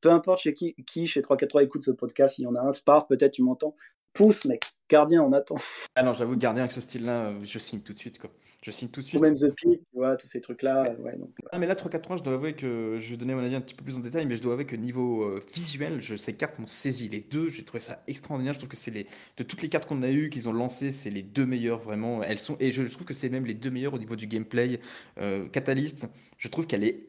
peu 0.00 0.10
importe 0.10 0.40
chez 0.40 0.54
qui, 0.54 1.06
chez 1.06 1.22
343 1.22 1.62
écoute 1.62 1.82
ce 1.82 1.90
podcast, 1.90 2.38
il 2.38 2.42
y 2.42 2.46
en 2.46 2.54
a 2.54 2.60
un, 2.60 2.72
Spar, 2.72 3.06
peut-être 3.06 3.32
tu 3.32 3.42
m'entends. 3.42 3.74
Pousse, 4.12 4.44
mec, 4.44 4.64
Gardien, 4.88 5.22
on 5.22 5.32
attend. 5.32 5.56
Ah 5.94 6.02
non, 6.02 6.12
j'avoue, 6.12 6.36
Gardien 6.36 6.64
avec 6.64 6.72
ce 6.72 6.80
style-là, 6.80 7.32
je 7.42 7.58
signe 7.58 7.80
tout 7.80 7.92
de 7.92 7.98
suite. 7.98 8.18
Quoi. 8.18 8.30
Je 8.62 8.70
signe 8.70 8.88
tout 8.88 9.00
de 9.00 9.06
suite. 9.06 9.18
Ou 9.18 9.22
même 9.22 9.34
The 9.34 9.54
Pit, 9.54 9.80
tu 9.80 9.96
vois, 9.96 10.16
tous 10.16 10.26
ces 10.26 10.40
trucs-là. 10.40 10.94
Ouais, 10.98 11.16
donc... 11.16 11.30
Ah, 11.50 11.58
mais 11.58 11.66
là, 11.66 11.74
3-4 11.74 12.18
je 12.18 12.22
dois 12.22 12.34
avouer 12.34 12.52
que 12.52 12.96
je 12.98 13.10
vais 13.10 13.16
donner 13.16 13.34
mon 13.34 13.42
avis 13.42 13.54
un 13.54 13.60
petit 13.60 13.74
peu 13.74 13.82
plus 13.84 13.96
en 13.96 14.00
détail, 14.00 14.26
mais 14.26 14.36
je 14.36 14.42
dois 14.42 14.52
avouer 14.52 14.66
que 14.66 14.76
niveau 14.76 15.22
euh, 15.22 15.42
visuel, 15.54 16.02
je, 16.02 16.14
ces 16.16 16.34
cartes 16.34 16.58
m'ont 16.58 16.66
saisi. 16.66 17.08
Les 17.08 17.20
deux, 17.20 17.48
j'ai 17.48 17.64
trouvé 17.64 17.80
ça 17.80 18.02
extraordinaire. 18.06 18.52
Je 18.52 18.58
trouve 18.58 18.68
que 18.68 18.76
c'est 18.76 18.90
les. 18.90 19.06
De 19.38 19.44
toutes 19.44 19.62
les 19.62 19.70
cartes 19.70 19.88
qu'on 19.88 20.02
a 20.02 20.10
eues, 20.10 20.28
qu'ils 20.28 20.48
ont 20.48 20.52
lancées, 20.52 20.90
c'est 20.90 21.10
les 21.10 21.22
deux 21.22 21.46
meilleures, 21.46 21.80
vraiment. 21.80 22.22
Elles 22.22 22.38
sont. 22.38 22.56
Et 22.60 22.70
je, 22.70 22.82
trouve 22.82 23.06
que 23.06 23.14
c'est 23.14 23.30
même 23.30 23.46
les 23.46 23.54
deux 23.54 23.70
meilleures 23.70 23.94
au 23.94 23.98
niveau 23.98 24.16
du 24.16 24.26
gameplay. 24.26 24.80
Euh, 25.18 25.48
Catalyst, 25.48 26.06
je 26.36 26.48
trouve 26.48 26.66
qu'elle 26.66 26.84
est 26.84 27.06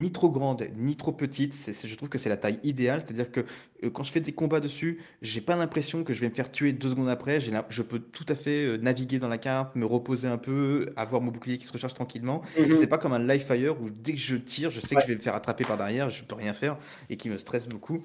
ni 0.00 0.12
trop 0.12 0.30
grande, 0.30 0.64
ni 0.76 0.96
trop 0.96 1.12
petite. 1.12 1.54
je 1.54 1.94
trouve 1.96 2.08
que 2.08 2.18
c'est 2.18 2.28
la 2.28 2.36
taille 2.36 2.60
idéale. 2.62 3.02
C'est-à-dire 3.04 3.32
que 3.32 3.40
euh, 3.82 3.90
quand 3.90 4.04
je 4.04 4.12
fais 4.12 4.20
des 4.20 4.32
combats 4.32 4.60
dessus, 4.60 5.00
j'ai 5.22 5.40
pas 5.40 5.56
l'impression 5.56 6.04
que 6.04 6.12
je 6.12 6.20
vais 6.20 6.28
me 6.28 6.34
faire 6.34 6.52
tuer 6.52 6.72
deux 6.72 6.90
secondes 6.90 7.08
après. 7.08 7.40
Je 7.40 7.82
peux 7.82 7.98
tout 7.98 8.26
à 8.28 8.36
fait 8.36 8.64
euh, 8.64 8.76
naviguer 8.76 9.18
dans 9.18 9.28
la 9.28 9.38
carte, 9.38 9.74
me 9.74 9.84
reposer 9.84 10.28
un 10.28 10.38
peu, 10.38 10.92
avoir 10.96 11.20
mon 11.20 11.32
bouclier 11.32 11.58
qui 11.58 11.66
se 11.66 11.72
recharge 11.72 11.94
tranquillement. 11.94 12.42
Mhm. 12.58 12.76
C'est 12.76 12.86
pas 12.86 12.98
comme 12.98 13.12
un 13.12 13.18
live 13.18 13.44
fire 13.44 13.80
où 13.80 13.90
dès 13.90 14.12
que 14.12 14.20
je 14.20 14.36
tire, 14.36 14.70
je 14.70 14.80
sais 14.80 14.94
que 14.94 15.02
je 15.02 15.08
vais 15.08 15.16
me 15.16 15.20
faire 15.20 15.34
attraper 15.34 15.64
par 15.64 15.76
derrière, 15.76 16.10
je 16.10 16.22
peux 16.22 16.36
rien 16.36 16.54
faire 16.54 16.76
et 17.10 17.16
qui 17.16 17.28
me 17.28 17.38
stresse 17.38 17.66
beaucoup. 17.66 18.04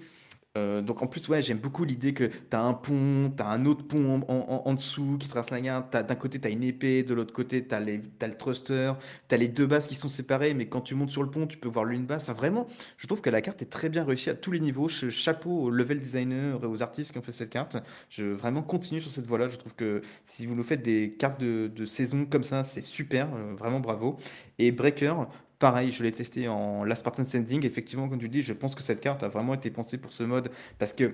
Euh, 0.55 0.83
donc 0.83 1.01
en 1.01 1.07
plus, 1.07 1.27
ouais, 1.29 1.41
j'aime 1.41 1.57
beaucoup 1.57 1.83
l'idée 1.83 2.13
que 2.13 2.25
tu 2.25 2.33
as 2.51 2.61
un 2.61 2.73
pont, 2.73 3.33
tu 3.35 3.41
as 3.41 3.47
un 3.47 3.65
autre 3.65 3.87
pont 3.87 4.21
en, 4.27 4.73
dessous 4.75 5.17
qui 5.19 5.27
trace 5.27 5.49
la 5.49 5.59
garde. 5.59 5.89
D'un 5.91 6.15
côté, 6.15 6.39
tu 6.39 6.47
as 6.47 6.51
une 6.51 6.63
épée, 6.63 7.01
de 7.01 7.15
l'autre 7.15 7.33
côté, 7.33 7.67
tu 7.67 7.73
as, 7.73 7.79
le 7.79 8.37
thruster, 8.37 8.93
tu 9.27 9.33
as 9.33 9.37
les 9.39 9.47
deux 9.47 9.65
bases 9.65 9.87
qui 9.87 9.95
sont 9.95 10.09
séparées, 10.09 10.53
mais 10.53 10.67
quand 10.67 10.81
tu 10.81 10.93
montes 10.93 11.09
sur 11.09 11.23
le 11.23 11.31
pont, 11.31 11.47
tu 11.47 11.57
peux 11.57 11.69
voir 11.69 11.85
l'une 11.85 12.05
base. 12.05 12.29
Vraiment, 12.29 12.67
je 12.97 13.07
trouve 13.07 13.21
que 13.21 13.31
la 13.31 13.41
carte 13.41 13.63
est 13.63 13.69
très 13.69 13.89
bien 13.89 14.03
réussie 14.03 14.29
à 14.29 14.35
tous 14.35 14.51
les 14.51 14.59
niveaux. 14.59 14.89
Chapeau 14.89 15.63
au 15.63 15.69
level 15.71 15.99
designer 15.99 16.63
et 16.63 16.67
aux 16.67 16.83
artistes 16.83 17.11
qui 17.13 17.17
ont 17.17 17.23
fait 17.23 17.31
cette 17.31 17.49
carte. 17.49 17.77
Je 18.09 18.23
vraiment 18.25 18.61
continue 18.61 19.01
sur 19.01 19.11
cette 19.11 19.25
voie-là. 19.25 19.49
Je 19.49 19.57
trouve 19.57 19.73
que 19.73 20.01
si 20.25 20.45
vous 20.45 20.53
nous 20.53 20.63
faites 20.63 20.83
des 20.83 21.15
cartes 21.17 21.41
de, 21.41 21.85
saison 21.85 22.25
comme 22.25 22.43
ça, 22.43 22.63
c'est 22.63 22.81
super. 22.81 23.27
Euh, 23.33 23.55
vraiment 23.55 23.79
bravo. 23.79 24.17
Et 24.59 24.71
Breaker, 24.71 25.15
Pareil, 25.63 25.93
je 25.93 26.03
l'ai 26.03 26.11
testé 26.11 26.49
en 26.49 26.83
Last 26.83 26.99
Spartan 27.03 27.23
Standing. 27.23 27.65
Effectivement, 27.65 28.09
comme 28.09 28.19
tu 28.19 28.27
dis, 28.27 28.41
je 28.41 28.51
pense 28.51 28.75
que 28.75 28.83
cette 28.83 28.99
carte 28.99 29.23
a 29.23 29.29
vraiment 29.29 29.53
été 29.53 29.71
pensée 29.71 29.97
pour 29.97 30.11
ce 30.11 30.23
mode 30.23 30.51
parce 30.77 30.91
que 30.91 31.13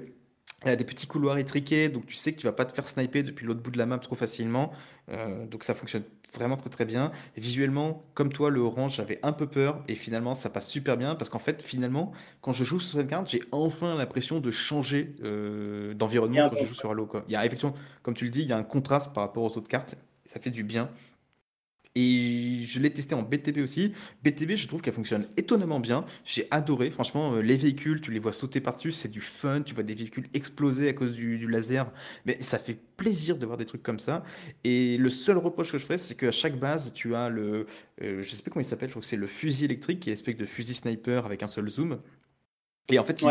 elle 0.64 0.72
a 0.72 0.76
des 0.76 0.86
petits 0.86 1.06
couloirs 1.06 1.38
étriqués, 1.38 1.88
donc 1.88 2.08
tu 2.08 2.16
sais 2.16 2.34
que 2.34 2.40
tu 2.40 2.48
vas 2.48 2.52
pas 2.52 2.66
te 2.66 2.74
faire 2.74 2.88
sniper 2.88 3.22
depuis 3.22 3.46
l'autre 3.46 3.62
bout 3.62 3.70
de 3.70 3.78
la 3.78 3.86
map 3.86 4.00
trop 4.00 4.16
facilement. 4.16 4.72
Euh, 5.12 5.46
donc 5.46 5.64
ça 5.64 5.76
fonctionne 5.76 6.02
vraiment 6.34 6.58
très 6.58 6.72
très 6.72 6.86
bien. 6.86 7.12
visuellement, 7.38 8.02
comme 8.16 8.34
toi, 8.34 8.50
le 8.50 8.60
orange, 8.60 8.96
j'avais 8.96 9.20
un 9.22 9.34
peu 9.34 9.46
peur 9.46 9.84
et 9.88 9.94
finalement 9.94 10.34
ça 10.34 10.50
passe 10.50 10.68
super 10.68 10.98
bien 10.98 11.14
parce 11.14 11.30
qu'en 11.30 11.38
fait, 11.38 11.62
finalement, 11.62 12.12
quand 12.42 12.52
je 12.52 12.64
joue 12.64 12.80
sur 12.80 12.98
cette 12.98 13.08
carte, 13.08 13.30
j'ai 13.30 13.44
enfin 13.52 14.00
l'impression 14.00 14.40
de 14.40 14.50
changer 14.50 15.16
euh, 15.24 15.94
d'environnement 15.94 16.50
quand 16.50 16.58
je 16.60 16.66
joue 16.66 16.74
sur 16.74 16.90
Halo. 16.90 17.06
Quoi. 17.06 17.24
Il 17.28 17.34
y 17.34 17.36
a 17.36 17.46
effectivement, 17.46 17.76
comme 18.02 18.16
tu 18.16 18.26
le 18.26 18.32
dis, 18.32 18.42
il 18.42 18.50
y 18.50 18.54
a 18.54 18.58
un 18.58 18.64
contraste 18.64 19.14
par 19.14 19.26
rapport 19.26 19.44
aux 19.44 19.56
autres 19.60 19.70
cartes. 19.70 19.96
Ça 20.26 20.40
fait 20.40 20.50
du 20.50 20.64
bien. 20.64 20.90
Et 21.96 22.66
je 22.68 22.80
l'ai 22.80 22.92
testé 22.92 23.16
en 23.16 23.24
BTB 23.24 23.58
aussi. 23.60 23.94
BTB, 24.24 24.52
je 24.52 24.68
trouve 24.68 24.82
qu'elle 24.82 24.94
fonctionne 24.94 25.28
étonnamment 25.38 25.80
bien. 25.80 26.06
J'ai 26.24 26.48
adoré. 26.52 26.92
Franchement, 26.92 27.34
euh, 27.34 27.42
les 27.42 27.58
véhicules, 27.58 28.00
tu 28.00 28.12
les 28.12 28.20
vois 28.20 28.32
sauter 28.32 28.62
par-dessus, 28.62 28.92
c'est 28.92 29.10
du 29.10 29.22
fun. 29.22 29.64
Tu 29.64 29.74
vois 29.74 29.84
des 29.84 29.96
véhicules 29.96 30.28
exploser 30.34 30.88
à 30.88 30.94
cause 30.94 31.14
du, 31.14 31.48
laser. 31.48 31.92
Mais 32.26 32.40
ça 32.42 32.60
fait 32.60 32.78
plaisir 32.96 33.38
de 33.38 33.46
voir 33.46 33.58
des 33.58 33.66
trucs 33.66 33.82
comme 33.82 34.00
ça. 34.00 34.24
Et 34.64 34.98
le 34.98 35.10
seul 35.10 35.38
reproche 35.38 35.72
que 35.72 35.80
je 35.80 35.84
ferais, 35.84 35.98
c'est 35.98 36.16
qu'à 36.16 36.32
chaque 36.32 36.60
base, 36.60 36.94
tu 36.94 37.16
as 37.16 37.28
le. 37.28 37.66
Euh, 38.04 38.22
je 38.22 38.30
sais 38.30 38.44
pas 38.44 38.52
comment 38.52 38.62
il 38.62 38.70
s'appelle, 38.70 38.90
je 38.90 38.94
crois 38.94 39.02
que 39.02 39.08
c'est 39.08 39.18
le 39.18 39.28
fusil 39.28 39.66
électrique, 39.66 40.00
qui 40.00 40.12
est 40.12 40.14
espèce 40.14 40.38
de 40.38 40.46
fusil 40.46 40.76
sniper 40.76 41.26
avec 41.26 41.42
un 41.42 41.48
seul 41.48 41.68
zoom. 41.70 42.00
Et 42.90 43.00
en 43.00 43.04
fait, 43.04 43.24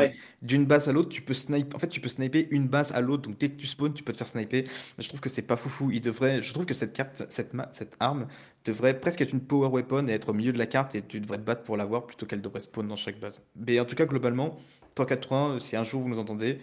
d'une 0.43 0.67
base 0.67 0.89
à 0.89 0.93
l'autre, 0.93 1.09
tu 1.09 1.23
peux 1.23 1.35
sniper. 1.35 1.77
En 1.77 1.79
fait, 1.79 1.89
tu 1.89 2.01
peux 2.01 2.09
sniper 2.09 2.47
une 2.51 2.69
base 2.69 2.93
à 2.93 3.01
l'autre. 3.01 3.29
Donc 3.29 3.39
dès 3.39 3.51
que 3.51 3.57
tu 3.57 3.67
spawns, 3.67 3.93
tu 3.95 4.03
peux 4.03 4.13
te 4.13 4.19
faire 4.19 4.29
sniper. 4.29 4.65
Je 4.99 5.09
trouve 5.09 5.21
que 5.21 5.29
c'est 5.29 5.43
pas 5.43 5.57
foufou. 5.57 5.91
Il 5.91 6.01
devrait. 6.01 6.43
Je 6.43 6.53
trouve 6.53 6.67
que 6.67 6.75
cette 6.75 6.93
carte, 6.93 7.25
cette, 7.29 7.53
cette 7.71 7.97
arme, 8.01 8.27
devrait 8.65 8.99
presque 8.99 9.21
être 9.21 9.33
une 9.33 9.41
power 9.41 9.69
weapon 9.69 10.09
et 10.09 10.13
être 10.13 10.31
au 10.31 10.35
milieu 10.35 10.53
de 10.53 10.59
la 10.59 10.67
carte 10.67 10.95
et 10.95 11.03
tu 11.03 11.21
devrais 11.21 11.39
te 11.39 11.43
battre 11.43 11.63
pour 11.63 11.77
l'avoir 11.77 12.07
plutôt 12.07 12.27
qu'elle 12.27 12.43
devrait 12.43 12.61
spawn 12.61 12.87
dans 12.87 12.97
chaque 12.97 13.19
base. 13.21 13.45
Mais 13.57 13.81
en 13.81 13.85
tout 13.85 13.97
cas, 13.97 14.07
globalement, 14.07 14.57
3-4-3, 14.97 15.61
si 15.61 15.77
un 15.77 15.85
jour 15.85 16.01
vous 16.01 16.09
nous 16.09 16.19
entendez, 16.19 16.59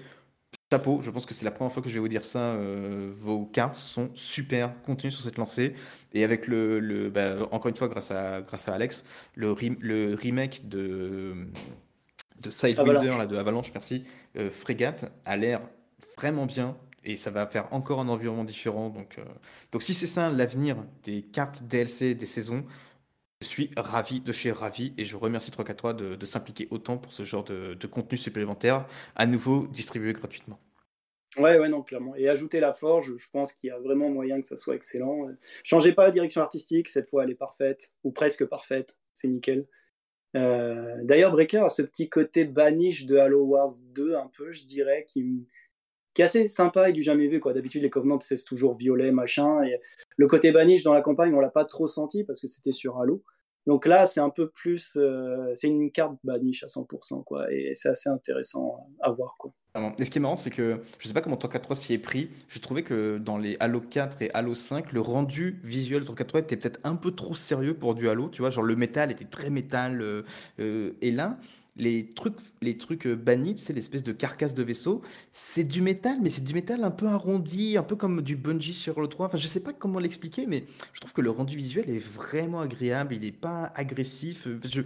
chapeau. 0.71 1.01
Je 1.03 1.11
pense 1.11 1.25
que 1.25 1.33
c'est 1.33 1.45
la 1.45 1.51
première 1.51 1.71
fois 1.71 1.81
que 1.83 1.89
je 1.89 1.95
vais 1.95 1.99
vous 1.99 2.07
dire 2.07 2.23
ça. 2.25 2.39
Euh, 2.39 3.09
vos 3.11 3.45
cartes 3.45 3.75
sont 3.75 4.09
super. 4.13 4.81
Continuez 4.83 5.11
sur 5.11 5.23
cette 5.23 5.37
lancée. 5.37 5.75
Et 6.13 6.23
avec 6.23 6.47
le, 6.47 6.79
le 6.79 7.09
bah, 7.09 7.37
encore 7.51 7.69
une 7.69 7.75
fois, 7.75 7.87
grâce 7.87 8.11
à 8.11 8.41
grâce 8.41 8.67
à 8.67 8.73
Alex, 8.75 9.05
le, 9.35 9.55
le 9.79 10.15
remake 10.15 10.67
de 10.67 11.35
de 12.41 12.49
Sidewinder, 12.49 13.17
là, 13.17 13.25
de 13.25 13.37
Avalanche, 13.37 13.71
merci, 13.73 14.03
euh, 14.37 14.49
Frégate, 14.49 15.11
a 15.25 15.37
l'air 15.37 15.61
vraiment 16.17 16.45
bien 16.45 16.77
et 17.03 17.17
ça 17.17 17.31
va 17.31 17.45
faire 17.47 17.71
encore 17.71 17.99
un 17.99 18.07
environnement 18.07 18.43
différent. 18.43 18.89
Donc, 18.89 19.17
euh, 19.19 19.23
donc 19.71 19.83
si 19.83 19.93
c'est 19.93 20.07
ça 20.07 20.29
l'avenir 20.29 20.77
des 21.03 21.21
cartes 21.21 21.63
DLC 21.63 22.15
des 22.15 22.25
saisons, 22.25 22.65
je 23.41 23.47
suis 23.47 23.71
ravi 23.77 24.21
de 24.21 24.31
chez 24.31 24.51
Ravi 24.51 24.93
et 24.97 25.05
je 25.05 25.15
remercie 25.15 25.51
343 25.51 25.93
de, 25.93 26.15
de 26.15 26.25
s'impliquer 26.25 26.67
autant 26.71 26.97
pour 26.97 27.11
ce 27.11 27.23
genre 27.23 27.43
de, 27.43 27.87
contenu 27.87 28.17
supplémentaire, 28.17 28.87
à 29.15 29.27
nouveau 29.27 29.67
distribué 29.67 30.13
gratuitement. 30.13 30.59
Ouais, 31.37 31.59
ouais, 31.59 31.67
non, 31.67 31.83
clairement. 31.83 32.15
Et 32.15 32.29
ajouter 32.29 32.61
la 32.61 32.73
forge, 32.73 33.13
je 33.17 33.27
pense 33.29 33.51
qu'il 33.51 33.67
y 33.67 33.71
a 33.71 33.77
vraiment 33.77 34.09
moyen 34.09 34.39
que 34.39 34.47
ça 34.47 34.55
soit 34.55 34.75
excellent. 34.75 35.27
Changez 35.63 35.91
pas 35.91 36.05
la 36.05 36.11
direction 36.11 36.41
artistique, 36.41 36.87
cette 36.87 37.09
fois 37.09 37.25
elle 37.25 37.31
est 37.31 37.35
parfaite, 37.35 37.91
ou 38.05 38.11
presque 38.11 38.45
parfaite, 38.45 38.97
c'est 39.11 39.27
nickel. 39.27 39.67
Euh, 40.35 40.97
d'ailleurs, 41.03 41.31
Breaker 41.31 41.59
a 41.59 41.69
ce 41.69 41.81
petit 41.81 42.09
côté 42.09 42.45
banish 42.45 43.05
de 43.05 43.17
Halo 43.17 43.43
Wars 43.43 43.71
2, 43.93 44.15
un 44.15 44.29
peu, 44.35 44.51
je 44.51 44.65
dirais, 44.65 45.05
qui, 45.07 45.47
est 46.17 46.23
assez 46.23 46.47
sympa 46.47 46.89
et 46.89 46.93
du 46.93 47.01
jamais 47.01 47.27
vu. 47.27 47.39
D'habitude, 47.39 47.81
les 47.81 47.89
Covenants, 47.89 48.19
c'est 48.19 48.43
toujours 48.43 48.75
violet, 48.75 49.11
machin. 49.11 49.63
Et 49.63 49.79
le 50.17 50.27
côté 50.27 50.51
banish 50.51 50.83
dans 50.83 50.93
la 50.93 51.01
campagne, 51.01 51.33
on 51.33 51.39
l'a 51.39 51.49
pas 51.49 51.65
trop 51.65 51.87
senti 51.87 52.23
parce 52.23 52.41
que 52.41 52.47
c'était 52.47 52.71
sur 52.71 52.99
Halo. 52.99 53.23
Donc 53.65 53.85
là, 53.85 54.05
c'est 54.05 54.19
un 54.19 54.29
peu 54.29 54.49
plus. 54.49 54.95
Euh, 54.97 55.51
c'est 55.55 55.67
une 55.67 55.91
carte 55.91 56.17
banish 56.23 56.63
à 56.63 56.67
100%, 56.67 57.23
quoi. 57.23 57.51
Et 57.51 57.71
c'est 57.73 57.89
assez 57.89 58.09
intéressant 58.09 58.87
à 59.01 59.11
voir, 59.11 59.35
quoi. 59.39 59.51
Et 59.97 60.05
ce 60.05 60.09
qui 60.09 60.19
est 60.19 60.21
marrant, 60.21 60.37
c'est 60.37 60.51
que 60.51 60.79
je 60.99 61.07
sais 61.07 61.13
pas 61.13 61.21
comment 61.21 61.35
3 61.35 61.75
s'y 61.75 61.93
est 61.93 61.97
pris. 61.97 62.29
Je 62.47 62.59
trouvais 62.59 62.83
que 62.83 63.17
dans 63.17 63.37
les 63.37 63.57
Halo 63.59 63.81
4 63.81 64.21
et 64.21 64.31
Halo 64.33 64.55
5, 64.55 64.93
le 64.93 65.01
rendu 65.01 65.59
visuel 65.63 66.05
de 66.05 66.23
3 66.23 66.39
était 66.39 66.55
peut-être 66.55 66.79
un 66.85 66.95
peu 66.95 67.11
trop 67.11 67.35
sérieux 67.35 67.73
pour 67.73 67.93
du 67.93 68.07
Halo. 68.07 68.29
Tu 68.29 68.41
vois, 68.41 68.51
genre 68.51 68.63
le 68.63 68.75
métal 68.75 69.11
était 69.11 69.25
très 69.25 69.49
métal. 69.49 70.01
Euh, 70.01 70.23
euh, 70.59 70.93
et 71.01 71.11
là, 71.11 71.37
les 71.77 72.09
trucs, 72.09 72.37
les 72.61 72.77
trucs 72.77 73.05
euh, 73.05 73.15
bannis, 73.15 73.57
c'est 73.57 73.73
l'espèce 73.73 74.03
de 74.03 74.13
carcasse 74.13 74.53
de 74.53 74.63
vaisseau. 74.63 75.01
C'est 75.31 75.65
du 75.65 75.81
métal, 75.81 76.19
mais 76.21 76.29
c'est 76.29 76.43
du 76.43 76.53
métal 76.53 76.83
un 76.83 76.91
peu 76.91 77.07
arrondi, 77.07 77.77
un 77.77 77.83
peu 77.83 77.95
comme 77.95 78.21
du 78.21 78.35
bungee 78.35 78.73
sur 78.73 79.01
le 79.01 79.07
3. 79.07 79.27
Enfin, 79.27 79.37
je 79.37 79.47
sais 79.47 79.59
pas 79.59 79.73
comment 79.73 79.99
l'expliquer, 79.99 80.45
mais 80.47 80.65
je 80.93 80.99
trouve 81.01 81.13
que 81.13 81.21
le 81.21 81.31
rendu 81.31 81.57
visuel 81.57 81.89
est 81.89 81.99
vraiment 81.99 82.61
agréable. 82.61 83.15
Il 83.15 83.21
n'est 83.21 83.31
pas 83.31 83.73
agressif. 83.75 84.47
Je, 84.63 84.81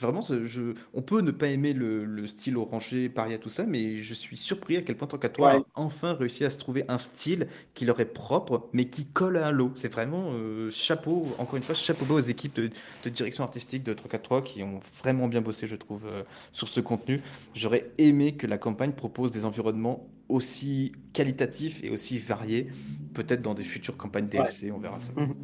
vraiment, 0.00 0.22
je, 0.22 0.74
on 0.94 1.02
peut 1.02 1.20
ne 1.20 1.30
pas 1.30 1.48
aimer 1.48 1.72
le, 1.72 2.26
style 2.26 2.56
orangé, 2.56 3.08
paria, 3.08 3.38
tout 3.38 3.48
ça, 3.48 3.64
mais 3.66 3.98
je 3.98 4.14
suis 4.14 4.36
surpris 4.36 4.76
à 4.76 4.82
quel 4.82 4.96
point 4.96 5.08
Torquatoire 5.08 5.56
a 5.56 5.60
enfin 5.74 6.14
réussi 6.14 6.44
à 6.44 6.50
se 6.50 6.58
trouver 6.58 6.84
un 6.88 6.98
style 6.98 7.48
qui 7.74 7.84
leur 7.84 8.00
est 8.00 8.06
propre, 8.06 8.68
mais 8.72 8.86
qui 8.86 9.06
colle 9.06 9.36
à 9.36 9.50
l'eau. 9.50 9.72
C'est 9.74 9.92
vraiment 9.92 10.32
euh, 10.32 10.70
chapeau, 10.70 11.28
encore 11.38 11.56
une 11.56 11.62
fois, 11.62 11.74
chapeau 11.74 12.04
aux 12.12 12.20
équipes 12.20 12.54
de, 12.56 12.70
direction 13.10 13.44
artistique 13.44 13.82
de 13.82 13.94
3 13.94 14.42
qui 14.42 14.62
ont 14.62 14.80
vraiment 15.02 15.28
bien 15.28 15.40
bossé, 15.40 15.66
je 15.66 15.76
trouve, 15.76 16.06
euh, 16.06 16.22
sur 16.52 16.68
ce 16.68 16.80
contenu. 16.80 17.20
J'aurais 17.54 17.90
aimé 17.98 18.34
que 18.34 18.46
la 18.46 18.58
campagne 18.58 18.92
propose 18.92 19.32
des 19.32 19.44
environnements 19.44 20.08
aussi 20.28 20.92
qualitatifs 21.12 21.82
et 21.82 21.90
aussi 21.90 22.18
variés, 22.18 22.68
peut-être 23.14 23.42
dans 23.42 23.54
des 23.54 23.64
futures 23.64 23.96
campagnes 23.96 24.26
DLC, 24.26 24.70
on 24.70 24.78
verra 24.78 24.98
ça. 24.98 25.12
Mhm. 25.16 25.34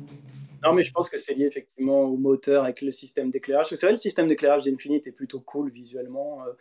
Non, 0.67 0.75
mais 0.75 0.83
je 0.83 0.93
pense 0.93 1.09
que 1.09 1.19
c'est 1.19 1.35
lié 1.35 1.47
effectivement 1.47 2.03
au 2.03 2.17
moteur 2.17 2.65
avec 2.65 2.83
le 2.83 2.91
système 2.93 3.31
d'éclairage. 3.31 3.67
C'est 3.69 3.81
vrai, 3.81 3.93
le 3.93 3.97
système 3.97 4.27
d'éclairage 4.27 4.65
d'Infinite 4.65 5.07
est 5.07 5.13
plutôt 5.13 5.41
cool 5.41 5.71
visuellement. 5.71 6.43
Euh. 6.45 6.53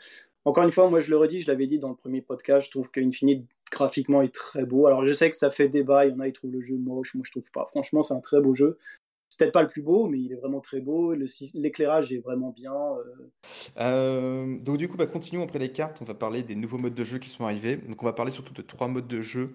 encore 0.45 0.63
une 0.63 0.71
fois, 0.71 0.89
moi 0.89 0.99
je 0.99 1.09
le 1.09 1.17
redis, 1.17 1.41
je 1.41 1.47
l'avais 1.47 1.67
dit 1.67 1.79
dans 1.79 1.89
le 1.89 1.95
premier 1.95 2.21
podcast, 2.21 2.67
je 2.67 2.71
trouve 2.71 2.89
qu'Infinite 2.91 3.45
graphiquement 3.71 4.21
est 4.21 4.33
très 4.33 4.65
beau. 4.65 4.85
Alors 4.87 5.05
je 5.05 5.13
sais 5.13 5.29
que 5.29 5.35
ça 5.35 5.49
fait 5.49 5.69
débat, 5.69 6.05
il 6.05 6.11
y 6.11 6.15
en 6.15 6.19
a 6.19 6.27
qui 6.27 6.33
trouvent 6.33 6.51
le 6.51 6.61
jeu 6.61 6.77
moche, 6.77 7.15
moi 7.15 7.23
je 7.25 7.31
trouve 7.31 7.49
pas. 7.51 7.65
Franchement, 7.71 8.01
c'est 8.01 8.13
un 8.13 8.21
très 8.21 8.39
beau 8.39 8.53
jeu. 8.53 8.77
C'est 9.27 9.39
peut-être 9.39 9.53
pas 9.53 9.63
le 9.63 9.67
plus 9.67 9.81
beau, 9.81 10.07
mais 10.07 10.19
il 10.19 10.31
est 10.31 10.35
vraiment 10.35 10.61
très 10.61 10.79
beau. 10.79 11.13
L'éclairage 11.55 12.13
est 12.13 12.19
vraiment 12.19 12.51
bien. 12.51 12.73
Euh. 12.73 13.03
Euh, 13.79 14.57
donc 14.59 14.77
du 14.77 14.87
coup, 14.87 14.97
bah, 14.97 15.07
continuons 15.07 15.43
après 15.43 15.59
les 15.59 15.71
cartes. 15.71 15.97
On 16.01 16.05
va 16.05 16.13
parler 16.13 16.43
des 16.43 16.55
nouveaux 16.55 16.77
modes 16.77 16.93
de 16.93 17.03
jeu 17.03 17.17
qui 17.17 17.29
sont 17.29 17.43
arrivés. 17.43 17.75
Donc 17.75 18.01
on 18.03 18.05
va 18.05 18.13
parler 18.13 18.31
surtout 18.31 18.53
de 18.53 18.61
trois 18.61 18.87
modes 18.87 19.07
de 19.07 19.21
jeu 19.21 19.49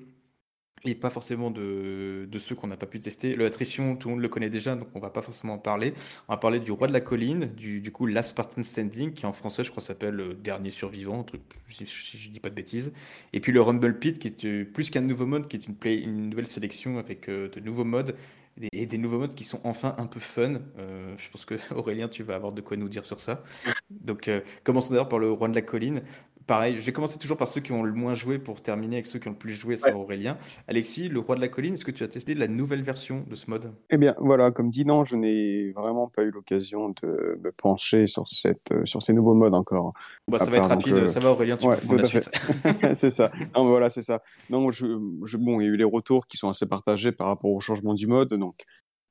et 0.84 0.94
pas 0.94 1.10
forcément 1.10 1.50
de, 1.50 2.28
ceux 2.38 2.54
qu'on 2.54 2.66
n'a 2.66 2.76
pas 2.76 2.86
pu 2.86 3.00
tester. 3.00 3.34
L'attrition, 3.36 3.96
tout 3.96 4.08
le 4.08 4.14
monde 4.14 4.22
le 4.22 4.28
connaît 4.28 4.48
déjà, 4.48 4.74
donc 4.76 4.88
on 4.94 5.00
va 5.00 5.10
pas 5.10 5.22
forcément 5.22 5.54
en 5.54 5.58
parler. 5.58 5.92
On 6.28 6.32
va 6.32 6.38
parler 6.38 6.60
du 6.60 6.70
Roi 6.72 6.88
de 6.88 6.92
la 6.92 7.00
Colline, 7.00 7.46
du, 7.54 7.80
du 7.80 7.92
coup 7.92 8.06
Last 8.06 8.30
Spartan 8.30 8.62
Standing, 8.62 9.12
qui 9.12 9.26
en 9.26 9.32
français, 9.32 9.62
je 9.62 9.70
crois, 9.70 9.82
s'appelle 9.82 10.14
le 10.14 10.34
Dernier 10.34 10.70
Survivant, 10.70 11.26
si 11.68 11.84
je, 11.86 12.30
dis 12.30 12.40
pas 12.40 12.50
de 12.50 12.54
bêtises. 12.54 12.92
Et 13.32 13.40
puis 13.40 13.52
le 13.52 13.60
Rumble 13.60 13.98
Pit, 13.98 14.18
qui 14.18 14.28
est 14.28 14.44
euh, 14.44 14.64
plus 14.64 14.90
qu'un 14.90 15.02
nouveau 15.02 15.26
mode, 15.26 15.48
qui 15.48 15.56
est 15.56 15.66
une, 15.66 16.30
nouvelle 16.30 16.46
sélection 16.46 16.98
avec 16.98 17.28
euh, 17.28 17.48
de 17.50 17.60
nouveaux 17.60 17.84
modes 17.84 18.16
et 18.72 18.84
des 18.84 18.98
nouveaux 18.98 19.18
modes 19.18 19.34
qui 19.34 19.44
sont 19.44 19.60
enfin 19.64 19.94
un 19.98 20.06
peu 20.06 20.20
fun. 20.20 20.60
Euh, 20.78 21.14
je 21.18 21.30
pense 21.30 21.44
que 21.44 21.54
Aurélien, 21.74 22.08
tu 22.08 22.22
vas 22.22 22.34
avoir 22.34 22.52
de 22.52 22.60
quoi 22.60 22.76
nous 22.76 22.88
dire 22.88 23.04
sur 23.04 23.20
ça. 23.20 23.42
Donc, 23.90 24.30
commençons 24.64 24.90
d'ailleurs 24.90 25.08
par 25.08 25.18
le 25.18 25.30
Roi 25.30 25.48
de 25.48 25.54
la 25.54 25.62
Colline 25.62 26.02
pareil, 26.50 26.74
je 26.80 26.84
vais 26.84 26.90
commencer 26.90 27.16
toujours 27.16 27.36
par 27.36 27.46
ceux 27.46 27.60
qui 27.60 27.70
ont 27.70 27.84
le 27.84 27.92
moins 27.92 28.14
joué 28.14 28.40
pour 28.40 28.60
terminer 28.60 28.96
avec 28.96 29.06
ceux 29.06 29.20
qui 29.20 29.28
ont 29.28 29.30
le 29.30 29.36
plus 29.36 29.52
joué, 29.52 29.76
c'est 29.76 29.92
Aurélien. 29.92 30.36
Alexis, 30.66 31.08
le 31.08 31.20
roi 31.20 31.36
de 31.36 31.40
la 31.40 31.46
colline, 31.46 31.74
est-ce 31.74 31.84
que 31.84 31.92
tu 31.92 32.02
as 32.02 32.08
testé 32.08 32.34
la 32.34 32.48
nouvelle 32.48 32.82
version 32.82 33.24
de 33.30 33.36
ce 33.36 33.48
mode? 33.48 33.72
Eh 33.88 33.96
bien, 33.96 34.16
voilà, 34.18 34.50
comme 34.50 34.68
dit, 34.68 34.84
non, 34.84 35.04
je 35.04 35.14
n'ai 35.14 35.70
vraiment 35.70 36.08
pas 36.08 36.24
eu 36.24 36.32
l'occasion 36.32 36.88
de 37.02 37.38
me 37.40 37.52
pencher 37.52 38.08
sur, 38.08 38.26
cette, 38.26 38.72
euh, 38.72 38.84
sur 38.84 39.00
ces 39.00 39.12
nouveaux 39.12 39.34
modes 39.34 39.54
encore. 39.54 39.92
Bah, 40.26 40.40
ça 40.40 40.50
va 40.50 40.56
être 40.56 40.66
rapide, 40.66 40.94
euh, 40.94 41.08
ça 41.08 41.20
va 41.20 41.30
Aurélien, 41.30 41.56
tu 41.56 41.68
peux 41.68 41.76
prendre 41.76 42.00
la 42.00 42.08
suite. 42.08 42.28
c'est 42.94 43.12
ça. 43.12 43.30
Non, 43.54 43.66
voilà, 43.66 43.88
c'est 43.88 44.02
ça. 44.02 44.20
Non, 44.50 44.72
je, 44.72 44.86
je, 45.26 45.36
bon, 45.36 45.60
il 45.60 45.66
y 45.66 45.68
a 45.68 45.70
eu 45.70 45.76
les 45.76 45.84
retours 45.84 46.26
qui 46.26 46.36
sont 46.36 46.48
assez 46.48 46.66
partagés 46.66 47.12
par 47.12 47.28
rapport 47.28 47.52
au 47.52 47.60
changement 47.60 47.94
du 47.94 48.08
mode, 48.08 48.34
donc 48.34 48.56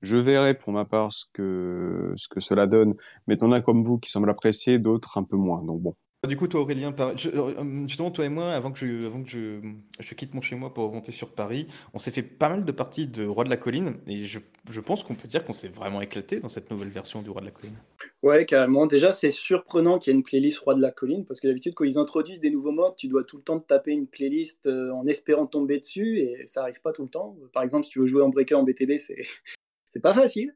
je 0.01 0.17
verrai 0.17 0.55
pour 0.55 0.73
ma 0.73 0.83
part 0.83 1.13
ce 1.13 1.23
que, 1.31 2.11
ce 2.17 2.27
que 2.27 2.41
cela 2.41 2.67
donne. 2.67 2.95
Mais 3.27 3.37
t'en 3.37 3.53
as 3.53 3.61
comme 3.61 3.85
vous 3.85 3.97
qui 3.97 4.11
semblent 4.11 4.29
apprécier, 4.29 4.77
d'autres 4.77 5.17
un 5.17 5.23
peu 5.23 5.37
moins. 5.37 5.63
Donc 5.63 5.81
bon. 5.81 5.95
Du 6.27 6.35
coup, 6.35 6.49
toi, 6.49 6.59
Aurélien, 6.59 6.93
euh, 6.99 7.15
euh, 7.33 7.87
justement, 7.87 8.11
toi 8.11 8.25
et 8.25 8.29
moi, 8.29 8.51
avant 8.51 8.73
que, 8.73 8.79
je, 9.25 10.13
quitte 10.15 10.33
mon 10.33 10.41
chez 10.41 10.57
moi 10.57 10.73
pour 10.73 10.89
remonter 10.89 11.13
sur 11.13 11.29
Paris, 11.29 11.67
on 11.93 11.99
s'est 11.99 12.11
fait 12.11 12.23
pas 12.23 12.49
mal 12.49 12.65
de 12.65 12.71
parties 12.73 13.07
de 13.07 13.25
Roi 13.25 13.45
de 13.45 13.49
la 13.49 13.55
Colline, 13.55 13.95
et 14.05 14.25
je, 14.25 14.39
je 14.69 14.81
pense 14.81 15.05
qu'on 15.05 15.15
peut 15.15 15.29
dire 15.29 15.45
qu'on 15.45 15.53
s'est 15.53 15.69
vraiment 15.69 16.01
éclaté 16.01 16.41
dans 16.41 16.49
cette 16.49 16.71
nouvelle 16.71 16.89
version 16.89 17.21
du 17.21 17.29
Roi 17.29 17.39
de 17.39 17.45
la 17.45 17.51
Colline. 17.51 17.77
Ouais, 18.21 18.45
carrément. 18.45 18.85
Déjà, 18.85 19.13
c'est 19.13 19.29
surprenant 19.29 19.97
qu'il 19.97 20.11
y 20.11 20.13
ait 20.13 20.17
une 20.17 20.25
playlist 20.25 20.59
Roi 20.59 20.75
de 20.75 20.81
la 20.81 20.91
Colline, 20.91 21.25
parce 21.25 21.39
que 21.39 21.47
d'habitude, 21.47 21.73
quand 21.73 21.85
ils 21.85 21.97
introduisent 21.97 22.41
des 22.41 22.51
nouveaux 22.51 22.73
modes, 22.73 22.97
tu 22.97 23.07
dois 23.07 23.23
tout 23.23 23.37
le 23.37 23.43
temps 23.43 23.57
te 23.57 23.67
taper 23.67 23.91
une 23.91 24.07
playlist 24.07 24.67
euh, 24.67 24.91
en 24.91 25.07
espérant 25.07 25.45
tomber 25.45 25.79
dessus, 25.79 26.19
et 26.19 26.41
ça 26.45 26.63
arrive 26.63 26.81
pas 26.81 26.91
tout 26.91 27.03
le 27.03 27.09
temps. 27.09 27.37
Par 27.53 27.63
exemple, 27.63 27.85
si 27.85 27.91
tu 27.91 27.99
veux 27.99 28.07
jouer 28.07 28.23
en 28.23 28.29
breaker 28.29 28.55
en 28.55 28.63
BTB, 28.63 28.97
c'est 29.89 30.01
pas 30.01 30.13
facile. 30.13 30.53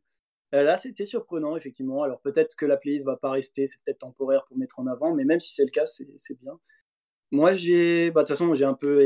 Euh, 0.54 0.64
là, 0.64 0.78
c'était 0.78 1.06
surprenant, 1.06 1.56
effectivement. 1.56 2.04
Alors 2.04 2.20
peut-être 2.22 2.56
que 2.56 2.66
la 2.66 2.78
playlist 2.78 3.06
va 3.06 3.18
pas 3.18 3.32
rester, 3.32 3.66
c'est 3.66 3.82
peut-être 3.84 4.00
temporaire 4.00 4.46
pour 4.48 4.58
mettre 4.58 4.80
en 4.80 4.88
avant, 4.88 5.14
mais 5.14 5.26
même 5.26 5.40
si 5.40 5.52
c'est 5.54 5.66
le 5.66 5.72
cas, 5.72 5.86
c'est 5.86 6.40
bien. 6.42 6.60
Moi, 7.32 7.54
j'ai, 7.54 8.12
bah, 8.12 8.22
de 8.22 8.28
toute 8.28 8.38
façon, 8.38 8.54
j'ai 8.54 8.66
un 8.66 8.76
peu 8.76 9.04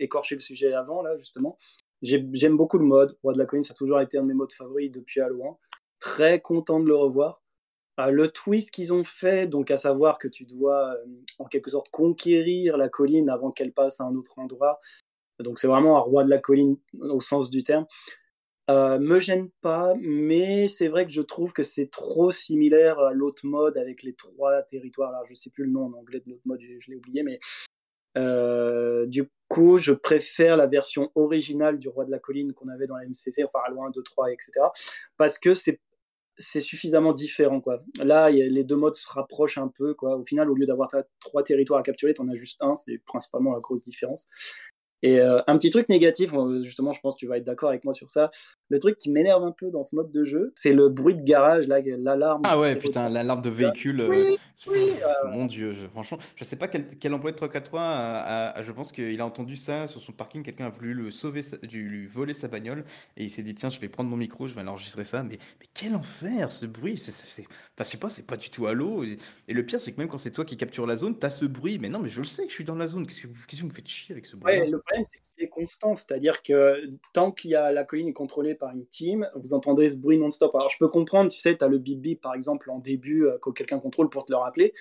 écorché 0.00 0.34
le 0.34 0.40
sujet 0.40 0.72
avant, 0.72 1.02
là, 1.02 1.16
justement. 1.16 1.56
J'aime 2.02 2.56
beaucoup 2.56 2.78
le 2.78 2.84
mode. 2.84 3.16
Roi 3.22 3.32
de 3.32 3.38
la 3.38 3.46
colline, 3.46 3.62
ça 3.62 3.72
a 3.72 3.76
toujours 3.76 4.00
été 4.00 4.18
un 4.18 4.22
de 4.22 4.28
mes 4.28 4.34
modes 4.34 4.52
favoris 4.52 4.90
depuis 4.90 5.20
Halo 5.20 5.58
Très 6.00 6.40
content 6.40 6.80
de 6.80 6.86
le 6.86 6.96
revoir. 6.96 7.42
Euh, 8.00 8.10
le 8.10 8.28
twist 8.28 8.70
qu'ils 8.70 8.92
ont 8.92 9.04
fait, 9.04 9.46
donc 9.46 9.70
à 9.70 9.76
savoir 9.76 10.18
que 10.18 10.28
tu 10.28 10.44
dois 10.44 10.94
euh, 10.94 11.06
en 11.38 11.44
quelque 11.44 11.70
sorte 11.70 11.90
conquérir 11.90 12.76
la 12.76 12.88
colline 12.88 13.28
avant 13.28 13.50
qu'elle 13.50 13.72
passe 13.72 14.00
à 14.00 14.04
un 14.04 14.14
autre 14.14 14.38
endroit. 14.38 14.80
Donc 15.40 15.58
c'est 15.58 15.66
vraiment 15.66 15.96
un 15.96 16.00
roi 16.00 16.24
de 16.24 16.30
la 16.30 16.38
colline 16.38 16.76
au 17.00 17.20
sens 17.20 17.50
du 17.50 17.62
terme. 17.62 17.86
Euh, 18.70 19.00
me 19.00 19.18
gêne 19.18 19.50
pas, 19.62 19.94
mais 20.00 20.68
c'est 20.68 20.86
vrai 20.86 21.04
que 21.04 21.10
je 21.10 21.22
trouve 21.22 21.52
que 21.52 21.64
c'est 21.64 21.90
trop 21.90 22.30
similaire 22.30 23.00
à 23.00 23.12
l'autre 23.12 23.44
mode 23.44 23.76
avec 23.76 24.04
les 24.04 24.14
trois 24.14 24.62
territoires. 24.62 25.10
Alors, 25.10 25.24
je 25.24 25.34
sais 25.34 25.50
plus 25.50 25.64
le 25.64 25.70
nom 25.70 25.86
en 25.86 25.92
anglais 25.94 26.20
de 26.24 26.30
l'autre 26.30 26.42
mode, 26.44 26.60
je, 26.60 26.88
l'ai 26.88 26.96
oublié, 26.96 27.24
mais 27.24 27.40
euh, 28.16 29.06
du 29.06 29.28
coup, 29.48 29.76
je 29.76 29.90
préfère 29.90 30.56
la 30.56 30.68
version 30.68 31.10
originale 31.16 31.80
du 31.80 31.88
Roi 31.88 32.04
de 32.04 32.12
la 32.12 32.20
Colline 32.20 32.52
qu'on 32.52 32.68
avait 32.68 32.86
dans 32.86 32.96
la 32.96 33.06
MCC, 33.06 33.42
enfin 33.44 33.58
à 33.66 33.70
loin 33.70 33.90
2, 33.90 34.02
3, 34.04 34.30
etc. 34.30 34.52
Parce 35.16 35.38
que 35.38 35.52
c'est 35.54 35.80
c'est 36.40 36.60
suffisamment 36.60 37.12
différent 37.12 37.60
quoi. 37.60 37.82
Là, 38.02 38.30
les 38.30 38.64
deux 38.64 38.76
modes 38.76 38.94
se 38.94 39.08
rapprochent 39.10 39.58
un 39.58 39.68
peu. 39.68 39.94
Au 40.00 40.24
final, 40.24 40.50
au 40.50 40.54
lieu 40.54 40.64
d'avoir 40.64 40.88
trois 41.20 41.42
territoires 41.42 41.80
à 41.80 41.82
capturer, 41.82 42.14
tu 42.14 42.22
en 42.22 42.28
as 42.28 42.34
juste 42.34 42.62
un, 42.62 42.74
c'est 42.74 42.98
principalement 43.04 43.52
la 43.52 43.60
grosse 43.60 43.82
différence. 43.82 44.26
Et 45.02 45.20
euh, 45.20 45.40
un 45.46 45.56
petit 45.56 45.70
truc 45.70 45.88
négatif, 45.88 46.32
euh, 46.34 46.62
justement, 46.62 46.92
je 46.92 47.00
pense 47.00 47.14
que 47.14 47.20
tu 47.20 47.26
vas 47.26 47.38
être 47.38 47.44
d'accord 47.44 47.70
avec 47.70 47.84
moi 47.84 47.94
sur 47.94 48.10
ça. 48.10 48.30
Le 48.68 48.78
truc 48.78 48.96
qui 48.98 49.10
m'énerve 49.10 49.42
un 49.44 49.52
peu 49.52 49.70
dans 49.70 49.82
ce 49.82 49.96
mode 49.96 50.10
de 50.10 50.24
jeu, 50.24 50.52
c'est 50.54 50.72
le 50.72 50.88
bruit 50.88 51.14
de 51.14 51.22
garage, 51.22 51.66
l'alarme. 51.68 52.42
Ah 52.44 52.58
ouais, 52.58 52.76
putain, 52.76 53.08
l'alarme 53.08 53.40
de 53.42 53.50
véhicule. 53.50 54.06
Oui, 54.08 54.16
euh, 54.18 54.36
oui, 54.70 54.92
Mon 55.30 55.46
dieu, 55.46 55.74
franchement, 55.92 56.18
je 56.36 56.44
sais 56.44 56.56
pas 56.56 56.68
quel, 56.68 56.86
quel 56.98 57.14
employé 57.14 57.32
de 57.32 57.38
343 57.38 57.80
a, 57.82 58.62
je 58.62 58.72
pense 58.72 58.92
qu'il 58.92 59.20
a 59.20 59.26
entendu 59.26 59.56
ça 59.56 59.88
sur 59.88 60.00
son 60.00 60.12
parking. 60.12 60.42
Quelqu'un 60.42 60.66
a 60.66 60.70
voulu 60.70 60.92
le 60.92 61.10
sauver, 61.10 61.40
lui 61.72 62.06
voler 62.06 62.34
sa 62.34 62.48
bagnole 62.48 62.84
et 63.16 63.24
il 63.24 63.30
s'est 63.30 63.42
dit 63.42 63.54
tiens, 63.54 63.70
je 63.70 63.80
vais 63.80 63.88
prendre 63.88 64.10
mon 64.10 64.16
micro, 64.16 64.46
je 64.46 64.54
vais 64.54 64.60
enregistrer 64.62 65.04
ça. 65.04 65.22
Mais, 65.22 65.38
mais 65.60 65.66
quel 65.74 65.94
enfer 65.94 66.52
ce 66.52 66.66
bruit 66.66 66.98
c'est, 66.98 67.12
c'est, 67.12 67.44
je 67.78 67.84
sais 67.84 67.96
pas, 67.96 68.08
c'est 68.08 68.26
pas 68.26 68.36
du 68.36 68.50
tout 68.50 68.66
à 68.66 68.74
l'eau. 68.74 69.02
Et, 69.02 69.18
le 69.48 69.64
pire, 69.64 69.80
c'est 69.80 69.92
que 69.92 70.00
même 70.00 70.08
quand 70.08 70.18
c'est 70.18 70.30
toi 70.30 70.44
qui 70.44 70.56
capture 70.56 70.86
la 70.86 70.96
zone, 70.96 71.18
t'as 71.18 71.30
ce 71.30 71.44
bruit. 71.46 71.78
Mais 71.78 71.88
non, 71.88 71.98
mais 71.98 72.08
je 72.08 72.20
le 72.20 72.26
sais 72.26 72.44
que 72.44 72.50
je 72.50 72.54
suis 72.54 72.64
dans 72.64 72.76
la 72.76 72.86
zone. 72.86 73.06
Qu'est-ce 73.06 73.22
que, 73.22 73.60
vous 73.60 73.66
me 73.66 73.72
faites 73.72 73.88
chier 73.88 74.12
avec 74.12 74.26
ce 74.26 74.36
bruit 74.36 74.54
problème, 74.90 75.04
c'est 75.04 75.20
qu'il 75.20 75.44
est 75.44 75.48
constant. 75.48 75.94
C'est-à-dire 75.94 76.42
que 76.42 76.90
tant 77.12 77.32
qu'il 77.32 77.50
y 77.50 77.54
a 77.54 77.72
la 77.72 77.84
colline 77.84 78.08
est 78.08 78.12
contrôlée 78.12 78.54
par 78.54 78.70
une 78.70 78.86
team, 78.86 79.28
vous 79.34 79.54
entendez 79.54 79.90
ce 79.90 79.96
bruit 79.96 80.18
non-stop. 80.18 80.54
Alors, 80.54 80.68
je 80.68 80.78
peux 80.78 80.88
comprendre, 80.88 81.30
tu 81.30 81.38
sais, 81.38 81.56
tu 81.56 81.64
as 81.64 81.68
le 81.68 81.78
bip 81.78 82.00
bip, 82.00 82.20
par 82.20 82.34
exemple, 82.34 82.70
en 82.70 82.78
début, 82.78 83.26
euh, 83.26 83.38
que 83.38 83.50
quelqu'un 83.50 83.78
contrôle 83.78 84.10
pour 84.10 84.24
te 84.24 84.32
le 84.32 84.38
rappeler. 84.38 84.74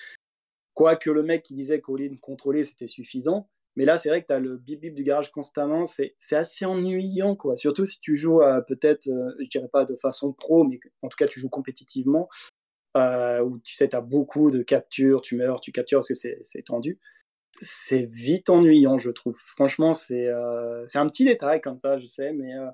Quoique 0.74 1.10
le 1.10 1.24
mec 1.24 1.44
qui 1.44 1.54
disait 1.54 1.82
colline 1.82 2.20
contrôlée, 2.20 2.64
c'était 2.64 2.88
suffisant. 2.88 3.50
Mais 3.76 3.86
là, 3.86 3.98
c'est 3.98 4.10
vrai 4.10 4.22
que 4.22 4.28
tu 4.28 4.34
as 4.34 4.40
le 4.40 4.58
bip 4.58 4.82
bip 4.82 4.94
du 4.94 5.04
garage 5.04 5.32
constamment. 5.32 5.86
C'est 5.86 6.14
assez 6.32 6.66
ennuyant, 6.66 7.36
quoi. 7.36 7.56
Surtout 7.56 7.86
si 7.86 8.00
tu 8.00 8.16
joues 8.16 8.42
peut-être, 8.68 9.08
euh, 9.08 9.32
je 9.40 9.50
dirais 9.50 9.70
pas 9.72 9.86
de 9.86 9.96
façon 9.96 10.34
pro, 10.34 10.64
mais 10.64 10.80
en 11.02 11.08
tout 11.08 11.18
cas, 11.18 11.28
tu 11.28 11.40
joues 11.40 11.50
compétitivement. 11.50 12.28
Euh, 12.98 13.42
où 13.42 13.60
tu 13.60 13.76
sais, 13.76 13.88
tu 13.88 13.96
as 13.96 14.02
beaucoup 14.02 14.50
de 14.50 14.64
captures, 14.64 15.22
tu 15.22 15.36
meurs, 15.36 15.62
tu 15.62 15.72
captures 15.72 16.00
parce 16.00 16.08
que 16.08 16.16
c'est 16.16 16.64
tendu 16.64 17.00
c'est 17.60 18.04
vite 18.04 18.50
ennuyant, 18.50 18.98
je 18.98 19.12
trouve. 19.12 19.38
Franchement, 19.38 19.94
c'est 19.94 20.28
euh, 20.28 20.86
un 20.96 21.08
petit 21.08 21.26
détail 21.26 21.62
comme 21.62 21.78
ça, 21.78 21.98
je 21.98 22.08
sais, 22.08 22.32
mais 22.32 22.54
euh, 22.56 22.68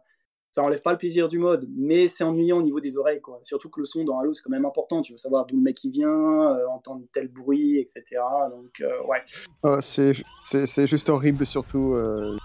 ça 0.52 0.64
enlève 0.64 0.82
pas 0.82 0.92
le 0.92 0.98
plaisir 0.98 1.28
du 1.28 1.40
mode. 1.40 1.68
Mais 1.76 2.08
c'est 2.08 2.24
ennuyant 2.24 2.60
au 2.60 2.62
niveau 2.62 2.80
des 2.80 2.98
oreilles, 2.98 3.22
quoi. 3.22 3.40
Surtout 3.44 3.70
que 3.70 3.80
le 3.80 3.86
son 3.86 4.04
dans 4.04 4.20
Halo, 4.20 4.34
c'est 4.34 4.44
quand 4.44 4.52
même 4.52 4.66
important. 4.66 5.02
Tu 5.02 5.12
veux 5.12 5.18
savoir 5.18 5.46
d'où 5.46 5.56
le 5.56 5.62
mec 5.62 5.84
il 5.84 5.92
vient, 5.92 6.10
euh, 6.10 6.68
entendre 6.68 7.04
tel 7.14 7.28
bruit, 7.28 7.80
etc. 7.80 8.04
Donc, 8.52 8.84
ouais. 9.08 9.24
Oh, 9.64 9.80
c'est 9.82 10.88
juste 10.88 11.10
horrible, 11.10 11.46
surtout. 11.46 11.96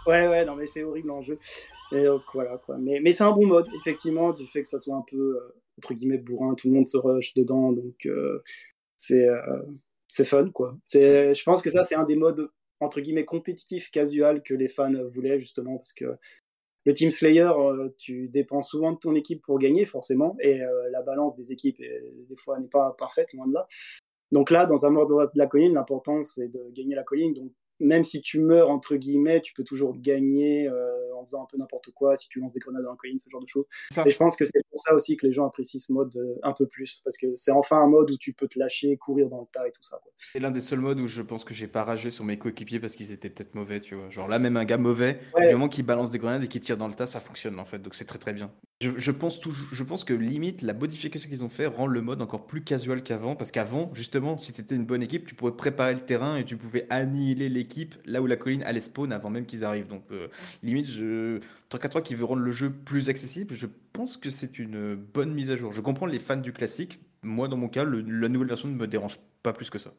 Ouais, 0.06 0.28
ouais, 0.28 0.44
non, 0.44 0.56
mais 0.56 0.66
c'est 0.66 0.82
horrible 0.82 1.10
en 1.10 1.22
jeu. 1.22 1.38
Et 1.92 2.04
donc, 2.04 2.22
voilà, 2.32 2.56
quoi. 2.58 2.78
Mais, 2.78 3.00
mais 3.02 3.12
c'est 3.12 3.24
un 3.24 3.32
bon 3.32 3.46
mode, 3.46 3.68
effectivement, 3.80 4.32
du 4.32 4.46
fait 4.46 4.62
que 4.62 4.68
ça 4.68 4.80
soit 4.80 4.96
un 4.96 5.04
peu, 5.08 5.38
entre 5.78 5.94
guillemets, 5.94 6.18
bourrin, 6.18 6.54
tout 6.54 6.68
le 6.68 6.74
monde 6.74 6.86
se 6.86 6.96
rush 6.96 7.34
dedans. 7.34 7.72
Donc, 7.72 8.08
c'est 8.96 9.26
c'est 10.10 10.26
fun, 10.26 10.50
quoi. 10.50 10.76
Je 10.92 11.42
pense 11.44 11.62
que 11.62 11.70
ça, 11.70 11.84
c'est 11.84 11.94
un 11.94 12.02
des 12.04 12.16
modes, 12.16 12.50
entre 12.80 13.00
guillemets, 13.00 13.24
compétitifs, 13.24 13.90
casual 13.90 14.42
que 14.42 14.54
les 14.54 14.68
fans 14.68 14.90
voulaient, 15.12 15.38
justement, 15.38 15.76
parce 15.76 15.92
que 15.92 16.16
le 16.84 16.92
Team 16.94 17.10
Slayer, 17.10 17.52
euh, 17.56 17.90
tu 17.96 18.28
dépends 18.28 18.62
souvent 18.62 18.92
de 18.92 18.98
ton 18.98 19.14
équipe 19.14 19.42
pour 19.42 19.58
gagner, 19.58 19.84
forcément, 19.84 20.36
et 20.40 20.62
euh, 20.62 20.90
la 20.90 21.02
balance 21.02 21.36
des 21.36 21.52
équipes, 21.52 21.78
des 21.78 22.36
fois, 22.36 22.58
n'est 22.58 22.68
pas 22.68 22.94
parfaite, 22.98 23.32
loin 23.34 23.46
de 23.46 23.54
là. 23.54 23.68
Donc 24.32 24.50
là, 24.50 24.66
dans 24.66 24.84
un 24.84 24.90
mode 24.90 25.08
de 25.08 25.38
la 25.38 25.46
colline, 25.46 25.74
l'important, 25.74 26.22
c'est 26.22 26.48
de 26.48 26.70
gagner 26.72 26.96
la 26.96 27.04
colline. 27.04 27.34
Même 27.80 28.04
si 28.04 28.20
tu 28.20 28.40
meurs, 28.40 28.70
entre 28.70 28.96
guillemets, 28.96 29.40
tu 29.40 29.52
peux 29.52 29.64
toujours 29.64 29.96
gagner. 29.98 30.68
Euh, 30.68 31.10
en 31.20 31.26
faisant 31.26 31.42
un 31.42 31.46
peu 31.46 31.56
n'importe 31.56 31.90
quoi, 31.90 32.16
si 32.16 32.28
tu 32.28 32.40
lances 32.40 32.52
des 32.52 32.60
grenades 32.60 32.82
dans 32.82 32.90
la 32.90 32.96
colline, 32.96 33.18
ce 33.18 33.28
genre 33.30 33.40
de 33.40 33.46
choses. 33.46 33.64
Et 34.04 34.10
je 34.10 34.16
pense 34.16 34.36
que 34.36 34.44
c'est 34.44 34.62
pour 34.68 34.78
ça 34.78 34.94
aussi 34.94 35.16
que 35.16 35.26
les 35.26 35.32
gens 35.32 35.46
apprécient 35.46 35.80
ce 35.80 35.92
mode 35.92 36.14
euh, 36.16 36.34
un 36.42 36.52
peu 36.52 36.66
plus, 36.66 37.00
parce 37.04 37.16
que 37.16 37.34
c'est 37.34 37.52
enfin 37.52 37.78
un 37.78 37.88
mode 37.88 38.10
où 38.10 38.16
tu 38.16 38.32
peux 38.32 38.48
te 38.48 38.58
lâcher, 38.58 38.96
courir 38.96 39.28
dans 39.28 39.40
le 39.40 39.46
tas 39.52 39.66
et 39.68 39.72
tout 39.72 39.82
ça. 39.82 40.00
C'est 40.16 40.40
l'un 40.40 40.50
des 40.50 40.60
seuls 40.60 40.80
modes 40.80 41.00
où 41.00 41.06
je 41.06 41.22
pense 41.22 41.44
que 41.44 41.54
j'ai 41.54 41.68
pas 41.68 41.84
ragé 41.84 42.10
sur 42.10 42.24
mes 42.24 42.38
coéquipiers 42.38 42.80
parce 42.80 42.96
qu'ils 42.96 43.12
étaient 43.12 43.30
peut-être 43.30 43.54
mauvais, 43.54 43.80
tu 43.80 43.94
vois. 43.94 44.08
Genre 44.08 44.28
là, 44.28 44.38
même 44.38 44.56
un 44.56 44.64
gars 44.64 44.78
mauvais, 44.78 45.20
du 45.38 45.52
moment 45.52 45.68
qu'il 45.68 45.84
balance 45.84 46.10
des 46.10 46.18
grenades 46.18 46.44
et 46.44 46.48
qu'il 46.48 46.60
tire 46.60 46.76
dans 46.76 46.88
le 46.88 46.94
tas, 46.94 47.06
ça 47.06 47.20
fonctionne 47.20 47.58
en 47.58 47.64
fait, 47.64 47.80
donc 47.80 47.94
c'est 47.94 48.06
très 48.06 48.18
très 48.18 48.32
bien. 48.32 48.50
Je, 48.80 49.10
pense 49.10 49.40
je 49.72 49.82
pense 49.82 50.04
que 50.04 50.14
limite, 50.14 50.62
la 50.62 50.72
modification 50.72 51.28
qu'ils 51.28 51.44
ont 51.44 51.50
fait 51.50 51.66
rend 51.66 51.86
le 51.86 52.00
mode 52.00 52.22
encore 52.22 52.46
plus 52.46 52.64
casual 52.64 53.02
qu'avant, 53.02 53.36
parce 53.36 53.50
qu'avant, 53.50 53.90
justement, 53.92 54.38
si 54.38 54.54
tu 54.54 54.62
étais 54.62 54.74
une 54.74 54.86
bonne 54.86 55.02
équipe, 55.02 55.26
tu 55.26 55.34
pouvais 55.34 55.52
préparer 55.52 55.92
le 55.92 56.00
terrain 56.00 56.38
et 56.38 56.46
tu 56.46 56.56
pouvais 56.56 56.86
annihiler 56.88 57.50
l'équipe 57.50 57.69
là 58.04 58.22
où 58.22 58.26
la 58.26 58.36
colline 58.36 58.62
allait 58.62 58.80
spawn 58.80 59.12
avant 59.12 59.30
même 59.30 59.46
qu'ils 59.46 59.64
arrivent. 59.64 59.88
Donc, 59.88 60.04
euh, 60.10 60.28
limite, 60.62 60.86
je... 60.86 61.40
3 61.68 62.02
qui 62.02 62.14
veut 62.14 62.24
rendre 62.24 62.42
le 62.42 62.50
jeu 62.50 62.70
plus 62.70 63.08
accessible, 63.08 63.54
je 63.54 63.66
pense 63.92 64.16
que 64.16 64.30
c'est 64.30 64.58
une 64.58 64.94
bonne 64.94 65.32
mise 65.32 65.50
à 65.50 65.56
jour. 65.56 65.72
Je 65.72 65.80
comprends 65.80 66.06
les 66.06 66.18
fans 66.18 66.36
du 66.36 66.52
classique. 66.52 67.00
Moi, 67.22 67.48
dans 67.48 67.56
mon 67.56 67.68
cas, 67.68 67.84
la 67.84 68.28
nouvelle 68.28 68.48
version 68.48 68.68
ne 68.68 68.74
me 68.74 68.86
dérange 68.86 69.18
pas 69.42 69.52
plus 69.52 69.70
que 69.70 69.78
ça. 69.78 69.92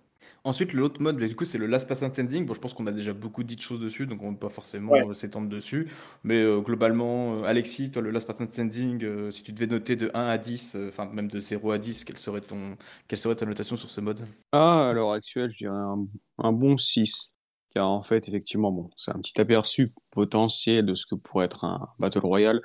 Ensuite, 0.43 0.73
l'autre 0.73 0.99
mode, 1.01 1.17
du 1.17 1.35
coup, 1.35 1.45
c'est 1.45 1.59
le 1.59 1.67
Last 1.67 1.87
Pass 1.87 1.99
Sending. 1.99 2.45
Bon, 2.45 2.53
je 2.53 2.59
pense 2.59 2.73
qu'on 2.73 2.87
a 2.87 2.91
déjà 2.91 3.13
beaucoup 3.13 3.43
dit 3.43 3.55
de 3.55 3.61
choses 3.61 3.79
dessus, 3.79 4.07
donc 4.07 4.23
on 4.23 4.29
ne 4.29 4.33
va 4.33 4.39
pas 4.39 4.49
forcément 4.49 4.93
euh, 4.95 5.13
s'étendre 5.13 5.47
dessus. 5.47 5.87
Mais 6.23 6.41
euh, 6.41 6.61
globalement, 6.61 7.35
euh, 7.35 7.43
Alexis, 7.43 7.91
toi, 7.91 8.01
le 8.01 8.09
Last 8.09 8.27
Pass 8.27 8.49
Sending, 8.49 9.31
si 9.31 9.43
tu 9.43 9.51
devais 9.51 9.67
noter 9.67 9.95
de 9.95 10.09
1 10.13 10.25
à 10.25 10.37
10, 10.37 10.77
enfin 10.89 11.05
même 11.05 11.29
de 11.29 11.39
0 11.39 11.71
à 11.71 11.77
10, 11.77 12.05
quelle 12.05 12.17
serait, 12.17 12.41
ton, 12.41 12.75
quelle 13.07 13.19
serait 13.19 13.35
ta 13.35 13.45
notation 13.45 13.77
sur 13.77 13.91
ce 13.91 14.01
mode? 14.01 14.25
Ah, 14.51 14.89
à 14.89 14.93
l'heure 14.93 15.11
actuelle, 15.11 15.51
je 15.51 15.57
dirais 15.57 15.75
un, 15.75 16.07
un, 16.39 16.51
bon 16.51 16.77
6. 16.77 17.33
Car 17.73 17.89
en 17.89 18.03
fait, 18.03 18.27
effectivement, 18.27 18.71
bon, 18.71 18.89
c'est 18.97 19.11
un 19.11 19.19
petit 19.19 19.39
aperçu 19.39 19.87
potentiel 20.11 20.85
de 20.85 20.95
ce 20.95 21.05
que 21.05 21.15
pourrait 21.15 21.45
être 21.45 21.63
un 21.63 21.89
Battle 21.99 22.19
Royale. 22.19 22.61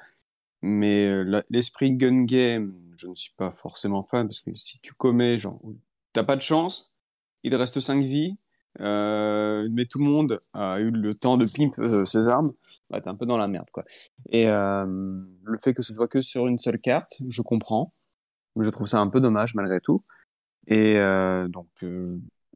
Mais 0.62 1.08
l'esprit 1.50 1.92
gun 1.92 2.24
game, 2.24 2.74
je 2.96 3.06
ne 3.06 3.14
suis 3.14 3.32
pas 3.36 3.52
forcément 3.52 4.02
fan, 4.02 4.26
parce 4.26 4.40
que 4.40 4.54
si 4.54 4.80
tu 4.80 4.94
commets, 4.94 5.38
genre, 5.38 5.60
t'as 6.12 6.24
pas 6.24 6.36
de 6.36 6.42
chance, 6.42 6.92
il 7.44 7.54
reste 7.54 7.78
5 7.78 8.02
vies, 8.02 8.36
euh, 8.80 9.68
mais 9.70 9.86
tout 9.86 9.98
le 9.98 10.04
monde 10.04 10.40
a 10.52 10.80
eu 10.80 10.90
le 10.90 11.14
temps 11.14 11.36
de 11.36 11.46
pimp 11.46 11.78
euh, 11.78 12.04
ses 12.04 12.26
armes, 12.26 12.48
bah, 12.90 13.00
t'es 13.00 13.08
un 13.08 13.14
peu 13.14 13.26
dans 13.26 13.36
la 13.36 13.48
merde, 13.48 13.70
quoi. 13.70 13.84
Et 14.30 14.48
euh, 14.48 14.84
le 14.86 15.58
fait 15.58 15.74
que 15.74 15.82
ce 15.82 15.94
soit 15.94 16.08
que 16.08 16.20
sur 16.20 16.46
une 16.46 16.58
seule 16.58 16.78
carte, 16.78 17.18
je 17.28 17.42
comprends, 17.42 17.92
mais 18.56 18.64
je 18.64 18.70
trouve 18.70 18.86
ça 18.86 18.98
un 18.98 19.08
peu 19.08 19.20
dommage 19.20 19.54
malgré 19.54 19.80
tout. 19.80 20.04
Et 20.68 20.96
donc, 21.48 21.68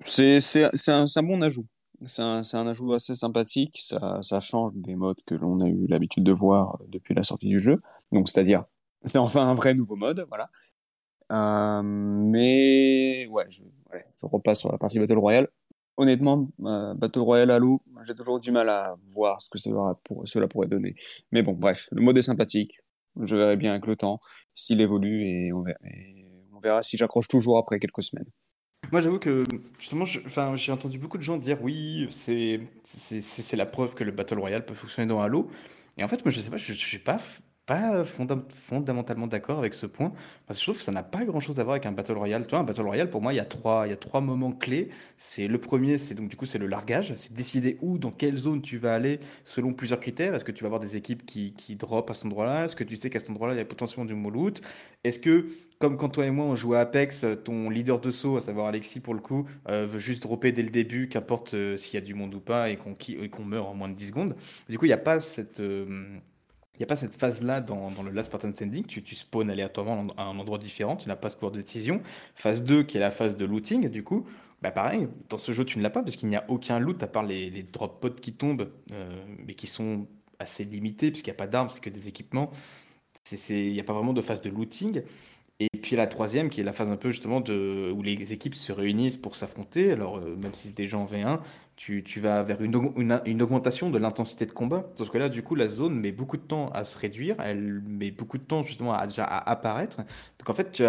c'est 0.00 0.40
un, 0.88 1.22
bon 1.22 1.42
ajout. 1.42 1.66
C'est 2.06 2.22
un, 2.22 2.66
ajout 2.66 2.92
assez 2.92 3.14
sympathique. 3.14 3.80
Ça, 3.80 4.40
change 4.40 4.72
des 4.74 4.94
modes 4.94 5.20
que 5.26 5.34
l'on 5.34 5.60
a 5.60 5.68
eu 5.68 5.86
l'habitude 5.86 6.24
de 6.24 6.32
voir 6.32 6.78
depuis 6.88 7.14
la 7.14 7.22
sortie 7.22 7.48
du 7.48 7.60
jeu. 7.60 7.80
Donc, 8.12 8.28
c'est-à-dire, 8.28 8.64
c'est 9.04 9.18
enfin 9.18 9.46
un 9.46 9.54
vrai 9.54 9.74
nouveau 9.74 9.96
mode, 9.96 10.24
voilà. 10.28 10.50
Euh, 11.32 11.82
mais 11.84 13.24
ouais 13.28 13.44
je, 13.50 13.62
repasse 14.20 14.58
sur 14.58 14.72
la 14.72 14.78
partie 14.78 14.98
Battle 14.98 15.18
Royale. 15.18 15.48
Honnêtement, 15.96 16.48
euh, 16.64 16.94
Battle 16.94 17.20
Royale 17.20 17.50
Halo, 17.50 17.82
j'ai 18.04 18.14
toujours 18.14 18.40
du 18.40 18.50
mal 18.50 18.68
à 18.68 18.96
voir 19.08 19.40
ce 19.40 19.50
que 19.50 19.58
cela, 19.58 19.94
pour, 20.02 20.26
cela 20.26 20.48
pourrait 20.48 20.66
donner. 20.66 20.96
Mais 21.30 21.42
bon, 21.42 21.52
bref, 21.52 21.88
le 21.92 22.02
mode 22.02 22.16
est 22.18 22.22
sympathique. 22.22 22.80
Je 23.20 23.36
verrai 23.36 23.56
bien 23.56 23.72
avec 23.72 23.86
le 23.86 23.96
temps 23.96 24.20
s'il 24.54 24.80
évolue 24.80 25.28
et 25.28 25.52
on 25.52 25.64
verra 26.60 26.82
si 26.82 26.96
j'accroche 26.96 27.28
toujours 27.28 27.58
après 27.58 27.78
quelques 27.78 28.02
semaines. 28.02 28.30
Moi, 28.92 29.00
j'avoue 29.00 29.18
que 29.20 29.44
justement, 29.78 30.04
j'ai 30.04 30.72
entendu 30.72 30.98
beaucoup 30.98 31.18
de 31.18 31.22
gens 31.22 31.36
dire 31.36 31.62
oui, 31.62 32.08
c'est 32.10 32.60
la 33.52 33.66
preuve 33.66 33.94
que 33.94 34.02
le 34.02 34.10
Battle 34.10 34.38
Royale 34.38 34.64
peut 34.64 34.74
fonctionner 34.74 35.06
dans 35.08 35.20
Halo. 35.20 35.48
Et 35.96 36.02
en 36.02 36.08
fait, 36.08 36.24
moi, 36.24 36.32
je 36.32 36.40
sais 36.40 36.50
pas, 36.50 36.56
je 36.56 36.72
n'ai 36.72 37.02
pas 37.02 37.20
fondamentalement 38.04 39.26
d'accord 39.26 39.58
avec 39.58 39.74
ce 39.74 39.86
point, 39.86 40.12
parce 40.46 40.58
que 40.58 40.60
je 40.60 40.66
trouve 40.66 40.78
que 40.78 40.84
ça 40.84 40.92
n'a 40.92 41.02
pas 41.02 41.24
grand-chose 41.24 41.60
à 41.60 41.64
voir 41.64 41.74
avec 41.74 41.86
un 41.86 41.92
Battle 41.92 42.12
Royale. 42.12 42.44
Tu 42.44 42.50
vois, 42.50 42.58
un 42.60 42.64
Battle 42.64 42.82
Royale, 42.82 43.10
pour 43.10 43.22
moi, 43.22 43.32
il 43.32 43.36
y 43.36 43.40
a 43.40 43.44
trois, 43.44 44.20
moments 44.20 44.52
clés. 44.52 44.88
C'est 45.16 45.46
le 45.46 45.58
premier, 45.58 45.98
c'est 45.98 46.14
donc 46.14 46.28
du 46.28 46.36
coup, 46.36 46.46
c'est 46.46 46.58
le 46.58 46.66
largage. 46.66 47.12
C'est 47.16 47.32
décider 47.32 47.78
où, 47.80 47.98
dans 47.98 48.10
quelle 48.10 48.36
zone 48.36 48.62
tu 48.62 48.76
vas 48.76 48.94
aller, 48.94 49.20
selon 49.44 49.72
plusieurs 49.72 50.00
critères. 50.00 50.34
Est-ce 50.34 50.44
que 50.44 50.52
tu 50.52 50.64
vas 50.64 50.66
avoir 50.68 50.80
des 50.80 50.96
équipes 50.96 51.24
qui, 51.24 51.52
qui 51.54 51.76
drop 51.76 52.10
à 52.10 52.14
cet 52.14 52.26
endroit-là? 52.26 52.64
Est-ce 52.64 52.76
que 52.76 52.84
tu 52.84 52.96
sais 52.96 53.10
qu'à 53.10 53.20
cet 53.20 53.30
endroit-là, 53.30 53.54
il 53.54 53.58
y 53.58 53.60
a 53.60 53.64
potentiellement 53.64 54.06
du 54.06 54.14
moloot 54.14 54.60
Est-ce 55.04 55.18
que, 55.18 55.46
comme 55.78 55.96
quand 55.96 56.08
toi 56.08 56.26
et 56.26 56.30
moi, 56.30 56.46
on 56.46 56.56
joue 56.56 56.74
à 56.74 56.80
Apex, 56.80 57.24
ton 57.44 57.70
leader 57.70 58.00
de 58.00 58.10
saut, 58.10 58.36
à 58.36 58.40
savoir 58.40 58.66
Alexis 58.66 59.00
pour 59.00 59.14
le 59.14 59.20
coup, 59.20 59.46
euh, 59.68 59.86
veut 59.86 59.98
juste 59.98 60.22
dropper 60.22 60.52
dès 60.52 60.62
le 60.62 60.70
début, 60.70 61.08
qu'importe 61.08 61.54
euh, 61.54 61.76
s'il 61.76 61.94
y 61.94 61.98
a 61.98 62.04
du 62.04 62.14
monde 62.14 62.34
ou 62.34 62.40
pas, 62.40 62.70
et 62.70 62.76
qu'on 62.76 62.94
qu'on 63.30 63.44
meurt 63.44 63.68
en 63.68 63.74
moins 63.74 63.88
de 63.88 63.94
10 63.94 64.08
secondes. 64.08 64.36
Du 64.68 64.78
coup, 64.78 64.86
il 64.86 64.88
n'y 64.88 64.94
a 64.94 64.98
pas 64.98 65.20
cette... 65.20 65.60
Euh, 65.60 66.18
n'y 66.80 66.84
a 66.84 66.86
pas 66.86 66.96
cette 66.96 67.14
phase-là 67.14 67.60
dans, 67.60 67.90
le 68.02 68.10
Last 68.10 68.30
Part 68.30 68.40
Standing. 68.40 68.84
Tu, 68.86 69.02
tu 69.02 69.14
spawns 69.14 69.50
aléatoirement 69.50 70.12
à 70.16 70.24
un 70.24 70.38
endroit 70.38 70.58
différent, 70.58 70.96
tu 70.96 71.08
n'as 71.08 71.16
pas 71.16 71.30
ce 71.30 71.36
pouvoir 71.36 71.52
de 71.52 71.60
décision. 71.60 72.02
Phase 72.34 72.64
2, 72.64 72.82
qui 72.82 72.96
est 72.96 73.00
la 73.00 73.10
phase 73.10 73.36
de 73.36 73.44
looting, 73.44 73.88
du 73.88 74.02
coup, 74.02 74.26
bah 74.62 74.70
pareil, 74.70 75.08
dans 75.28 75.38
ce 75.38 75.52
jeu, 75.52 75.64
tu 75.64 75.78
ne 75.78 75.82
l'as 75.82 75.90
pas 75.90 76.02
parce 76.02 76.16
qu'il 76.16 76.28
n'y 76.28 76.36
a 76.36 76.44
aucun 76.48 76.78
loot 76.78 77.02
à 77.02 77.06
part 77.06 77.22
les, 77.22 77.62
drop 77.62 78.00
pods 78.00 78.20
qui 78.20 78.32
tombent, 78.32 78.70
euh, 78.92 79.24
mais 79.46 79.54
qui 79.54 79.66
sont 79.66 80.06
assez 80.38 80.64
limités 80.64 81.10
puisqu'il 81.10 81.30
n'y 81.30 81.36
a 81.36 81.38
pas 81.38 81.46
d'armes, 81.46 81.68
c'est 81.68 81.80
que 81.80 81.90
des 81.90 82.08
équipements. 82.08 82.50
Il 83.48 83.72
n'y 83.72 83.80
a 83.80 83.84
pas 83.84 83.92
vraiment 83.92 84.12
de 84.12 84.22
phase 84.22 84.40
de 84.40 84.50
looting. 84.50 85.02
Et 85.60 85.68
puis 85.68 85.94
la 85.94 86.06
troisième, 86.06 86.48
qui 86.48 86.60
est 86.60 86.64
la 86.64 86.72
phase 86.72 86.90
un 86.90 86.96
peu 86.96 87.10
justement 87.10 87.42
où 87.46 88.02
les 88.02 88.32
équipes 88.32 88.54
se 88.54 88.72
réunissent 88.72 89.18
pour 89.18 89.36
s'affronter. 89.36 89.92
Alors, 89.92 90.16
euh, 90.16 90.36
même 90.42 90.54
si 90.54 90.68
c'est 90.68 90.76
déjà 90.76 90.96
en 90.96 91.04
V1, 91.04 91.40
tu, 91.80 92.20
vas 92.20 92.42
vers 92.42 92.60
une, 92.60 92.76
augmentation 93.42 93.88
de 93.88 93.96
l'intensité 93.96 94.44
de 94.44 94.52
combat. 94.52 94.84
Parce 94.98 95.08
que 95.08 95.16
là, 95.16 95.30
du 95.30 95.42
coup, 95.42 95.54
la 95.54 95.66
zone 95.66 95.98
met 95.98 96.12
beaucoup 96.12 96.36
de 96.36 96.42
temps 96.42 96.68
à 96.70 96.84
se 96.84 96.98
réduire, 96.98 97.36
elle 97.38 97.80
met 97.86 98.10
beaucoup 98.10 98.36
de 98.36 98.42
temps 98.42 98.62
justement 98.62 98.92
à, 98.92 99.06
déjà 99.06 99.24
à 99.24 99.50
apparaître. 99.50 99.96
Donc 99.96 100.50
en 100.50 100.52
fait, 100.52 100.82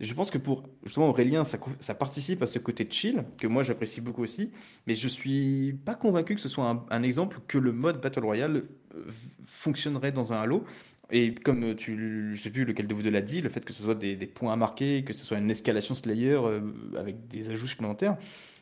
je 0.00 0.14
pense 0.14 0.30
que 0.30 0.36
pour 0.36 0.64
justement 0.84 1.08
Aurélien, 1.08 1.44
ça, 1.44 1.58
ça, 1.80 1.94
participe 1.94 2.42
à 2.42 2.46
ce 2.46 2.58
côté 2.58 2.86
chill, 2.88 3.24
que 3.38 3.46
moi 3.46 3.62
j'apprécie 3.62 4.02
beaucoup 4.02 4.22
aussi, 4.22 4.50
mais 4.86 4.94
je 4.94 5.08
suis 5.08 5.72
pas 5.86 5.94
convaincu 5.94 6.34
que 6.34 6.40
ce 6.42 6.50
soit 6.50 6.68
un, 6.68 6.84
un 6.90 7.02
exemple 7.02 7.38
que 7.46 7.56
le 7.56 7.72
mode 7.72 7.98
Battle 8.02 8.24
Royale 8.24 8.64
euh, 8.94 9.06
fonctionnerait 9.46 10.12
dans 10.12 10.34
un 10.34 10.36
Halo. 10.36 10.64
Et 11.10 11.34
comme 11.34 11.74
tu, 11.76 12.32
je 12.34 12.42
sais 12.42 12.50
plus 12.50 12.66
lequel 12.66 12.86
de 12.86 12.92
vous 12.92 13.02
deux 13.02 13.10
l'a 13.10 13.22
dit, 13.22 13.40
le 13.40 13.48
fait 13.48 13.64
que 13.64 13.72
ce 13.72 13.82
soit 13.82 13.94
des, 13.94 14.16
des, 14.16 14.26
points 14.26 14.52
à 14.52 14.56
marquer, 14.56 15.02
que 15.02 15.14
ce 15.14 15.24
soit 15.24 15.38
une 15.38 15.50
escalation 15.50 15.94
Slayer 15.94 16.34
euh, 16.34 16.60
avec 16.98 17.26
des 17.28 17.48
ajouts 17.48 17.66
supplémentaires, 17.66 18.18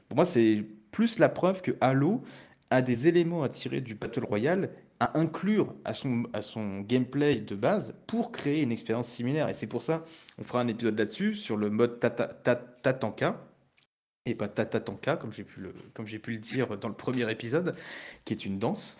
pour 0.08 0.14
moi 0.14 0.24
c'est 0.24 0.64
plus 0.96 1.18
la 1.18 1.28
preuve 1.28 1.60
que 1.60 1.72
Halo 1.82 2.22
a 2.70 2.80
des 2.80 3.06
éléments 3.06 3.42
à 3.42 3.50
tirer 3.50 3.82
du 3.82 3.94
Battle 3.94 4.24
Royale 4.24 4.70
à 4.98 5.18
inclure 5.18 5.74
à 5.84 5.92
son, 5.92 6.24
à 6.32 6.40
son 6.40 6.80
gameplay 6.80 7.36
de 7.36 7.54
base 7.54 7.94
pour 8.06 8.32
créer 8.32 8.62
une 8.62 8.72
expérience 8.72 9.06
similaire. 9.06 9.50
Et 9.50 9.52
c'est 9.52 9.66
pour 9.66 9.82
ça, 9.82 10.06
on 10.38 10.42
fera 10.42 10.62
un 10.62 10.68
épisode 10.68 10.98
là-dessus, 10.98 11.34
sur 11.34 11.58
le 11.58 11.68
mode 11.68 12.00
Tatanka, 12.00 13.46
et 14.24 14.34
pas 14.34 14.48
Tatatanka, 14.48 15.16
comme 15.16 15.32
j'ai 15.32 15.44
pu, 15.44 15.60
le, 15.60 15.74
comme 15.92 16.06
pu 16.06 16.32
le 16.32 16.38
dire 16.38 16.78
dans 16.78 16.88
le 16.88 16.94
premier 16.94 17.30
épisode, 17.30 17.76
qui 18.24 18.32
est 18.32 18.46
une 18.46 18.58
danse. 18.58 18.96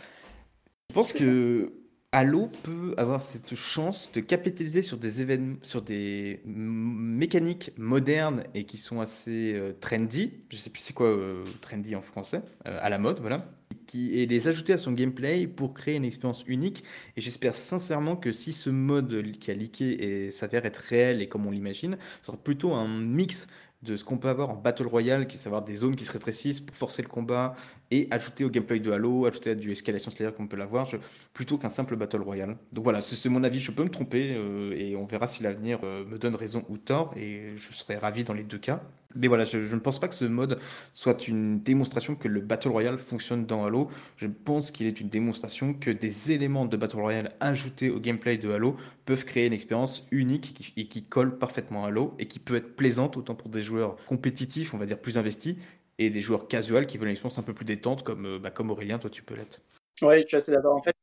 Je 0.91 0.95
pense 0.95 1.15
que 1.15 1.73
Halo 2.17 2.51
peut 2.63 2.95
avoir 2.97 3.23
cette 3.23 3.55
chance 3.55 4.11
de 4.11 4.21
capitaliser 4.21 4.81
sur 4.81 4.97
des 4.97 5.39
sur 5.61 5.83
des 5.83 6.41
mécaniques 6.47 7.73
modernes 7.77 8.43
et 8.55 8.65
qui 8.65 8.79
sont 8.79 9.03
assez 9.03 9.53
euh, 9.53 9.75
trendy. 9.83 10.33
Je 10.51 10.57
sais 10.57 10.71
plus 10.71 10.81
c'est 10.81 10.95
quoi 10.95 11.09
euh, 11.09 11.45
trendy 11.61 11.95
en 11.95 12.01
français, 12.01 12.41
euh, 12.67 12.79
à 12.81 12.89
la 12.89 12.97
mode, 12.97 13.21
voilà. 13.21 13.47
Qui, 13.87 14.19
et 14.19 14.25
les 14.25 14.49
ajouter 14.49 14.73
à 14.73 14.79
son 14.79 14.93
gameplay 14.93 15.47
pour 15.47 15.75
créer 15.75 15.97
une 15.97 16.07
expérience 16.07 16.43
unique. 16.47 16.85
Et 17.19 17.21
j'espère 17.21 17.55
sincèrement 17.55 18.17
que 18.17 18.33
si 18.33 18.55
ce 18.55 18.71
mode 18.71 19.33
qui 19.39 19.51
a 19.51 19.55
leaké 19.55 20.31
s'avère 20.31 20.65
être 20.65 20.79
réel 20.79 21.21
et 21.21 21.29
comme 21.29 21.47
on 21.47 21.51
l'imagine, 21.51 21.99
ce 22.23 22.29
sera 22.29 22.39
plutôt 22.39 22.73
un 22.73 22.89
mix 22.89 23.47
de 23.87 23.97
ce 23.97 24.05
qu'on 24.05 24.19
peut 24.19 24.29
avoir 24.29 24.51
en 24.51 24.55
Battle 24.55 24.87
Royale, 24.87 25.27
qui 25.27 25.37
est 25.37 25.41
savoir 25.41 25.63
des 25.63 25.75
zones 25.75 25.97
qui 25.97 26.05
se 26.05 26.13
rétrécissent 26.13 26.61
pour 26.61 26.77
forcer 26.77 27.03
le 27.03 27.09
combat 27.09 27.55
et 27.91 28.09
ajouter 28.11 28.45
au 28.45 28.51
gameplay 28.51 28.81
de 28.81 28.91
Halo, 28.91 29.27
ajouter 29.27 29.51
à 29.51 29.55
du 29.55 29.71
Escalation 29.73 30.11
Slayer 30.11 30.33
comme 30.33 30.47
on 30.47 30.49
peut 30.49 30.57
l'avoir, 30.57 30.89
plutôt 31.33 31.57
qu'un 31.57 31.69
simple 31.69 31.97
Battle 31.97 32.23
Royale. 32.23 32.57
Donc 32.73 32.85
voilà, 32.85 33.01
c'est 33.01 33.29
mon 33.29 33.45
avis, 33.45 33.61
je 33.61 33.71
peux 33.71 33.85
me 33.85 33.91
tromper 33.91 34.35
euh, 34.35 34.75
et 34.77 34.97
on 34.97 35.07
verra 35.07 35.27
si 35.27 35.43
l'avenir 35.43 35.79
euh, 35.85 36.05
me 36.05 36.19
donne 36.19 36.35
raison 36.35 36.65
ou 36.69 36.77
tort 36.77 37.15
et 37.17 37.53
je 37.57 37.73
serai 37.73 37.97
ravi 37.97 38.25
dans 38.25 38.35
les 38.35 38.43
deux 38.43 38.59
cas. 38.59 38.83
Mais 39.17 39.29
voilà, 39.29 39.45
je, 39.45 39.59
ne 39.59 39.81
pense 39.81 39.99
pas 39.99 40.09
que 40.09 40.15
ce 40.15 40.25
mode 40.25 40.59
soit 40.93 41.29
une 41.29 41.61
démonstration 41.61 42.15
que 42.15 42.29
le 42.29 42.41
Battle 42.41 42.69
Royale 42.69 42.99
fonctionne 42.99 43.47
dans 43.47 43.65
Halo. 43.65 43.89
Je 44.17 44.27
pense 44.27 44.71
qu'il 44.71 44.87
est 44.87 45.01
une 45.01 45.09
démonstration 45.09 45.75
que 45.75 45.91
des 45.91 46.33
éléments 46.33 46.67
de 46.67 46.77
Battle 46.77 47.01
Royale 47.01 47.33
ajoutés 47.41 47.91
au 47.91 48.01
gameplay 48.01 48.39
de 48.39 48.51
Halo 48.51 48.77
peuvent 49.05 49.25
créer 49.25 49.47
une 49.47 49.53
expérience 49.53 50.07
unique 50.11 50.73
et 50.77 50.87
qui, 50.87 51.05
colle 51.05 51.39
parfaitement 51.39 51.85
à 51.85 51.89
Halo 51.89 52.15
et 52.19 52.27
qui 52.27 52.39
peut 52.39 52.57
être 52.57 52.77
plaisante 52.77 53.17
autant 53.17 53.35
pour 53.35 53.49
des 53.49 53.63
joueurs 53.63 53.97
compétitifs, 54.07 54.75
on 54.75 54.79
va 54.79 54.87
dire 54.87 54.99
plus 54.99 55.19
investis, 55.19 55.57
et 55.99 56.11
des 56.11 56.21
joueurs 56.21 56.49
casuals 56.49 56.87
qui 56.87 56.99
veulent 56.99 57.09
une 57.09 57.13
expérience 57.13 57.39
un 57.39 57.43
peu 57.43 57.55
plus 57.55 57.65
détente, 57.65 58.03
comme, 58.03 58.27
euh, 58.27 58.39
bah, 58.39 58.53
Aurélien, 58.59 58.99
toi 58.99 59.11
tu 59.11 59.23
peux 59.23 59.35
l'être. 59.35 59.61
Oui, 60.03 60.21
je 60.23 60.27
suis 60.27 60.37
assez 60.37 60.53
d'accord. 60.53 60.77
En 60.77 60.83
fait, 60.83 60.95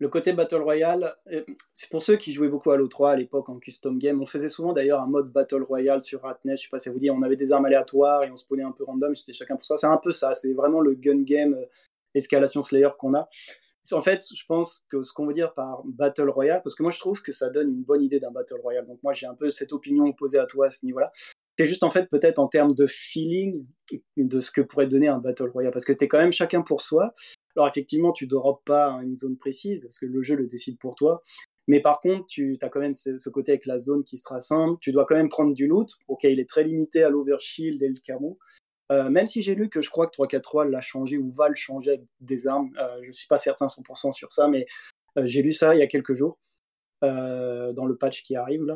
le 0.00 0.08
côté 0.08 0.32
Battle 0.32 0.62
Royale, 0.62 1.14
euh, 1.30 1.44
c'est 1.74 1.90
pour 1.90 2.02
ceux 2.02 2.16
qui 2.16 2.32
jouaient 2.32 2.48
beaucoup 2.48 2.70
à 2.70 2.78
l'O3 2.78 3.12
à 3.12 3.16
l'époque 3.16 3.50
en 3.50 3.58
custom 3.58 3.98
game. 3.98 4.20
On 4.20 4.26
faisait 4.26 4.48
souvent 4.48 4.72
d'ailleurs 4.72 5.00
un 5.00 5.06
mode 5.06 5.30
Battle 5.30 5.62
Royale 5.62 6.00
sur 6.00 6.22
Ratnet. 6.22 6.56
Je 6.56 6.62
sais 6.62 6.68
pas 6.70 6.78
si 6.78 6.88
vous 6.88 6.98
dit, 6.98 7.10
on 7.10 7.20
avait 7.20 7.36
des 7.36 7.52
armes 7.52 7.66
aléatoires 7.66 8.24
et 8.24 8.30
on 8.30 8.36
se 8.36 8.46
un 8.62 8.72
peu 8.72 8.84
random. 8.84 9.14
C'était 9.14 9.34
chacun 9.34 9.56
pour 9.56 9.64
soi. 9.64 9.76
C'est 9.76 9.86
un 9.86 9.98
peu 9.98 10.10
ça. 10.10 10.32
C'est 10.32 10.54
vraiment 10.54 10.80
le 10.80 10.94
gun 10.94 11.22
game 11.22 11.52
euh, 11.52 11.66
escalation 12.14 12.62
Slayer 12.62 12.88
qu'on 12.98 13.12
a. 13.12 13.28
En 13.92 14.02
fait, 14.02 14.24
je 14.34 14.44
pense 14.46 14.84
que 14.88 15.02
ce 15.02 15.12
qu'on 15.12 15.26
veut 15.26 15.34
dire 15.34 15.52
par 15.52 15.82
Battle 15.84 16.28
Royale, 16.30 16.62
parce 16.62 16.74
que 16.74 16.82
moi 16.82 16.92
je 16.92 16.98
trouve 16.98 17.22
que 17.22 17.32
ça 17.32 17.50
donne 17.50 17.68
une 17.68 17.82
bonne 17.82 18.02
idée 18.02 18.20
d'un 18.20 18.30
Battle 18.30 18.60
Royale. 18.62 18.86
Donc 18.86 19.02
moi 19.02 19.12
j'ai 19.12 19.26
un 19.26 19.34
peu 19.34 19.50
cette 19.50 19.72
opinion 19.72 20.04
opposée 20.06 20.38
à 20.38 20.46
toi 20.46 20.66
à 20.66 20.70
ce 20.70 20.84
niveau-là. 20.86 21.10
C'est 21.58 21.66
juste 21.66 21.82
en 21.82 21.90
fait 21.90 22.08
peut-être 22.08 22.38
en 22.38 22.46
termes 22.46 22.72
de 22.74 22.86
feeling 22.86 23.66
de 24.16 24.40
ce 24.40 24.50
que 24.50 24.60
pourrait 24.60 24.86
donner 24.86 25.08
un 25.08 25.18
Battle 25.18 25.50
Royale. 25.50 25.72
Parce 25.72 25.84
que 25.84 25.92
tu 25.92 26.04
es 26.04 26.08
quand 26.08 26.18
même 26.18 26.32
chacun 26.32 26.62
pour 26.62 26.80
soi. 26.80 27.12
Alors 27.56 27.68
effectivement, 27.68 28.12
tu 28.12 28.24
ne 28.24 28.30
drops 28.30 28.62
pas 28.64 29.00
une 29.02 29.16
zone 29.16 29.36
précise, 29.36 29.84
parce 29.84 29.98
que 29.98 30.06
le 30.06 30.22
jeu 30.22 30.36
le 30.36 30.46
décide 30.46 30.78
pour 30.78 30.94
toi. 30.94 31.22
Mais 31.70 31.80
par 31.80 32.00
contre, 32.00 32.26
tu 32.26 32.58
as 32.62 32.68
quand 32.68 32.80
même 32.80 32.94
ce, 32.94 33.28
côté 33.28 33.52
avec 33.52 33.66
la 33.66 33.78
zone 33.78 34.02
qui 34.02 34.18
se 34.18 34.28
rassemble. 34.28 34.78
Tu 34.80 34.90
dois 34.92 35.04
quand 35.04 35.14
même 35.14 35.28
prendre 35.28 35.54
du 35.54 35.68
loot. 35.68 35.88
Ok, 36.08 36.24
il 36.24 36.40
est 36.40 36.48
très 36.48 36.64
limité 36.64 37.04
à 37.04 37.10
l'overshield 37.10 37.80
et 37.82 37.88
le 37.88 37.94
camo. 38.02 38.38
Euh, 38.90 39.08
même 39.08 39.28
si 39.28 39.40
j'ai 39.40 39.54
lu 39.54 39.68
que 39.68 39.80
je 39.80 39.88
crois 39.88 40.06
que 40.06 40.12
343 40.12 40.64
l'a 40.64 40.80
changé 40.80 41.16
ou 41.16 41.30
va 41.30 41.48
le 41.48 41.54
changer 41.54 41.90
avec 41.90 42.02
des 42.20 42.48
armes. 42.48 42.70
Euh, 42.76 42.98
je 43.02 43.06
ne 43.08 43.12
suis 43.12 43.28
pas 43.28 43.38
certain 43.38 43.66
100% 43.66 44.10
sur 44.10 44.32
ça, 44.32 44.48
mais 44.48 44.66
euh, 45.16 45.22
j'ai 45.26 45.42
lu 45.42 45.52
ça 45.52 45.74
il 45.74 45.78
y 45.78 45.82
a 45.82 45.86
quelques 45.86 46.14
jours 46.14 46.38
dans 47.02 47.86
le 47.86 47.96
patch 47.96 48.22
qui 48.24 48.34
arrive. 48.36 48.66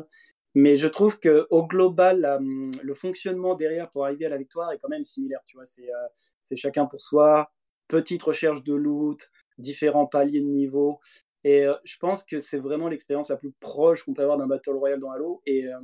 Mais 0.55 0.77
je 0.77 0.87
trouve 0.87 1.19
que 1.19 1.47
au 1.49 1.67
global, 1.67 2.39
le 2.81 2.93
fonctionnement 2.93 3.55
derrière 3.55 3.89
pour 3.89 4.05
arriver 4.05 4.25
à 4.25 4.29
la 4.29 4.37
victoire 4.37 4.71
est 4.71 4.77
quand 4.77 4.87
même 4.87 5.03
similaire. 5.03 5.41
Tu 5.45 5.57
vois, 5.57 5.65
c'est 5.65 6.55
chacun 6.55 6.85
pour 6.85 7.01
soi 7.01 7.51
petite 7.87 8.23
recherche 8.23 8.63
de 8.63 8.73
loot, 8.73 9.31
différents 9.57 10.05
paliers 10.05 10.41
de 10.41 10.47
niveau. 10.47 10.99
Et 11.43 11.65
euh, 11.65 11.75
je 11.83 11.97
pense 11.97 12.23
que 12.23 12.39
c'est 12.39 12.57
vraiment 12.57 12.87
l'expérience 12.87 13.29
la 13.29 13.37
plus 13.37 13.51
proche 13.59 14.03
qu'on 14.03 14.13
peut 14.13 14.23
avoir 14.23 14.37
d'un 14.37 14.47
Battle 14.47 14.71
Royale 14.71 14.99
dans 14.99 15.11
Halo. 15.11 15.41
Et 15.45 15.67
euh, 15.67 15.79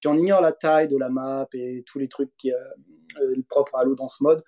si 0.00 0.08
on 0.08 0.16
ignore 0.16 0.40
la 0.40 0.52
taille 0.52 0.88
de 0.88 0.98
la 0.98 1.08
map 1.08 1.46
et 1.52 1.84
tous 1.86 1.98
les 1.98 2.08
trucs 2.08 2.36
qui, 2.36 2.52
euh, 2.52 3.42
propres 3.48 3.76
à 3.76 3.80
Halo 3.82 3.94
dans 3.94 4.08
ce 4.08 4.22
mode, 4.22 4.42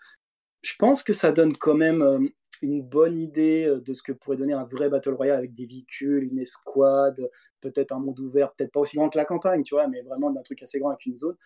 je 0.63 0.75
pense 0.77 1.03
que 1.03 1.13
ça 1.13 1.31
donne 1.31 1.57
quand 1.57 1.77
même 1.77 2.29
une 2.63 2.83
bonne 2.83 3.17
idée 3.17 3.73
de 3.85 3.93
ce 3.93 4.03
que 4.03 4.11
pourrait 4.11 4.37
donner 4.37 4.53
un 4.53 4.65
vrai 4.65 4.89
Battle 4.89 5.15
Royale 5.15 5.39
avec 5.39 5.53
des 5.53 5.67
véhicules, 5.67 6.25
une 6.25 6.41
escouade, 6.41 7.31
peut-être 7.61 7.93
un 7.93 8.01
monde 8.01 8.19
ouvert, 8.19 8.53
peut-être 8.53 8.73
pas 8.73 8.81
aussi 8.81 8.97
grand 8.97 9.09
que 9.09 9.17
la 9.17 9.25
campagne, 9.25 9.63
tu 9.63 9.77
vois, 9.77 9.87
mais 9.87 10.03
vraiment 10.03 10.33
d'un 10.33 10.43
truc 10.43 10.61
assez 10.61 10.81
grand 10.81 10.91
avec 10.91 11.07
une 11.07 11.17
zone. 11.17 11.37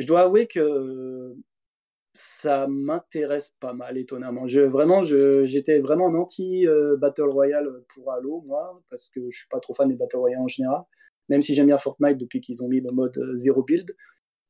Je 0.00 0.06
dois 0.06 0.22
avouer 0.22 0.48
que 0.48 1.36
ça 2.14 2.68
m'intéresse 2.68 3.54
pas 3.58 3.72
mal, 3.72 3.98
étonnamment. 3.98 4.46
Je, 4.46 4.60
vraiment, 4.60 5.02
j'étais 5.02 5.80
vraiment 5.80 6.08
un 6.08 6.14
anti-Battle 6.14 7.22
euh, 7.22 7.30
Royale 7.30 7.68
pour 7.88 8.12
Halo, 8.12 8.42
moi, 8.46 8.80
parce 8.88 9.10
que 9.10 9.20
je 9.30 9.36
suis 9.36 9.48
pas 9.48 9.58
trop 9.58 9.74
fan 9.74 9.88
des 9.88 9.96
Battle 9.96 10.18
Royale 10.18 10.40
en 10.40 10.46
général, 10.46 10.82
même 11.28 11.42
si 11.42 11.54
j'aime 11.56 11.66
bien 11.66 11.76
Fortnite 11.76 12.16
depuis 12.16 12.40
qu'ils 12.40 12.62
ont 12.62 12.68
mis 12.68 12.80
le 12.80 12.92
mode 12.92 13.18
euh, 13.18 13.34
zéro 13.34 13.64
build. 13.64 13.96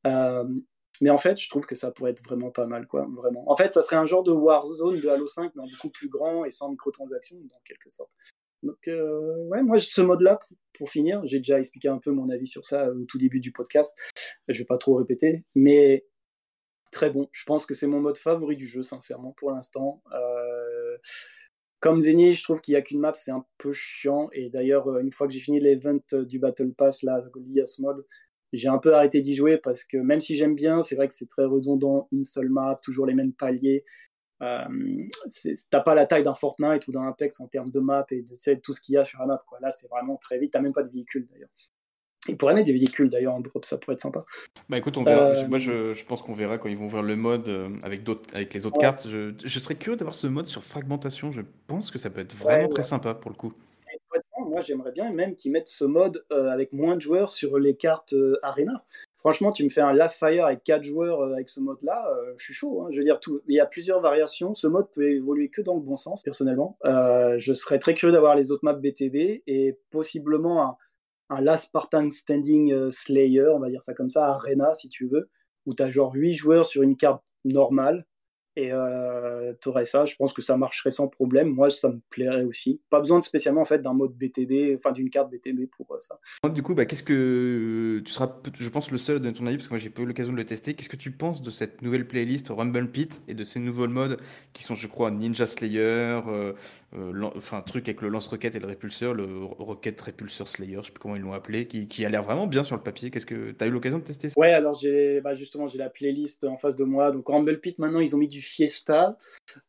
Euh, 0.06 0.44
Mais 1.00 1.08
en 1.08 1.16
fait, 1.16 1.40
je 1.40 1.48
trouve 1.48 1.64
que 1.64 1.74
ça 1.74 1.90
pourrait 1.90 2.10
être 2.10 2.22
vraiment 2.22 2.50
pas 2.50 2.66
mal, 2.66 2.86
quoi, 2.86 3.08
vraiment. 3.16 3.50
En 3.50 3.56
fait, 3.56 3.72
ça 3.72 3.80
serait 3.80 3.96
un 3.96 4.06
genre 4.06 4.22
de 4.22 4.32
Warzone 4.32 5.00
de 5.00 5.08
Halo 5.08 5.26
5, 5.26 5.52
mais 5.54 5.62
beaucoup 5.72 5.90
plus 5.90 6.10
grand 6.10 6.44
et 6.44 6.50
sans 6.50 6.68
microtransactions, 6.68 7.38
dans 7.38 7.60
quelque 7.64 7.88
sorte. 7.88 8.12
Donc, 8.62 8.88
euh, 8.88 9.46
ouais, 9.48 9.62
moi, 9.62 9.78
ce 9.78 10.02
mode-là, 10.02 10.38
pour 10.74 10.90
finir, 10.90 11.22
j'ai 11.24 11.38
déjà 11.38 11.58
expliqué 11.58 11.88
un 11.88 11.98
peu 11.98 12.10
mon 12.10 12.28
avis 12.28 12.46
sur 12.46 12.64
ça 12.66 12.90
au 12.90 13.04
tout 13.04 13.18
début 13.18 13.40
du 13.40 13.52
podcast. 13.52 13.96
Je 14.48 14.58
vais 14.58 14.66
pas 14.66 14.78
trop 14.78 14.96
répéter, 14.96 15.44
mais 15.54 16.06
très 16.94 17.10
bon. 17.10 17.28
Je 17.32 17.44
pense 17.44 17.66
que 17.66 17.74
c'est 17.74 17.86
mon 17.86 18.00
mode 18.00 18.16
favori 18.16 18.56
du 18.56 18.66
jeu, 18.66 18.82
sincèrement, 18.82 19.32
pour 19.32 19.50
l'instant. 19.50 20.02
Euh, 20.12 20.96
comme 21.80 22.00
Zeni, 22.00 22.32
je 22.32 22.42
trouve 22.42 22.60
qu'il 22.60 22.72
n'y 22.72 22.78
a 22.78 22.82
qu'une 22.82 23.00
map, 23.00 23.12
c'est 23.14 23.30
un 23.30 23.44
peu 23.58 23.72
chiant. 23.72 24.30
Et 24.32 24.48
d'ailleurs, 24.48 24.88
euh, 24.88 25.00
une 25.00 25.12
fois 25.12 25.26
que 25.26 25.34
j'ai 25.34 25.40
fini 25.40 25.60
l'event 25.60 25.98
du 26.12 26.38
Battle 26.38 26.72
Pass, 26.72 27.02
là, 27.02 27.22
ce 27.66 27.82
mode, 27.82 28.06
j'ai 28.54 28.68
un 28.68 28.78
peu 28.78 28.94
arrêté 28.94 29.20
d'y 29.20 29.34
jouer 29.34 29.58
parce 29.58 29.84
que 29.84 29.96
même 29.98 30.20
si 30.20 30.36
j'aime 30.36 30.54
bien, 30.54 30.80
c'est 30.80 30.94
vrai 30.94 31.08
que 31.08 31.14
c'est 31.14 31.28
très 31.28 31.44
redondant, 31.44 32.08
une 32.12 32.24
seule 32.24 32.48
map, 32.48 32.76
toujours 32.82 33.06
les 33.06 33.14
mêmes 33.14 33.32
paliers. 33.32 33.84
Euh, 34.42 34.64
t'as 35.70 35.80
pas 35.80 35.94
la 35.94 36.06
taille 36.06 36.22
d'un 36.22 36.34
Fortnite 36.34 36.86
ou 36.88 36.92
d'un 36.92 37.06
Apex 37.08 37.40
en 37.40 37.48
termes 37.48 37.70
de 37.70 37.80
map 37.80 38.06
et 38.10 38.22
de, 38.22 38.54
tout 38.60 38.72
ce 38.72 38.80
qu'il 38.80 38.94
y 38.94 38.98
a 38.98 39.04
sur 39.04 39.18
la 39.20 39.26
map. 39.26 39.44
Là, 39.60 39.70
c'est 39.70 39.88
vraiment 39.88 40.16
très 40.16 40.38
vite. 40.38 40.52
T'as 40.52 40.60
même 40.60 40.72
pas 40.72 40.82
de 40.82 40.90
véhicule 40.90 41.26
d'ailleurs. 41.30 41.50
Ils 42.28 42.36
pourraient 42.36 42.54
mettre 42.54 42.66
des 42.66 42.72
véhicules 42.72 43.10
d'ailleurs 43.10 43.34
en 43.34 43.40
drop, 43.40 43.64
ça 43.64 43.76
pourrait 43.76 43.94
être 43.94 44.00
sympa. 44.00 44.24
Bah 44.68 44.78
écoute, 44.78 44.96
on 44.96 45.02
verra. 45.02 45.26
Euh, 45.26 45.48
moi, 45.48 45.58
je, 45.58 46.04
pense 46.04 46.22
qu'on 46.22 46.32
verra 46.32 46.58
quand 46.58 46.68
ils 46.68 46.76
vont 46.76 46.86
ouvrir 46.86 47.02
le 47.02 47.16
mode 47.16 47.48
euh, 47.48 47.68
avec, 47.82 48.02
avec 48.32 48.54
les 48.54 48.66
autres 48.66 48.78
cartes. 48.78 49.06
Je, 49.08 49.32
je, 49.42 49.58
serais 49.58 49.74
curieux 49.74 49.96
d'avoir 49.96 50.14
ce 50.14 50.26
mode 50.26 50.46
sur 50.46 50.62
fragmentation. 50.62 51.32
Je 51.32 51.42
pense 51.66 51.90
que 51.90 51.98
ça 51.98 52.10
peut 52.10 52.20
être 52.20 52.34
vraiment 52.34 52.68
très 52.68 52.84
sympa 52.84 53.14
pour 53.14 53.30
le 53.30 53.36
coup. 53.36 53.52
moi, 54.48 54.60
j'aimerais 54.60 54.92
bien 54.92 55.12
même 55.12 55.34
qu'ils 55.34 55.52
mettent 55.52 55.68
ce 55.68 55.84
mode 55.84 56.24
avec 56.30 56.72
moins 56.72 56.96
de 56.96 57.00
joueurs 57.00 57.28
sur 57.28 57.58
les 57.58 57.74
cartes 57.74 58.14
Arena. 58.42 58.84
Franchement, 59.24 59.52
tu 59.52 59.64
me 59.64 59.70
fais 59.70 59.80
un 59.80 59.94
Lafire 59.94 60.28
Fire 60.28 60.44
avec 60.44 60.64
4 60.64 60.82
joueurs 60.82 61.22
euh, 61.22 61.32
avec 61.32 61.48
ce 61.48 61.58
mode-là, 61.58 62.06
euh, 62.10 62.34
je 62.36 62.44
suis 62.44 62.52
chaud. 62.52 62.82
Hein. 62.82 62.88
Je 62.90 62.98
veux 62.98 63.04
dire, 63.04 63.18
tout... 63.20 63.40
il 63.48 63.56
y 63.56 63.60
a 63.60 63.64
plusieurs 63.64 64.02
variations. 64.02 64.52
Ce 64.52 64.66
mode 64.66 64.90
peut 64.92 65.12
évoluer 65.12 65.48
que 65.48 65.62
dans 65.62 65.76
le 65.76 65.80
bon 65.80 65.96
sens, 65.96 66.22
personnellement. 66.22 66.76
Euh, 66.84 67.36
je 67.38 67.54
serais 67.54 67.78
très 67.78 67.94
curieux 67.94 68.12
d'avoir 68.12 68.36
les 68.36 68.52
autres 68.52 68.66
maps 68.66 68.74
BTB 68.74 69.42
et 69.46 69.78
possiblement 69.90 70.62
un, 70.62 70.76
Last 71.30 71.66
Spartan 71.66 72.10
Standing 72.10 72.90
Slayer, 72.90 73.48
on 73.48 73.60
va 73.60 73.70
dire 73.70 73.82
ça 73.82 73.94
comme 73.94 74.10
ça, 74.10 74.26
Arena 74.26 74.72
si 74.74 74.88
tu 74.88 75.08
veux, 75.08 75.30
où 75.66 75.74
tu 75.74 75.82
as 75.82 75.90
genre 75.90 76.12
8 76.14 76.34
joueurs 76.34 76.64
sur 76.64 76.82
une 76.82 76.96
carte 76.96 77.26
normale 77.44 78.06
et 78.56 78.72
euh, 78.72 79.52
tu 79.60 79.68
aurais 79.68 79.84
ça, 79.84 80.04
je 80.04 80.14
pense 80.16 80.32
que 80.32 80.42
ça 80.42 80.56
marcherait 80.56 80.92
sans 80.92 81.08
problème. 81.08 81.48
Moi, 81.48 81.70
ça 81.70 81.88
me 81.88 82.00
plairait 82.10 82.44
aussi. 82.44 82.80
Pas 82.88 83.00
besoin 83.00 83.18
de 83.18 83.24
spécialement 83.24 83.62
en 83.62 83.64
fait 83.64 83.82
d'un 83.82 83.94
mode 83.94 84.12
BTB, 84.12 84.76
enfin 84.76 84.92
d'une 84.92 85.10
carte 85.10 85.30
BTB 85.30 85.68
pour 85.76 85.92
euh, 85.92 85.98
ça. 85.98 86.18
Du 86.48 86.62
coup, 86.62 86.74
bah, 86.74 86.84
qu'est-ce 86.84 87.02
que 87.02 88.00
tu 88.04 88.12
seras, 88.12 88.32
je 88.56 88.68
pense, 88.68 88.90
le 88.92 88.98
seul 88.98 89.20
de 89.20 89.30
ton 89.30 89.46
avis 89.46 89.56
parce 89.56 89.66
que 89.66 89.74
moi 89.74 89.78
j'ai 89.78 89.90
pas 89.90 90.02
eu 90.02 90.06
l'occasion 90.06 90.32
de 90.32 90.36
le 90.36 90.46
tester. 90.46 90.74
Qu'est-ce 90.74 90.88
que 90.88 90.96
tu 90.96 91.10
penses 91.10 91.42
de 91.42 91.50
cette 91.50 91.82
nouvelle 91.82 92.06
playlist 92.06 92.48
Rumble 92.48 92.90
Pit 92.90 93.22
et 93.26 93.34
de 93.34 93.42
ces 93.42 93.58
nouveaux 93.58 93.88
modes 93.88 94.20
qui 94.52 94.62
sont, 94.62 94.76
je 94.76 94.86
crois, 94.86 95.10
Ninja 95.10 95.46
Slayer, 95.46 95.80
euh, 95.80 96.52
euh 96.96 97.30
enfin 97.36 97.58
un 97.58 97.62
truc 97.62 97.88
avec 97.88 98.02
le 98.02 98.08
lance-roquette 98.08 98.54
et 98.54 98.60
le 98.60 98.66
répulseur, 98.66 99.14
le 99.14 99.26
rocket 99.42 100.00
répulseur 100.00 100.46
Slayer, 100.46 100.78
je 100.82 100.86
sais 100.86 100.92
plus 100.92 101.00
comment 101.00 101.16
ils 101.16 101.22
l'ont 101.22 101.32
appelé, 101.32 101.66
qui, 101.66 101.88
qui 101.88 102.04
a 102.04 102.08
l'air 102.08 102.22
vraiment 102.22 102.46
bien 102.46 102.62
sur 102.62 102.76
le 102.76 102.82
papier. 102.82 103.10
Qu'est-ce 103.10 103.26
que 103.26 103.50
tu 103.50 103.64
as 103.64 103.66
eu 103.66 103.70
l'occasion 103.70 103.98
de 103.98 104.04
tester 104.04 104.28
ça? 104.28 104.34
Ouais, 104.38 104.52
alors 104.52 104.74
j'ai, 104.74 105.20
bah, 105.20 105.34
justement, 105.34 105.66
j'ai 105.66 105.78
la 105.78 105.90
playlist 105.90 106.44
en 106.44 106.56
face 106.56 106.76
de 106.76 106.84
moi. 106.84 107.10
Donc 107.10 107.26
Rumble 107.28 107.60
Pit, 107.60 107.78
maintenant 107.78 108.00
ils 108.00 108.14
ont 108.14 108.18
mis 108.18 108.28
du 108.28 108.43
Fiesta. 108.44 109.18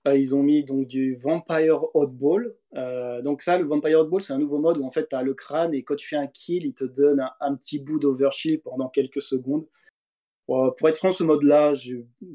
Euh, 0.07 0.17
ils 0.17 0.35
ont 0.35 0.43
mis 0.43 0.63
donc 0.63 0.87
du 0.87 1.15
Vampire 1.15 1.83
Oddball. 1.95 2.55
Euh, 2.75 3.21
donc 3.21 3.41
ça, 3.41 3.57
le 3.57 3.65
Vampire 3.65 4.01
Oddball, 4.01 4.21
c'est 4.21 4.33
un 4.33 4.37
nouveau 4.37 4.59
mode 4.59 4.77
où 4.77 4.85
en 4.85 4.91
fait 4.91 5.07
tu 5.09 5.15
as 5.15 5.23
le 5.23 5.33
crâne 5.33 5.73
et 5.73 5.83
quand 5.83 5.95
tu 5.95 6.07
fais 6.07 6.17
un 6.17 6.27
kill, 6.27 6.65
il 6.65 6.73
te 6.73 6.83
donne 6.83 7.25
un, 7.39 7.55
petit 7.55 7.79
bout 7.79 7.99
d'overshield 7.99 8.61
pendant 8.63 8.89
quelques 8.89 9.21
secondes. 9.21 9.67
pour 10.47 10.89
être 10.89 10.97
franc, 10.97 11.11
ce 11.11 11.23
mode-là, 11.23 11.73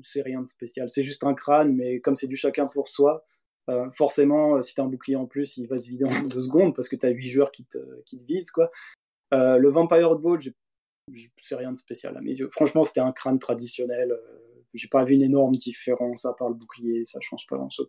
c'est 0.02 0.22
rien 0.22 0.40
de 0.40 0.48
spécial. 0.48 0.88
C'est 0.90 1.02
juste 1.02 1.24
un 1.24 1.34
crâne, 1.34 1.74
mais 1.76 2.00
comme 2.00 2.16
c'est 2.16 2.26
du 2.26 2.36
chacun 2.36 2.66
pour 2.66 2.88
soi, 2.88 3.24
euh, 3.68 3.90
forcément, 3.92 4.60
si 4.62 4.74
tu 4.74 4.80
as 4.80 4.84
un 4.84 4.88
bouclier 4.88 5.16
en 5.16 5.26
plus, 5.26 5.58
il 5.58 5.68
va 5.68 5.78
se 5.78 5.88
vider 5.88 6.04
en 6.04 6.08
deux 6.28 6.40
secondes 6.40 6.74
parce 6.74 6.88
que 6.88 6.96
tu 6.96 7.06
as 7.06 7.10
huit 7.10 7.28
joueurs 7.28 7.52
qui 7.52 7.64
te, 7.64 7.78
qui 8.06 8.16
visent. 8.24 8.50
Quoi. 8.50 8.70
le 9.32 9.68
Vampire 9.68 10.10
Oddball, 10.10 10.40
c'est 11.38 11.56
rien 11.56 11.72
de 11.72 11.78
spécial 11.78 12.16
à 12.16 12.20
mes 12.20 12.36
yeux. 12.36 12.48
Franchement, 12.50 12.84
c'était 12.84 13.00
un 13.00 13.12
crâne 13.12 13.38
traditionnel 13.38 14.16
j'ai 14.74 14.88
pas 14.88 15.04
vu 15.04 15.14
une 15.14 15.22
énorme 15.22 15.56
différence 15.56 16.24
à 16.24 16.32
part 16.32 16.48
le 16.48 16.54
bouclier, 16.54 17.04
ça 17.04 17.18
change 17.20 17.46
pas 17.46 17.56
grand 17.56 17.70
chose. 17.70 17.88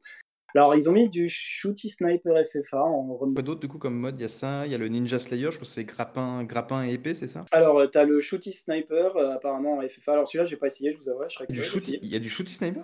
Alors, 0.54 0.76
ils 0.76 0.90
ont 0.90 0.92
mis 0.92 1.08
du 1.08 1.30
Shooty 1.30 1.90
Sniper 1.90 2.36
FFA 2.46 2.84
en 2.84 3.16
Quoi 3.16 3.42
d'autre, 3.42 3.62
du 3.62 3.70
coup, 3.70 3.78
comme 3.78 3.96
mode? 3.96 4.20
Il 4.20 4.24
y 4.24 4.26
a 4.26 4.30
ça, 4.30 4.66
il 4.66 4.72
y 4.72 4.76
a 4.76 4.78
le 4.78 4.90
Ninja 4.90 5.18
Slayer, 5.18 5.46
je 5.52 5.58
pense 5.58 5.60
que 5.60 5.66
c'est 5.66 5.86
grappin, 5.86 6.44
grappin 6.44 6.86
et 6.86 6.94
épée, 6.94 7.14
c'est 7.14 7.30
ça? 7.30 7.46
Alors, 7.52 7.80
euh, 7.80 7.88
tu 7.88 7.98
as 7.98 8.04
le 8.04 8.20
Shooty 8.20 8.52
Sniper, 8.52 9.16
euh, 9.16 9.32
apparemment 9.32 9.78
en 9.78 9.88
FFA. 9.88 10.14
Alors, 10.14 10.28
celui-là, 10.28 10.44
j'ai 10.44 10.58
pas 10.58 10.68
essayé, 10.68 10.92
je 10.92 10.98
vous 10.98 11.10
avoue. 11.10 11.22
Je 11.28 11.46
du 11.46 11.64
shooty... 11.64 12.00
Il 12.02 12.12
y 12.12 12.16
a 12.18 12.20
du 12.20 12.30
Shooty 12.30 12.54
Sniper? 12.54 12.84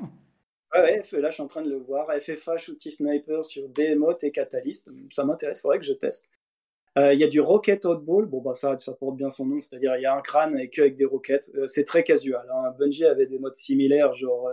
Ouais, 0.73 0.81
ouais, 0.81 1.19
là, 1.19 1.29
je 1.29 1.33
suis 1.33 1.43
en 1.43 1.47
train 1.47 1.61
de 1.61 1.69
le 1.69 1.77
voir. 1.77 2.07
FFA 2.21 2.57
Shooty 2.57 2.91
Sniper 2.91 3.43
sur 3.43 3.67
Behemoth 3.67 4.23
et 4.23 4.31
Catalyst. 4.31 4.89
Ça 5.11 5.25
m'intéresse, 5.25 5.61
faudrait 5.61 5.79
que 5.79 5.85
je 5.85 5.93
teste. 5.93 6.29
Euh, 6.97 7.13
il 7.13 7.19
y 7.19 7.23
a 7.23 7.27
du 7.27 7.39
Rocket 7.39 7.85
Oddball, 7.85 8.25
bon 8.25 8.41
bah 8.41 8.55
ça, 8.55 8.77
ça 8.79 8.91
porte 8.93 9.15
bien 9.15 9.29
son 9.29 9.45
nom, 9.45 9.59
c'est-à-dire 9.59 9.95
il 9.97 10.01
y 10.01 10.07
a 10.07 10.15
un 10.15 10.21
crâne 10.21 10.57
et 10.57 10.69
que 10.69 10.81
avec 10.81 10.95
des 10.95 11.05
roquettes. 11.05 11.51
Euh, 11.55 11.67
c'est 11.67 11.83
très 11.83 12.03
casual. 12.03 12.47
Hein. 12.51 12.73
Bungie 12.79 13.05
avait 13.05 13.27
des 13.27 13.37
modes 13.37 13.55
similaires, 13.55 14.15
genre 14.15 14.51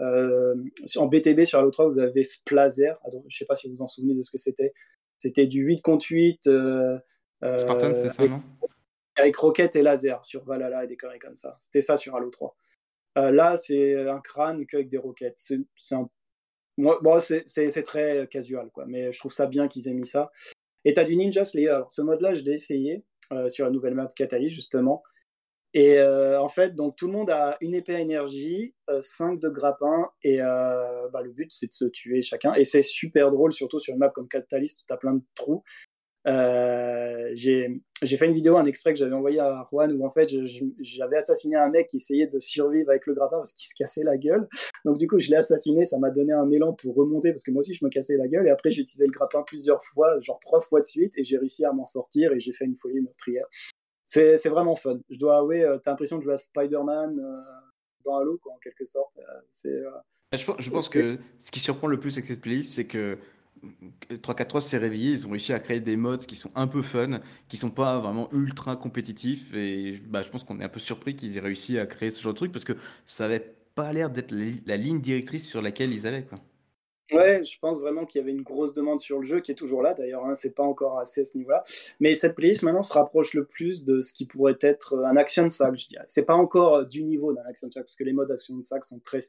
euh, 0.00 0.54
en 0.96 1.06
BTB 1.06 1.44
sur 1.44 1.58
Halo 1.58 1.70
3 1.70 1.86
vous 1.86 1.98
avez 1.98 2.22
Splazer. 2.22 2.98
Je 3.12 3.18
je 3.28 3.36
sais 3.36 3.44
pas 3.44 3.54
si 3.54 3.68
vous 3.68 3.76
vous 3.76 3.82
en 3.82 3.86
souvenez 3.86 4.14
de 4.14 4.22
ce 4.22 4.30
que 4.30 4.38
c'était. 4.38 4.72
C'était 5.18 5.46
du 5.46 5.60
8 5.60 5.82
contre 5.82 6.06
8. 6.08 6.48
Spartan, 7.58 7.92
c'était 7.92 8.08
ça, 8.08 8.26
non? 8.26 8.42
Avec 9.16 9.36
roquette 9.36 9.76
et 9.76 9.82
laser 9.82 10.24
sur 10.24 10.44
Valhalla 10.44 10.84
et 10.84 10.86
des 10.86 10.96
conneries 10.96 11.18
comme 11.18 11.36
ça. 11.36 11.56
C'était 11.60 11.82
ça 11.82 11.98
sur 11.98 12.16
Halo 12.16 12.30
3. 12.30 12.56
là, 13.16 13.58
c'est 13.58 13.94
un 14.08 14.20
crâne 14.20 14.64
qu'avec 14.64 14.88
des 14.88 14.96
roquettes. 14.96 15.38
C'est 15.38 15.94
un 15.94 16.08
bon, 16.78 17.20
c'est 17.20 17.82
très 17.84 18.26
casual, 18.28 18.70
quoi. 18.70 18.86
Mais 18.86 19.12
je 19.12 19.18
trouve 19.18 19.32
ça 19.32 19.46
bien 19.46 19.68
qu'ils 19.68 19.88
aient 19.88 19.94
mis 19.94 20.06
ça. 20.06 20.32
Et 20.84 20.94
tu 20.94 21.00
as 21.00 21.04
du 21.04 21.16
Ninja 21.16 21.44
Slayer. 21.44 21.80
Ce 21.88 22.02
mode-là, 22.02 22.34
je 22.34 22.42
l'ai 22.42 22.52
essayé 22.52 23.04
euh, 23.32 23.48
sur 23.48 23.64
la 23.64 23.70
nouvelle 23.70 23.94
map 23.94 24.08
Catalyst, 24.14 24.54
justement. 24.54 25.02
Et 25.74 25.98
euh, 25.98 26.38
en 26.40 26.48
fait, 26.48 26.74
donc 26.74 26.96
tout 26.96 27.06
le 27.06 27.12
monde 27.14 27.30
a 27.30 27.56
une 27.62 27.74
épée 27.74 27.94
énergie, 27.94 28.74
5 29.00 29.32
euh, 29.32 29.36
de 29.38 29.48
grappin, 29.48 30.10
et 30.22 30.38
bah, 30.38 31.22
le 31.22 31.30
but 31.30 31.50
c'est 31.50 31.66
de 31.66 31.72
se 31.72 31.86
tuer 31.86 32.20
chacun. 32.20 32.52
Et 32.54 32.64
c'est 32.64 32.82
super 32.82 33.30
drôle, 33.30 33.52
surtout 33.52 33.78
sur 33.78 33.94
une 33.94 34.00
map 34.00 34.10
comme 34.10 34.28
Catalyst 34.28 34.84
tu 34.86 34.92
as 34.92 34.98
plein 34.98 35.14
de 35.14 35.22
trous. 35.34 35.62
Euh, 36.28 37.30
j'ai 37.34 38.16
fait 38.16 38.26
une 38.26 38.34
vidéo, 38.34 38.56
un 38.56 38.64
extrait 38.64 38.92
que 38.92 38.98
j'avais 38.98 39.14
envoyé 39.14 39.40
à 39.40 39.66
Juan 39.70 39.92
où 39.92 40.06
en 40.06 40.10
fait 40.10 40.28
j'avais 40.80 41.16
assassiné 41.16 41.56
un 41.56 41.68
mec 41.68 41.88
qui 41.88 41.96
essayait 41.96 42.26
de 42.26 42.38
survivre 42.38 42.90
avec 42.90 43.06
le 43.06 43.14
grappin 43.14 43.38
parce 43.38 43.52
qu'il 43.52 43.66
se 43.68 43.74
cassait 43.74 44.04
la 44.04 44.16
gueule. 44.16 44.48
Donc 44.84 44.98
du 44.98 45.08
coup 45.08 45.18
je 45.18 45.30
l'ai 45.30 45.36
assassiné, 45.36 45.84
ça 45.84 45.98
m'a 45.98 46.10
donné 46.10 46.32
un 46.32 46.48
élan 46.50 46.74
pour 46.74 46.94
remonter 46.94 47.30
parce 47.32 47.42
que 47.42 47.50
moi 47.50 47.60
aussi 47.60 47.74
je 47.74 47.84
me 47.84 47.90
cassais 47.90 48.16
la 48.16 48.28
gueule 48.28 48.46
et 48.46 48.50
après 48.50 48.70
j'ai 48.70 48.82
utilisé 48.82 49.06
le 49.06 49.10
grappin 49.10 49.42
plusieurs 49.42 49.82
fois, 49.82 50.18
genre 50.20 50.38
trois 50.38 50.60
fois 50.60 50.80
de 50.80 50.86
suite 50.86 51.12
et 51.16 51.24
j'ai 51.24 51.38
réussi 51.38 51.64
à 51.64 51.72
m'en 51.72 51.84
sortir 51.84 52.32
et 52.32 52.38
j'ai 52.38 52.52
fait 52.52 52.66
une 52.66 52.76
folie 52.76 53.00
meurtrière. 53.00 53.46
C'est 54.04 54.48
vraiment 54.48 54.76
fun. 54.76 55.00
Je 55.08 55.18
dois 55.18 55.38
avouer, 55.38 55.64
euh, 55.64 55.78
t'as 55.78 55.90
l'impression 55.90 56.18
de 56.18 56.22
jouer 56.22 56.34
à 56.34 56.38
Spider-Man 56.38 57.18
euh, 57.18 57.40
dans 58.04 58.18
Halo 58.18 58.38
quoi, 58.42 58.52
en 58.52 58.58
quelque 58.58 58.84
sorte. 58.84 59.18
je, 60.32 60.38
je 60.58 60.70
pense 60.70 60.88
que 60.88 61.16
ce 61.38 61.50
qui 61.50 61.60
surprend 61.60 61.88
le 61.88 61.98
plus 61.98 62.16
avec 62.18 62.28
cette 62.28 62.42
playlist, 62.42 62.74
c'est 62.74 62.86
que 62.86 63.18
343 64.08 64.60
s'est 64.60 64.78
réveillé, 64.78 65.12
ils 65.12 65.26
ont 65.26 65.30
réussi 65.30 65.52
à 65.52 65.60
créer 65.60 65.80
des 65.80 65.96
modes 65.96 66.26
qui 66.26 66.36
sont 66.36 66.50
un 66.54 66.66
peu 66.66 66.82
fun, 66.82 67.20
qui 67.48 67.56
sont 67.56 67.70
pas 67.70 67.98
vraiment 67.98 68.28
ultra 68.32 68.76
compétitifs. 68.76 69.54
Et 69.54 70.00
bah, 70.06 70.22
je 70.22 70.30
pense 70.30 70.44
qu'on 70.44 70.60
est 70.60 70.64
un 70.64 70.68
peu 70.68 70.80
surpris 70.80 71.16
qu'ils 71.16 71.36
aient 71.36 71.40
réussi 71.40 71.78
à 71.78 71.86
créer 71.86 72.10
ce 72.10 72.20
genre 72.20 72.32
de 72.32 72.38
truc 72.38 72.52
parce 72.52 72.64
que 72.64 72.74
ça 73.06 73.24
n'avait 73.24 73.54
pas 73.74 73.92
l'air 73.92 74.10
d'être 74.10 74.32
la, 74.66 74.76
ligne 74.76 75.00
directrice 75.00 75.48
sur 75.48 75.62
laquelle 75.62 75.92
ils 75.92 76.06
allaient. 76.06 76.24
Quoi. 76.24 76.38
Ouais, 77.12 77.44
je 77.44 77.58
pense 77.58 77.80
vraiment 77.80 78.06
qu'il 78.06 78.20
y 78.20 78.22
avait 78.22 78.32
une 78.32 78.42
grosse 78.42 78.72
demande 78.72 79.00
sur 79.00 79.18
le 79.18 79.24
jeu 79.24 79.40
qui 79.40 79.52
est 79.52 79.56
toujours 79.56 79.82
là 79.82 79.92
d'ailleurs, 79.92 80.24
hein, 80.24 80.34
c'est 80.34 80.54
pas 80.54 80.62
encore 80.62 80.98
assez 80.98 81.20
à 81.20 81.24
ce 81.24 81.36
niveau-là. 81.36 81.62
Mais 82.00 82.14
cette 82.14 82.34
playlist 82.34 82.62
maintenant 82.62 82.82
se 82.82 82.92
rapproche 82.92 83.34
le 83.34 83.44
plus 83.44 83.84
de 83.84 84.00
ce 84.00 84.12
qui 84.12 84.24
pourrait 84.24 84.56
être 84.60 84.98
un 85.04 85.16
action 85.16 85.48
sac, 85.48 85.78
je 85.78 85.88
dirais. 85.88 86.04
C'est 86.08 86.24
pas 86.24 86.34
encore 86.34 86.86
du 86.86 87.02
niveau 87.02 87.32
d'un 87.32 87.44
action 87.44 87.70
sac 87.70 87.84
parce 87.84 87.96
que 87.96 88.04
les 88.04 88.12
modes 88.12 88.30
action 88.30 88.60
sac 88.62 88.84
sont 88.84 88.98
très 88.98 89.20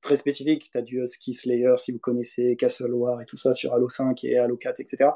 très 0.00 0.16
spécifique. 0.16 0.70
Tu 0.70 0.78
as 0.78 0.82
du 0.82 1.06
Ski 1.06 1.32
Slayer, 1.32 1.74
si 1.76 1.92
vous 1.92 1.98
connaissez, 1.98 2.56
Castle 2.56 2.92
War 2.92 3.20
et 3.20 3.26
tout 3.26 3.36
ça 3.36 3.54
sur 3.54 3.72
Halo 3.74 3.88
5 3.88 4.24
et 4.24 4.38
Halo 4.38 4.56
4, 4.56 4.80
etc. 4.80 5.10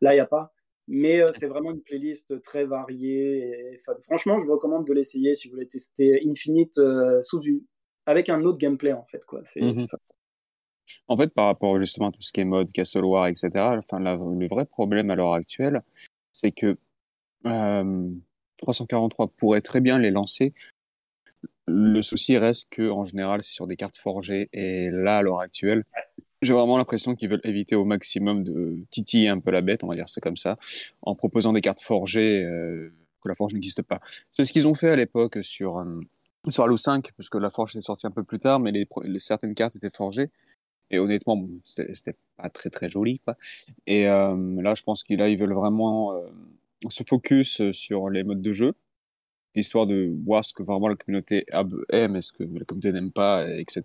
Là, 0.00 0.12
il 0.12 0.16
n'y 0.16 0.20
a 0.20 0.26
pas. 0.26 0.52
Mais 0.86 1.22
euh, 1.22 1.30
c'est 1.32 1.46
vraiment 1.46 1.70
une 1.70 1.80
playlist 1.80 2.42
très 2.42 2.64
variée. 2.64 3.72
Et 3.72 3.78
Franchement, 4.02 4.38
je 4.38 4.44
vous 4.44 4.52
recommande 4.52 4.86
de 4.86 4.92
l'essayer 4.92 5.34
si 5.34 5.48
vous 5.48 5.54
voulez 5.54 5.66
tester 5.66 6.20
Infinite 6.26 6.78
euh, 6.78 7.22
sous 7.22 7.38
du... 7.38 7.64
avec 8.06 8.28
un 8.28 8.42
autre 8.44 8.58
gameplay, 8.58 8.92
en 8.92 9.04
fait. 9.04 9.24
Quoi. 9.24 9.40
C'est, 9.44 9.62
mhm. 9.62 9.74
ça. 9.74 9.98
En 11.08 11.16
fait, 11.16 11.32
par 11.32 11.46
rapport 11.46 11.78
justement 11.78 12.08
à 12.08 12.12
tout 12.12 12.20
ce 12.20 12.32
qui 12.32 12.40
est 12.40 12.44
mode, 12.44 12.70
Castle 12.72 13.04
War, 13.04 13.26
etc., 13.28 13.50
enfin, 13.56 13.98
le 14.00 14.48
vrai 14.48 14.66
problème 14.66 15.10
à 15.10 15.16
l'heure 15.16 15.32
actuelle, 15.32 15.82
c'est 16.32 16.52
que 16.52 16.76
343 17.44 19.26
euh, 19.26 19.28
pourrait 19.38 19.60
très 19.62 19.80
bien 19.80 19.98
les 19.98 20.10
lancer 20.10 20.52
le 21.66 22.02
souci 22.02 22.36
reste 22.36 22.68
que, 22.70 22.90
en 22.90 23.06
général, 23.06 23.42
c'est 23.42 23.52
sur 23.52 23.66
des 23.66 23.76
cartes 23.76 23.96
forgées. 23.96 24.48
Et 24.52 24.90
là, 24.90 25.18
à 25.18 25.22
l'heure 25.22 25.40
actuelle, 25.40 25.84
j'ai 26.42 26.52
vraiment 26.52 26.78
l'impression 26.78 27.14
qu'ils 27.14 27.30
veulent 27.30 27.40
éviter 27.44 27.74
au 27.74 27.84
maximum 27.84 28.44
de 28.44 28.78
titiller 28.90 29.28
un 29.28 29.40
peu 29.40 29.50
la 29.50 29.62
bête, 29.62 29.82
on 29.82 29.88
va 29.88 29.94
dire 29.94 30.08
c'est 30.08 30.20
comme 30.20 30.36
ça, 30.36 30.58
en 31.02 31.14
proposant 31.14 31.52
des 31.52 31.60
cartes 31.60 31.80
forgées 31.80 32.44
euh, 32.44 32.92
que 33.22 33.28
la 33.28 33.34
forge 33.34 33.54
n'existe 33.54 33.82
pas. 33.82 34.00
C'est 34.32 34.44
ce 34.44 34.52
qu'ils 34.52 34.68
ont 34.68 34.74
fait 34.74 34.90
à 34.90 34.96
l'époque 34.96 35.38
sur, 35.42 35.78
euh, 35.78 35.98
sur 36.50 36.64
Halo 36.64 36.76
5, 36.76 37.12
parce 37.16 37.30
que 37.30 37.38
la 37.38 37.50
forge 37.50 37.74
est 37.76 37.82
sortie 37.82 38.06
un 38.06 38.10
peu 38.10 38.22
plus 38.22 38.38
tard, 38.38 38.60
mais 38.60 38.72
certaines 39.18 39.54
cartes 39.54 39.74
étaient 39.76 39.94
forgées. 39.94 40.30
Et 40.90 40.98
honnêtement, 40.98 41.36
bon, 41.36 41.48
c'était 41.64 42.14
pas 42.36 42.50
très 42.50 42.68
très 42.68 42.90
joli. 42.90 43.20
Et 43.86 44.06
euh, 44.06 44.62
là, 44.62 44.74
je 44.74 44.82
pense 44.82 45.02
qu'ils 45.02 45.20
ils 45.20 45.38
veulent 45.38 45.54
vraiment 45.54 46.12
se 46.88 47.02
focus 47.08 47.70
sur 47.72 48.10
les 48.10 48.22
modes 48.22 48.42
de 48.42 48.52
jeu, 48.52 48.74
histoire 49.60 49.86
de 49.86 50.12
voir 50.24 50.44
ce 50.44 50.54
que 50.54 50.62
vraiment 50.62 50.88
la 50.88 50.96
communauté 50.96 51.46
aime 51.90 52.16
et 52.16 52.20
ce 52.20 52.32
que 52.32 52.42
la 52.42 52.64
communauté 52.64 52.92
n'aime 52.92 53.12
pas, 53.12 53.48
etc. 53.58 53.82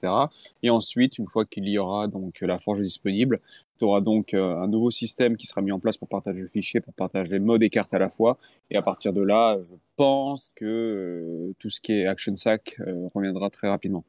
Et 0.64 0.70
ensuite, 0.70 1.18
une 1.18 1.28
fois 1.28 1.46
qu'il 1.46 1.68
y 1.68 1.78
aura 1.78 2.08
donc 2.08 2.40
la 2.42 2.60
forge 2.60 2.82
disponible, 2.82 3.40
tu 3.80 3.86
auras 3.86 4.02
donc 4.02 4.34
euh, 4.34 4.58
un 4.58 4.68
nouveau 4.68 4.92
système 4.92 5.38
qui 5.38 5.48
sera 5.48 5.62
mis 5.62 5.72
en 5.72 5.80
place 5.80 5.98
pour 5.98 6.10
partager 6.10 6.42
le 6.42 6.48
fichier, 6.48 6.82
pour 6.82 6.94
partager 6.94 7.32
les 7.32 7.40
modes 7.40 7.64
et 7.64 7.70
cartes 7.70 7.94
à 7.94 8.00
la 8.00 8.10
fois. 8.10 8.38
Et 8.70 8.78
à 8.78 8.82
partir 8.82 9.14
de 9.14 9.22
là, 9.22 9.58
je 9.58 9.76
pense 9.96 10.52
que 10.56 10.66
euh, 10.66 11.56
tout 11.60 11.70
ce 11.70 11.80
qui 11.82 11.94
est 11.94 12.06
Action 12.06 12.36
Sack 12.36 12.76
euh, 12.82 13.08
reviendra 13.16 13.50
très 13.50 13.70
rapidement. 13.70 14.04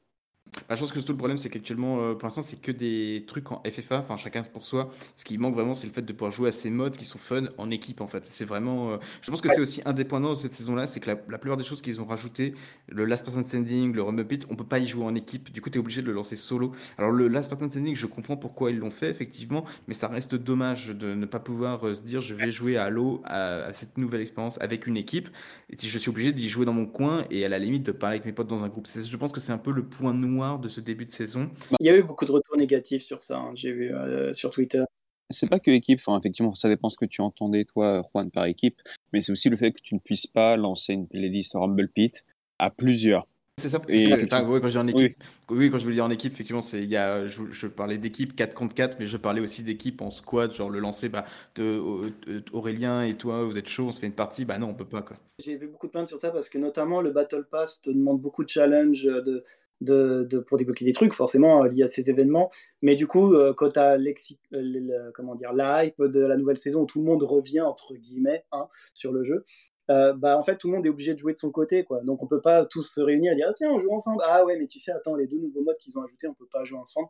Bah, 0.69 0.75
je 0.75 0.81
pense 0.81 0.93
que 0.93 1.01
tout 1.01 1.13
le 1.13 1.19
problème, 1.19 1.39
c'est 1.39 1.49
qu'actuellement, 1.49 2.01
euh, 2.01 2.15
pour 2.15 2.27
l'instant, 2.27 2.43
c'est 2.43 2.61
que 2.61 2.73
des 2.73 3.25
trucs 3.27 3.51
en 3.53 3.63
FFA, 3.65 3.99
enfin 3.99 4.17
chacun 4.17 4.43
pour 4.43 4.65
soi. 4.65 4.89
Ce 5.15 5.25
qui 5.25 5.39
manque 5.39 5.55
vraiment, 5.55 5.75
c'est 5.75 5.87
le 5.87 5.93
fait 5.93 6.03
de 6.03 6.13
pouvoir 6.13 6.33
jouer 6.33 6.49
à 6.49 6.53
ces 6.53 6.71
modes 6.71 6.97
qui 6.97 7.05
sont 7.05 7.19
fun 7.19 7.45
en 7.59 7.71
équipe, 7.71 8.01
en 8.01 8.09
fait. 8.09 8.25
C'est 8.25 8.45
vraiment. 8.45 8.93
Euh, 8.93 8.97
je 9.21 9.31
pense 9.31 9.41
que 9.41 9.49
c'est 9.49 9.61
aussi 9.61 9.83
points 10.09 10.21
de 10.21 10.35
cette 10.35 10.55
saison-là, 10.55 10.87
c'est 10.87 11.01
que 11.01 11.09
la, 11.09 11.17
plupart 11.17 11.57
des 11.57 11.65
choses 11.65 11.83
qu'ils 11.83 12.01
ont 12.01 12.05
rajouté, 12.05 12.55
le 12.89 13.05
Last 13.05 13.25
Person 13.25 13.45
Standing, 13.45 13.93
le 13.93 14.03
Rumble 14.03 14.27
Pit, 14.27 14.47
on 14.51 14.57
peut 14.57 14.65
pas 14.65 14.79
y 14.79 14.87
jouer 14.87 15.05
en 15.05 15.15
équipe. 15.15 15.53
Du 15.53 15.61
coup, 15.61 15.71
tu 15.71 15.79
es 15.79 15.81
obligé 15.81 16.03
de 16.03 16.07
le 16.07 16.13
lancer 16.13 16.37
solo. 16.37 16.73
Alors, 16.99 17.13
le 17.13 17.29
Last 17.29 17.49
Person 17.49 17.71
Standing, 17.71 17.95
je 17.95 18.07
comprends 18.07 18.37
pourquoi 18.37 18.71
ils 18.71 18.79
l'ont 18.79 18.91
fait, 18.91 19.11
effectivement, 19.11 19.65
mais 19.89 19.95
ça 19.95 20.09
reste 20.09 20.35
dommage 20.35 20.89
de 20.89 21.15
ne 21.15 21.27
pas 21.27 21.41
pouvoir 21.41 21.87
euh, 21.87 21.95
se 21.95 22.03
dire, 22.03 22.21
je 22.21 22.35
vais 22.35 22.51
jouer 22.51 22.77
à 22.77 22.85
Halo, 22.85 23.23
à, 23.25 23.73
cette 23.73 23.99
nouvelle 23.99 24.21
expérience 24.21 24.61
avec 24.61 24.87
une 24.87 24.97
équipe. 24.97 25.29
Et 25.71 25.77
si 25.79 25.89
je 25.89 25.99
suis 25.99 26.11
obligé 26.11 26.33
d'y 26.33 26.49
jouer 26.49 26.65
dans 26.65 26.73
mon 26.73 26.87
coin 26.87 27.25
et 27.31 27.45
à 27.45 27.49
la 27.49 27.59
limite 27.59 27.85
de 27.85 27.93
parler 27.93 28.17
avec 28.17 28.27
mes 28.27 28.33
potes 28.33 28.49
dans 28.49 28.65
un 28.65 28.69
groupe. 28.69 28.89
Je 28.89 29.17
pense 29.17 29.33
que 29.33 29.41
c'est 29.41 29.53
un 29.53 29.59
peu 29.59 29.71
le 29.71 29.85
point 29.85 30.15
noir 30.15 30.40
de 30.41 30.69
ce 30.69 30.81
début 30.81 31.07
de 31.07 31.11
saison. 31.11 31.51
Il 31.81 31.87
y 31.87 31.91
a 31.91 31.97
eu 31.97 32.03
beaucoup 32.03 32.25
de 32.25 32.33
retours 32.33 32.57
négatifs 32.57 33.03
sur 33.03 33.23
ça, 33.23 33.39
hein, 33.39 33.53
j'ai 33.55 33.73
vu 33.73 33.95
euh, 33.95 34.33
sur 34.33 34.51
Twitter. 34.51 34.83
C'est 35.31 35.49
pas 35.49 35.61
que 35.61 35.71
équipe, 35.71 36.01
enfin, 36.05 36.19
effectivement, 36.19 36.55
ça 36.55 36.69
dépend 36.69 36.89
ce 36.89 36.99
que 36.99 37.05
tu 37.05 37.21
entendais, 37.21 37.65
toi, 37.65 38.03
Juan, 38.13 38.31
par 38.31 38.47
équipe, 38.47 38.81
mais 39.13 39.23
c'est 39.23 39.33
aussi 39.33 39.49
le 39.49 39.57
fait 39.57 39.71
que 39.71 39.81
tu 39.81 39.95
ne 39.95 40.01
puisses 40.01 40.27
pas 40.27 40.57
lancer 40.57 40.95
une 40.95 41.07
playlist 41.07 41.53
Rumble 41.55 41.89
Pit 41.89 42.25
à 42.59 42.71
plusieurs. 42.71 43.27
C'est 43.61 43.69
ça. 43.69 43.81
oui, 43.89 44.61
quand 44.61 44.69
j'ai 44.69 44.79
en 44.79 44.87
équipe. 44.87 45.23
Oui. 45.51 45.71
quand 45.71 45.79
je 45.79 45.87
veux 45.87 45.93
dire 45.93 46.05
en 46.05 46.11
équipe, 46.11 46.33
effectivement, 46.33 46.63
c'est 46.63 46.83
il 46.83 46.89
y 46.89 46.97
a, 46.97 47.27
je, 47.27 47.67
parlais 47.67 47.99
d'équipe 47.99 48.35
4 48.35 48.55
contre 48.55 48.75
4, 48.75 48.97
mais 48.99 49.05
je 49.05 49.17
parlais 49.19 49.41
aussi 49.41 49.63
d'équipe 49.63 50.01
en 50.01 50.11
squad, 50.11 50.53
genre 50.53 50.71
le 50.71 50.81
lancer, 50.81 51.09
bah, 51.09 51.25
de, 51.57 52.13
Aurélien 52.53 53.03
et 53.03 53.17
toi, 53.17 53.45
vous 53.45 53.59
êtes 53.59 53.69
chaud, 53.69 53.89
on 53.89 53.91
se 53.91 54.01
fait 54.01 54.07
une 54.07 54.15
partie, 54.15 54.45
bah 54.45 54.59
non, 54.59 54.69
on 54.69 54.75
peut 54.75 54.89
pas 54.89 55.03
quoi. 55.03 55.17
J'ai 55.39 55.57
vu 55.57 55.69
beaucoup 55.69 55.87
de 55.87 55.93
plaintes 55.93 56.09
sur 56.09 56.19
ça 56.19 56.31
parce 56.31 56.49
que 56.49 56.59
notamment 56.59 57.03
le 57.03 57.11
Battle 57.11 57.47
Pass 57.51 57.83
te 57.83 57.91
demande 57.91 58.21
beaucoup 58.21 58.45
de 58.45 58.49
challenges 58.49 59.05
de 59.05 59.45
de, 59.81 60.39
pour 60.47 60.59
débloquer 60.59 60.85
des 60.85 60.93
trucs, 60.93 61.15
forcément, 61.15 61.65
euh, 61.65 61.69
liés 61.69 61.85
à 61.85 61.87
ces 61.87 62.11
événements. 62.11 62.51
Mais 62.83 62.97
du 62.97 63.07
coup, 63.07 63.35
euh, 63.35 63.55
quand 63.55 63.71
tu 63.71 63.79
as 63.79 63.99
euh, 63.99 65.11
comment 65.15 65.35
dire, 65.35 65.53
de 65.53 66.21
la 66.21 66.37
nouvelle 66.37 66.57
saison 66.57 66.83
où 66.83 66.87
tout 66.87 67.01
le 67.01 67.05
monde 67.05 67.23
revient, 67.23 67.61
entre 67.61 67.95
guillemets, 67.95 68.45
hein, 68.53 68.69
sur 68.95 69.13
le 69.13 69.25
jeu, 69.25 69.45
bah, 69.89 70.39
en 70.39 70.43
fait, 70.45 70.57
tout 70.57 70.69
le 70.69 70.75
monde 70.75 70.87
est 70.87 70.89
obligé 70.89 71.15
de 71.15 71.19
jouer 71.19 71.33
de 71.33 71.39
son 71.39 71.51
côté. 71.51 71.83
Quoi. 71.83 72.01
Donc, 72.05 72.23
on 72.23 72.29
peut 72.29 72.41
pas 72.41 72.65
tous 72.65 72.83
se 72.83 73.01
réunir 73.01 73.33
et 73.33 73.35
dire 73.35 73.49
ah, 73.51 73.53
tiens, 73.53 73.73
on 73.73 73.81
joue 73.81 73.93
ensemble. 73.93 74.23
Ah 74.25 74.45
ouais, 74.45 74.57
mais 74.57 74.69
tu 74.69 74.79
sais, 74.79 74.93
attends, 74.93 75.17
les 75.17 75.27
deux 75.27 75.39
nouveaux 75.39 75.63
modes 75.63 75.79
qu'ils 75.79 75.99
ont 75.99 76.03
ajoutés, 76.03 76.29
on 76.29 76.35
peut 76.35 76.47
pas 76.53 76.63
jouer 76.63 76.79
ensemble. 76.79 77.09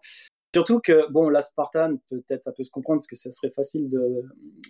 Surtout 0.54 0.80
que, 0.80 1.10
bon, 1.12 1.28
la 1.28 1.42
Spartan, 1.42 1.98
peut-être 2.08 2.42
ça 2.42 2.52
peut 2.52 2.64
se 2.64 2.70
comprendre 2.70 3.00
parce 3.00 3.06
que 3.06 3.16
ça 3.16 3.30
serait 3.32 3.50
facile 3.50 3.90
de, 3.90 4.22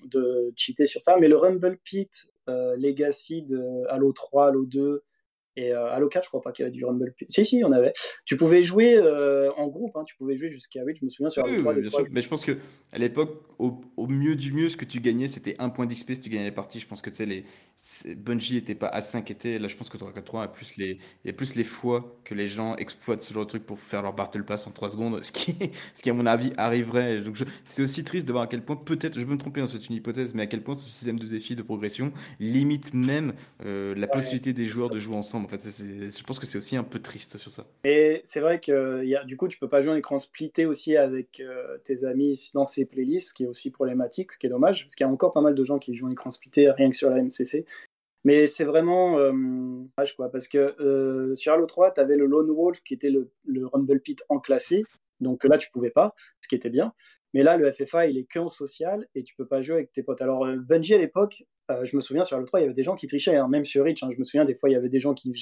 de 0.07 0.53
cheater 0.57 0.86
sur 0.86 1.01
ça, 1.01 1.18
mais 1.18 1.28
le 1.28 1.36
Rumble 1.36 1.78
Pit 1.84 2.28
Legacy 2.48 3.42
de 3.42 3.62
Halo 3.88 4.12
3, 4.12 4.48
Halo 4.48 4.66
2, 4.66 5.05
et 5.61 5.72
euh, 5.72 5.92
Halo 5.92 6.08
4, 6.08 6.24
je 6.24 6.28
crois 6.28 6.40
pas 6.40 6.52
qu'il 6.52 6.62
y 6.62 6.66
avait 6.66 6.74
du 6.74 6.84
Rumble. 6.84 7.14
Si, 7.28 7.44
si, 7.44 7.62
en 7.64 7.72
avait. 7.72 7.92
Tu 8.24 8.36
pouvais 8.36 8.62
jouer 8.62 8.96
euh, 8.96 9.50
en 9.56 9.68
groupe, 9.68 9.96
hein, 9.96 10.04
tu 10.06 10.16
pouvais 10.16 10.36
jouer 10.36 10.48
jusqu'à 10.48 10.82
8, 10.82 10.98
je 11.00 11.04
me 11.04 11.11
souviens 11.11 11.28
sur 11.28 11.44
Halo 11.44 11.61
3. 11.61 11.74
bien 11.74 11.90
sûr. 11.90 12.06
Mais 12.11 12.22
je 12.22 12.28
pense 12.28 12.44
que 12.44 12.56
à 12.92 12.98
l'époque, 12.98 13.42
au, 13.58 13.80
au, 13.96 14.06
mieux 14.06 14.36
du 14.36 14.52
mieux, 14.52 14.68
ce 14.68 14.76
que 14.76 14.84
tu 14.84 15.00
gagnais, 15.00 15.28
c'était 15.28 15.56
un 15.58 15.68
point 15.68 15.86
d'XP 15.86 16.14
si 16.14 16.20
tu 16.20 16.30
gagnais 16.30 16.44
les 16.44 16.52
parties. 16.52 16.80
Je 16.80 16.86
pense 16.86 17.02
que 17.02 17.11
les 17.24 17.44
Bungie 18.16 18.54
n'était 18.54 18.74
pas 18.74 18.88
à 18.88 19.02
5 19.02 19.30
était. 19.30 19.58
Là, 19.58 19.68
je 19.68 19.76
pense 19.76 19.88
que 19.88 19.96
3 19.98 20.42
a 20.42 20.48
plus 20.48 20.76
les, 20.76 20.98
il 21.24 21.26
y 21.26 21.30
a 21.30 21.32
plus 21.32 21.54
les 21.54 21.64
fois 21.64 22.18
que 22.24 22.34
les 22.34 22.48
gens 22.48 22.76
exploitent 22.76 23.22
ce 23.22 23.34
genre 23.34 23.44
de 23.44 23.48
truc 23.48 23.66
pour 23.66 23.78
faire 23.78 24.02
leur 24.02 24.14
Battle 24.14 24.44
Pass 24.44 24.66
en 24.66 24.70
3 24.70 24.90
secondes, 24.90 25.20
ce 25.24 25.32
qui, 25.32 25.56
ce 25.94 26.02
qui 26.02 26.11
à 26.11 26.14
mon 26.14 26.26
avis, 26.26 26.52
arriverait. 26.56 27.20
Donc, 27.20 27.36
c'est 27.64 27.82
aussi 27.82 28.04
triste 28.04 28.26
de 28.26 28.32
voir 28.32 28.44
à 28.44 28.46
quel 28.46 28.62
point, 28.64 28.76
peut-être, 28.76 29.18
je 29.18 29.24
peux 29.24 29.32
me 29.32 29.38
tromper, 29.38 29.61
dans 29.61 29.66
hein, 29.66 29.70
c'est 29.70 29.88
une 29.88 29.96
hypothèse, 29.96 30.34
mais 30.34 30.42
à 30.42 30.46
quel 30.46 30.62
point 30.62 30.74
ce 30.74 30.88
système 30.88 31.18
de 31.18 31.26
défi, 31.26 31.56
de 31.56 31.62
progression, 31.62 32.12
limite 32.38 32.94
même 32.94 33.34
euh, 33.64 33.94
la 33.96 34.06
possibilité 34.06 34.52
des 34.52 34.66
joueurs 34.66 34.90
de 34.90 34.98
jouer 34.98 35.16
ensemble. 35.16 35.46
En 35.53 35.59
je 35.59 36.22
pense 36.22 36.38
que 36.38 36.46
c'est 36.46 36.59
aussi 36.59 36.76
un 36.76 36.84
peu 36.84 37.01
triste 37.01 37.38
sur 37.38 37.51
ça. 37.51 37.66
Et 37.84 38.20
c'est 38.24 38.40
vrai 38.40 38.61
que 38.61 39.05
a, 39.14 39.24
du 39.24 39.36
coup, 39.36 39.48
tu 39.48 39.59
peux 39.59 39.68
pas 39.68 39.82
jouer 39.82 39.92
en 39.92 39.96
écran 39.96 40.18
splitté 40.18 40.66
aussi 40.66 40.96
avec 40.96 41.40
euh, 41.40 41.78
tes 41.84 42.05
amis 42.05 42.51
dans 42.55 42.64
ces 42.64 42.84
playlists, 42.84 43.30
ce 43.30 43.34
qui 43.34 43.44
est 43.44 43.46
aussi 43.46 43.70
problématique, 43.70 44.32
ce 44.32 44.38
qui 44.38 44.46
est 44.46 44.51
dommage, 44.51 44.84
parce 44.84 44.94
qu'il 44.94 45.07
y 45.07 45.09
a 45.09 45.12
encore 45.12 45.32
pas 45.32 45.40
mal 45.40 45.55
de 45.55 45.64
gens 45.64 45.78
qui 45.78 45.94
jouent 45.94 46.07
en 46.07 46.11
écran 46.11 46.30
splitté 46.30 46.70
rien 46.70 46.90
que 46.90 46.96
sur 46.96 47.11
la 47.11 47.22
MCC. 47.22 47.64
Mais 48.24 48.46
c'est 48.46 48.64
vraiment 48.64 49.18
euh, 49.18 49.32
quoi, 50.16 50.30
parce 50.30 50.46
que 50.46 50.76
euh, 50.80 51.34
sur 51.34 51.53
Halo 51.53 51.66
3, 51.66 51.92
tu 51.92 52.01
avais 52.01 52.16
le 52.16 52.26
Lone 52.26 52.51
Wolf 52.51 52.82
qui 52.82 52.94
était 52.94 53.11
le, 53.11 53.30
le 53.46 53.66
Rumble 53.66 54.01
Pit 54.01 54.22
enclassé, 54.28 54.84
donc 55.20 55.44
là 55.44 55.58
tu 55.58 55.70
pouvais 55.70 55.90
pas, 55.90 56.14
ce 56.40 56.48
qui 56.48 56.54
était 56.54 56.70
bien. 56.70 56.92
Mais 57.34 57.42
là, 57.42 57.56
le 57.56 57.70
FFA, 57.72 58.06
il 58.06 58.18
est 58.18 58.24
qu'en 58.24 58.48
social 58.48 59.06
et 59.14 59.22
tu 59.22 59.34
peux 59.36 59.46
pas 59.46 59.62
jouer 59.62 59.76
avec 59.76 59.92
tes 59.92 60.02
potes. 60.02 60.20
Alors, 60.20 60.44
euh, 60.44 60.56
Bungie 60.56 60.94
à 60.94 60.98
l'époque, 60.98 61.44
euh, 61.70 61.84
je 61.84 61.94
me 61.94 62.00
souviens 62.00 62.24
sur 62.24 62.38
le 62.38 62.44
3, 62.44 62.58
il 62.58 62.62
y 62.64 62.66
avait 62.66 62.74
des 62.74 62.82
gens 62.82 62.96
qui 62.96 63.06
trichaient, 63.06 63.36
hein, 63.36 63.46
même 63.48 63.64
sur 63.64 63.84
Reach. 63.84 64.02
Hein, 64.02 64.08
je 64.12 64.18
me 64.18 64.24
souviens 64.24 64.44
des 64.44 64.56
fois, 64.56 64.68
il 64.68 64.72
y 64.72 64.76
avait 64.76 64.88
des 64.88 64.98
gens 64.98 65.14
qui, 65.14 65.32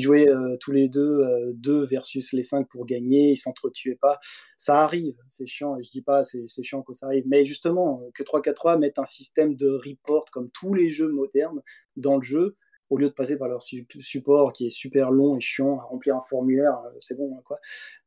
jouaient 0.00 0.28
euh, 0.28 0.56
tous 0.58 0.72
les 0.72 0.88
deux, 0.88 1.24
2 1.54 1.84
versus 1.84 2.32
les 2.32 2.42
5 2.42 2.68
pour 2.68 2.84
gagner, 2.84 3.30
ils 3.30 3.36
s'entretuaient 3.36 3.98
pas. 4.00 4.18
Ça 4.56 4.82
arrive, 4.82 5.14
c'est 5.28 5.46
chiant, 5.46 5.80
je 5.80 5.88
dis 5.90 6.02
pas 6.02 6.24
c'est 6.24 6.62
chiant 6.62 6.82
que 6.82 6.92
ça 6.92 7.06
arrive. 7.06 7.24
Mais 7.28 7.44
justement, 7.44 8.02
que 8.14 8.24
343 8.24 8.78
mette 8.78 8.98
un 8.98 9.04
système 9.04 9.54
de 9.54 9.68
report 9.68 10.24
comme 10.32 10.50
tous 10.50 10.74
les 10.74 10.88
jeux 10.88 11.08
modernes 11.08 11.62
dans 11.96 12.16
le 12.16 12.22
jeu, 12.22 12.56
au 12.90 12.98
lieu 12.98 13.08
de 13.08 13.14
passer 13.14 13.36
par 13.36 13.48
leur 13.48 13.62
support 13.62 14.52
qui 14.52 14.66
est 14.66 14.70
super 14.70 15.10
long 15.10 15.36
et 15.36 15.40
chiant 15.40 15.78
à 15.78 15.84
remplir 15.84 16.16
un 16.16 16.22
formulaire, 16.22 16.78
euh, 16.86 16.96
c'est 17.00 17.16
bon 17.16 17.40
quoi. 17.44 17.58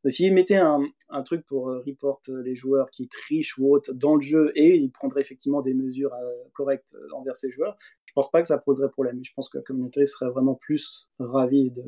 S'ils 0.05 0.33
mettaient 0.33 0.55
un, 0.55 0.81
truc 1.25 1.45
pour 1.45 1.69
euh, 1.69 1.83
report 1.85 2.21
euh, 2.29 2.41
les 2.43 2.55
joueurs 2.55 2.89
qui 2.89 3.07
trichent 3.07 3.57
ou 3.57 3.73
autres 3.73 3.93
dans 3.93 4.15
le 4.15 4.21
jeu 4.21 4.51
et 4.55 4.75
ils 4.75 4.91
prendraient 4.91 5.21
effectivement 5.21 5.61
des 5.61 5.73
mesures 5.73 6.13
correctes 6.53 6.95
envers 7.13 7.35
ces 7.35 7.51
joueurs, 7.51 7.77
je 8.05 8.13
pense 8.13 8.31
pas 8.31 8.41
que 8.41 8.47
ça 8.47 8.57
poserait 8.57 8.89
problème. 8.89 9.19
Je 9.23 9.33
pense 9.33 9.49
que 9.49 9.57
la 9.57 9.63
communauté 9.63 10.05
serait 10.05 10.29
vraiment 10.29 10.55
plus 10.55 11.09
ravie 11.19 11.71
de, 11.71 11.83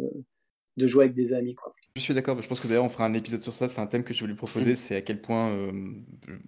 de 0.79 0.87
jouer 0.87 1.05
avec 1.05 1.15
des 1.15 1.33
amis 1.33 1.53
quoi. 1.53 1.75
Je 1.95 2.01
suis 2.01 2.13
d'accord, 2.13 2.41
je 2.41 2.47
pense 2.47 2.59
que 2.59 2.67
d'ailleurs 2.67 2.85
on 2.85 2.89
fera 2.89 3.05
un 3.05 3.13
épisode 3.13 3.41
sur 3.41 3.51
ça, 3.51 3.67
c'est 3.67 3.81
un 3.81 3.87
thème 3.87 4.03
que 4.03 4.13
je 4.13 4.21
voulais 4.21 4.35
proposer, 4.35 4.71
mm. 4.71 4.75
c'est 4.75 4.95
à 4.95 5.01
quel 5.01 5.19
point 5.19 5.49
euh, 5.49 5.71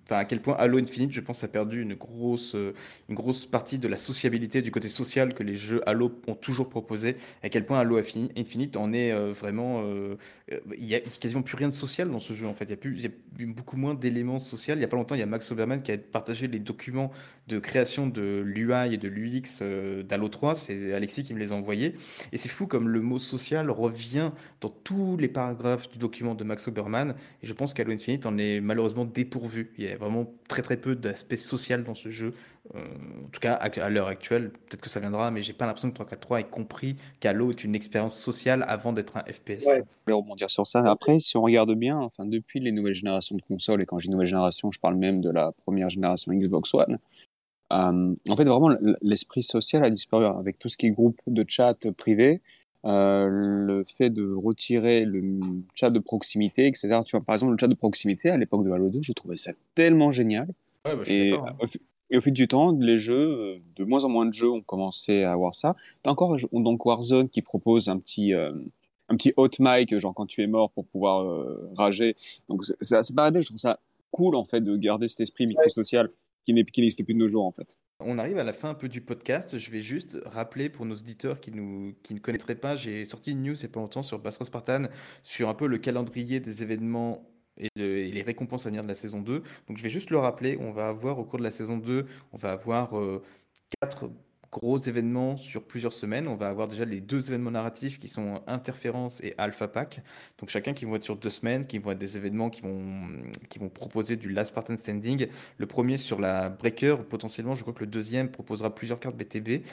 enfin, 0.06 0.18
à 0.18 0.26
quel 0.26 0.42
point 0.42 0.56
Halo 0.56 0.78
Infinite, 0.78 1.12
je 1.12 1.20
pense, 1.20 1.44
a 1.44 1.48
perdu 1.48 1.82
une 1.82 1.96
grosse 1.96 2.56
euh, 2.56 2.74
une 3.10 3.16
grosse 3.16 3.48
partie 3.48 3.78
de 3.78 3.88
la 3.88 3.98
sociabilité, 3.98 4.62
du 4.62 4.72
côté 4.72 4.88
social 4.88 5.34
que 5.34 5.44
les 5.44 5.56
jeux 5.56 5.82
Halo 5.90 6.12
ont 6.28 6.36
toujours 6.36 6.70
proposé, 6.70 7.18
à 7.44 7.50
quel 7.50 7.66
point 7.66 7.80
Halo 7.80 7.98
Infinite 7.98 8.78
en 8.78 8.94
est 8.94 9.12
euh, 9.12 9.34
vraiment 9.34 9.84
il 10.78 10.86
y 10.86 10.96
a 10.96 11.00
quasiment 11.00 11.42
plus 11.42 11.58
rien 11.58 11.68
de 11.68 11.74
social 11.74 12.10
dans 12.10 12.20
ce 12.20 12.34
jeu 12.34 12.48
en 12.48 12.54
fait, 12.54 12.66
il 12.66 12.72
y 12.72 12.74
a 12.74 12.78
plus 12.78 12.96
il 12.96 13.04
y 13.04 13.08
a 13.08 13.54
beaucoup 13.54 13.78
moins 13.78 13.94
d'éléments 13.96 14.40
sociaux. 14.40 14.76
Il 14.76 14.82
y 14.82 14.86
a 14.86 14.88
pas 14.88 14.96
longtemps, 14.96 15.16
il 15.16 15.20
y 15.20 15.24
a 15.24 15.28
Max 15.28 15.52
Oberman 15.52 15.82
qui 15.82 15.92
a 15.92 15.98
partagé 15.98 16.48
les 16.48 16.60
documents 16.60 17.12
de 17.52 17.60
création 17.60 18.08
de 18.08 18.41
l'UI 18.45 18.93
et 18.93 18.97
de 18.97 19.08
l'UX 19.08 19.62
d'Halo 20.08 20.30
3, 20.30 20.56
c'est 20.56 20.93
Alexis 20.93 21.24
qui 21.24 21.34
me 21.34 21.39
les 21.39 21.52
a 21.52 21.56
envoyés 21.56 21.95
et 22.32 22.38
c'est 22.38 22.49
fou 22.49 22.68
comme 22.68 22.88
le 22.88 23.02
mot 23.02 23.20
social 23.20 23.70
revient 23.70 24.32
dans 24.62 24.70
tous 24.70 25.18
les 25.18 25.28
paragraphes 25.28 25.89
du 25.89 25.97
document 25.97 26.36
de 26.36 26.43
Max 26.43 26.68
Oberman, 26.68 27.16
et 27.41 27.47
je 27.47 27.54
pense 27.54 27.74
qu'Halo 27.74 27.91
Infinite 27.91 28.26
en 28.26 28.38
est 28.38 28.62
malheureusement 28.62 29.06
dépourvu. 29.06 29.72
Il 29.78 29.86
y 29.86 29.88
a 29.88 29.97
vraiment 29.97 30.32
très 30.47 30.62
très 30.62 30.78
peu 30.78 30.95
d'aspect 30.95 31.38
social 31.38 31.84
dans 31.84 31.95
ce 31.95 32.10
jeu. 32.10 32.34
Euh, 32.76 32.80
en 32.80 33.30
tout 33.30 33.39
cas, 33.39 33.54
à, 33.54 33.89
l'heure 33.89 34.08
actuelle, 34.08 34.52
peut-être 34.52 34.82
que 34.82 34.89
ça 34.89 34.99
viendra, 34.99 35.32
mais 35.32 35.41
j'ai 35.41 35.54
pas 35.54 35.66
l'impression 35.66 35.89
que 35.89 35.95
343 35.95 36.39
ait 36.39 36.43
compris 36.43 36.95
qu'Halo 37.20 37.49
est 37.49 37.64
une 37.64 37.76
expérience 37.76 38.18
sociale 38.18 38.64
avant 38.68 38.93
d'être 38.93 39.18
un 39.18 39.24
FPS. 39.24 39.66
Ouais. 39.66 39.84
Je 40.06 40.12
vais 40.12 40.14
rebondir 40.14 40.49
sur 40.49 40.68
ça. 40.68 40.80
Après, 40.89 41.20
si 41.20 41.38
on 41.38 41.41
regarde 41.41 41.74
bien, 41.74 41.97
enfin, 41.97 42.26
depuis 42.26 42.60
les 42.60 42.72
nouvelles 42.72 42.93
générations 42.93 43.36
de 43.36 43.41
consoles, 43.41 43.82
et 43.82 43.86
quand 43.86 43.99
j'ai 43.99 44.10
nouvelle 44.10 44.28
génération, 44.28 44.72
je 44.72 44.80
parle 44.80 44.95
même 44.95 45.22
de 45.22 45.32
la 45.32 45.52
première 45.64 45.89
génération 45.89 46.32
Xbox 46.34 46.74
One, 46.74 46.99
euh, 47.72 48.16
en 48.30 48.36
fait, 48.36 48.44
vraiment, 48.44 48.70
l'esprit 49.02 49.44
social 49.44 49.84
a 49.84 49.90
disparu 49.90 50.26
avec 50.26 50.60
tout 50.60 50.68
ce 50.68 50.78
qui 50.78 50.88
est 50.88 50.92
groupe 50.92 51.20
de 51.28 51.46
chat 51.48 51.76
privé. 51.92 52.42
Euh, 52.84 53.28
le 53.30 53.84
fait 53.84 54.10
de 54.10 54.34
retirer 54.34 55.06
le 55.06 55.40
chat 55.76 55.92
de 55.92 56.00
proximité, 56.00 56.66
etc. 56.66 57.02
Tu 57.06 57.16
vois, 57.16 57.24
par 57.24 57.36
exemple, 57.36 57.52
le 57.52 57.58
chat 57.60 57.68
de 57.68 57.76
proximité 57.76 58.32
à 58.32 58.38
l'époque 58.38 58.66
de 58.66 58.72
Halo 58.72 58.90
2, 58.90 59.02
je 59.04 59.14
trouvais 59.14 59.38
ça 59.38 59.52
tellement 59.76 60.12
génial. 60.12 60.48
Ouais, 60.86 60.96
bah, 60.96 61.04
et, 61.06 61.32
hein. 61.34 61.46
et, 62.10 62.18
au 62.18 62.22
fil 62.22 62.34
du 62.34 62.48
temps, 62.48 62.72
les 62.72 62.98
jeux, 62.98 63.62
de 63.76 63.84
moins 63.84 64.04
en 64.04 64.10
moins 64.10 64.26
de 64.26 64.34
jeux 64.34 64.50
ont 64.50 64.62
commencé 64.62 65.22
à 65.22 65.32
avoir 65.32 65.54
ça. 65.54 65.76
T'as 66.02 66.10
encore 66.10 66.36
donc 66.52 66.84
Warzone 66.84 67.30
qui 67.30 67.44
propose 67.44 67.88
un 67.88 68.00
petit, 68.00 68.34
euh, 68.34 68.52
un 69.10 69.16
petit 69.16 69.32
hot 69.38 69.50
mic, 69.60 69.96
genre 70.00 70.16
quand 70.16 70.26
tu 70.26 70.42
es 70.42 70.48
mort 70.48 70.72
pour 70.72 70.86
pouvoir 70.86 71.46
rager. 71.78 72.16
Donc 72.50 72.66
c'est 72.82 73.16
pareil, 73.16 73.42
je 73.42 73.48
trouve 73.48 73.60
ça 73.60 73.80
cool 74.10 74.36
en 74.36 74.44
fait 74.44 74.62
de 74.62 74.76
garder 74.76 75.08
cet 75.08 75.22
esprit 75.22 75.46
microsocial 75.46 76.10
qui 76.46 76.54
n'existe 76.54 77.04
plus 77.04 77.14
de 77.14 77.20
nos 77.20 77.30
jours 77.30 77.46
en 77.46 77.52
fait. 77.52 77.78
On 78.00 78.18
arrive 78.18 78.38
à 78.39 78.44
la 78.44 78.54
fin 78.54 78.70
un 78.70 78.74
peu 78.74 78.89
du 78.89 79.02
podcast. 79.02 79.60
Je 79.60 79.72
vais 79.72 79.82
juste 79.82 80.18
rappeler 80.26 80.70
pour 80.70 80.86
nos 80.86 80.96
auditeurs 80.96 81.39
qui, 81.39 81.52
nous, 81.52 81.94
qui 82.04 82.14
ne 82.14 82.20
connaîtraient 82.20 82.56
pas, 82.56 82.76
j'ai 82.76 83.06
sorti 83.06 83.32
une 83.32 83.44
news 83.44 83.54
il 83.54 83.60
n'y 83.60 83.66
a 83.66 83.70
pas 83.70 83.80
longtemps 83.80 84.04
sur 84.04 84.20
Bastro 84.20 84.46
Spartan 84.46 84.86
sur 85.24 85.50
un 85.50 85.54
peu 85.54 85.68
le 85.68 85.78
calendrier 85.78 86.39
des 86.39 86.64
événements 86.64 87.24
et, 87.58 87.70
les 87.76 88.22
récompenses 88.24 88.66
à 88.66 88.70
venir 88.70 88.84
de 88.84 88.88
la 88.88 88.96
saison 88.96 89.22
2. 89.22 89.44
Donc 89.68 89.78
je 89.78 89.84
vais 89.84 89.89
juste 89.89 90.10
le 90.10 90.18
rappeler. 90.18 90.58
On 90.60 90.72
va 90.72 90.88
avoir 90.88 91.20
au 91.20 91.26
cours 91.26 91.39
de 91.39 91.44
la 91.44 91.52
saison 91.52 91.78
2, 91.78 92.06
on 92.32 92.38
va 92.38 92.52
avoir 92.52 92.98
euh, 92.98 93.22
quatre 93.80 94.10
gros 94.52 94.78
événements 94.78 95.38
sur 95.38 95.64
plusieurs 95.64 95.93
semaines. 95.93 96.28
On 96.28 96.36
va 96.36 96.49
avoir 96.49 96.68
déjà 96.68 96.84
les 96.86 96.99
deux 96.99 97.30
événements 97.30 97.52
narratifs 97.52 97.97
qui 97.97 98.08
sont 98.08 98.41
Interférence 98.47 99.22
et 99.24 99.34
Alpha 99.38 99.68
Pack. 99.68 100.02
Donc 100.39 100.49
chacun 100.49 100.74
qui 100.74 100.86
vont 100.86 100.95
être 100.95 101.04
sur 101.04 101.16
deux 101.16 101.30
semaines, 101.30 101.66
qui 101.66 101.80
vont 101.80 101.91
être 101.91 101.97
des 101.97 102.18
événements 102.18 102.49
qui 102.49 102.62
vont, 102.62 103.08
qui 103.49 103.60
vont 103.60 103.70
proposer 103.70 104.18
du 104.18 104.30
Last 104.30 104.49
Spartan 104.49 104.76
Standing. 104.78 105.28
Le 105.58 105.66
premier 105.66 105.97
sur 105.97 106.20
la 106.20 106.49
Breaker, 106.49 106.97
potentiellement, 107.10 107.56
je 107.56 107.62
crois 107.62 107.74
que 107.74 107.80
le 107.80 107.88
deuxième 107.88 108.30
proposera 108.30 108.76
plusieurs 108.76 108.99
cartes 108.99 109.16
BTB. 109.16 109.64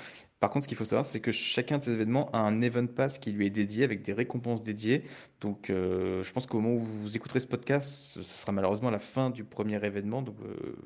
Par 0.40 0.50
contre, 0.50 0.64
ce 0.64 0.68
qu'il 0.68 0.76
faut 0.76 0.84
savoir, 0.84 1.04
c'est 1.04 1.20
que 1.20 1.32
chacun 1.32 1.78
de 1.78 1.82
ces 1.82 1.92
événements 1.92 2.30
a 2.30 2.38
un 2.38 2.62
event 2.62 2.86
pass 2.86 3.18
qui 3.18 3.32
lui 3.32 3.46
est 3.46 3.50
dédié 3.50 3.82
avec 3.82 4.02
des 4.02 4.12
récompenses 4.12 4.62
dédiées. 4.62 5.02
Donc, 5.40 5.68
euh, 5.68 6.22
je 6.22 6.32
pense 6.32 6.46
qu'au 6.46 6.60
moment 6.60 6.76
où 6.76 6.78
vous 6.78 7.16
écouterez 7.16 7.40
ce 7.40 7.48
podcast, 7.48 7.88
ce 7.88 8.22
sera 8.22 8.52
malheureusement 8.52 8.90
la 8.90 9.00
fin 9.00 9.30
du 9.30 9.42
premier 9.42 9.84
événement. 9.84 10.22
Donc, 10.22 10.36
euh, 10.44 10.76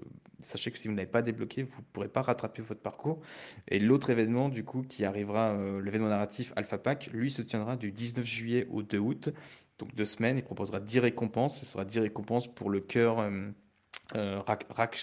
sachez 0.41 0.71
que 0.71 0.79
si 0.79 0.89
vous 0.89 0.95
n'avez 0.95 1.07
pas 1.07 1.21
débloqué, 1.21 1.65
vous 1.65 1.81
ne 1.81 1.87
pourrez 1.93 2.09
pas 2.09 2.23
rattraper 2.23 2.63
votre 2.63 2.81
parcours. 2.81 3.21
Et 3.69 3.79
l'autre 3.79 4.09
événement, 4.09 4.49
du 4.49 4.65
coup, 4.65 4.83
qui 4.83 5.05
arrivera, 5.05 5.51
euh, 5.51 5.83
l'événement 5.83 6.09
narratif 6.09 6.55
Alpha 6.57 6.79
Pack, 6.79 7.11
lui 7.13 7.31
se 7.31 7.43
tiendra 7.43 7.77
du 7.77 7.93
19 7.93 8.25
juillet 8.25 8.67
au 8.71 8.83
2 8.83 8.99
août. 8.99 9.29
Donc, 9.79 9.95
deux 9.95 10.07
semaines. 10.07 10.39
Il 10.39 10.45
proposera 10.45 10.81
10 10.81 11.01
récompenses. 11.01 11.61
Ce 11.61 11.67
sera 11.67 11.85
10 11.85 11.99
récompenses 11.99 12.53
pour 12.53 12.71
le 12.71 12.81
cœur 12.81 13.19
euh, 14.15 14.41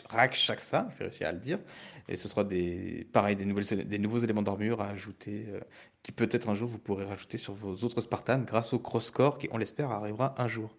Rakshaksa, 0.09 0.89
je 0.93 0.97
vais 0.97 1.05
réussir 1.05 1.27
à 1.27 1.31
le 1.31 1.39
dire. 1.39 1.59
Et 2.07 2.15
ce 2.15 2.27
sera 2.27 2.43
des, 2.43 3.07
pareil, 3.11 3.35
des, 3.35 3.45
des 3.45 3.99
nouveaux 3.99 4.19
éléments 4.19 4.41
d'armure 4.41 4.81
à 4.81 4.89
ajouter, 4.89 5.45
euh, 5.49 5.59
qui 6.03 6.11
peut-être 6.11 6.49
un 6.49 6.55
jour 6.55 6.67
vous 6.67 6.79
pourrez 6.79 7.05
rajouter 7.05 7.37
sur 7.37 7.53
vos 7.53 7.73
autres 7.83 8.01
Spartans 8.01 8.43
grâce 8.45 8.73
au 8.73 8.79
cross-core 8.79 9.37
qui, 9.37 9.47
on 9.51 9.57
l'espère, 9.57 9.91
arrivera 9.91 10.35
un 10.37 10.47
jour. 10.47 10.75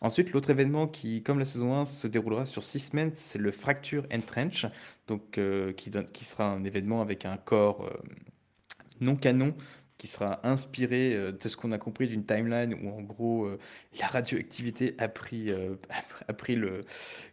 Ensuite, 0.00 0.32
l'autre 0.32 0.50
événement 0.50 0.86
qui, 0.86 1.22
comme 1.22 1.38
la 1.38 1.44
saison 1.44 1.74
1, 1.74 1.86
se 1.86 2.06
déroulera 2.06 2.44
sur 2.44 2.62
6 2.62 2.80
semaines, 2.80 3.12
c'est 3.14 3.38
le 3.38 3.50
Fracture 3.50 4.06
Entrench, 4.12 4.66
donc, 5.06 5.38
euh, 5.38 5.72
qui, 5.72 5.90
qui 6.12 6.24
sera 6.24 6.50
un 6.50 6.64
événement 6.64 7.00
avec 7.00 7.24
un 7.24 7.36
corps 7.36 7.84
euh, 7.84 7.96
non 9.00 9.16
canon 9.16 9.54
qui 9.98 10.06
sera 10.06 10.40
inspiré 10.46 11.14
euh, 11.14 11.32
de 11.32 11.48
ce 11.48 11.56
qu'on 11.56 11.72
a 11.72 11.78
compris 11.78 12.08
d'une 12.08 12.24
timeline 12.24 12.74
où 12.74 12.90
en 12.90 13.02
gros 13.02 13.44
euh, 13.44 13.58
la 14.00 14.06
radioactivité 14.06 14.94
a 14.98 15.08
pris, 15.08 15.50
euh, 15.50 15.76
a 16.28 16.32
pris 16.32 16.56
le 16.56 16.82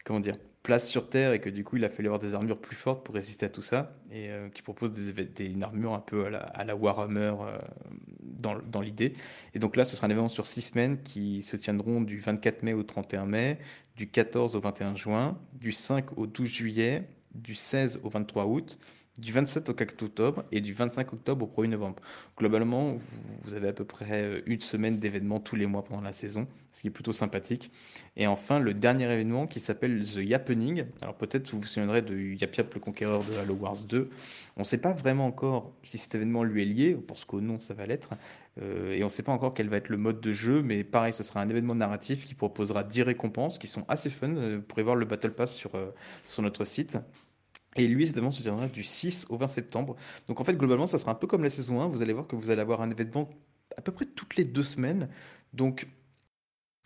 comment 0.04 0.20
dire 0.20 0.36
place 0.62 0.88
sur 0.88 1.10
Terre 1.10 1.34
et 1.34 1.40
que 1.40 1.50
du 1.50 1.62
coup 1.62 1.76
il 1.76 1.84
a 1.84 1.90
fallu 1.90 2.08
avoir 2.08 2.20
des 2.20 2.32
armures 2.32 2.58
plus 2.58 2.76
fortes 2.76 3.04
pour 3.04 3.14
résister 3.14 3.44
à 3.44 3.50
tout 3.50 3.60
ça 3.60 3.98
et 4.10 4.30
qui 4.54 4.62
propose 4.62 4.92
des, 4.92 5.24
des, 5.24 5.44
une 5.44 5.62
armure 5.62 5.92
un 5.92 6.00
peu 6.00 6.24
à 6.24 6.64
la, 6.64 6.74
Warhammer 6.74 7.34
dans, 8.22 8.56
dans 8.72 8.80
l'idée. 8.80 9.12
Et 9.52 9.58
donc 9.58 9.76
là 9.76 9.84
ce 9.84 9.94
sera 9.94 10.06
un 10.06 10.10
événement 10.10 10.30
sur 10.30 10.46
six 10.46 10.62
semaines 10.62 11.02
qui 11.02 11.42
se 11.42 11.58
tiendront 11.58 12.00
du 12.00 12.18
24 12.18 12.62
mai 12.62 12.72
au 12.72 12.82
31 12.82 13.26
mai, 13.26 13.58
du 13.96 14.08
14 14.08 14.56
au 14.56 14.60
21 14.60 14.96
juin, 14.96 15.38
du 15.52 15.70
5 15.70 16.16
au 16.16 16.26
12 16.26 16.48
juillet, 16.48 17.08
du 17.34 17.54
16 17.54 18.00
au 18.02 18.08
23 18.08 18.46
août 18.46 18.78
du 19.18 19.32
27 19.32 19.68
au 19.68 19.74
4 19.74 20.02
octobre 20.02 20.44
et 20.50 20.60
du 20.60 20.72
25 20.72 21.12
octobre 21.12 21.46
au 21.46 21.62
1er 21.62 21.68
novembre. 21.68 22.02
Globalement, 22.36 22.96
vous 23.42 23.54
avez 23.54 23.68
à 23.68 23.72
peu 23.72 23.84
près 23.84 24.22
euh, 24.22 24.40
une 24.46 24.60
semaine 24.60 24.98
d'événements 24.98 25.38
tous 25.38 25.54
les 25.54 25.66
mois 25.66 25.84
pendant 25.84 26.00
la 26.00 26.12
saison, 26.12 26.48
ce 26.72 26.80
qui 26.80 26.88
est 26.88 26.90
plutôt 26.90 27.12
sympathique. 27.12 27.70
Et 28.16 28.26
enfin, 28.26 28.58
le 28.58 28.74
dernier 28.74 29.04
événement 29.04 29.46
qui 29.46 29.60
s'appelle 29.60 30.04
The 30.04 30.16
Yappening. 30.16 30.86
Alors 31.00 31.14
peut-être 31.14 31.52
vous 31.52 31.60
vous 31.60 31.66
souviendrez 31.66 32.02
de 32.02 32.16
Yap 32.16 32.56
Yap 32.56 32.74
le 32.74 32.80
conquéreur 32.80 33.22
de 33.22 33.36
Halo 33.36 33.54
Wars 33.54 33.84
2. 33.84 34.10
On 34.56 34.60
ne 34.60 34.64
sait 34.64 34.78
pas 34.78 34.92
vraiment 34.92 35.26
encore 35.26 35.72
si 35.84 35.96
cet 35.96 36.16
événement 36.16 36.42
lui 36.42 36.62
est 36.62 36.66
lié, 36.66 36.94
pour 36.94 37.18
ce 37.18 37.24
qu'au 37.24 37.40
nom 37.40 37.60
ça 37.60 37.74
va 37.74 37.86
l'être. 37.86 38.10
Euh, 38.60 38.94
et 38.94 39.02
on 39.02 39.06
ne 39.06 39.10
sait 39.10 39.22
pas 39.22 39.32
encore 39.32 39.54
quel 39.54 39.68
va 39.68 39.76
être 39.76 39.88
le 39.88 39.96
mode 39.96 40.20
de 40.20 40.32
jeu, 40.32 40.62
mais 40.62 40.82
pareil, 40.82 41.12
ce 41.12 41.22
sera 41.22 41.40
un 41.40 41.48
événement 41.48 41.74
narratif 41.74 42.26
qui 42.26 42.34
proposera 42.34 42.82
10 42.82 43.02
récompenses 43.02 43.58
qui 43.58 43.68
sont 43.68 43.84
assez 43.86 44.10
fun. 44.10 44.34
Euh, 44.36 44.56
vous 44.56 44.62
pourrez 44.62 44.82
voir 44.82 44.96
le 44.96 45.06
Battle 45.06 45.32
Pass 45.32 45.54
sur, 45.54 45.70
sur 46.26 46.42
notre 46.42 46.64
site. 46.64 46.98
Et 47.76 47.86
lui, 47.88 48.06
cet 48.06 48.16
événement 48.16 48.30
se 48.30 48.42
tiendra 48.42 48.68
du 48.68 48.82
6 48.82 49.26
au 49.30 49.36
20 49.36 49.46
septembre. 49.48 49.96
Donc 50.28 50.40
en 50.40 50.44
fait, 50.44 50.56
globalement, 50.56 50.86
ça 50.86 50.98
sera 50.98 51.12
un 51.12 51.16
peu 51.16 51.26
comme 51.26 51.42
la 51.42 51.50
saison 51.50 51.80
1. 51.80 51.88
Vous 51.88 52.02
allez 52.02 52.12
voir 52.12 52.26
que 52.26 52.36
vous 52.36 52.50
allez 52.50 52.60
avoir 52.60 52.80
un 52.80 52.90
événement 52.90 53.28
à 53.76 53.82
peu 53.82 53.92
près 53.92 54.04
toutes 54.04 54.36
les 54.36 54.44
deux 54.44 54.62
semaines. 54.62 55.08
Donc 55.52 55.88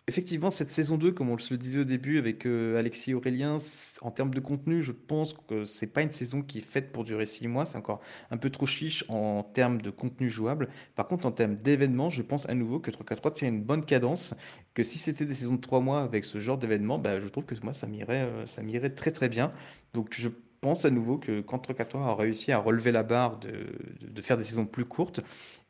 effectivement, 0.09 0.51
cette 0.51 0.71
saison 0.71 0.97
2, 0.97 1.11
comme 1.11 1.29
on 1.29 1.37
se 1.37 1.53
le 1.53 1.57
disait 1.57 1.81
au 1.81 1.83
début 1.85 2.17
avec 2.17 2.45
euh, 2.45 2.77
Alexis 2.77 3.13
Aurélien, 3.13 3.59
en 4.01 4.11
termes 4.11 4.33
de 4.33 4.39
contenu, 4.39 4.81
je 4.81 4.91
pense 4.91 5.33
que 5.33 5.65
c'est 5.65 5.87
pas 5.87 6.01
une 6.01 6.11
saison 6.11 6.41
qui 6.41 6.57
est 6.57 6.61
faite 6.61 6.91
pour 6.91 7.03
durer 7.03 7.25
6 7.27 7.47
mois. 7.47 7.65
C'est 7.65 7.77
encore 7.77 8.01
un 8.31 8.37
peu 8.37 8.49
trop 8.49 8.65
chiche 8.65 9.05
en 9.07 9.43
termes 9.43 9.79
de 9.79 9.91
contenu 9.91 10.27
jouable. 10.27 10.67
Par 10.95 11.07
contre, 11.07 11.27
en 11.27 11.31
termes 11.31 11.55
d'événements, 11.55 12.09
je 12.09 12.23
pense 12.23 12.49
à 12.49 12.55
nouveau 12.55 12.79
que 12.79 12.91
3K3 12.91 13.33
tient 13.33 13.47
une 13.47 13.63
bonne 13.63 13.85
cadence. 13.85 14.33
Que 14.73 14.83
si 14.83 14.97
c'était 14.97 15.25
des 15.25 15.35
saisons 15.35 15.55
de 15.55 15.61
3 15.61 15.79
mois 15.79 16.01
avec 16.01 16.25
ce 16.25 16.39
genre 16.39 16.57
d'événement, 16.57 16.97
bah, 16.97 17.19
je 17.19 17.27
trouve 17.27 17.45
que 17.45 17.55
moi, 17.63 17.73
ça 17.73 17.87
m'irait, 17.87 18.27
euh, 18.27 18.89
très 18.95 19.11
très 19.11 19.29
bien. 19.29 19.51
Donc 19.93 20.09
je 20.11 20.29
pense 20.61 20.85
à 20.85 20.89
nouveau 20.89 21.17
que 21.17 21.41
quand 21.41 21.59
Trocatoire 21.59 22.07
a 22.07 22.15
réussi 22.15 22.51
à 22.51 22.59
relever 22.59 22.91
la 22.91 23.03
barre 23.03 23.39
de, 23.39 24.21
faire 24.21 24.37
des 24.37 24.43
saisons 24.43 24.65
plus 24.65 24.85
courtes, 24.85 25.21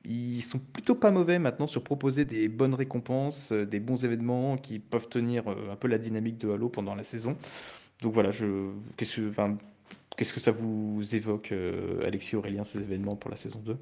ils 0.05 0.41
sont 0.41 0.59
plutôt 0.59 0.95
pas 0.95 1.11
mauvais 1.11 1.39
maintenant 1.39 1.67
sur 1.67 1.83
proposer 1.83 2.25
des 2.25 2.47
bonnes 2.47 2.73
récompenses, 2.73 3.51
euh, 3.51 3.65
des 3.65 3.79
bons 3.79 4.05
événements 4.05 4.57
qui 4.57 4.79
peuvent 4.79 5.09
tenir 5.09 5.47
euh, 5.47 5.71
un 5.71 5.75
peu 5.75 5.87
la 5.87 5.97
dynamique 5.97 6.37
de 6.37 6.49
Halo 6.49 6.69
pendant 6.69 6.95
la 6.95 7.03
saison. 7.03 7.35
Donc 8.01 8.13
voilà, 8.13 8.29
qu'est-ce, 8.95 10.33
que, 10.33 10.39
ça 10.39 10.51
vous 10.51 11.01
évoque, 11.15 11.51
euh, 11.51 12.05
Alexis 12.05 12.37
Aurélien, 12.37 12.63
ces 12.63 12.81
événements 12.81 13.17
pour 13.17 13.29
la 13.29 13.37
saison 13.37 13.59
2 13.59 13.77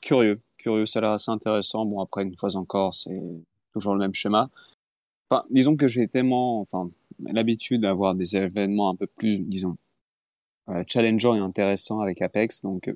Curieux, 0.00 0.40
curieux, 0.56 0.86
ça 0.86 1.00
a 1.00 1.02
l'air 1.02 1.10
assez 1.12 1.30
intéressant. 1.30 1.84
Bon, 1.84 2.00
après, 2.00 2.22
une 2.22 2.36
fois 2.36 2.54
encore, 2.56 2.94
c'est 2.94 3.42
toujours 3.74 3.94
le 3.94 4.00
même 4.00 4.14
schéma. 4.14 4.48
Disons 5.50 5.76
que 5.76 5.88
j'ai 5.88 6.08
tellement, 6.08 6.60
enfin, 6.60 6.88
l'habitude 7.20 7.82
d'avoir 7.82 8.14
des 8.14 8.36
événements 8.36 8.88
un 8.88 8.94
peu 8.94 9.06
plus, 9.06 9.38
disons, 9.40 9.76
challengeant 10.86 11.34
et 11.34 11.40
intéressant 11.40 12.00
avec 12.00 12.22
Apex. 12.22 12.62
Donc, 12.62 12.88
euh, 12.88 12.94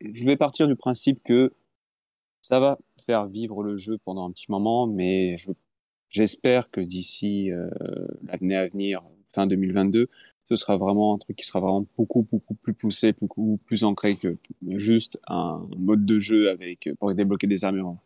je 0.00 0.24
vais 0.24 0.36
partir 0.36 0.68
du 0.68 0.76
principe 0.76 1.22
que 1.24 1.52
ça 2.40 2.60
va 2.60 2.78
faire 3.04 3.26
vivre 3.26 3.62
le 3.62 3.76
jeu 3.76 3.98
pendant 4.04 4.26
un 4.28 4.30
petit 4.30 4.50
moment, 4.50 4.86
mais 4.86 5.36
j'espère 6.10 6.70
que 6.70 6.80
d'ici 6.80 7.50
euh, 7.50 7.68
l'année 8.24 8.56
à 8.56 8.66
venir, 8.68 9.02
fin 9.30 9.46
2022, 9.46 10.08
ce 10.48 10.56
sera 10.56 10.76
vraiment 10.76 11.14
un 11.14 11.18
truc 11.18 11.36
qui 11.36 11.44
sera 11.44 11.58
vraiment 11.60 11.84
beaucoup 11.96 12.22
beaucoup 12.30 12.54
plus 12.54 12.74
poussé, 12.74 13.12
beaucoup 13.12 13.58
plus 13.66 13.82
ancré 13.82 14.16
que 14.16 14.36
juste 14.68 15.18
un 15.26 15.66
mode 15.76 16.06
de 16.06 16.20
jeu 16.20 16.50
avec 16.50 16.88
pour 17.00 17.12
débloquer 17.12 17.48
des 17.48 17.64
armures 17.64 17.96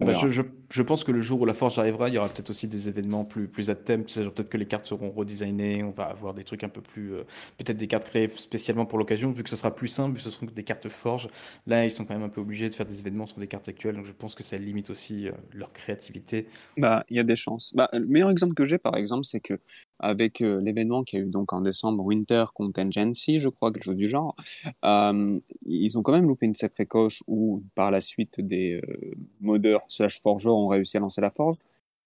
bah, 0.00 0.14
je, 0.14 0.42
je, 0.70 0.82
pense 0.82 1.04
que 1.04 1.12
le 1.12 1.20
jour 1.20 1.40
où 1.40 1.44
la 1.44 1.54
forge 1.54 1.78
arrivera, 1.78 2.08
il 2.08 2.14
y 2.14 2.18
aura 2.18 2.28
peut-être 2.28 2.50
aussi 2.50 2.66
des 2.66 2.88
événements 2.88 3.24
plus, 3.24 3.46
plus 3.46 3.70
à 3.70 3.74
thème. 3.74 4.04
Peut-être 4.04 4.48
que 4.48 4.56
les 4.56 4.66
cartes 4.66 4.86
seront 4.86 5.10
redesignées, 5.10 5.82
on 5.82 5.90
va 5.90 6.04
avoir 6.04 6.34
des 6.34 6.44
trucs 6.44 6.64
un 6.64 6.68
peu 6.68 6.80
plus. 6.80 7.14
Euh, 7.14 7.24
peut-être 7.58 7.76
des 7.76 7.86
cartes 7.86 8.04
créées 8.04 8.30
spécialement 8.36 8.86
pour 8.86 8.98
l'occasion, 8.98 9.30
vu 9.32 9.42
que 9.42 9.50
ce 9.50 9.56
sera 9.56 9.74
plus 9.74 9.88
simple, 9.88 10.16
vu 10.16 10.16
que 10.16 10.22
ce 10.22 10.30
seront 10.30 10.46
des 10.46 10.64
cartes 10.64 10.88
forge. 10.88 11.28
Là, 11.66 11.84
ils 11.84 11.90
sont 11.90 12.04
quand 12.04 12.14
même 12.14 12.22
un 12.22 12.28
peu 12.28 12.40
obligés 12.40 12.68
de 12.68 12.74
faire 12.74 12.86
des 12.86 13.00
événements 13.00 13.26
sur 13.26 13.38
des 13.38 13.46
cartes 13.46 13.68
actuelles, 13.68 13.96
donc 13.96 14.06
je 14.06 14.12
pense 14.12 14.34
que 14.34 14.42
ça 14.42 14.56
limite 14.58 14.90
aussi 14.90 15.28
euh, 15.28 15.32
leur 15.52 15.72
créativité. 15.72 16.48
Bah, 16.76 17.04
il 17.10 17.16
y 17.16 17.20
a 17.20 17.24
des 17.24 17.36
chances. 17.36 17.72
Bah, 17.74 17.88
le 17.92 18.06
meilleur 18.06 18.30
exemple 18.30 18.54
que 18.54 18.64
j'ai, 18.64 18.78
par 18.78 18.96
exemple, 18.96 19.24
c'est 19.24 19.40
que 19.40 19.58
avec 19.98 20.40
euh, 20.40 20.60
l'événement 20.60 21.04
qui 21.04 21.16
a 21.16 21.20
eu 21.20 21.26
donc 21.26 21.52
en 21.52 21.60
décembre, 21.60 22.04
Winter 22.04 22.44
Contingency, 22.54 23.38
je 23.38 23.48
crois, 23.48 23.72
quelque 23.72 23.84
chose 23.84 23.96
du 23.96 24.08
genre, 24.08 24.36
euh, 24.84 25.38
ils 25.64 25.98
ont 25.98 26.02
quand 26.02 26.12
même 26.12 26.26
loupé 26.26 26.46
une 26.46 26.54
sacrée 26.54 26.86
coche 26.86 27.22
où, 27.26 27.62
par 27.74 27.90
la 27.90 28.00
suite, 28.00 28.40
des 28.40 28.80
euh, 28.80 29.14
modeurs 29.40 29.82
slash 29.88 30.20
forgeurs 30.20 30.54
ont 30.54 30.68
réussi 30.68 30.96
à 30.96 31.00
lancer 31.00 31.20
la 31.20 31.30
forge 31.30 31.56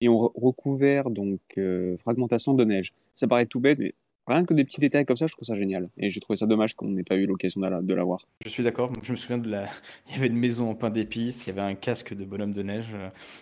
et 0.00 0.08
ont 0.08 0.30
recouvert 0.34 1.10
donc 1.10 1.40
euh, 1.58 1.96
fragmentation 1.96 2.54
de 2.54 2.64
neige. 2.64 2.94
Ça 3.14 3.26
paraît 3.26 3.46
tout 3.46 3.60
bête, 3.60 3.78
mais 3.78 3.94
rien 4.26 4.44
que 4.44 4.54
des 4.54 4.64
petits 4.64 4.80
détails 4.80 5.04
comme 5.04 5.16
ça, 5.16 5.26
je 5.26 5.34
trouve 5.34 5.44
ça 5.44 5.54
génial. 5.54 5.90
Et 5.98 6.10
j'ai 6.10 6.20
trouvé 6.20 6.36
ça 6.36 6.46
dommage 6.46 6.74
qu'on 6.74 6.86
n'ait 6.86 7.02
pas 7.02 7.16
eu 7.16 7.26
l'occasion 7.26 7.60
de 7.60 7.94
la 7.94 8.04
voir. 8.04 8.20
Je 8.44 8.48
suis 8.48 8.62
d'accord. 8.62 8.92
Je 9.02 9.12
me 9.12 9.16
souviens 9.16 9.38
de 9.38 9.50
la. 9.50 9.66
Il 10.08 10.14
y 10.14 10.16
avait 10.16 10.28
une 10.28 10.38
maison 10.38 10.70
en 10.70 10.74
pain 10.74 10.90
d'épices, 10.90 11.46
il 11.46 11.48
y 11.48 11.52
avait 11.52 11.60
un 11.60 11.74
casque 11.74 12.14
de 12.14 12.24
bonhomme 12.24 12.54
de 12.54 12.62
neige. 12.62 12.88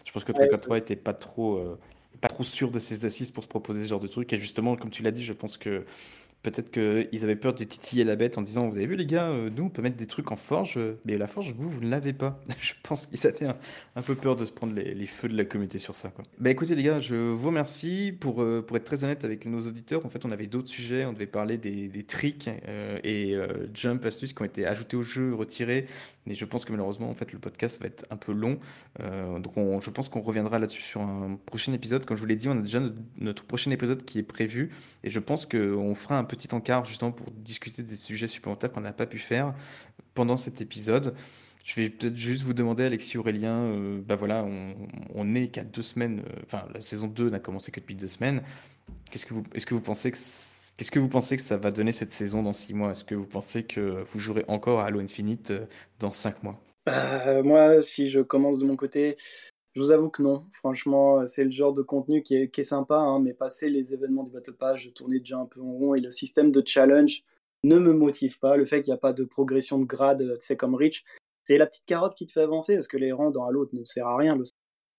Je 0.05 0.12
pense 0.12 0.24
que 0.24 0.32
343 0.32 0.78
était 0.78 0.96
pas 0.96 1.14
trop 1.14 1.61
pas 2.20 2.28
trop 2.28 2.44
sûr 2.44 2.70
de 2.70 2.78
ses 2.78 3.04
assises 3.04 3.30
pour 3.30 3.44
se 3.44 3.48
proposer 3.48 3.82
ce 3.84 3.88
genre 3.88 4.00
de 4.00 4.08
truc. 4.08 4.32
Et 4.32 4.38
justement, 4.38 4.76
comme 4.76 4.90
tu 4.90 5.02
l'as 5.02 5.10
dit, 5.10 5.24
je 5.24 5.32
pense 5.32 5.56
que 5.56 5.84
peut-être 6.42 6.70
qu'ils 6.70 7.24
avaient 7.24 7.36
peur 7.36 7.54
de 7.54 7.64
titiller 7.64 8.04
la 8.04 8.16
bête 8.16 8.38
en 8.38 8.42
disant 8.42 8.68
Vous 8.68 8.76
avez 8.76 8.86
vu, 8.86 8.96
les 8.96 9.06
gars, 9.06 9.28
euh, 9.28 9.50
nous, 9.50 9.64
on 9.64 9.68
peut 9.68 9.82
mettre 9.82 9.96
des 9.96 10.06
trucs 10.06 10.30
en 10.30 10.36
forge, 10.36 10.78
mais 11.04 11.18
la 11.18 11.26
forge, 11.26 11.54
vous, 11.56 11.68
vous 11.68 11.80
ne 11.80 11.90
l'avez 11.90 12.12
pas. 12.12 12.40
je 12.60 12.74
pense 12.82 13.06
qu'ils 13.06 13.26
avaient 13.26 13.54
un, 13.96 14.02
peu 14.02 14.14
peur 14.14 14.36
de 14.36 14.44
se 14.44 14.52
prendre 14.52 14.74
les, 14.74 15.06
feux 15.06 15.28
de 15.28 15.36
la 15.36 15.44
communauté 15.44 15.78
sur 15.78 15.94
ça. 15.94 16.10
Quoi. 16.10 16.24
Bah 16.38 16.50
écoutez, 16.50 16.74
les 16.74 16.82
gars, 16.82 17.00
je 17.00 17.14
vous 17.14 17.46
remercie. 17.46 18.12
Pour, 18.18 18.42
euh, 18.42 18.64
pour 18.66 18.76
être 18.76 18.84
très 18.84 19.04
honnête 19.04 19.24
avec 19.24 19.46
nos 19.46 19.60
auditeurs, 19.60 20.04
en 20.06 20.08
fait, 20.08 20.24
on 20.24 20.30
avait 20.30 20.46
d'autres 20.46 20.68
sujets. 20.68 21.04
On 21.04 21.12
devait 21.12 21.26
parler 21.26 21.58
des, 21.58 21.88
tricks 22.04 22.48
euh, 22.68 22.98
et 23.04 23.36
jump 23.74 24.04
astuces 24.04 24.32
qui 24.32 24.42
ont 24.42 24.46
été 24.46 24.66
ajoutés 24.66 24.96
au 24.96 25.02
jeu, 25.02 25.34
retirés. 25.34 25.86
Mais 26.28 26.34
je 26.34 26.44
pense 26.44 26.66
que 26.66 26.72
malheureusement, 26.72 27.08
en 27.08 27.14
fait, 27.14 27.32
le 27.32 27.38
podcast 27.38 27.80
va 27.80 27.86
être 27.86 28.04
un 28.10 28.18
peu 28.18 28.32
long. 28.32 28.60
Euh, 29.00 29.38
donc, 29.38 29.56
on, 29.56 29.80
je 29.80 29.88
pense 29.88 30.10
qu'on 30.10 30.20
reviendra 30.20 30.58
là-dessus 30.58 30.82
sur 30.82 31.00
un 31.00 31.38
prochain 31.46 31.72
épisode. 31.72 32.04
Comme 32.04 32.18
je 32.18 32.20
vous 32.20 32.28
l'ai 32.28 32.36
dit, 32.36 32.48
on 32.48 32.58
a 32.58 32.60
déjà 32.60 32.80
notre, 33.16 33.44
prochain 33.44 33.70
épisode 33.70 34.04
qui 34.04 34.18
est 34.18 34.22
prévu. 34.22 34.70
Et 35.04 35.08
je 35.10 35.20
pense 35.20 35.46
qu'on 35.46 35.94
fera 35.94 36.18
un 36.18 36.24
petit 36.24 36.54
encart 36.54 36.84
justement 36.84 37.12
pour 37.12 37.30
discuter 37.30 37.82
des 37.82 37.96
sujets 37.96 38.28
supplémentaires 38.28 38.70
qu'on 38.70 38.82
n'a 38.82 38.92
pas 38.92 39.06
pu 39.06 39.18
faire 39.18 39.54
pendant 40.12 40.36
cet 40.36 40.60
épisode. 40.60 41.14
Je 41.64 41.80
vais 41.80 41.88
peut-être 41.88 42.16
juste 42.16 42.42
vous 42.42 42.52
demander, 42.54 42.84
Alexis 42.84 43.16
Aurélien, 43.16 43.56
euh, 43.56 44.00
bah 44.06 44.16
voilà, 44.16 44.44
on, 44.44 44.74
on 45.14 45.34
est 45.34 45.48
qu'à 45.48 45.64
deux 45.64 45.82
semaines, 45.82 46.20
euh, 46.20 46.42
enfin 46.44 46.66
la 46.74 46.82
saison 46.82 47.06
2 47.06 47.30
n'a 47.30 47.40
commencé 47.40 47.72
que 47.72 47.80
depuis 47.80 47.94
deux 47.94 48.08
semaines. 48.08 48.42
Qu'est-ce 49.10 49.24
que 49.24 49.34
vous, 49.34 49.44
est-ce 49.54 49.64
que 49.64 49.74
vous 49.74 49.80
pensez 49.80 50.10
que 50.10 50.18
Qu'est-ce 50.78 50.92
que 50.92 51.00
vous 51.00 51.08
pensez 51.08 51.36
que 51.36 51.42
ça 51.42 51.56
va 51.56 51.72
donner 51.72 51.90
cette 51.90 52.12
saison 52.12 52.40
dans 52.40 52.52
six 52.52 52.72
mois? 52.72 52.92
Est-ce 52.92 53.02
que 53.02 53.16
vous 53.16 53.26
pensez 53.26 53.64
que 53.64 54.04
vous 54.04 54.20
jouerez 54.20 54.44
encore 54.46 54.78
à 54.78 54.86
Halo 54.86 55.00
Infinite 55.00 55.50
euh, 55.50 55.66
dans 55.98 56.12
cinq 56.12 56.40
mois? 56.44 56.60
Moi, 57.44 57.82
si 57.82 58.08
je 58.08 58.20
commence 58.20 58.60
de 58.60 58.64
mon 58.64 58.76
côté, 58.76 59.16
je 59.74 59.82
vous 59.82 59.90
avoue 59.90 60.08
que 60.08 60.22
non. 60.22 60.46
Franchement, 60.52 61.26
c'est 61.26 61.42
le 61.42 61.50
genre 61.50 61.72
de 61.72 61.82
contenu 61.82 62.22
qui 62.22 62.36
est, 62.36 62.62
sympa, 62.62 62.94
hein, 62.94 63.18
mais 63.18 63.34
passer 63.34 63.68
les 63.68 63.92
événements 63.92 64.22
du 64.22 64.30
Battle 64.30 64.52
Pass, 64.52 64.76
je 64.76 64.90
tournais 64.90 65.18
déjà 65.18 65.38
un 65.38 65.46
peu 65.46 65.60
en 65.60 65.72
rond 65.72 65.94
et 65.96 66.00
le 66.00 66.12
système 66.12 66.52
de 66.52 66.62
challenge 66.64 67.24
ne 67.64 67.76
me 67.76 67.92
motive 67.92 68.38
pas. 68.38 68.56
Le 68.56 68.64
fait 68.64 68.80
qu'il 68.80 68.92
n'y 68.92 68.96
a 68.96 69.00
pas 69.00 69.12
de 69.12 69.24
progression 69.24 69.80
de 69.80 69.84
grade, 69.84 70.36
c'est 70.38 70.56
comme 70.56 70.76
Reach, 70.76 71.04
c'est 71.42 71.58
la 71.58 71.66
petite 71.66 71.86
carotte 71.86 72.14
qui 72.14 72.24
te 72.24 72.30
fait 72.30 72.42
avancer 72.42 72.74
parce 72.74 72.86
que 72.86 72.96
les 72.96 73.10
rangs 73.10 73.32
dans 73.32 73.44
Halo 73.48 73.68
ne 73.72 73.84
sert 73.84 74.06
à 74.06 74.16
rien. 74.16 74.36
Le 74.36 74.44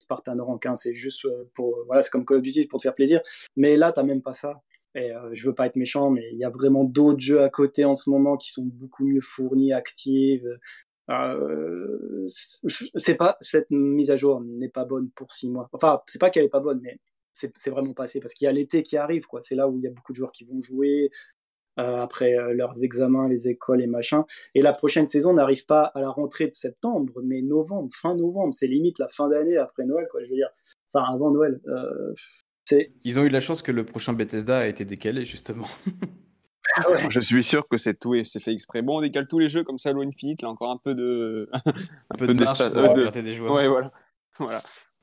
Spartan 0.03 0.35
rank, 0.43 0.65
hein, 0.65 0.75
c'est 0.75 0.93
juste 0.93 1.23
euh, 1.23 1.49
pour. 1.55 1.85
Voilà, 1.85 2.03
c'est 2.03 2.09
comme 2.09 2.25
Call 2.25 2.37
of 2.37 2.43
Duty, 2.43 2.67
pour 2.67 2.79
te 2.79 2.83
faire 2.83 2.95
plaisir. 2.95 3.21
Mais 3.55 3.77
là, 3.77 3.93
t'as 3.93 4.03
même 4.03 4.21
pas 4.21 4.33
ça. 4.33 4.61
Et 4.95 5.11
euh, 5.11 5.29
je 5.33 5.47
veux 5.47 5.55
pas 5.55 5.67
être 5.67 5.75
méchant, 5.75 6.09
mais 6.09 6.29
il 6.31 6.37
y 6.37 6.43
a 6.43 6.49
vraiment 6.49 6.83
d'autres 6.83 7.19
jeux 7.19 7.41
à 7.41 7.49
côté 7.49 7.85
en 7.85 7.95
ce 7.95 8.09
moment 8.09 8.37
qui 8.37 8.51
sont 8.51 8.65
beaucoup 8.65 9.05
mieux 9.05 9.21
fournis, 9.21 9.73
actifs. 9.73 10.43
Euh, 11.09 12.25
pas 13.17 13.37
cette 13.41 13.69
mise 13.71 14.11
à 14.11 14.17
jour 14.17 14.41
n'est 14.41 14.69
pas 14.69 14.85
bonne 14.85 15.09
pour 15.11 15.31
six 15.31 15.49
mois. 15.49 15.69
Enfin, 15.73 16.01
c'est 16.07 16.19
pas 16.19 16.29
qu'elle 16.29 16.45
est 16.45 16.49
pas 16.49 16.59
bonne, 16.59 16.79
mais 16.81 16.99
c'est 17.31 17.69
vraiment 17.69 17.93
passé 17.93 18.19
parce 18.19 18.33
qu'il 18.33 18.45
y 18.45 18.47
a 18.47 18.51
l'été 18.51 18.83
qui 18.83 18.97
arrive. 18.97 19.25
C'est 19.39 19.55
là 19.55 19.67
où 19.69 19.77
il 19.77 19.83
y 19.83 19.87
a 19.87 19.91
beaucoup 19.91 20.11
de 20.11 20.17
joueurs 20.17 20.31
qui 20.31 20.43
vont 20.43 20.61
jouer. 20.61 21.11
Euh, 21.79 22.01
après 22.01 22.37
euh, 22.37 22.53
leurs 22.53 22.83
examens, 22.83 23.29
les 23.29 23.47
écoles 23.47 23.81
et 23.81 23.87
machin. 23.87 24.25
Et 24.53 24.61
la 24.61 24.73
prochaine 24.73 25.07
saison 25.07 25.33
n'arrive 25.33 25.65
pas 25.65 25.83
à 25.83 26.01
la 26.01 26.09
rentrée 26.09 26.47
de 26.47 26.53
septembre, 26.53 27.21
mais 27.23 27.41
novembre, 27.41 27.89
fin 27.93 28.15
novembre. 28.15 28.53
C'est 28.53 28.67
limite 28.67 28.99
la 28.99 29.07
fin 29.07 29.29
d'année 29.29 29.55
après 29.55 29.85
Noël, 29.85 30.07
quoi. 30.11 30.21
Je 30.23 30.29
veux 30.29 30.35
dire, 30.35 30.49
enfin 30.91 31.05
avant 31.13 31.31
Noël. 31.31 31.61
Ils 33.03 33.19
ont 33.19 33.23
eu 33.23 33.29
la 33.29 33.41
chance 33.41 33.61
que 33.61 33.71
le 33.71 33.85
prochain 33.85 34.13
Bethesda 34.13 34.59
a 34.59 34.67
été 34.67 34.85
décalé 34.85 35.25
justement. 35.25 35.67
Ah 36.75 36.83
Je 37.09 37.19
suis 37.19 37.43
sûr 37.43 37.67
que 37.67 37.77
c'est 37.77 37.99
tout 37.99 38.15
et 38.15 38.23
c'est 38.25 38.39
fait 38.39 38.51
exprès. 38.51 38.81
Bon, 38.81 38.97
on 38.97 39.01
décale 39.01 39.27
tous 39.27 39.39
les 39.39 39.49
jeux 39.49 39.63
comme 39.63 39.77
ça, 39.77 39.89
Halo 39.89 40.01
Infinite, 40.01 40.41
là 40.41 40.49
encore 40.49 40.69
un 40.71 40.77
peu 40.77 40.93
de, 40.93 41.49
un, 41.53 42.15
peu, 42.17 42.27
d'espace. 42.33 42.71
De... 42.71 43.21
Des 43.21 43.33
joueurs. 43.33 43.53
Ouais, 43.53 43.67
voilà. 43.67 43.91
voilà. 44.37 44.61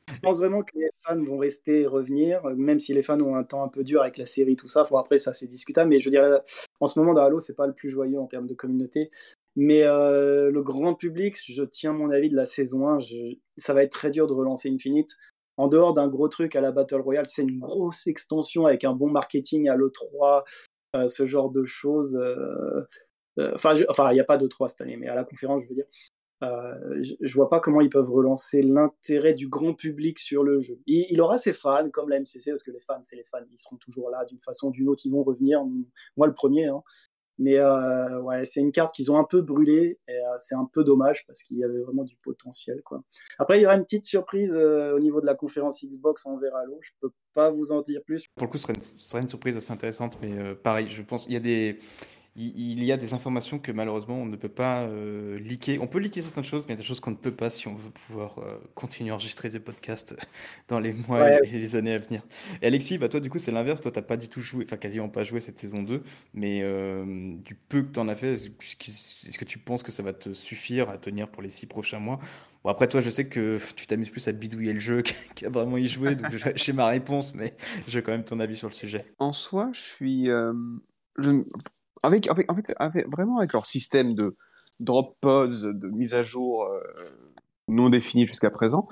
Je 0.08 0.20
pense 0.20 0.38
vraiment 0.38 0.62
que 0.62 0.70
les 0.76 0.88
fans 1.02 1.20
vont 1.20 1.38
rester 1.38 1.80
et 1.80 1.86
revenir, 1.86 2.44
même 2.56 2.78
si 2.78 2.94
les 2.94 3.02
fans 3.02 3.20
ont 3.20 3.34
un 3.34 3.42
temps 3.42 3.64
un 3.64 3.68
peu 3.68 3.82
dur 3.82 4.02
avec 4.02 4.18
la 4.18 4.26
série, 4.26 4.54
tout 4.54 4.68
ça. 4.68 4.84
Faut 4.84 4.98
après, 4.98 5.18
ça 5.18 5.32
c'est 5.32 5.48
discutable, 5.48 5.90
mais 5.90 5.98
je 5.98 6.04
veux 6.04 6.12
dire, 6.12 6.40
en 6.78 6.86
ce 6.86 6.98
moment 6.98 7.14
dans 7.14 7.24
Halo, 7.24 7.40
c'est 7.40 7.56
pas 7.56 7.66
le 7.66 7.72
plus 7.72 7.90
joyeux 7.90 8.20
en 8.20 8.26
termes 8.26 8.46
de 8.46 8.54
communauté. 8.54 9.10
Mais 9.56 9.82
euh, 9.82 10.50
le 10.50 10.62
grand 10.62 10.94
public, 10.94 11.36
je 11.44 11.62
tiens 11.64 11.92
mon 11.92 12.10
avis 12.10 12.28
de 12.28 12.36
la 12.36 12.44
saison 12.44 12.88
1, 12.88 12.98
ça 13.56 13.74
va 13.74 13.82
être 13.82 13.92
très 13.92 14.10
dur 14.10 14.26
de 14.26 14.32
relancer 14.32 14.70
Infinite. 14.70 15.16
En 15.56 15.68
dehors 15.68 15.92
d'un 15.94 16.08
gros 16.08 16.28
truc 16.28 16.54
à 16.54 16.60
la 16.60 16.72
Battle 16.72 17.00
Royale, 17.00 17.26
c'est 17.28 17.42
une 17.42 17.58
grosse 17.58 18.06
extension 18.06 18.66
avec 18.66 18.84
un 18.84 18.92
bon 18.92 19.08
marketing 19.08 19.68
à 19.68 19.76
l'E3, 19.76 20.44
euh, 20.96 21.08
ce 21.08 21.26
genre 21.26 21.50
de 21.50 21.64
choses. 21.64 22.16
Euh, 22.16 23.54
enfin, 23.54 23.74
il 23.74 24.14
n'y 24.14 24.20
a 24.20 24.24
pas 24.24 24.36
d'E3 24.36 24.68
cette 24.68 24.80
année, 24.82 24.96
mais 24.96 25.08
à 25.08 25.14
la 25.14 25.24
conférence, 25.24 25.62
je 25.62 25.68
veux 25.68 25.74
dire. 25.74 25.86
Euh, 26.42 27.02
je 27.22 27.34
vois 27.34 27.48
pas 27.48 27.60
comment 27.60 27.80
ils 27.80 27.88
peuvent 27.88 28.10
relancer 28.10 28.60
l'intérêt 28.60 29.32
du 29.32 29.48
grand 29.48 29.72
public 29.72 30.18
sur 30.18 30.42
le 30.42 30.60
jeu. 30.60 30.78
Il, 30.86 31.18
aura 31.22 31.38
ses 31.38 31.54
fans, 31.54 31.88
comme 31.90 32.10
la 32.10 32.20
MCC, 32.20 32.50
parce 32.50 32.62
que 32.62 32.70
les 32.70 32.80
fans, 32.80 33.02
c'est 33.02 33.16
les 33.16 33.24
fans, 33.24 33.38
ils 33.50 33.58
seront 33.58 33.76
toujours 33.76 34.10
là 34.10 34.24
d'une 34.26 34.40
façon 34.40 34.68
ou 34.68 34.70
d'une 34.70 34.88
autre, 34.88 35.02
ils 35.06 35.12
vont 35.12 35.22
revenir. 35.22 35.64
Moi, 36.16 36.26
le 36.26 36.34
premier. 36.34 36.66
Hein. 36.66 36.82
Mais 37.38 37.58
euh, 37.58 38.20
ouais, 38.22 38.44
c'est 38.44 38.60
une 38.60 38.72
carte 38.72 38.94
qu'ils 38.94 39.10
ont 39.10 39.18
un 39.18 39.24
peu 39.24 39.42
brûlée 39.42 39.98
et 40.08 40.12
euh, 40.12 40.34
c'est 40.38 40.54
un 40.54 40.68
peu 40.72 40.84
dommage 40.84 41.26
parce 41.26 41.42
qu'il 41.42 41.58
y 41.58 41.64
avait 41.64 41.80
vraiment 41.80 42.04
du 42.04 42.16
potentiel. 42.16 42.80
Quoi. 42.82 43.02
Après, 43.38 43.58
il 43.58 43.62
y 43.62 43.66
aura 43.66 43.76
une 43.76 43.84
petite 43.84 44.04
surprise 44.04 44.56
au 44.56 44.98
niveau 44.98 45.20
de 45.20 45.26
la 45.26 45.34
conférence 45.34 45.84
Xbox 45.84 46.26
en 46.26 46.38
verra 46.38 46.64
l'eau. 46.64 46.78
Je 46.82 46.90
peux 47.00 47.10
pas 47.34 47.50
vous 47.50 47.72
en 47.72 47.82
dire 47.82 48.00
plus. 48.04 48.26
Pour 48.34 48.46
le 48.46 48.50
coup, 48.50 48.58
ce 48.58 48.62
serait 48.62 48.80
ce 48.80 48.98
serait 48.98 49.22
une 49.22 49.28
surprise 49.28 49.56
assez 49.56 49.72
intéressante, 49.72 50.18
mais 50.22 50.54
pareil, 50.54 50.88
je 50.88 51.02
pense 51.02 51.24
qu'il 51.24 51.34
y 51.34 51.36
a 51.36 51.40
des 51.40 51.78
il 52.38 52.84
y 52.84 52.92
a 52.92 52.98
des 52.98 53.14
informations 53.14 53.58
que 53.58 53.72
malheureusement 53.72 54.16
on 54.16 54.26
ne 54.26 54.36
peut 54.36 54.50
pas 54.50 54.82
euh, 54.82 55.38
leaker. 55.38 55.80
On 55.80 55.86
peut 55.86 55.98
leaker 55.98 56.22
certaines 56.22 56.44
choses, 56.44 56.64
mais 56.68 56.74
il 56.74 56.76
y 56.76 56.78
a 56.78 56.82
des 56.82 56.86
choses 56.86 57.00
qu'on 57.00 57.12
ne 57.12 57.16
peut 57.16 57.34
pas 57.34 57.48
si 57.48 57.66
on 57.66 57.74
veut 57.74 57.90
pouvoir 57.90 58.38
euh, 58.38 58.58
continuer 58.74 59.10
à 59.10 59.14
enregistrer 59.14 59.48
des 59.48 59.58
podcasts 59.58 60.14
dans 60.68 60.78
les 60.78 60.92
mois 60.92 61.42
et 61.42 61.48
les 61.48 61.76
années 61.76 61.94
à 61.94 61.98
venir. 61.98 62.22
Et 62.60 62.66
Alexis, 62.66 62.98
bah 62.98 63.08
toi 63.08 63.20
du 63.20 63.30
coup 63.30 63.38
c'est 63.38 63.52
l'inverse, 63.52 63.80
toi 63.80 63.90
tu 63.90 63.98
n'as 63.98 64.02
pas 64.02 64.18
du 64.18 64.28
tout 64.28 64.40
joué, 64.40 64.64
enfin 64.66 64.76
quasiment 64.76 65.08
pas 65.08 65.22
joué 65.22 65.40
cette 65.40 65.58
saison 65.58 65.82
2, 65.82 66.02
mais 66.34 66.60
euh, 66.62 67.34
du 67.38 67.54
peu 67.54 67.82
que 67.82 67.92
tu 67.92 68.00
en 68.00 68.08
as 68.08 68.14
fait, 68.14 68.34
est-ce 68.34 69.38
que 69.38 69.44
tu 69.46 69.58
penses 69.58 69.82
que 69.82 69.92
ça 69.92 70.02
va 70.02 70.12
te 70.12 70.34
suffire 70.34 70.90
à 70.90 70.98
tenir 70.98 71.30
pour 71.30 71.42
les 71.42 71.48
six 71.48 71.66
prochains 71.66 72.00
mois? 72.00 72.18
Bon 72.64 72.70
après 72.70 72.88
toi 72.88 73.00
je 73.00 73.08
sais 73.08 73.28
que 73.28 73.58
tu 73.76 73.86
t'amuses 73.86 74.10
plus 74.10 74.28
à 74.28 74.32
bidouiller 74.32 74.74
le 74.74 74.80
jeu 74.80 75.02
qu'à 75.34 75.48
vraiment 75.48 75.78
y 75.78 75.88
jouer, 75.88 76.16
donc 76.16 76.32
j'ai 76.54 76.72
ma 76.74 76.86
réponse, 76.86 77.34
mais 77.34 77.54
j'ai 77.88 78.02
quand 78.02 78.12
même 78.12 78.24
ton 78.24 78.40
avis 78.40 78.56
sur 78.56 78.68
le 78.68 78.74
sujet. 78.74 79.06
En 79.18 79.32
soi 79.32 79.70
je 79.72 79.80
suis... 79.80 80.28
Je 81.18 81.30
avec, 82.02 82.28
vraiment 83.10 83.38
avec 83.38 83.52
leur 83.52 83.66
système 83.66 84.14
de 84.14 84.36
drop 84.80 85.16
pods, 85.20 85.72
de 85.72 85.88
mise 85.88 86.14
à 86.14 86.22
jour 86.22 86.64
euh, 86.64 86.80
non 87.68 87.88
définis 87.88 88.26
jusqu'à 88.26 88.50
présent, 88.50 88.88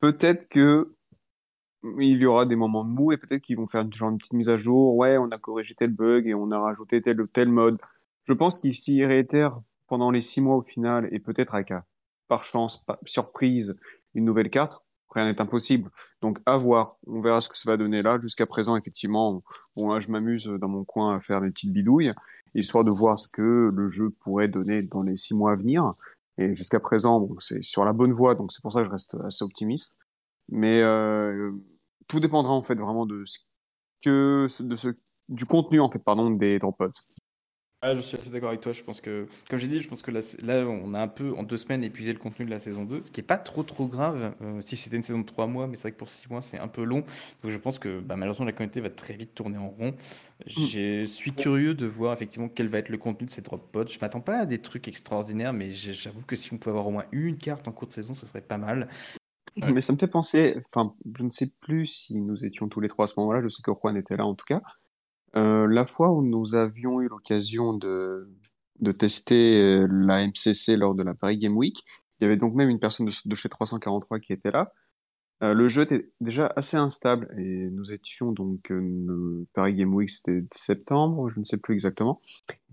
peut-être 0.00 0.48
que 0.48 0.92
il 2.00 2.18
y 2.18 2.26
aura 2.26 2.46
des 2.46 2.56
moments 2.56 2.84
mous 2.84 3.12
et 3.12 3.16
peut-être 3.16 3.42
qu'ils 3.42 3.56
vont 3.56 3.68
faire 3.68 3.90
genre 3.92 4.10
une 4.10 4.18
petite 4.18 4.32
mise 4.32 4.48
à 4.48 4.56
jour. 4.56 4.96
Ouais, 4.96 5.18
on 5.18 5.30
a 5.30 5.38
corrigé 5.38 5.74
tel 5.74 5.90
bug 5.90 6.26
et 6.26 6.34
on 6.34 6.50
a 6.50 6.58
rajouté 6.58 7.00
tel 7.00 7.20
ou 7.20 7.26
tel 7.26 7.48
mode. 7.48 7.78
Je 8.24 8.32
pense 8.32 8.58
qu'ils 8.58 8.74
s'y 8.74 9.04
réitèrent 9.04 9.60
pendant 9.86 10.10
les 10.10 10.20
six 10.20 10.40
mois 10.40 10.56
au 10.56 10.62
final 10.62 11.08
et 11.12 11.20
peut-être 11.20 11.54
avec, 11.54 11.72
par 12.26 12.44
chance, 12.44 12.84
surprise, 13.06 13.78
une 14.14 14.24
nouvelle 14.24 14.50
carte 14.50 14.82
rien 15.16 15.26
n'est 15.26 15.40
impossible. 15.40 15.90
Donc 16.22 16.38
à 16.46 16.56
voir, 16.56 16.96
on 17.06 17.20
verra 17.20 17.40
ce 17.40 17.48
que 17.48 17.56
ça 17.56 17.70
va 17.70 17.76
donner 17.76 18.02
là. 18.02 18.18
Jusqu'à 18.20 18.46
présent, 18.46 18.76
effectivement, 18.76 19.42
bon, 19.74 19.92
là, 19.92 20.00
je 20.00 20.10
m'amuse 20.10 20.46
dans 20.46 20.68
mon 20.68 20.84
coin 20.84 21.16
à 21.16 21.20
faire 21.20 21.40
des 21.40 21.50
petites 21.50 21.72
bidouilles, 21.72 22.12
histoire 22.54 22.84
de 22.84 22.90
voir 22.90 23.18
ce 23.18 23.28
que 23.28 23.70
le 23.74 23.90
jeu 23.90 24.10
pourrait 24.20 24.48
donner 24.48 24.82
dans 24.82 25.02
les 25.02 25.16
six 25.16 25.34
mois 25.34 25.52
à 25.52 25.56
venir. 25.56 25.90
Et 26.38 26.54
jusqu'à 26.54 26.80
présent, 26.80 27.28
c'est 27.40 27.62
sur 27.62 27.84
la 27.84 27.92
bonne 27.92 28.12
voie, 28.12 28.34
donc 28.34 28.52
c'est 28.52 28.62
pour 28.62 28.72
ça 28.72 28.80
que 28.80 28.86
je 28.86 28.90
reste 28.90 29.16
assez 29.24 29.42
optimiste. 29.42 29.98
Mais 30.48 30.82
euh, 30.82 31.52
tout 32.06 32.20
dépendra 32.20 32.52
en 32.52 32.62
fait 32.62 32.74
vraiment 32.74 33.06
de 33.06 33.24
ce 33.24 34.94
du 35.28 35.44
contenu 35.44 35.80
en 35.80 35.88
fait 35.90 35.98
pardon 35.98 36.30
des. 36.30 36.60
Ah, 37.86 37.94
je 37.94 38.00
suis 38.00 38.16
assez 38.16 38.30
d'accord 38.30 38.48
avec 38.48 38.60
toi. 38.60 38.72
Je 38.72 38.82
pense 38.82 39.00
que, 39.00 39.28
comme 39.48 39.60
j'ai 39.60 39.68
dit, 39.68 39.78
je 39.78 39.88
pense 39.88 40.02
que 40.02 40.10
là, 40.10 40.18
là, 40.42 40.66
on 40.66 40.92
a 40.92 41.00
un 41.00 41.06
peu, 41.06 41.32
en 41.36 41.44
deux 41.44 41.56
semaines, 41.56 41.84
épuisé 41.84 42.12
le 42.12 42.18
contenu 42.18 42.44
de 42.44 42.50
la 42.50 42.58
saison 42.58 42.84
2, 42.84 43.02
ce 43.04 43.12
qui 43.12 43.20
est 43.20 43.22
pas 43.22 43.38
trop 43.38 43.62
trop 43.62 43.86
grave 43.86 44.34
euh, 44.42 44.60
si 44.60 44.74
c'était 44.74 44.96
une 44.96 45.04
saison 45.04 45.20
de 45.20 45.24
trois 45.24 45.46
mois, 45.46 45.68
mais 45.68 45.76
c'est 45.76 45.82
vrai 45.82 45.92
que 45.92 45.98
pour 45.98 46.08
six 46.08 46.28
mois, 46.28 46.42
c'est 46.42 46.58
un 46.58 46.66
peu 46.66 46.82
long. 46.82 47.04
Donc 47.44 47.52
je 47.52 47.56
pense 47.56 47.78
que 47.78 48.00
bah, 48.00 48.16
malheureusement, 48.16 48.44
la 48.44 48.50
communauté 48.50 48.80
va 48.80 48.90
très 48.90 49.14
vite 49.14 49.36
tourner 49.36 49.58
en 49.58 49.68
rond. 49.68 49.94
Je 50.48 51.04
suis 51.04 51.32
curieux 51.32 51.74
de 51.74 51.86
voir 51.86 52.12
effectivement 52.12 52.48
quel 52.48 52.66
va 52.66 52.78
être 52.78 52.88
le 52.88 52.98
contenu 52.98 53.26
de 53.26 53.30
ces 53.30 53.42
drop 53.42 53.70
pods. 53.70 53.86
Je 53.86 54.00
m'attends 54.00 54.20
pas 54.20 54.38
à 54.38 54.46
des 54.46 54.60
trucs 54.60 54.88
extraordinaires, 54.88 55.52
mais 55.52 55.70
j'avoue 55.70 56.22
que 56.22 56.34
si 56.34 56.52
on 56.52 56.58
pouvait 56.58 56.72
avoir 56.72 56.88
au 56.88 56.90
moins 56.90 57.06
une 57.12 57.38
carte 57.38 57.68
en 57.68 57.72
cours 57.72 57.86
de 57.86 57.92
saison, 57.92 58.14
ce 58.14 58.26
serait 58.26 58.40
pas 58.40 58.58
mal. 58.58 58.88
Mais 59.58 59.80
ça 59.80 59.92
me 59.92 59.98
fait 59.98 60.08
penser, 60.08 60.56
enfin, 60.72 60.92
je 61.16 61.22
ne 61.22 61.30
sais 61.30 61.52
plus 61.60 61.86
si 61.86 62.20
nous 62.20 62.44
étions 62.44 62.68
tous 62.68 62.80
les 62.80 62.88
trois 62.88 63.04
à 63.04 63.08
ce 63.08 63.14
moment-là, 63.20 63.42
je 63.42 63.48
sais 63.48 63.62
que 63.62 63.70
Juan 63.70 63.96
était 63.96 64.16
là 64.16 64.26
en 64.26 64.34
tout 64.34 64.44
cas. 64.44 64.60
Euh, 65.34 65.66
la 65.66 65.84
fois 65.84 66.10
où 66.10 66.22
nous 66.22 66.54
avions 66.54 67.00
eu 67.00 67.08
l'occasion 67.08 67.74
de, 67.74 68.28
de 68.80 68.92
tester 68.92 69.62
euh, 69.62 69.88
la 69.90 70.26
MCC 70.26 70.76
lors 70.76 70.94
de 70.94 71.02
la 71.02 71.14
Paris 71.14 71.38
Game 71.38 71.56
Week, 71.56 71.84
il 72.20 72.24
y 72.24 72.26
avait 72.26 72.36
donc 72.36 72.54
même 72.54 72.70
une 72.70 72.78
personne 72.78 73.08
de, 73.24 73.34
chez 73.34 73.48
343 73.48 74.20
qui 74.20 74.32
était 74.32 74.50
là. 74.50 74.72
Euh, 75.42 75.52
le 75.52 75.68
jeu 75.68 75.82
était 75.82 76.10
déjà 76.22 76.50
assez 76.56 76.78
instable 76.78 77.28
et 77.36 77.68
nous 77.70 77.92
étions 77.92 78.32
donc 78.32 78.72
Paris 79.52 79.74
Game 79.74 79.94
Week 79.94 80.08
c'était 80.08 80.44
septembre, 80.50 81.28
je 81.28 81.38
ne 81.38 81.44
sais 81.44 81.58
plus 81.58 81.74
exactement, 81.74 82.22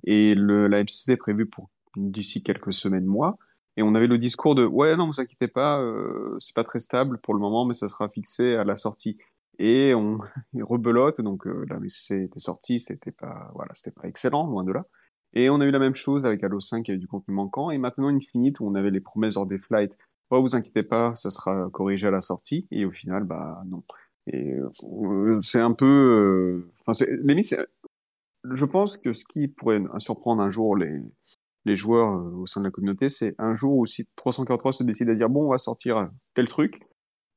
et 0.06 0.34
le, 0.34 0.68
la 0.68 0.82
MCC 0.82 1.10
est 1.10 1.18
prévue 1.18 1.46
pour 1.46 1.70
d'ici 1.98 2.42
quelques 2.42 2.72
semaines, 2.72 3.06
mois. 3.06 3.38
Et 3.76 3.84
on 3.84 3.96
avait 3.96 4.08
le 4.08 4.18
discours 4.18 4.56
de 4.56 4.66
ouais 4.66 4.96
non 4.96 5.08
vous 5.08 5.20
inquiétez 5.20 5.50
pas, 5.50 5.84
c'est 6.40 6.56
pas 6.56 6.64
très 6.64 6.80
stable 6.80 7.20
pour 7.20 7.34
le 7.34 7.42
moment, 7.42 7.66
mais 7.66 7.74
ça 7.74 7.90
sera 7.90 8.08
fixé 8.08 8.56
à 8.56 8.64
la 8.64 8.78
sortie 8.78 9.18
et 9.60 9.94
on 9.94 10.20
rebelote. 10.62 11.22
Donc 11.22 11.48
euh, 11.48 11.66
la 11.70 11.80
MCC 11.80 12.24
était 12.26 12.40
sortie 12.40 12.80
c'était 12.80 13.12
pas 13.12 13.52
voilà 13.54 13.74
c'était 13.76 13.92
pas 13.92 14.08
excellent 14.08 14.48
loin 14.48 14.64
de 14.64 14.72
là. 14.72 14.86
Et 15.34 15.50
on 15.50 15.60
a 15.62 15.66
eu 15.66 15.72
la 15.72 15.80
même 15.80 15.96
chose 15.96 16.26
avec 16.26 16.44
Halo 16.44 16.60
5 16.60 16.84
qui 16.84 16.92
avait 16.92 17.00
du 17.00 17.08
contenu 17.08 17.34
manquant. 17.34 17.72
Et 17.72 17.78
maintenant 17.78 18.10
Infinite 18.10 18.60
où 18.60 18.68
on 18.68 18.76
avait 18.76 18.92
les 18.92 19.02
promesses 19.02 19.38
hors 19.38 19.48
des 19.48 19.60
flights. 19.60 19.98
Oh 20.30 20.42
vous 20.42 20.56
inquiétez 20.56 20.84
pas 20.84 21.16
ça 21.16 21.32
sera 21.32 21.70
corrigé 21.72 22.08
à 22.08 22.12
la 22.12 22.22
sortie. 22.22 22.68
Et 22.72 22.86
au 22.86 22.92
final 22.92 23.24
bah 23.24 23.62
non. 23.68 23.84
Et 24.28 24.54
euh, 24.54 25.40
c'est 25.42 25.60
un 25.60 25.74
peu 25.74 25.86
euh, 25.86 26.72
enfin 26.82 26.94
c'est 26.94 27.12
limite 27.24 27.56
je 28.52 28.66
pense 28.66 28.98
que 28.98 29.14
ce 29.14 29.26
qui 29.26 29.48
pourrait 29.48 29.82
surprendre 30.00 30.42
un 30.42 30.50
jour 30.50 30.76
les 30.76 31.02
les 31.66 31.76
joueurs 31.76 32.34
au 32.36 32.46
sein 32.46 32.60
de 32.62 32.66
la 32.66 32.72
communauté, 32.72 33.10
c'est 33.10 33.36
un 33.38 33.56
jour 33.56 33.78
où 33.78 33.86
si 33.86 34.08
343 34.16 34.74
se 34.74 34.84
décide 34.84 35.10
à 35.10 35.16
dire 35.16 35.30
bon, 35.30 35.46
on 35.46 35.52
va 35.52 35.58
sortir 35.58 36.10
tel 36.34 36.48
truc, 36.48 36.82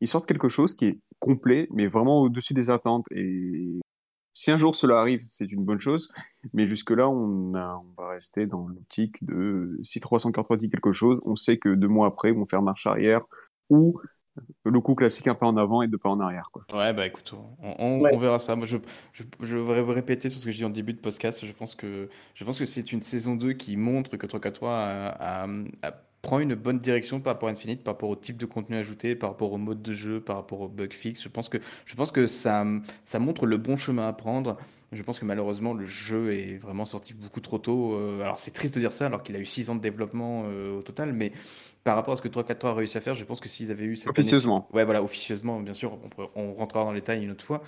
ils 0.01 0.09
sortent 0.09 0.27
quelque 0.27 0.49
chose 0.49 0.75
qui 0.75 0.87
est 0.87 1.01
complet, 1.19 1.69
mais 1.71 1.87
vraiment 1.87 2.23
au-dessus 2.23 2.55
des 2.55 2.71
attentes. 2.71 3.07
Et 3.11 3.81
si 4.35 4.51
un 4.51 4.59
jour 4.59 4.75
cela 4.75 5.01
arrive, 5.01 5.23
c'est 5.27 5.51
une 5.51 5.65
bonne 5.65 5.81
chose. 5.81 6.11
Mais 6.53 6.67
jusque-là, 6.67 7.09
on, 7.09 7.55
on 7.55 7.95
va 7.97 8.11
rester 8.11 8.47
dans 8.47 8.69
l'optique 8.69 9.25
de 9.25 9.79
si 9.83 10.01
343 10.01 10.57
dit 10.57 10.69
quelque 10.69 10.93
chose, 10.93 11.21
on 11.25 11.37
sait 11.37 11.59
que 11.59 11.75
deux 11.75 11.89
mois 11.89 12.07
après, 12.07 12.31
ils 12.31 12.37
vont 12.37 12.47
faire 12.47 12.63
marche 12.63 12.87
arrière 12.87 13.23
ou 13.71 13.99
le 14.65 14.81
coup 14.81 14.95
classique 14.95 15.29
un 15.29 15.35
peu 15.35 15.47
en 15.47 15.57
avant 15.57 15.83
et 15.83 15.89
deux 15.89 15.99
pas 15.99 16.11
en 16.11 16.21
arrière. 16.21 16.51
Quoi. 16.53 16.65
Ouais, 16.73 16.93
bah 16.93 17.07
écoute, 17.07 17.35
on, 17.61 18.19
verra 18.19 18.39
ça. 18.39 18.57
Moi, 18.57 18.67
je, 18.67 18.77
je, 19.13 19.23
je, 19.41 19.57
vais 19.57 19.81
répéter 19.93 20.29
sur 20.29 20.41
ce 20.41 20.45
que 20.45 20.51
je 20.51 20.59
dis 20.59 20.65
en 20.65 20.71
début 20.71 20.93
de 20.93 21.01
podcast. 21.01 21.45
Je 21.45 21.53
pense 21.53 21.75
que, 21.75 22.09
je 22.35 22.45
pense 22.45 22.59
que 22.59 22.65
c'est 22.65 22.93
une 22.93 23.03
saison 23.03 23.37
2 23.37 23.55
qui 23.55 23.77
montre 23.77 24.17
que 24.17 24.27
343 24.27 24.71
a, 24.71 25.45
a, 25.45 25.49
a 25.83 26.06
prend 26.27 26.41
une 26.41 26.57
bonne 26.57 26.81
direction 26.81 27.21
par 27.21 27.35
rapport 27.35 27.49
à 27.49 27.53
Infinite, 27.53 27.85
par 27.85 27.95
rapport 27.95 28.11
au 28.11 28.17
type 28.17 28.37
de 28.37 28.47
contenu 28.47 28.77
ajouté, 28.77 29.15
par 29.15 29.31
rapport 29.31 29.53
au 29.53 29.59
mode 29.59 29.81
de 29.81 29.93
jeu, 29.93 30.21
par 30.21 30.35
rapport 30.35 30.61
au 30.61 30.67
bug 30.67 30.93
fixe. 30.93 31.23
Je 31.23 31.29
pense 31.29 31.49
que, 31.49 31.59
je 31.85 31.95
pense 31.95 32.11
que 32.11 32.27
ça, 32.27 32.67
ça 33.05 33.21
montre 33.21 33.47
le 33.47 33.59
bon 33.59 33.77
chemin 33.77 34.09
à 34.09 34.13
prendre. 34.13 34.57
Je 34.91 35.01
pense 35.05 35.21
que 35.21 35.25
malheureusement, 35.25 35.73
le 35.73 35.85
jeu 35.85 36.33
est 36.33 36.59
vraiment 36.59 36.85
sorti 36.85 37.15
beaucoup 37.15 37.41
trop 37.41 37.59
tôt. 37.59 37.95
Euh, 37.95 38.23
alors, 38.23 38.41
c'est 38.41 38.51
triste 38.51 38.75
de 38.75 38.81
dire 38.81 38.91
ça, 38.91 39.07
alors 39.07 39.23
qu'il 39.23 39.37
a 39.37 39.39
eu 39.39 39.47
6 39.47 39.71
ans 39.71 39.77
de 39.77 39.81
développement 39.81 40.47
euh, 40.47 40.77
au 40.77 40.83
total, 40.83 41.13
mais 41.13 41.31
par 41.85 41.95
rapport 41.95 42.15
à 42.15 42.17
ce 42.17 42.23
que 42.23 42.29
343 42.29 42.71
a 42.71 42.75
réussi 42.75 42.99
à 42.99 43.01
faire, 43.01 43.15
je 43.15 43.25
pense 43.25 43.39
que 43.39 43.49
s'ils 43.49 43.71
avaient 43.71 43.85
eu 43.85 43.95
cette 43.95 44.11
Officieusement. 44.11 44.67
ouais, 44.73 44.85
voilà, 44.85 45.05
officieusement, 45.05 45.61
bien 45.61 45.75
sûr, 45.75 45.97
on, 46.19 46.29
on 46.35 46.55
rentrera 46.55 46.83
dans 46.83 46.93
les 46.93 47.03
détails 47.03 47.23
une 47.23 47.31
autre 47.31 47.45
fois. 47.45 47.63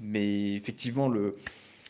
Mais 0.00 0.54
effectivement, 0.54 1.08
le... 1.08 1.36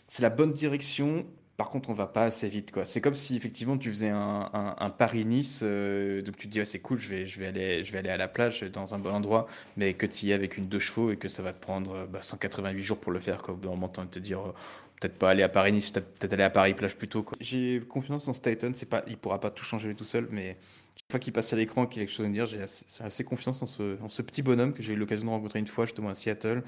c'est 0.06 0.22
la 0.22 0.30
bonne 0.30 0.50
direction. 0.50 1.24
Par 1.60 1.68
contre, 1.68 1.90
on 1.90 1.92
va 1.92 2.06
pas 2.06 2.22
assez 2.24 2.48
vite, 2.48 2.72
quoi. 2.72 2.86
C'est 2.86 3.02
comme 3.02 3.14
si 3.14 3.36
effectivement 3.36 3.76
tu 3.76 3.90
faisais 3.90 4.08
un, 4.08 4.50
un, 4.54 4.88
Paris-Nice, 4.88 5.60
euh, 5.62 6.22
donc 6.22 6.38
tu 6.38 6.48
te 6.48 6.52
dis 6.52 6.64
c'est 6.64 6.78
cool, 6.78 6.98
je 6.98 7.10
vais, 7.10 7.26
je 7.26 7.38
vais 7.38 7.48
aller, 7.48 7.84
je 7.84 7.92
vais 7.92 7.98
aller 7.98 8.08
à 8.08 8.16
la 8.16 8.28
plage 8.28 8.62
dans 8.62 8.94
un 8.94 8.98
bon 8.98 9.10
endroit, 9.10 9.46
mais 9.76 9.92
que 9.92 10.06
tu 10.06 10.24
y 10.24 10.30
es 10.30 10.32
avec 10.32 10.56
une 10.56 10.68
deux 10.68 10.78
chevaux 10.78 11.10
et 11.10 11.18
que 11.18 11.28
ça 11.28 11.42
va 11.42 11.52
te 11.52 11.60
prendre 11.60 12.06
bah, 12.06 12.22
188 12.22 12.82
jours 12.82 12.96
pour 12.96 13.12
le 13.12 13.18
faire, 13.18 13.42
quoi. 13.42 13.52
Au 13.52 13.58
bout 13.58 13.64
d'un 13.64 13.74
moment, 13.74 13.88
de 13.94 14.04
te 14.04 14.18
dire 14.18 14.40
euh, 14.40 14.52
peut-être 14.98 15.18
pas 15.18 15.28
aller 15.28 15.42
à 15.42 15.50
Paris-Nice, 15.50 15.90
peut-être 15.90 16.32
aller 16.32 16.44
à 16.44 16.48
Paris-Plage 16.48 16.96
plutôt. 16.96 17.26
J'ai 17.40 17.82
confiance 17.86 18.26
en 18.26 18.32
Staten, 18.32 18.72
c'est 18.72 18.88
pas, 18.88 19.02
il 19.06 19.18
pourra 19.18 19.38
pas 19.38 19.50
tout 19.50 19.64
changer 19.64 19.94
tout 19.94 20.06
seul, 20.06 20.28
mais 20.30 20.56
chaque 20.96 21.10
fois 21.10 21.20
qu'il 21.20 21.34
passe 21.34 21.52
à 21.52 21.56
l'écran, 21.56 21.84
qu'il 21.84 22.00
a 22.00 22.06
quelque 22.06 22.14
chose 22.14 22.24
à 22.24 22.30
dire, 22.30 22.46
j'ai 22.46 22.62
assez, 22.62 22.86
assez, 23.04 23.22
confiance 23.22 23.60
en 23.60 23.66
ce, 23.66 24.00
en 24.02 24.08
ce 24.08 24.22
petit 24.22 24.40
bonhomme 24.40 24.72
que 24.72 24.82
j'ai 24.82 24.94
eu 24.94 24.96
l'occasion 24.96 25.26
de 25.26 25.30
rencontrer 25.30 25.58
une 25.58 25.66
fois 25.66 25.84
justement 25.84 26.08
à 26.08 26.14
Seattle 26.14 26.62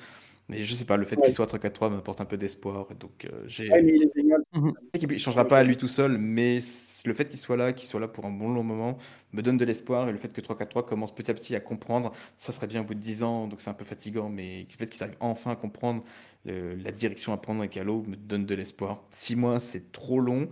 mais 0.48 0.62
je 0.64 0.74
sais 0.74 0.84
pas, 0.84 0.96
le 0.96 1.04
fait 1.04 1.16
qu'il 1.16 1.32
soit 1.32 1.46
3-4-3 1.46 1.94
me 1.94 2.00
porte 2.00 2.20
un 2.20 2.24
peu 2.24 2.36
d'espoir. 2.36 2.86
Donc, 2.98 3.24
euh, 3.24 3.44
j'ai. 3.46 3.70
Ouais, 3.70 3.82
il 3.82 4.02
est 4.02 4.10
génial. 4.14 4.41
Mhm. 4.54 4.74
Il 4.94 5.18
changera 5.18 5.48
pas 5.48 5.58
à 5.58 5.62
lui 5.64 5.76
tout 5.78 5.88
seul, 5.88 6.18
mais 6.18 6.58
le 7.06 7.14
fait 7.14 7.26
qu'il 7.28 7.38
soit 7.38 7.56
là, 7.56 7.72
qu'il 7.72 7.88
soit 7.88 8.00
là 8.00 8.06
pour 8.08 8.26
un 8.26 8.30
bon 8.30 8.50
long 8.52 8.62
moment, 8.62 8.98
me 9.32 9.40
donne 9.42 9.56
de 9.56 9.64
l'espoir. 9.64 10.08
Et 10.08 10.12
le 10.12 10.18
fait 10.18 10.28
que 10.30 10.42
3-4-3 10.42 10.84
commence 10.84 11.14
petit 11.14 11.30
à 11.30 11.34
petit 11.34 11.56
à 11.56 11.60
comprendre, 11.60 12.12
ça 12.36 12.52
serait 12.52 12.66
bien 12.66 12.82
au 12.82 12.84
bout 12.84 12.94
de 12.94 13.00
10 13.00 13.22
ans, 13.22 13.46
donc 13.48 13.62
c'est 13.62 13.70
un 13.70 13.74
peu 13.74 13.84
fatigant, 13.84 14.28
mais 14.28 14.66
le 14.70 14.76
fait 14.76 14.88
qu'il 14.90 15.02
arrive 15.02 15.16
enfin 15.20 15.52
à 15.52 15.56
comprendre 15.56 16.02
la 16.44 16.90
direction 16.92 17.32
à 17.32 17.36
prendre 17.38 17.60
avec 17.60 17.76
Halo 17.76 18.02
me 18.06 18.16
donne 18.16 18.44
de 18.46 18.54
l'espoir. 18.54 19.04
6 19.10 19.36
mois, 19.36 19.58
c'est 19.60 19.90
trop 19.92 20.20
long, 20.20 20.48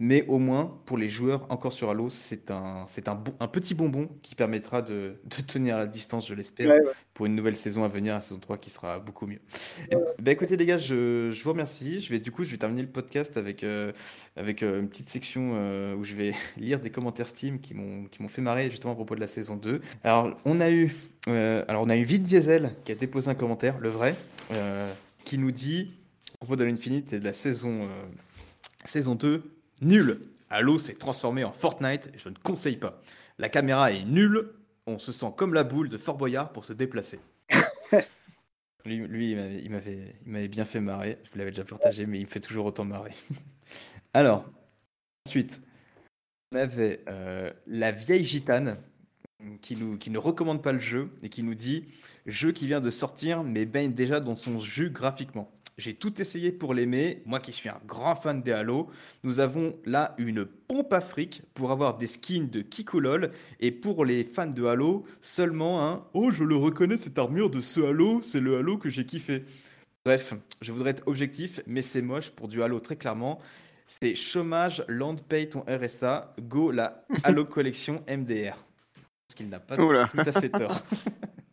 mais 0.00 0.24
au 0.26 0.38
moins, 0.38 0.76
pour 0.86 0.98
les 0.98 1.08
joueurs 1.08 1.46
encore 1.50 1.72
sur 1.72 1.88
Halo, 1.88 2.10
c'est 2.10 2.50
un, 2.50 2.84
c'est 2.88 3.08
un, 3.08 3.22
un, 3.38 3.48
petit 3.48 3.74
bonbon 3.74 4.08
qui 4.22 4.34
permettra 4.34 4.82
de, 4.82 5.16
de 5.24 5.42
tenir 5.42 5.78
la 5.78 5.86
distance, 5.86 6.26
je 6.26 6.34
l'espère, 6.34 6.72
pour 7.12 7.26
une 7.26 7.36
nouvelle 7.36 7.54
saison 7.54 7.84
à 7.84 7.88
venir, 7.88 8.14
la 8.14 8.20
saison 8.20 8.40
3 8.40 8.58
qui 8.58 8.70
sera 8.70 8.98
beaucoup 8.98 9.26
mieux. 9.26 9.38
bah, 10.18 10.32
écoutez 10.32 10.56
les 10.56 10.66
gars, 10.66 10.78
je, 10.78 11.30
je, 11.30 11.44
vous 11.44 11.50
remercie. 11.50 12.00
Je 12.00 12.10
vais, 12.10 12.18
du 12.18 12.32
coup, 12.32 12.42
je 12.42 12.50
vais 12.50 12.56
terminer 12.56 12.82
le 12.82 12.88
podcast 12.88 13.36
avec, 13.36 13.62
euh, 13.62 13.92
avec 14.36 14.62
euh, 14.62 14.80
une 14.80 14.88
petite 14.88 15.10
section 15.10 15.52
euh, 15.54 15.94
où 15.94 16.02
je 16.02 16.14
vais 16.14 16.32
lire 16.56 16.80
des 16.80 16.90
commentaires 16.90 17.28
Steam 17.28 17.60
qui 17.60 17.74
m'ont, 17.74 18.06
qui 18.06 18.20
m'ont 18.20 18.28
fait 18.28 18.42
marrer 18.42 18.70
justement 18.70 18.94
à 18.94 18.96
propos 18.96 19.14
de 19.14 19.20
la 19.20 19.28
saison 19.28 19.54
2. 19.54 19.80
Alors, 20.02 20.36
on 20.44 20.60
a 20.60 20.70
eu, 20.72 20.92
alors, 21.28 21.82
on 21.82 21.88
a 21.88 21.96
eu 21.96 22.04
Vin 22.04 22.18
Diesel 22.18 22.74
qui 22.84 22.90
a 22.90 22.96
déposé 22.96 23.30
un 23.30 23.34
commentaire, 23.34 23.78
le 23.78 23.90
vrai, 23.90 24.16
qui 25.24 25.38
nous 25.38 25.52
dit, 25.52 25.94
à 26.34 26.38
propos 26.38 26.56
de 26.56 26.64
l'Infinite 26.64 27.12
et 27.12 27.20
de 27.20 27.24
la 27.24 27.32
saison, 27.32 27.88
saison 28.84 29.14
2, 29.14 29.54
Nul. 29.80 30.20
Halo 30.50 30.78
s'est 30.78 30.94
transformé 30.94 31.44
en 31.44 31.52
Fortnite 31.52 32.10
je 32.16 32.28
ne 32.28 32.34
conseille 32.34 32.76
pas. 32.76 33.00
La 33.38 33.48
caméra 33.48 33.92
est 33.92 34.04
nulle. 34.04 34.52
On 34.86 34.98
se 34.98 35.12
sent 35.12 35.32
comme 35.36 35.54
la 35.54 35.64
boule 35.64 35.88
de 35.88 35.96
Fort 35.96 36.16
Boyard 36.16 36.52
pour 36.52 36.64
se 36.64 36.72
déplacer. 36.72 37.18
lui, 38.84 39.32
il 39.32 39.70
m'avait 40.26 40.48
bien 40.48 40.64
fait 40.64 40.80
marrer. 40.80 41.18
Je 41.24 41.30
vous 41.30 41.38
l'avais 41.38 41.50
déjà 41.50 41.64
partagé, 41.64 42.06
mais 42.06 42.18
il 42.18 42.24
me 42.24 42.28
fait 42.28 42.40
toujours 42.40 42.66
autant 42.66 42.84
marrer. 42.84 43.12
Alors, 44.14 44.44
ensuite, 45.26 45.62
on 46.52 46.58
avait 46.58 47.02
euh, 47.08 47.50
la 47.66 47.92
vieille 47.92 48.24
gitane 48.24 48.76
qui, 49.60 49.76
qui 49.98 50.10
ne 50.10 50.18
recommande 50.18 50.62
pas 50.62 50.72
le 50.72 50.80
jeu 50.80 51.10
et 51.22 51.28
qui 51.28 51.42
nous 51.42 51.54
dit 51.54 51.86
jeu 52.26 52.52
qui 52.52 52.66
vient 52.66 52.80
de 52.80 52.90
sortir 52.90 53.42
mais 53.42 53.64
baigne 53.64 53.92
déjà 53.92 54.20
dans 54.20 54.36
son 54.36 54.60
jus 54.60 54.90
graphiquement. 54.90 55.50
J'ai 55.76 55.94
tout 55.94 56.20
essayé 56.20 56.52
pour 56.52 56.72
l'aimer. 56.72 57.22
Moi 57.26 57.40
qui 57.40 57.52
suis 57.52 57.68
un 57.68 57.80
grand 57.84 58.14
fan 58.14 58.42
des 58.42 58.52
Halo, 58.52 58.88
nous 59.24 59.40
avons 59.40 59.74
là 59.84 60.14
une 60.18 60.44
pompe 60.44 60.92
à 60.92 61.00
fric 61.00 61.42
pour 61.52 61.72
avoir 61.72 61.96
des 61.96 62.06
skins 62.06 62.48
de 62.48 62.62
Kikulol. 62.62 63.32
Et 63.58 63.72
pour 63.72 64.04
les 64.04 64.24
fans 64.24 64.46
de 64.46 64.64
Halo, 64.64 65.04
seulement 65.20 65.84
un 65.84 66.04
Oh, 66.14 66.30
je 66.30 66.44
le 66.44 66.56
reconnais, 66.56 66.96
cette 66.96 67.18
armure 67.18 67.50
de 67.50 67.60
ce 67.60 67.80
Halo, 67.80 68.22
c'est 68.22 68.40
le 68.40 68.58
Halo 68.58 68.78
que 68.78 68.88
j'ai 68.88 69.04
kiffé. 69.04 69.44
Bref, 70.04 70.34
je 70.60 70.70
voudrais 70.70 70.90
être 70.90 71.02
objectif, 71.06 71.60
mais 71.66 71.82
c'est 71.82 72.02
moche 72.02 72.30
pour 72.30 72.46
du 72.46 72.62
Halo 72.62 72.78
très 72.78 72.96
clairement. 72.96 73.40
C'est 73.86 74.14
chômage, 74.14 74.84
land 74.86 75.16
pay 75.16 75.48
ton 75.48 75.64
RSA, 75.66 76.34
go 76.40 76.70
la 76.70 77.04
Halo 77.24 77.44
collection 77.46 78.04
MDR. 78.08 78.54
Parce 79.26 79.34
qu'il 79.34 79.48
n'a 79.48 79.58
pas 79.58 79.76
tout 79.76 79.90
à 79.90 80.40
fait 80.40 80.50
tort. 80.50 80.80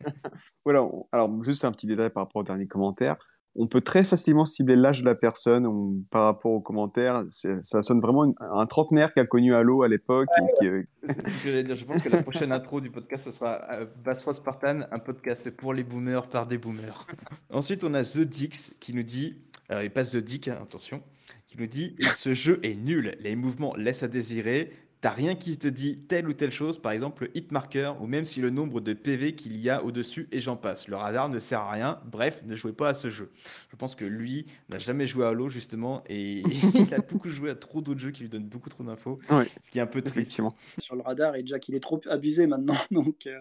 voilà, 0.63 0.87
alors 1.11 1.43
juste 1.43 1.65
un 1.65 1.71
petit 1.71 1.87
détail 1.87 2.11
par 2.11 2.23
rapport 2.23 2.41
au 2.41 2.43
dernier 2.43 2.67
commentaire 2.67 3.17
on 3.55 3.67
peut 3.67 3.81
très 3.81 4.03
facilement 4.03 4.45
cibler 4.45 4.75
l'âge 4.75 5.01
de 5.01 5.05
la 5.05 5.15
personne 5.15 5.67
par 6.09 6.23
rapport 6.23 6.51
aux 6.51 6.61
commentaires. 6.61 7.23
Ça 7.29 7.83
sonne 7.83 7.99
vraiment 7.99 8.33
un 8.39 8.65
trentenaire 8.65 9.13
qui 9.13 9.19
a 9.19 9.25
connu 9.25 9.53
Halo 9.53 9.83
à 9.83 9.87
l'époque. 9.87 10.29
Euh, 10.63 10.83
je 11.03 11.83
pense 11.83 12.01
que 12.01 12.09
la 12.09 12.23
prochaine 12.23 12.51
intro 12.51 12.79
du 12.79 12.91
podcast, 12.91 13.25
ce 13.25 13.31
sera 13.31 13.61
euh, 13.73 14.33
Spartan, 14.33 14.81
un 14.91 14.99
podcast 14.99 15.49
pour 15.51 15.73
les 15.73 15.83
boomers 15.83 16.27
par 16.27 16.47
des 16.47 16.57
boomers. 16.57 17.07
Ensuite, 17.49 17.83
on 17.83 17.93
a 17.93 18.03
The 18.03 18.19
Dix 18.19 18.73
qui 18.79 18.93
nous 18.93 19.03
dit, 19.03 19.41
euh, 19.71 19.81
et 19.81 19.89
pas 19.89 20.05
The 20.05 20.17
Dick, 20.17 20.47
hein, 20.47 20.57
attention, 20.61 21.01
qui 21.47 21.57
nous 21.57 21.67
dit 21.67 21.95
Ce 21.99 22.33
jeu 22.33 22.59
est 22.63 22.75
nul, 22.75 23.17
les 23.19 23.35
mouvements 23.35 23.75
laissent 23.75 24.03
à 24.03 24.07
désirer, 24.07 24.71
T'as 25.01 25.09
rien 25.09 25.33
qui 25.33 25.57
te 25.57 25.67
dit 25.67 25.97
telle 25.97 26.27
ou 26.27 26.33
telle 26.33 26.51
chose, 26.51 26.77
par 26.77 26.91
exemple 26.91 27.23
le 27.23 27.35
hitmarker, 27.35 27.93
ou 28.01 28.05
même 28.05 28.23
si 28.23 28.39
le 28.39 28.51
nombre 28.51 28.81
de 28.81 28.93
PV 28.93 29.33
qu'il 29.33 29.59
y 29.59 29.67
a 29.67 29.83
au-dessus 29.83 30.27
et 30.31 30.39
j'en 30.39 30.55
passe. 30.55 30.87
Le 30.87 30.95
radar 30.95 31.27
ne 31.27 31.39
sert 31.39 31.61
à 31.61 31.71
rien, 31.71 31.99
bref, 32.05 32.43
ne 32.45 32.55
jouez 32.55 32.71
pas 32.71 32.89
à 32.89 32.93
ce 32.93 33.09
jeu. 33.09 33.31
Je 33.71 33.75
pense 33.75 33.95
que 33.95 34.05
lui 34.05 34.45
n'a 34.69 34.77
jamais 34.77 35.07
joué 35.07 35.25
à 35.25 35.29
Halo, 35.29 35.49
justement, 35.49 36.03
et 36.07 36.43
il 36.75 36.93
a 36.93 36.99
beaucoup 36.99 37.31
joué 37.31 37.49
à 37.49 37.55
trop 37.55 37.81
d'autres 37.81 37.99
jeux 37.99 38.11
qui 38.11 38.21
lui 38.21 38.29
donnent 38.29 38.47
beaucoup 38.47 38.69
trop 38.69 38.83
d'infos, 38.83 39.17
ce 39.63 39.71
qui 39.71 39.79
est 39.79 39.81
un 39.81 39.87
peu 39.87 40.03
triste. 40.03 40.39
Sur 40.77 40.95
le 40.95 41.01
radar, 41.01 41.35
et 41.35 41.41
déjà 41.41 41.57
qu'il 41.57 41.73
est 41.73 41.79
trop 41.79 41.99
abusé 42.07 42.45
maintenant, 42.45 42.75
donc 42.91 43.25
euh, 43.25 43.39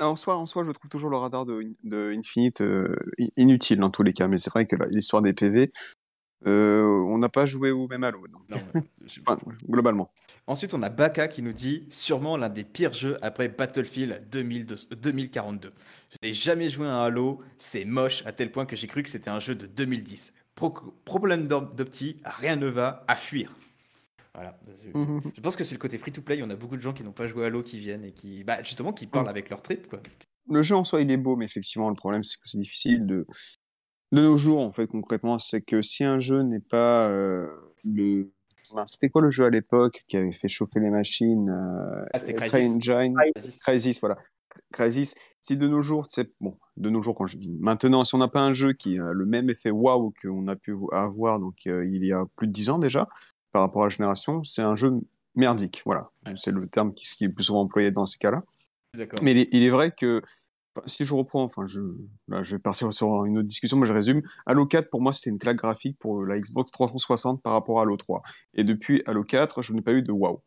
En, 0.00 0.14
soi, 0.14 0.36
en 0.36 0.44
soi, 0.44 0.62
je 0.64 0.72
trouve 0.72 0.90
toujours 0.90 1.08
le 1.08 1.16
radar 1.16 1.46
de, 1.46 1.72
de 1.84 2.14
Infinite 2.14 2.60
euh, 2.60 2.94
inutile 3.38 3.78
dans 3.78 3.90
tous 3.90 4.02
les 4.02 4.12
cas, 4.12 4.28
mais 4.28 4.36
c'est 4.36 4.50
vrai 4.50 4.66
que 4.66 4.76
l'histoire 4.90 5.22
des 5.22 5.32
PV, 5.32 5.72
euh, 6.46 6.84
on 6.84 7.16
n'a 7.16 7.30
pas 7.30 7.46
joué 7.46 7.70
au 7.70 7.88
même 7.88 8.04
Halo, 8.04 8.20
globalement. 9.70 10.10
Ensuite, 10.48 10.72
on 10.72 10.82
a 10.82 10.88
Baka 10.88 11.28
qui 11.28 11.42
nous 11.42 11.52
dit 11.52 11.84
sûrement 11.90 12.38
l'un 12.38 12.48
des 12.48 12.64
pires 12.64 12.94
jeux 12.94 13.18
après 13.20 13.48
Battlefield 13.48 14.24
2042. 14.30 15.72
Je 16.10 16.16
n'ai 16.26 16.32
jamais 16.32 16.70
joué 16.70 16.86
à 16.86 16.94
un 16.94 17.04
Halo, 17.04 17.42
c'est 17.58 17.84
moche 17.84 18.24
à 18.24 18.32
tel 18.32 18.50
point 18.50 18.64
que 18.64 18.74
j'ai 18.74 18.86
cru 18.86 19.02
que 19.02 19.10
c'était 19.10 19.28
un 19.28 19.40
jeu 19.40 19.54
de 19.54 19.66
2010. 19.66 20.32
problème 21.04 21.46
d'opti, 21.46 22.16
rien 22.24 22.56
ne 22.56 22.66
va, 22.66 23.04
à 23.08 23.14
fuir. 23.14 23.54
Voilà. 24.34 24.58
Je 24.84 25.40
pense 25.42 25.54
que 25.54 25.64
c'est 25.64 25.74
le 25.74 25.80
côté 25.80 25.98
free-to-play. 25.98 26.42
On 26.42 26.48
a 26.48 26.56
beaucoup 26.56 26.78
de 26.78 26.82
gens 26.82 26.94
qui 26.94 27.04
n'ont 27.04 27.12
pas 27.12 27.26
joué 27.26 27.44
à 27.44 27.48
Halo 27.48 27.60
qui 27.60 27.78
viennent 27.78 28.04
et 28.04 28.12
qui, 28.12 28.42
bah, 28.42 28.62
justement, 28.62 28.94
qui 28.94 29.06
parlent 29.06 29.26
mm. 29.26 29.28
avec 29.28 29.50
leur 29.50 29.60
trip. 29.60 29.86
Quoi. 29.86 30.00
Le 30.48 30.62
jeu 30.62 30.76
en 30.76 30.84
soi, 30.84 31.02
il 31.02 31.10
est 31.10 31.18
beau, 31.18 31.36
mais 31.36 31.44
effectivement, 31.44 31.90
le 31.90 31.94
problème, 31.94 32.24
c'est 32.24 32.38
que 32.38 32.48
c'est 32.48 32.58
difficile 32.58 33.06
de, 33.06 33.26
de 34.12 34.22
nos 34.22 34.38
jours, 34.38 34.60
en 34.60 34.72
fait, 34.72 34.86
concrètement, 34.86 35.38
c'est 35.38 35.60
que 35.60 35.82
si 35.82 36.04
un 36.04 36.20
jeu 36.20 36.42
n'est 36.42 36.60
pas 36.60 37.06
euh, 37.08 37.48
le. 37.84 38.32
C'était 38.86 39.08
quoi 39.08 39.22
le 39.22 39.30
jeu 39.30 39.44
à 39.44 39.50
l'époque 39.50 40.04
qui 40.08 40.16
avait 40.16 40.32
fait 40.32 40.48
chauffer 40.48 40.80
les 40.80 40.90
machines 40.90 41.48
euh, 41.48 42.04
ah, 42.12 42.18
C'était 42.18 42.34
Crysis. 42.34 42.78
Crysis. 43.62 44.00
voilà. 44.00 44.18
Crysis. 44.72 45.14
Si 45.44 45.56
de 45.56 45.66
nos 45.66 45.80
jours, 45.80 46.06
c'est 46.10 46.30
bon, 46.40 46.58
de 46.76 46.90
nos 46.90 47.02
jours, 47.02 47.14
quand 47.14 47.26
je... 47.26 47.38
maintenant, 47.60 48.04
si 48.04 48.14
on 48.14 48.18
n'a 48.18 48.28
pas 48.28 48.42
un 48.42 48.52
jeu 48.52 48.74
qui 48.74 48.98
a 48.98 49.12
le 49.12 49.24
même 49.24 49.48
effet 49.48 49.70
waouh 49.70 50.12
qu'on 50.20 50.46
a 50.46 50.56
pu 50.56 50.76
avoir 50.92 51.40
donc 51.40 51.54
euh, 51.66 51.86
il 51.86 52.04
y 52.04 52.12
a 52.12 52.26
plus 52.36 52.48
de 52.48 52.52
10 52.52 52.68
ans 52.68 52.78
déjà, 52.78 53.08
par 53.52 53.62
rapport 53.62 53.82
à 53.82 53.86
la 53.86 53.90
génération, 53.90 54.44
c'est 54.44 54.60
un 54.60 54.76
jeu 54.76 54.92
merdique. 55.34 55.80
Voilà, 55.86 56.10
c'est 56.36 56.50
le 56.50 56.66
terme 56.66 56.92
qui, 56.92 57.06
qui, 57.06 57.24
est 57.24 57.28
le 57.28 57.32
plus 57.32 57.44
souvent 57.44 57.62
employé 57.62 57.90
dans 57.90 58.04
ces 58.04 58.18
cas-là. 58.18 58.42
Mais 59.22 59.32
il 59.32 59.38
est, 59.38 59.48
il 59.52 59.62
est, 59.62 59.70
vrai 59.70 59.92
que 59.92 60.22
si 60.86 61.04
je 61.04 61.14
reprends, 61.14 61.44
enfin, 61.44 61.66
je, 61.66 61.80
je 62.42 62.56
vais 62.56 62.58
partir 62.58 62.92
sur 62.92 63.24
une 63.24 63.38
autre 63.38 63.48
discussion, 63.48 63.76
mais 63.76 63.86
je 63.86 63.92
résume. 63.92 64.22
Halo 64.46 64.66
4, 64.66 64.90
pour 64.90 65.00
moi, 65.00 65.12
c'était 65.12 65.30
une 65.30 65.38
claque 65.38 65.56
graphique 65.56 65.98
pour 65.98 66.24
la 66.24 66.38
Xbox 66.38 66.70
360 66.70 67.42
par 67.42 67.52
rapport 67.52 67.80
à 67.80 67.82
Halo 67.82 67.96
3. 67.96 68.22
Et 68.54 68.64
depuis 68.64 69.02
Halo 69.06 69.24
4, 69.24 69.62
je 69.62 69.72
n'ai 69.72 69.82
pas 69.82 69.92
eu 69.92 70.02
de 70.02 70.12
waouh. 70.12 70.40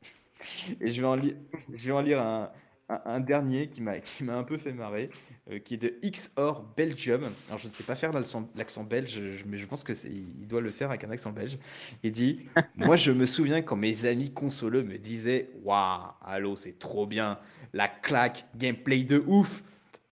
Et 0.79 0.87
je 0.87 1.01
vais 1.01 1.07
en, 1.07 1.17
je 1.21 1.85
vais 1.85 1.91
en 1.91 2.01
lire 2.01 2.21
un, 2.21 2.49
un, 3.05 3.19
dernier 3.19 3.67
qui 3.67 3.81
m'a 3.81 4.37
un 4.37 4.43
peu 4.43 4.57
fait 4.57 4.73
marrer, 4.73 5.09
euh, 5.49 5.59
qui 5.59 5.75
est 5.75 5.77
de 5.77 5.93
XOR 6.03 6.63
Belgium. 6.75 7.29
Alors 7.47 7.59
je 7.59 7.67
ne 7.67 7.71
sais 7.71 7.83
pas 7.83 7.95
faire 7.95 8.11
l'accent 8.13 8.83
belge, 8.83 9.21
mais 9.45 9.57
je 9.57 9.65
pense 9.65 9.83
que 9.83 9.93
il 10.07 10.47
doit 10.47 10.61
le 10.61 10.71
faire 10.71 10.89
avec 10.89 11.03
un 11.03 11.11
accent 11.11 11.31
belge. 11.31 11.57
Il 12.03 12.11
dit 12.11 12.47
Moi 12.75 12.95
je 12.95 13.11
me 13.11 13.25
souviens 13.25 13.61
quand 13.61 13.75
mes 13.75 14.05
amis 14.05 14.31
consoleux 14.31 14.83
me 14.83 14.97
disaient 14.97 15.49
Waouh, 15.63 16.11
allô, 16.21 16.55
c'est 16.55 16.79
trop 16.79 17.05
bien, 17.05 17.39
la 17.73 17.87
claque, 17.87 18.45
gameplay 18.55 19.03
de 19.03 19.23
ouf. 19.27 19.63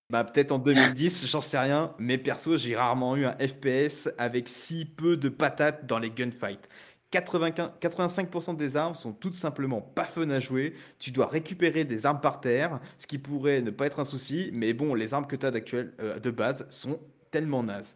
Bah, 0.10 0.23
peut-être 0.23 0.52
en 0.52 0.57
2010, 0.57 1.27
j'en 1.31 1.41
sais 1.41 1.60
rien, 1.60 1.94
mais 1.99 2.18
perso, 2.18 2.57
j'ai 2.57 2.76
rarement 2.76 3.15
eu 3.15 3.26
un 3.26 3.38
FPS 3.38 4.10
avec 4.18 4.49
si 4.49 4.86
peu 4.86 5.18
de 5.18 5.30
patates 5.30 5.86
dans 5.86 5.99
les 5.99 6.10
gunfights. 6.10 6.68
85% 7.11 8.56
des 8.56 8.77
armes 8.77 8.94
sont 8.94 9.14
tout 9.14 9.31
simplement 9.31 9.81
pas 9.81 10.06
fun 10.06 10.30
à 10.30 10.40
jouer. 10.40 10.76
Tu 10.99 11.11
dois 11.11 11.26
récupérer 11.27 11.84
des 11.84 12.06
armes 12.06 12.22
par 12.22 12.40
terre, 12.40 12.80
ce 12.98 13.07
qui 13.07 13.18
pourrait 13.18 13.61
ne 13.61 13.72
pas 13.72 13.88
être 13.88 13.99
un 13.99 14.06
souci, 14.06 14.52
mais 14.53 14.73
bon, 14.73 14.94
les 14.94 15.14
armes 15.14 15.26
que 15.26 15.36
tu 15.36 15.45
as 15.45 15.52
euh, 15.99 16.19
de 16.19 16.31
base 16.31 16.68
sont 16.69 16.99
tellement 17.31 17.64
nazes. 17.64 17.95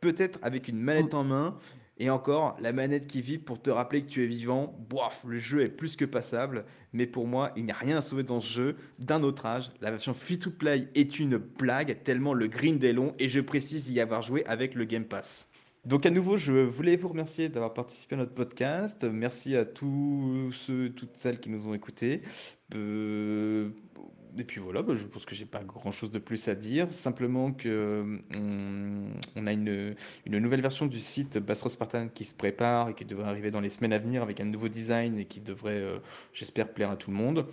Peut-être 0.00 0.38
avec 0.42 0.68
une 0.68 0.78
manette 0.80 1.14
en 1.14 1.24
main, 1.24 1.56
et 1.98 2.10
encore, 2.10 2.56
la 2.60 2.72
manette 2.72 3.06
qui 3.06 3.22
vibre 3.22 3.44
pour 3.44 3.62
te 3.62 3.70
rappeler 3.70 4.02
que 4.02 4.08
tu 4.08 4.24
es 4.24 4.26
vivant, 4.26 4.76
bof, 4.90 5.24
le 5.28 5.38
jeu 5.38 5.62
est 5.62 5.68
plus 5.68 5.94
que 5.94 6.04
passable, 6.04 6.64
mais 6.92 7.06
pour 7.06 7.26
moi, 7.28 7.52
il 7.56 7.64
n'y 7.64 7.70
a 7.70 7.76
rien 7.76 7.96
à 7.96 8.00
sauver 8.00 8.24
dans 8.24 8.40
ce 8.40 8.52
jeu. 8.52 8.76
D'un 8.98 9.22
autre 9.22 9.46
âge, 9.46 9.70
la 9.80 9.90
version 9.90 10.12
free-to-play 10.12 10.88
est 10.96 11.20
une 11.20 11.36
blague, 11.36 12.02
tellement 12.02 12.34
le 12.34 12.48
grind 12.48 12.82
est 12.82 12.92
long, 12.92 13.14
et 13.20 13.28
je 13.28 13.40
précise 13.40 13.84
d'y 13.84 14.00
avoir 14.00 14.22
joué 14.22 14.44
avec 14.46 14.74
le 14.74 14.84
Game 14.84 15.04
Pass. 15.04 15.48
Donc 15.84 16.06
à 16.06 16.10
nouveau, 16.10 16.36
je 16.36 16.52
voulais 16.52 16.96
vous 16.96 17.08
remercier 17.08 17.48
d'avoir 17.48 17.74
participé 17.74 18.14
à 18.14 18.18
notre 18.18 18.32
podcast. 18.32 19.04
Merci 19.04 19.54
à 19.54 19.64
tous 19.64 20.50
ceux, 20.50 20.90
toutes 20.90 21.16
celles 21.16 21.38
qui 21.38 21.50
nous 21.50 21.68
ont 21.68 21.74
écoutés. 21.74 22.22
Euh, 22.74 23.68
et 24.38 24.44
puis 24.44 24.60
voilà, 24.60 24.82
bah, 24.82 24.94
je 24.96 25.06
pense 25.06 25.24
que 25.24 25.34
j'ai 25.34 25.44
pas 25.44 25.62
grand 25.62 25.90
chose 25.90 26.10
de 26.10 26.18
plus 26.18 26.48
à 26.48 26.54
dire. 26.54 26.90
Simplement 26.90 27.52
que 27.52 28.18
on, 28.34 29.46
a 29.46 29.52
une, 29.52 29.94
nouvelle 30.26 30.60
version 30.60 30.86
du 30.86 31.00
site 31.00 31.38
Bastro 31.38 31.68
Spartan 31.68 32.08
qui 32.08 32.24
se 32.24 32.34
prépare 32.34 32.90
et 32.90 32.94
qui 32.94 33.04
devrait 33.04 33.28
arriver 33.28 33.50
dans 33.50 33.60
les 33.60 33.68
semaines 33.68 33.92
à 33.92 33.98
venir 33.98 34.22
avec 34.22 34.40
un 34.40 34.44
nouveau 34.44 34.68
design 34.68 35.18
et 35.18 35.24
qui 35.24 35.40
devrait, 35.40 35.80
euh, 35.80 35.98
j'espère, 36.32 36.68
plaire 36.72 36.90
à 36.90 36.96
tout 36.96 37.10
le 37.10 37.16
monde. 37.16 37.46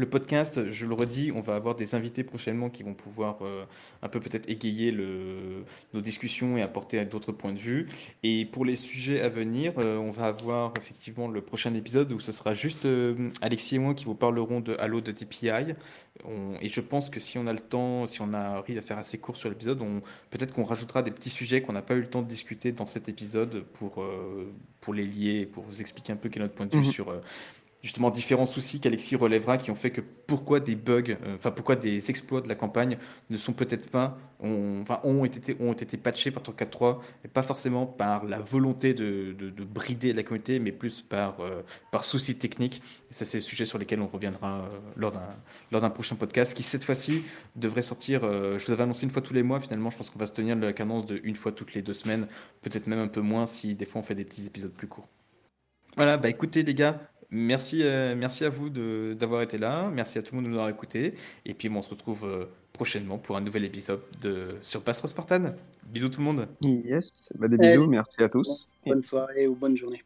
Le 0.00 0.08
podcast, 0.08 0.70
je 0.70 0.86
le 0.86 0.94
redis, 0.94 1.30
on 1.30 1.42
va 1.42 1.56
avoir 1.56 1.74
des 1.74 1.94
invités 1.94 2.24
prochainement 2.24 2.70
qui 2.70 2.82
vont 2.82 2.94
pouvoir 2.94 3.36
euh, 3.42 3.66
un 4.00 4.08
peu 4.08 4.18
peut-être 4.18 4.48
égayer 4.48 4.92
le, 4.92 5.62
nos 5.92 6.00
discussions 6.00 6.56
et 6.56 6.62
apporter 6.62 7.04
d'autres 7.04 7.32
points 7.32 7.52
de 7.52 7.58
vue. 7.58 7.86
Et 8.22 8.46
pour 8.46 8.64
les 8.64 8.76
sujets 8.76 9.20
à 9.20 9.28
venir, 9.28 9.74
euh, 9.76 9.98
on 9.98 10.08
va 10.08 10.24
avoir 10.24 10.72
effectivement 10.80 11.28
le 11.28 11.42
prochain 11.42 11.74
épisode 11.74 12.12
où 12.12 12.18
ce 12.18 12.32
sera 12.32 12.54
juste 12.54 12.86
euh, 12.86 13.28
Alexis 13.42 13.74
et 13.74 13.78
moi 13.78 13.92
qui 13.92 14.06
vous 14.06 14.14
parlerons 14.14 14.60
de 14.60 14.74
Halo 14.78 15.02
de 15.02 15.12
DPI. 15.12 15.74
et 16.62 16.68
je 16.70 16.80
pense 16.80 17.10
que 17.10 17.20
si 17.20 17.36
on 17.36 17.46
a 17.46 17.52
le 17.52 17.60
temps, 17.60 18.06
si 18.06 18.22
on 18.22 18.32
arrive 18.32 18.78
à 18.78 18.82
faire 18.82 18.96
assez 18.96 19.18
court 19.18 19.36
sur 19.36 19.50
l'épisode, 19.50 19.82
peut-être 20.30 20.54
qu'on 20.54 20.64
rajoutera 20.64 21.02
des 21.02 21.10
petits 21.10 21.28
sujets 21.28 21.60
qu'on 21.60 21.74
n'a 21.74 21.82
pas 21.82 21.94
eu 21.94 22.00
le 22.00 22.08
temps 22.08 22.22
de 22.22 22.28
discuter 22.28 22.72
dans 22.72 22.86
cet 22.86 23.10
épisode 23.10 23.64
pour, 23.74 24.02
pour 24.80 24.94
les 24.94 25.04
lier, 25.04 25.44
pour 25.44 25.62
vous 25.62 25.82
expliquer 25.82 26.14
un 26.14 26.16
peu 26.16 26.30
quel 26.30 26.40
est 26.40 26.44
notre 26.46 26.54
point 26.54 26.64
de 26.64 26.72
vue 26.74 26.86
mhm. 26.86 26.90
sur 26.90 27.12
justement 27.82 28.10
différents 28.10 28.46
soucis 28.46 28.80
qu'Alexis 28.80 29.16
relèvera 29.16 29.58
qui 29.58 29.70
ont 29.70 29.74
fait 29.74 29.90
que 29.90 30.00
pourquoi 30.26 30.60
des 30.60 30.76
bugs, 30.76 31.02
euh, 31.08 31.34
enfin 31.34 31.50
pourquoi 31.50 31.76
des 31.76 32.10
exploits 32.10 32.40
de 32.40 32.48
la 32.48 32.54
campagne 32.54 32.98
ne 33.30 33.36
sont 33.36 33.52
peut-être 33.52 33.90
pas, 33.90 34.18
ont, 34.38 34.78
enfin 34.80 35.00
ont 35.02 35.24
été, 35.24 35.56
ont 35.60 35.72
été 35.72 35.96
patchés 35.96 36.30
par 36.30 36.42
3.4.3 36.42 36.98
et 37.24 37.28
pas 37.28 37.42
forcément 37.42 37.86
par 37.86 38.24
la 38.24 38.38
volonté 38.38 38.94
de, 38.94 39.32
de, 39.32 39.64
brider 39.64 40.12
la 40.12 40.22
communauté, 40.22 40.58
mais 40.58 40.72
plus 40.72 41.00
par, 41.00 41.40
euh, 41.40 41.62
par 41.90 42.04
soucis 42.04 42.36
techniques. 42.36 42.82
Et 43.10 43.14
ça, 43.14 43.24
c'est 43.24 43.38
le 43.38 43.42
sujet 43.42 43.64
sur 43.64 43.78
lesquels 43.78 44.00
on 44.00 44.08
reviendra 44.08 44.60
euh, 44.60 44.78
lors 44.96 45.12
d'un 45.12 45.28
lors 45.72 45.80
d'un 45.80 45.90
prochain 45.90 46.16
podcast 46.16 46.54
qui 46.54 46.62
cette 46.62 46.84
fois-ci 46.84 47.22
devrait 47.56 47.82
sortir. 47.82 48.22
je 48.22 48.64
vous 48.64 48.72
avais 48.72 48.82
annoncé 48.82 49.04
une 49.04 49.10
fois 49.10 49.22
tous 49.22 49.34
les 49.34 49.42
mois. 49.42 49.60
Finalement, 49.60 49.90
je 49.90 49.96
pense 49.96 50.10
qu'on 50.10 50.18
va 50.18 50.26
se 50.26 50.32
tenir 50.32 50.56
la 50.56 50.72
cadence 50.72 51.06
de 51.06 51.20
une 51.24 51.36
fois 51.36 51.52
toutes 51.52 51.74
les 51.74 51.82
deux 51.82 51.92
semaines, 51.92 52.26
peut-être 52.62 52.86
même 52.86 52.98
un 52.98 53.08
peu 53.08 53.20
moins 53.20 53.46
si 53.46 53.74
des 53.74 53.86
fois 53.86 54.00
on 54.00 54.02
fait 54.02 54.14
des 54.14 54.24
petits 54.24 54.46
épisodes 54.46 54.72
plus 54.72 54.88
courts. 54.88 55.08
Voilà, 55.96 56.16
bah 56.16 56.28
écoutez 56.28 56.62
les 56.62 56.74
gars, 56.74 57.00
Merci, 57.30 57.82
euh, 57.82 58.14
merci 58.16 58.44
à 58.44 58.50
vous 58.50 58.70
d'avoir 59.14 59.42
été 59.42 59.56
là. 59.58 59.90
Merci 59.92 60.18
à 60.18 60.22
tout 60.22 60.34
le 60.34 60.36
monde 60.36 60.46
de 60.46 60.50
nous 60.50 60.56
avoir 60.56 60.70
écouté. 60.70 61.14
Et 61.44 61.54
puis, 61.54 61.68
on 61.68 61.82
se 61.82 61.90
retrouve 61.90 62.26
euh, 62.26 62.46
prochainement 62.72 63.18
pour 63.18 63.36
un 63.36 63.40
nouvel 63.40 63.64
épisode 63.64 64.00
de 64.22 64.56
sur 64.62 64.82
Pastro 64.82 65.06
Spartan. 65.06 65.54
Bisous 65.86 66.08
tout 66.08 66.20
le 66.20 66.24
monde. 66.24 66.48
Yes, 66.62 67.32
bah, 67.38 67.48
des 67.48 67.56
bisous, 67.56 67.86
merci 67.86 68.22
à 68.22 68.28
tous. 68.28 68.68
Bonne 68.84 69.02
soirée 69.02 69.46
ou 69.46 69.54
bonne 69.54 69.76
journée. 69.76 70.02